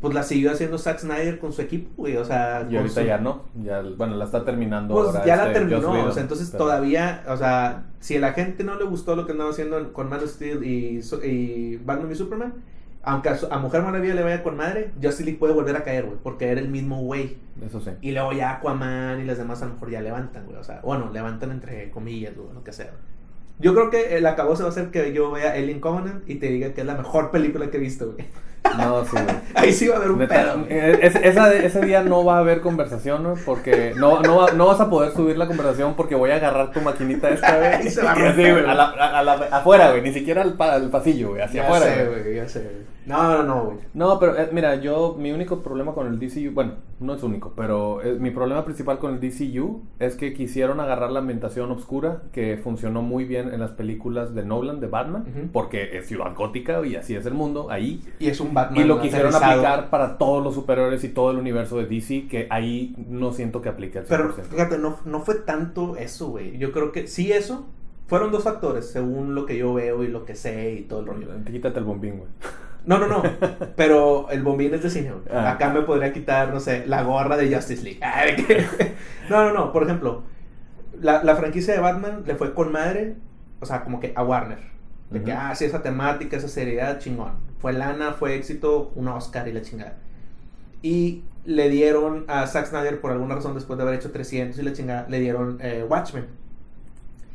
pues 0.00 0.12
la 0.14 0.22
siguió 0.22 0.50
haciendo 0.52 0.76
Zack 0.78 0.98
Snyder 0.98 1.38
con 1.38 1.52
su 1.52 1.62
equipo, 1.62 1.90
güey. 1.96 2.16
O 2.16 2.24
sea, 2.24 2.66
Y 2.70 2.76
ahorita 2.76 3.00
su- 3.00 3.06
ya 3.06 3.18
no, 3.18 3.44
ya 3.62 3.82
bueno, 3.96 4.16
la 4.16 4.24
está 4.26 4.44
terminando 4.44 4.94
Pues 4.94 5.06
ahora 5.08 5.24
ya 5.24 5.36
la 5.36 5.42
este 5.46 5.54
terminó, 5.60 5.80
Joss 5.80 5.90
Whedon, 5.94 6.08
o 6.08 6.12
sea, 6.12 6.22
entonces 6.22 6.48
pero- 6.50 6.64
todavía, 6.64 7.24
o 7.28 7.36
sea, 7.36 7.84
si 8.00 8.16
a 8.16 8.20
la 8.20 8.32
gente 8.34 8.62
no 8.64 8.76
le 8.78 8.84
gustó 8.84 9.16
lo 9.16 9.24
que 9.26 9.32
andaba 9.32 9.50
haciendo 9.50 9.78
en- 9.78 9.86
con 9.90 10.08
Man 10.08 10.20
of 10.22 10.30
Steel 10.30 10.62
y, 10.64 11.00
y 11.24 11.76
Batman 11.78 12.12
y 12.12 12.14
Superman, 12.14 12.54
aunque 13.02 13.28
a, 13.30 13.36
su- 13.36 13.46
a 13.50 13.58
Mujer 13.58 13.82
Maravilla 13.82 14.14
le 14.14 14.22
vaya 14.22 14.42
con 14.42 14.56
madre, 14.56 14.90
Justice 15.02 15.24
League 15.24 15.38
puede 15.38 15.54
volver 15.54 15.76
a 15.76 15.82
caer, 15.84 16.04
güey, 16.06 16.18
porque 16.22 16.48
era 16.48 16.60
el 16.60 16.68
mismo 16.68 17.00
güey. 17.02 17.36
Eso 17.64 17.80
sí. 17.80 17.90
Y 18.02 18.12
luego 18.12 18.32
ya 18.32 18.56
Aquaman 18.56 19.20
y 19.20 19.24
las 19.24 19.38
demás 19.38 19.62
a 19.62 19.66
lo 19.66 19.74
mejor 19.74 19.90
ya 19.90 20.00
levantan, 20.02 20.44
güey, 20.44 20.58
o 20.58 20.64
sea, 20.64 20.80
bueno, 20.82 21.10
levantan 21.12 21.52
entre 21.52 21.90
comillas, 21.90 22.36
güey, 22.36 22.52
lo 22.52 22.62
que 22.64 22.72
sea. 22.72 22.90
Yo 23.58 23.72
creo 23.74 23.88
que 23.90 24.18
el 24.18 24.26
acabose 24.26 24.62
va 24.64 24.68
a 24.68 24.72
ser 24.72 24.90
que 24.90 25.14
yo 25.14 25.30
vea 25.30 25.52
Alien 25.52 25.80
Covenant 25.80 26.28
y 26.28 26.34
te 26.34 26.48
diga 26.48 26.74
que 26.74 26.82
es 26.82 26.86
la 26.86 26.94
mejor 26.96 27.30
película 27.30 27.70
que 27.70 27.78
he 27.78 27.80
visto, 27.80 28.12
güey. 28.12 28.26
No, 28.78 29.04
sí, 29.04 29.10
güey. 29.12 29.36
Ahí 29.54 29.72
sí 29.72 29.88
va 29.88 29.94
a 29.94 29.98
haber 29.98 30.10
un 30.10 30.18
Neta, 30.18 30.34
pedo. 30.34 30.66
eh, 30.68 30.98
ese, 31.02 31.28
esa- 31.28 31.52
ese 31.54 31.80
día 31.84 32.02
no 32.02 32.24
va 32.24 32.36
a 32.36 32.40
haber 32.40 32.60
conversación, 32.60 33.22
¿no? 33.22 33.34
Porque 33.44 33.94
no, 33.96 34.20
no, 34.20 34.48
no 34.48 34.66
vas 34.66 34.80
a 34.80 34.90
poder 34.90 35.12
subir 35.12 35.36
la 35.38 35.46
conversación 35.46 35.94
porque 35.94 36.14
voy 36.14 36.30
a 36.30 36.36
agarrar 36.36 36.72
tu 36.72 36.80
maquinita 36.80 37.30
esta. 37.30 37.82
Y 37.82 37.90
se 37.90 38.02
va 38.02 38.12
a 38.12 38.14
romper, 38.14 38.52
güey, 38.52 38.64
a 38.70 38.74
la- 38.74 38.84
a- 38.90 39.22
la- 39.22 39.32
afuera, 39.52 39.90
güey, 39.90 40.02
ni 40.02 40.12
siquiera 40.12 40.42
al, 40.42 40.54
pa- 40.54 40.74
al 40.74 40.90
pasillo, 40.90 41.30
güey, 41.30 41.42
hacia 41.42 41.62
Ya 41.62 41.68
afuera. 41.68 41.86
sé, 41.94 42.06
güey. 42.06 42.34
ya 42.36 42.48
sé, 42.48 42.60
güey. 42.60 42.96
No, 43.06 43.22
no, 43.22 43.42
no, 43.44 43.64
güey. 43.66 43.76
No, 43.94 44.18
pero 44.18 44.36
eh, 44.36 44.48
mira, 44.50 44.74
yo, 44.76 45.14
mi 45.16 45.30
único 45.30 45.62
problema 45.62 45.94
con 45.94 46.08
el 46.08 46.18
DCU, 46.18 46.50
bueno, 46.52 46.72
no 46.98 47.14
es 47.14 47.22
único, 47.22 47.52
pero 47.56 48.02
eh, 48.02 48.16
mi 48.18 48.32
problema 48.32 48.64
principal 48.64 48.98
con 48.98 49.14
el 49.14 49.20
DCU 49.20 49.84
es 50.00 50.16
que 50.16 50.34
quisieron 50.34 50.80
agarrar 50.80 51.12
la 51.12 51.20
ambientación 51.20 51.70
oscura 51.70 52.22
que 52.32 52.58
funcionó 52.60 53.02
muy 53.02 53.24
bien 53.24 53.54
en 53.54 53.60
las 53.60 53.70
películas 53.70 54.34
de 54.34 54.44
Nolan, 54.44 54.80
de 54.80 54.88
Batman, 54.88 55.22
Ujú. 55.22 55.48
porque 55.52 55.96
es 55.96 56.08
ciudad 56.08 56.34
gótica 56.34 56.84
y 56.84 56.96
así 56.96 57.14
es 57.14 57.24
el 57.26 57.34
mundo, 57.34 57.68
ahí. 57.70 58.02
Y 58.18 58.26
es 58.26 58.40
un 58.40 58.52
Batman. 58.56 58.82
Y 58.82 58.88
lo 58.88 59.00
quisieron 59.00 59.28
aterrizado. 59.34 59.66
aplicar 59.66 59.90
para 59.90 60.16
todos 60.16 60.42
los 60.42 60.54
superhéroes 60.54 61.04
y 61.04 61.10
todo 61.10 61.30
el 61.30 61.36
universo 61.36 61.76
de 61.76 61.84
DC, 61.84 62.26
que 62.26 62.46
ahí 62.48 62.94
no 63.08 63.32
siento 63.32 63.60
que 63.60 63.68
aplique 63.68 64.00
100%. 64.00 64.06
Pero 64.08 64.32
fíjate, 64.32 64.78
no, 64.78 64.98
no 65.04 65.20
fue 65.20 65.34
tanto 65.34 65.96
eso, 65.96 66.28
güey. 66.28 66.56
Yo 66.56 66.72
creo 66.72 66.90
que 66.90 67.06
sí, 67.06 67.32
eso. 67.32 67.66
Fueron 68.06 68.30
dos 68.30 68.44
factores, 68.44 68.88
según 68.90 69.34
lo 69.34 69.46
que 69.46 69.58
yo 69.58 69.74
veo 69.74 70.02
y 70.04 70.08
lo 70.08 70.24
que 70.24 70.34
sé 70.34 70.74
y 70.74 70.82
todo 70.82 71.00
el 71.00 71.06
rollo. 71.06 71.28
Quítate 71.44 71.80
el 71.80 71.84
bombín, 71.84 72.18
güey. 72.18 72.30
No, 72.86 72.98
no, 72.98 73.08
no. 73.08 73.22
Pero 73.76 74.30
el 74.30 74.42
bombín 74.42 74.72
es 74.72 74.82
de 74.82 74.90
cine, 74.90 75.10
güey. 75.10 75.24
Ah. 75.30 75.50
Acá 75.52 75.70
me 75.70 75.82
podría 75.82 76.12
quitar, 76.12 76.54
no 76.54 76.60
sé, 76.60 76.86
la 76.86 77.02
gorra 77.02 77.36
de 77.36 77.54
Justice 77.54 77.82
League. 77.82 78.00
Ah, 78.02 78.24
No, 79.28 79.44
no, 79.44 79.52
no. 79.52 79.72
Por 79.72 79.82
ejemplo, 79.82 80.22
la, 80.98 81.22
la 81.22 81.36
franquicia 81.36 81.74
de 81.74 81.80
Batman 81.80 82.22
le 82.24 82.36
fue 82.36 82.54
con 82.54 82.72
madre, 82.72 83.16
o 83.60 83.66
sea, 83.66 83.82
como 83.82 84.00
que 84.00 84.12
a 84.14 84.22
Warner. 84.22 84.60
De 85.10 85.22
que, 85.22 85.32
ah, 85.32 85.54
sí, 85.54 85.64
esa 85.64 85.82
temática, 85.82 86.36
esa 86.36 86.48
seriedad, 86.48 86.98
chingón. 86.98 87.45
Fue 87.58 87.72
lana, 87.72 88.12
fue 88.12 88.34
éxito, 88.36 88.92
un 88.94 89.08
Oscar 89.08 89.48
y 89.48 89.52
la 89.52 89.62
chingada. 89.62 89.96
Y 90.82 91.24
le 91.44 91.68
dieron 91.70 92.24
a 92.28 92.46
Zack 92.46 92.66
Snyder, 92.66 93.00
por 93.00 93.12
alguna 93.12 93.36
razón, 93.36 93.54
después 93.54 93.76
de 93.78 93.82
haber 93.84 93.94
hecho 93.96 94.10
300 94.12 94.58
y 94.58 94.62
la 94.62 94.72
chingada, 94.72 95.06
le 95.08 95.20
dieron 95.20 95.58
eh, 95.60 95.84
Watchmen. 95.88 96.26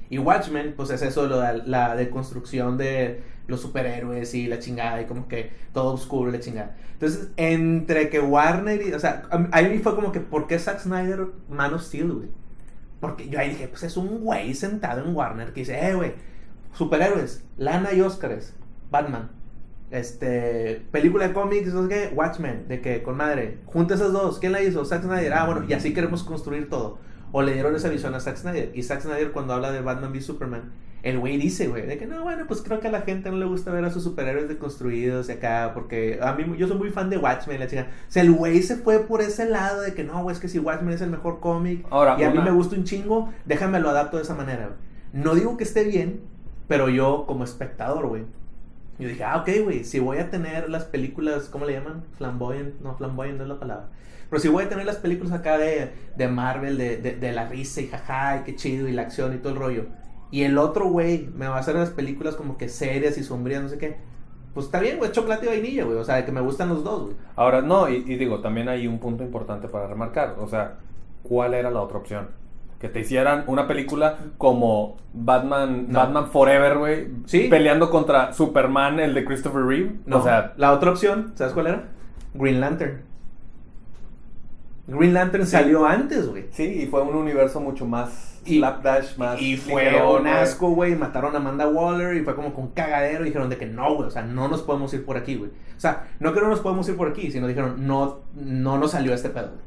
Y 0.10 0.18
Watchmen, 0.18 0.74
pues 0.76 0.90
es 0.90 1.02
eso, 1.02 1.28
lo 1.28 1.40
de 1.40 1.64
la 1.66 1.96
deconstrucción 1.96 2.78
de 2.78 3.24
los 3.48 3.62
superhéroes 3.62 4.34
y 4.34 4.48
la 4.48 4.60
chingada, 4.60 5.02
y 5.02 5.06
como 5.06 5.28
que 5.28 5.52
todo 5.74 5.94
oscuro 5.94 6.30
y 6.30 6.34
la 6.34 6.40
chingada. 6.40 6.76
Entonces, 6.94 7.30
entre 7.38 8.10
que 8.10 8.20
Warner 8.20 8.82
y. 8.88 8.94
O 8.94 9.00
sea, 9.00 9.24
a 9.32 9.62
mí- 9.62 9.80
fue 9.80 9.96
como 9.96 10.12
que, 10.12 10.20
¿por 10.20 10.48
qué 10.48 10.60
Zack 10.60 10.80
Snyder 10.82 11.28
Man 11.50 11.74
of 11.74 11.82
Steel, 11.82 12.12
güey? 12.12 12.30
Porque 13.00 13.30
yo 13.30 13.40
ahí 13.40 13.50
dije, 13.50 13.68
pues 13.68 13.84
es 13.84 13.98
un 13.98 14.20
güey 14.22 14.54
sentado 14.54 15.04
en 15.04 15.16
Warner 15.16 15.54
que 15.54 15.62
dice, 15.62 15.80
eh, 15.90 15.96
güey, 15.96 16.14
superhéroes, 16.74 17.44
lana 17.58 17.94
y 17.94 18.02
Óscares, 18.02 18.54
Batman. 18.92 19.32
Este, 19.92 20.82
película 20.92 21.28
de 21.28 21.34
cómics, 21.34 21.74
no 21.74 21.84
sé 21.84 21.90
qué, 21.90 22.14
Watchmen, 22.16 22.68
de 22.70 22.80
que 22.80 23.04
con 23.04 23.18
madre, 23.18 23.58
junta 23.66 23.96
esas 23.96 24.14
dos, 24.14 24.40
¿quién 24.40 24.54
la 24.54 24.62
hizo? 24.62 24.86
Zack 24.86 25.04
Snyder, 25.04 25.34
ah, 25.34 25.46
bueno, 25.46 25.66
y 25.68 25.74
así 25.74 25.94
queremos 25.94 26.24
construir 26.24 26.70
todo. 26.70 26.98
O 27.34 27.42
le 27.42 27.54
dieron 27.54 27.76
esa 27.76 27.90
visión 27.90 28.14
a 28.16 28.20
Zack 28.20 28.38
Snyder. 28.38 28.72
Y 28.74 28.84
Zack 28.84 29.02
Snyder, 29.02 29.32
cuando 29.32 29.54
habla 29.54 29.72
de 29.72 29.82
Batman 29.82 30.12
v 30.12 30.22
Superman, 30.22 30.72
el 31.04 31.20
güey 31.20 31.38
dice, 31.38 31.68
güey, 31.68 31.88
de 31.88 31.98
que 31.98 32.06
no, 32.06 32.22
bueno, 32.22 32.46
pues 32.48 32.62
creo 32.62 32.80
que 32.80 32.88
a 32.88 32.92
la 32.92 33.02
gente 33.02 33.32
no 33.32 33.38
le 33.38 33.46
gusta 33.46 33.72
ver 33.72 33.84
a 33.84 33.90
sus 33.90 34.04
superhéroes 34.04 34.48
deconstruidos 34.48 35.30
y 35.30 35.32
acá, 35.34 35.72
porque 35.74 36.20
a 36.22 36.34
mí, 36.34 36.46
yo 36.58 36.68
soy 36.68 36.78
muy 36.78 36.92
fan 36.92 37.10
de 37.10 37.18
Watchmen, 37.18 37.60
la 37.60 37.68
chica. 37.68 37.88
O 38.08 38.12
sea, 38.12 38.22
el 38.24 38.32
güey 38.32 38.62
se 38.62 38.76
fue 38.76 39.00
por 39.00 39.22
ese 39.22 39.50
lado 39.50 39.82
de 39.82 39.94
que 39.94 40.04
no, 40.04 40.22
güey, 40.22 40.36
es 40.36 40.42
que 40.42 40.48
si 40.48 40.60
Watchmen 40.60 40.94
es 40.94 41.02
el 41.02 41.10
mejor 41.10 41.40
cómic 41.40 41.86
Ahora, 41.90 42.18
y 42.20 42.24
a 42.24 42.30
mí 42.30 42.40
me 42.40 42.52
gusta 42.52 42.76
un 42.76 42.84
chingo, 42.84 43.30
déjame 43.46 43.80
lo 43.80 43.90
adapto 43.90 44.18
de 44.18 44.24
esa 44.24 44.36
manera, 44.36 44.68
güey. 44.68 45.24
No 45.24 45.36
digo 45.36 45.58
que 45.58 45.64
esté 45.64 45.84
bien, 45.84 46.22
pero 46.68 46.88
yo 46.88 47.26
como 47.28 47.44
espectador, 47.44 48.08
güey. 48.08 48.24
Yo 49.02 49.08
dije, 49.10 49.24
ah, 49.24 49.38
ok, 49.38 49.50
güey, 49.64 49.84
si 49.84 50.00
voy 50.00 50.20
a 50.20 50.30
tener 50.30 50.70
las 50.70 50.86
películas, 50.86 51.50
¿cómo 51.50 51.66
le 51.66 51.74
llaman? 51.74 52.04
Flamboyant, 52.18 52.80
no, 52.82 52.96
flamboyant 52.96 53.38
no 53.38 53.44
es 53.44 53.50
la 53.50 53.60
palabra. 53.60 53.90
Pero 54.30 54.40
si 54.40 54.48
voy 54.48 54.64
a 54.64 54.70
tener 54.70 54.86
las 54.86 54.98
películas 54.98 55.34
acá 55.34 55.58
de, 55.58 55.92
de 56.16 56.28
Marvel, 56.28 56.78
de, 56.78 56.98
de, 56.98 57.16
de 57.16 57.32
la 57.32 57.48
risa 57.48 57.82
y 57.82 57.88
jaja, 57.88 58.38
y 58.38 58.44
qué 58.44 58.56
chido, 58.56 58.88
y 58.88 58.92
la 58.94 59.02
acción 59.02 59.34
y 59.34 59.40
todo 59.40 59.54
el 59.54 59.60
rollo. 59.60 59.86
Y 60.32 60.44
el 60.44 60.58
otro 60.58 60.88
güey 60.88 61.28
me 61.36 61.48
va 61.48 61.58
a 61.58 61.60
hacer 61.60 61.76
las 61.76 61.90
películas 61.90 62.36
como 62.36 62.58
que 62.58 62.70
serias 62.70 63.18
y 63.18 63.24
sombrías, 63.24 63.64
no 63.64 63.70
sé 63.70 63.78
qué. 63.78 63.98
Pues 64.54 64.68
está 64.68 64.80
bien, 64.80 64.98
güey, 65.00 65.12
chocolate 65.12 65.46
y 65.46 65.50
vainilla, 65.50 65.84
güey. 65.86 65.98
O 65.98 66.04
sea, 66.04 66.26
que 66.26 66.32
me 66.32 66.42
gustan 66.42 66.70
los 66.70 66.84
dos, 66.84 67.04
güey. 67.04 67.16
Ahora, 67.36 67.62
no, 67.62 67.90
y, 67.90 67.96
y 67.96 68.16
digo, 68.18 68.40
también 68.42 68.70
hay 68.70 68.88
un 68.88 69.00
punto 69.00 69.24
importante 69.24 69.68
para 69.68 69.88
remarcar. 69.88 70.36
O 70.40 70.48
sea, 70.48 70.78
¿cuál 71.24 71.54
era 71.54 71.72
la 71.72 71.82
otra 71.82 71.98
opción? 71.98 72.30
Que 72.82 72.90
te 72.90 73.00
hicieran 73.02 73.44
una 73.46 73.68
película 73.68 74.18
como 74.40 74.98
Batman, 75.14 75.86
No. 75.90 76.00
Batman 76.00 76.32
Forever, 76.32 76.78
güey. 76.80 77.08
Sí. 77.26 77.48
Peleando 77.48 77.92
contra 77.92 78.34
Superman, 78.34 79.00
el 79.00 79.14
de 79.14 79.24
Christopher 79.24 79.64
Reeve. 79.64 79.98
No, 80.08 80.18
O 80.18 80.24
sea, 80.24 80.54
la 80.58 80.74
otra 80.74 80.90
opción, 80.92 81.32
¿sabes 81.36 81.54
cuál 81.54 81.68
era? 81.68 81.84
Green 82.34 82.60
Lantern. 82.60 83.04
Green 84.88 85.14
Lantern 85.14 85.46
Sí. 85.46 85.52
salió 85.52 85.86
antes, 85.86 86.28
güey. 86.28 86.46
Sí, 86.52 86.64
y 86.64 86.88
fue 86.88 87.02
un 87.04 87.16
universo 87.16 87.60
mucho 87.62 87.86
más 87.86 88.42
Y- 88.46 88.58
slapdash, 88.58 89.16
más 89.18 89.40
Y 89.40 89.56
fue 89.58 90.02
un 90.04 90.22
güey. 90.24 90.34
asco, 90.34 90.72
güey. 90.72 90.96
Mataron 90.96 91.36
a 91.36 91.38
Amanda 91.38 91.68
Waller 91.68 92.16
y 92.18 92.22
fue 92.24 92.36
como 92.36 92.54
con 92.54 92.70
cagadero. 92.70 93.22
Y 93.24 93.28
dijeron 93.28 93.50
de 93.50 93.58
que 93.58 93.68
no, 93.68 93.94
güey. 93.96 94.08
O 94.08 94.12
sea, 94.12 94.24
no 94.24 94.48
nos 94.48 94.64
podemos 94.64 94.92
ir 94.96 95.06
por 95.06 95.18
aquí, 95.18 95.36
güey. 95.36 95.52
O 95.52 95.80
sea, 95.80 96.08
no 96.20 96.34
que 96.34 96.42
no 96.42 96.50
nos 96.50 96.60
podemos 96.62 96.90
ir 96.90 96.98
por 96.98 97.08
aquí, 97.10 97.32
sino 97.32 97.46
dijeron 97.48 97.86
no, 97.86 98.22
no 98.36 98.78
nos 98.80 98.92
salió 98.92 99.14
este 99.14 99.30
pedo, 99.30 99.50
güey. 99.50 99.62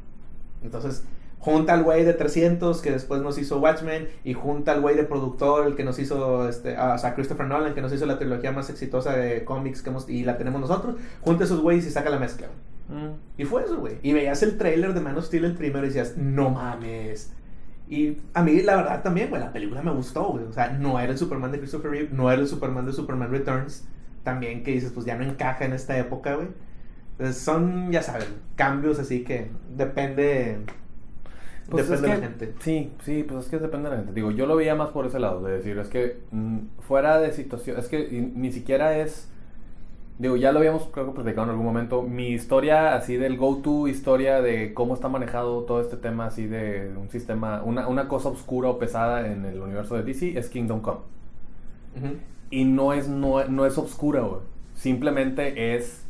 Entonces, 0.65 1.07
junta 1.45 1.75
al 1.75 1.83
güey 1.83 2.07
de 2.07 2.15
300 2.15 2.81
que 2.81 2.91
después 2.91 3.21
nos 3.21 3.37
hizo 3.37 3.59
Watchmen. 3.59 4.09
Y 4.25 4.33
junta 4.33 4.73
al 4.73 4.81
güey 4.81 4.97
de 4.97 5.05
productor, 5.05 5.67
el 5.67 5.77
que 5.77 5.85
nos 5.85 5.99
hizo, 5.99 6.49
este, 6.49 6.75
o 6.79 6.97
sea, 6.97 7.15
Christopher 7.15 7.47
Nolan, 7.47 7.75
que 7.75 7.83
nos 7.83 7.93
hizo 7.93 8.07
la 8.07 8.19
trilogía 8.19 8.51
más 8.51 8.71
exitosa 8.71 9.15
de 9.15 9.45
cómics 9.45 9.83
que 9.83 9.91
hemos, 9.91 10.09
y 10.09 10.25
la 10.25 10.39
tenemos 10.39 10.63
nosotros. 10.63 10.97
Junta 11.21 11.45
esos 11.45 11.61
güeyes 11.61 11.87
y 11.87 11.91
saca 11.91 12.09
la 12.09 12.19
mezcla. 12.19 12.47
Mm. 12.89 13.41
Y 13.43 13.45
fue 13.45 13.63
eso, 13.63 13.77
güey. 13.77 13.99
Y 14.03 14.15
veías 14.15 14.43
el 14.43 14.57
trailer 14.57 14.95
de 14.95 15.01
Man 15.01 15.19
of 15.19 15.27
Steel 15.27 15.45
el 15.45 15.55
primero 15.55 15.85
y 15.85 15.89
decías, 15.89 16.17
no 16.17 16.49
mames. 16.49 17.31
Y 17.91 18.17
a 18.33 18.43
mí, 18.43 18.63
la 18.63 18.77
verdad, 18.77 19.03
también, 19.03 19.29
güey, 19.29 19.43
la 19.43 19.53
película 19.53 19.83
me 19.83 19.93
gustó, 19.93 20.25
güey. 20.31 20.45
O 20.45 20.53
sea, 20.53 20.71
no 20.71 20.99
era 20.99 21.13
el 21.13 21.19
Superman 21.19 21.53
de 21.53 21.59
Christopher 21.59 21.91
Reeve, 21.91 22.09
no 22.11 22.33
era 22.33 22.41
el 22.41 22.49
Superman 22.49 22.87
de 22.87 22.95
Superman 22.95 23.31
Returns. 23.31 23.87
También 24.23 24.63
que 24.63 24.71
dices, 24.71 24.93
pues 24.93 25.05
ya 25.05 25.15
no 25.15 25.25
encaja 25.25 25.67
en 25.67 25.75
esta 25.75 25.99
época, 25.99 26.37
güey. 26.37 26.49
Entonces, 27.19 27.37
son, 27.37 27.93
ya 27.93 28.03
saben, 28.03 28.29
cambios 28.57 28.99
así 28.99 29.25
que 29.25 29.51
depende. 29.77 30.61
Pues 31.75 31.89
depende 31.89 31.95
es 31.95 32.03
de 32.03 32.09
la 32.09 32.17
gente. 32.29 32.55
Sí, 32.61 32.93
sí, 33.05 33.25
pues 33.25 33.45
es 33.45 33.51
que 33.51 33.59
depende 33.59 33.89
de 33.89 33.97
la 33.97 34.03
gente. 34.03 34.15
Digo, 34.15 34.31
yo 34.31 34.47
lo 34.47 34.57
veía 34.57 34.75
más 34.75 34.91
por 34.91 35.07
ese 35.07 35.19
lado, 35.21 35.43
de 35.43 35.53
decir, 35.59 35.79
es 35.79 35.89
que 35.89 36.19
mm, 36.31 36.59
fuera 36.81 37.19
de 37.21 37.33
situación, 37.33 37.79
es 37.79 37.89
que 37.89 38.01
y- 38.01 38.21
ni 38.35 38.53
siquiera 38.53 38.99
es, 38.99 39.31
digo, 40.19 40.37
ya 40.37 40.53
lo 40.53 40.59
habíamos 40.61 40.89
creo 40.93 41.07
que 41.07 41.13
platicado 41.13 41.45
en 41.47 41.51
algún 41.51 41.67
momento, 41.67 42.03
mi 42.03 42.29
historia 42.31 42.95
así 42.97 43.17
del 43.17 43.37
go-to, 43.39 43.89
historia 43.89 44.43
de 44.43 44.75
cómo 44.75 44.95
está 44.95 45.09
manejado 45.09 45.65
todo 45.65 45.81
este 45.81 45.97
tema 45.97 46.27
así 46.27 46.47
de 46.47 46.93
un 46.97 47.11
sistema, 47.11 47.63
una, 47.65 47.89
una 47.89 48.09
cosa 48.09 48.29
oscura 48.31 48.69
o 48.71 48.79
pesada 48.79 49.27
en 49.33 49.45
el 49.45 49.61
universo 49.61 49.97
de 49.97 50.05
DC 50.05 50.39
es 50.39 50.49
Kingdom 50.51 50.81
Come. 50.81 51.01
Y 52.51 52.65
no 52.65 52.93
es, 52.93 53.09
no, 53.09 53.45
no 53.47 53.67
es 53.67 53.79
obscura, 53.79 54.21
güey. 54.21 54.41
Simplemente 54.75 55.75
es 55.77 56.05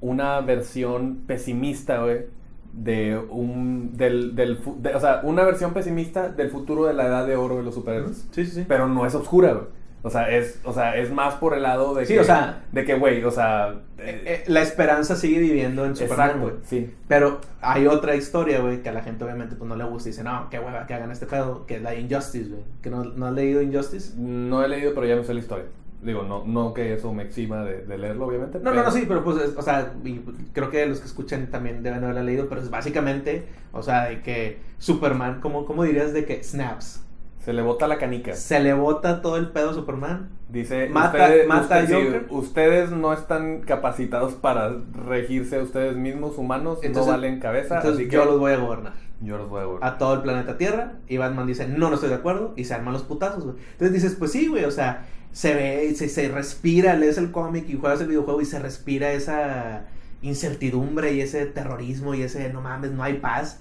una 0.00 0.40
versión 0.40 1.22
pesimista, 1.26 2.02
güey. 2.02 2.26
De 2.72 3.18
un. 3.30 3.96
Del, 3.96 4.34
del, 4.36 4.58
de- 4.78 4.94
o 4.94 5.00
sea, 5.00 5.20
una 5.24 5.42
versión 5.44 5.72
pesimista 5.74 6.28
del 6.28 6.50
futuro 6.50 6.86
de 6.86 6.94
la 6.94 7.06
edad 7.06 7.26
de 7.26 7.36
oro 7.36 7.56
de 7.56 7.62
los 7.64 7.74
superhéroes. 7.74 8.26
Sí, 8.30 8.44
sí, 8.46 8.50
sí. 8.52 8.64
Pero 8.68 8.88
no 8.88 9.06
es 9.06 9.14
obscura, 9.14 9.52
güey. 9.52 9.66
O 10.02 10.08
sea, 10.08 10.30
es, 10.30 10.58
o 10.64 10.72
sea, 10.72 10.96
es 10.96 11.12
más 11.12 11.34
por 11.34 11.52
el 11.54 11.62
lado 11.62 11.94
de 11.94 12.06
Sí, 12.06 12.14
que. 12.14 12.20
o 12.20 12.24
sea- 12.24 12.62
De 12.72 12.84
que, 12.86 12.94
güey, 12.94 13.22
o 13.22 13.30
sea. 13.30 13.74
Eh, 13.98 14.02
eh, 14.08 14.22
eh, 14.24 14.44
la 14.46 14.62
esperanza 14.62 15.14
sigue 15.14 15.38
viviendo 15.40 15.84
en 15.84 15.94
Superman, 15.94 16.40
güey. 16.40 16.54
sí. 16.64 16.90
Pero 17.06 17.40
hay 17.60 17.86
otra 17.86 18.16
historia, 18.16 18.60
güey, 18.60 18.80
que 18.82 18.88
a 18.88 18.92
la 18.92 19.02
gente 19.02 19.24
obviamente 19.24 19.56
pues 19.56 19.68
no 19.68 19.76
le 19.76 19.84
gusta 19.84 20.08
y 20.08 20.12
dice, 20.12 20.24
no, 20.24 20.48
qué 20.48 20.58
hueva 20.58 20.86
que 20.86 20.94
hagan 20.94 21.10
este 21.10 21.26
pedo, 21.26 21.66
que 21.66 21.76
es 21.76 21.82
la 21.82 21.94
Injustice, 21.94 22.48
güey. 22.48 22.62
¿Que 22.80 22.88
no, 22.88 23.04
no 23.04 23.26
has 23.26 23.34
leído 23.34 23.60
Injustice? 23.60 24.14
No 24.16 24.64
he 24.64 24.68
leído, 24.68 24.94
pero 24.94 25.06
ya 25.06 25.16
me 25.16 25.24
sé 25.24 25.34
la 25.34 25.40
historia. 25.40 25.66
Digo, 26.02 26.22
no, 26.22 26.44
no 26.46 26.72
que 26.72 26.94
eso 26.94 27.12
me 27.12 27.22
exima 27.24 27.62
de, 27.64 27.84
de 27.84 27.98
leerlo, 27.98 28.26
obviamente. 28.26 28.58
No, 28.58 28.70
pero- 28.70 28.76
no, 28.76 28.82
no, 28.84 28.90
sí, 28.90 29.04
pero 29.06 29.22
pues, 29.22 29.36
es- 29.42 29.56
o 29.56 29.62
sea, 29.62 29.92
y 30.04 30.20
creo 30.54 30.70
que 30.70 30.86
los 30.86 30.98
que 31.00 31.06
escuchan 31.06 31.48
también 31.48 31.82
deben 31.82 32.02
haberla 32.04 32.22
leído, 32.22 32.48
pero 32.48 32.62
es 32.62 32.70
básicamente, 32.70 33.46
o 33.72 33.82
sea, 33.82 34.04
de 34.04 34.22
que 34.22 34.60
Superman, 34.78 35.40
¿cómo, 35.40 35.66
cómo 35.66 35.84
dirías 35.84 36.12
de 36.14 36.24
que 36.24 36.42
snaps? 36.42 37.04
Se 37.44 37.52
le 37.54 37.62
bota 37.62 37.86
la 37.88 37.96
canica. 37.98 38.34
Se 38.34 38.60
le 38.60 38.72
bota 38.74 39.22
todo 39.22 39.36
el 39.38 39.48
pedo 39.50 39.70
a 39.70 39.74
Superman. 39.74 40.28
Dice, 40.50 40.88
Mata- 40.90 41.18
ustedes, 41.24 41.46
mata 41.48 41.76
a 41.76 41.86
sí, 41.86 41.92
Joker. 41.92 42.26
ustedes 42.30 42.90
no 42.90 43.12
están 43.12 43.60
capacitados 43.60 44.34
para 44.34 44.72
regirse 45.06 45.58
a 45.58 45.62
ustedes 45.62 45.96
mismos, 45.96 46.36
humanos, 46.38 46.78
Entonces- 46.82 47.06
no 47.06 47.12
valen 47.12 47.40
cabeza, 47.40 47.76
Entonces 47.76 48.00
así 48.00 48.08
que 48.08 48.16
yo 48.16 48.24
los 48.26 48.38
voy 48.38 48.52
a 48.52 48.56
gobernar. 48.58 48.92
yo 49.22 49.38
los 49.38 49.48
voy 49.48 49.60
a 49.60 49.64
gobernar. 49.64 49.94
a 49.94 49.98
todo 49.98 50.14
el 50.14 50.20
planeta 50.22 50.56
Tierra 50.58 50.94
y 51.08 51.16
Batman 51.18 51.46
dice, 51.46 51.66
no, 51.68 51.88
no 51.88 51.94
estoy 51.94 52.08
de 52.10 52.16
acuerdo 52.16 52.52
y 52.56 52.64
se 52.64 52.74
arman 52.74 52.92
los 52.92 53.02
putazos, 53.04 53.44
güey. 53.44 53.56
Entonces 53.72 53.92
dices, 53.92 54.16
pues 54.18 54.32
sí, 54.32 54.46
güey, 54.48 54.64
o 54.64 54.70
sea, 54.70 55.06
se 55.32 55.54
ve, 55.54 55.94
se, 55.94 56.08
se 56.08 56.28
respira, 56.28 56.96
lees 56.96 57.18
el 57.18 57.30
cómic 57.30 57.68
y 57.68 57.76
juegas 57.76 58.00
el 58.00 58.08
videojuego 58.08 58.40
y 58.40 58.44
se 58.44 58.58
respira 58.58 59.12
esa 59.12 59.84
incertidumbre 60.22 61.14
y 61.14 61.20
ese 61.20 61.46
terrorismo 61.46 62.14
y 62.14 62.22
ese, 62.22 62.52
no 62.52 62.60
mames, 62.60 62.92
no 62.92 63.02
hay 63.02 63.14
paz. 63.14 63.60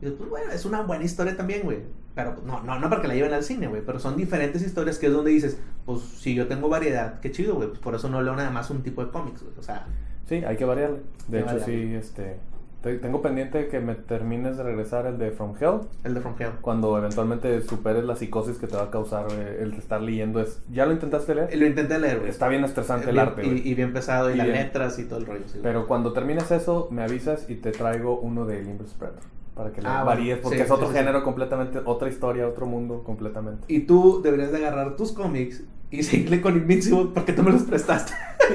Y 0.00 0.10
pues 0.10 0.30
bueno, 0.30 0.52
es 0.52 0.64
una 0.64 0.82
buena 0.82 1.04
historia 1.04 1.36
también, 1.36 1.62
güey. 1.62 1.78
Pero 2.14 2.34
pues, 2.34 2.46
no, 2.46 2.62
no, 2.62 2.78
no 2.78 2.88
porque 2.90 3.06
la 3.08 3.14
lleven 3.14 3.32
al 3.32 3.44
cine, 3.44 3.68
güey, 3.68 3.82
pero 3.84 4.00
son 4.00 4.16
diferentes 4.16 4.62
historias 4.62 4.98
que 4.98 5.06
es 5.06 5.12
donde 5.12 5.30
dices, 5.30 5.58
pues 5.86 6.00
si 6.02 6.34
yo 6.34 6.48
tengo 6.48 6.68
variedad, 6.68 7.20
qué 7.20 7.30
chido, 7.30 7.54
güey, 7.54 7.68
pues 7.68 7.80
por 7.80 7.94
eso 7.94 8.08
no 8.08 8.20
leo 8.22 8.34
nada 8.34 8.50
más 8.50 8.70
un 8.70 8.82
tipo 8.82 9.04
de 9.04 9.10
cómics, 9.12 9.42
güey. 9.42 9.54
O 9.58 9.62
sea, 9.62 9.86
Sí, 10.28 10.36
hay 10.36 10.56
que 10.56 10.64
variarle. 10.64 11.00
De 11.26 11.40
hecho, 11.40 11.46
variarle. 11.58 11.88
sí, 11.88 11.94
este... 11.94 12.36
te- 12.82 12.98
Tengo 12.98 13.20
pendiente 13.22 13.68
que 13.68 13.80
me 13.80 13.94
termines 13.94 14.56
de 14.56 14.62
regresar 14.62 15.06
el 15.06 15.18
de 15.18 15.30
From 15.30 15.54
Hell. 15.60 15.80
el 16.04 16.14
de 16.14 16.20
From 16.20 16.34
Hell. 16.38 16.52
Cuando 16.60 16.96
eventualmente 16.96 17.60
superes 17.62 18.04
la 18.04 18.16
psicosis 18.16 18.58
que 18.58 18.66
te 18.66 18.76
va 18.76 18.84
a 18.84 18.90
causar 18.90 19.26
eh, 19.32 19.58
el 19.62 19.74
estar 19.74 20.00
leyendo. 20.00 20.40
Es, 20.40 20.62
¿Ya 20.70 20.86
lo 20.86 20.92
intentaste 20.92 21.34
leer? 21.34 21.56
Lo 21.56 21.66
intenté 21.66 21.98
leer, 21.98 22.18
güey. 22.20 22.30
Está 22.30 22.48
bien 22.48 22.64
estresante 22.64 23.10
el 23.10 23.18
arte, 23.18 23.44
y, 23.46 23.74
bien 23.74 23.92
pesado, 23.92 24.30
y, 24.30 24.34
Y 24.34 24.36
las 24.36 24.46
bien. 24.46 24.58
letras 24.58 24.98
y 24.98 25.04
todo 25.04 25.18
el 25.18 25.26
rollo. 25.26 25.44
sí. 25.46 25.58
Pero 25.62 25.86
cuando 25.86 26.12
termines 26.12 26.50
eso, 26.50 26.88
me 26.90 27.02
avisas 27.02 27.48
y 27.50 27.56
te 27.56 27.72
traigo 27.72 28.18
uno 28.20 28.46
de 28.46 28.62
Limbus 28.62 28.94
Predator. 28.94 29.22
Para 29.54 29.72
que 29.72 29.82
le 29.82 29.88
Ah, 29.88 30.04
varíes, 30.04 30.38
porque 30.38 30.58
sí, 30.58 30.62
es 30.64 30.70
otro 30.70 30.88
sí, 30.88 30.94
género 30.94 31.22
completamente, 31.22 31.80
otra 31.84 32.08
historia, 32.08 32.48
otro 32.48 32.64
mundo 32.66 33.02
completamente. 33.04 33.64
Y 33.68 33.80
tú 33.80 34.22
deberías 34.22 34.52
de 34.52 34.58
agarrar 34.58 34.96
tus 34.96 35.12
cómics 35.12 35.64
y 35.90 36.02
seguirle 36.02 36.40
con 36.40 36.56
Invincible 36.56 37.10
porque 37.12 37.32
tú 37.32 37.42
me 37.42 37.50
los 37.50 37.64
prestaste. 37.64 38.12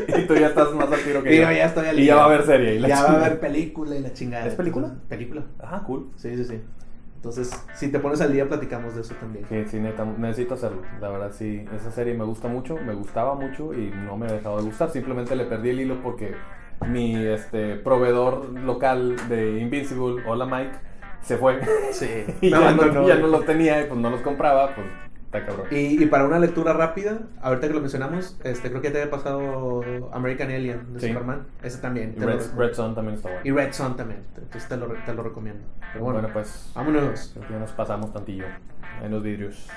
y 0.08 0.26
tú 0.26 0.36
ya 0.36 0.48
estás 0.48 0.74
más 0.74 0.92
al 0.92 1.00
tiro 1.02 1.22
que 1.22 1.34
Y 1.34 1.38
yo. 1.38 1.44
yo 1.44 1.52
ya 1.52 1.66
estoy 1.66 1.88
al 1.88 2.00
Y 2.00 2.06
ya 2.06 2.16
va 2.16 2.24
a 2.24 2.26
haber 2.26 2.44
serie. 2.44 2.76
Y 2.76 2.80
la 2.80 2.88
ya 2.88 3.04
va 3.04 3.10
a 3.10 3.26
haber 3.26 3.40
película 3.40 3.96
y 3.96 4.02
la 4.02 4.14
chingada. 4.14 4.48
¿Es 4.48 4.56
película? 4.56 4.96
Película. 5.10 5.44
Ajá, 5.60 5.84
cool. 5.84 6.10
Sí, 6.16 6.36
sí, 6.36 6.46
sí. 6.46 6.62
Entonces, 7.16 7.52
si 7.74 7.90
te 7.90 8.00
pones 8.00 8.22
al 8.22 8.32
día, 8.32 8.48
platicamos 8.48 8.96
de 8.96 9.02
eso 9.02 9.16
también. 9.16 9.46
Sí, 9.50 9.64
sí, 9.68 9.80
neta, 9.80 10.06
necesito 10.06 10.54
hacerlo. 10.54 10.84
La 11.02 11.10
verdad, 11.10 11.32
sí, 11.34 11.66
esa 11.76 11.90
serie 11.90 12.14
me 12.14 12.24
gusta 12.24 12.48
mucho, 12.48 12.78
me 12.78 12.94
gustaba 12.94 13.34
mucho 13.34 13.74
y 13.74 13.92
no 14.06 14.16
me 14.16 14.28
ha 14.28 14.32
dejado 14.32 14.58
de 14.58 14.64
gustar. 14.64 14.92
Simplemente 14.92 15.36
le 15.36 15.46
perdí 15.46 15.72
el 15.72 15.80
hilo 15.80 16.04
porque 16.04 16.36
mi 16.88 17.16
este, 17.16 17.78
proveedor 17.78 18.52
local 18.60 19.16
de 19.28 19.60
Invincible, 19.60 20.22
hola 20.28 20.46
Mike, 20.46 20.76
se 21.22 21.38
fue. 21.38 21.60
Sí. 21.92 22.26
y 22.42 22.52
ya, 22.52 22.72
no, 22.74 23.08
ya 23.08 23.16
no 23.16 23.28
lo 23.28 23.40
tenía 23.40 23.82
y 23.82 23.86
pues 23.86 24.00
no 24.00 24.12
los 24.12 24.22
compraba, 24.22 24.76
pues 24.76 24.86
y, 25.72 26.06
para 26.08 26.26
una 26.26 26.40
lectura 26.40 26.74
rápida, 26.74 27.20
ahorita 27.42 27.68
que 27.68 27.74
lo 27.74 27.82
mencionamos, 27.82 28.38
este, 28.44 28.70
creo 28.70 28.82
que 28.82 28.92
te 28.92 29.02
había 29.02 29.12
pasado 29.12 29.82
American 30.14 30.52
Alien 30.52 30.94
de. 30.94 31.00
Superman. 31.00 31.48
Ese 31.64 31.80
también. 31.80 32.16
Red, 32.18 32.42
Red, 32.56 32.74
Sun 32.74 32.96
también 32.96 33.16
está 33.16 33.30
bueno. 33.30 33.42
Y 33.44 33.52
Red 33.52 33.74
Sun 33.74 33.96
también. 33.96 34.22
Entonces 34.38 34.68
te 34.68 34.78
lo, 34.78 34.88
te 34.88 35.14
lo 35.14 35.24
recomiendo. 35.24 35.64
Pero 35.94 36.06
bueno, 36.06 36.30
pues. 36.32 36.72
Vámonos. 36.76 37.32
Creo 37.34 37.48
que 37.48 37.54
ya 37.54 37.60
nos 37.60 37.72
pasamos 37.72 38.14
tantillo 38.14 38.46
en 39.04 39.12
los 39.12 39.24
vidrios. 39.24 39.70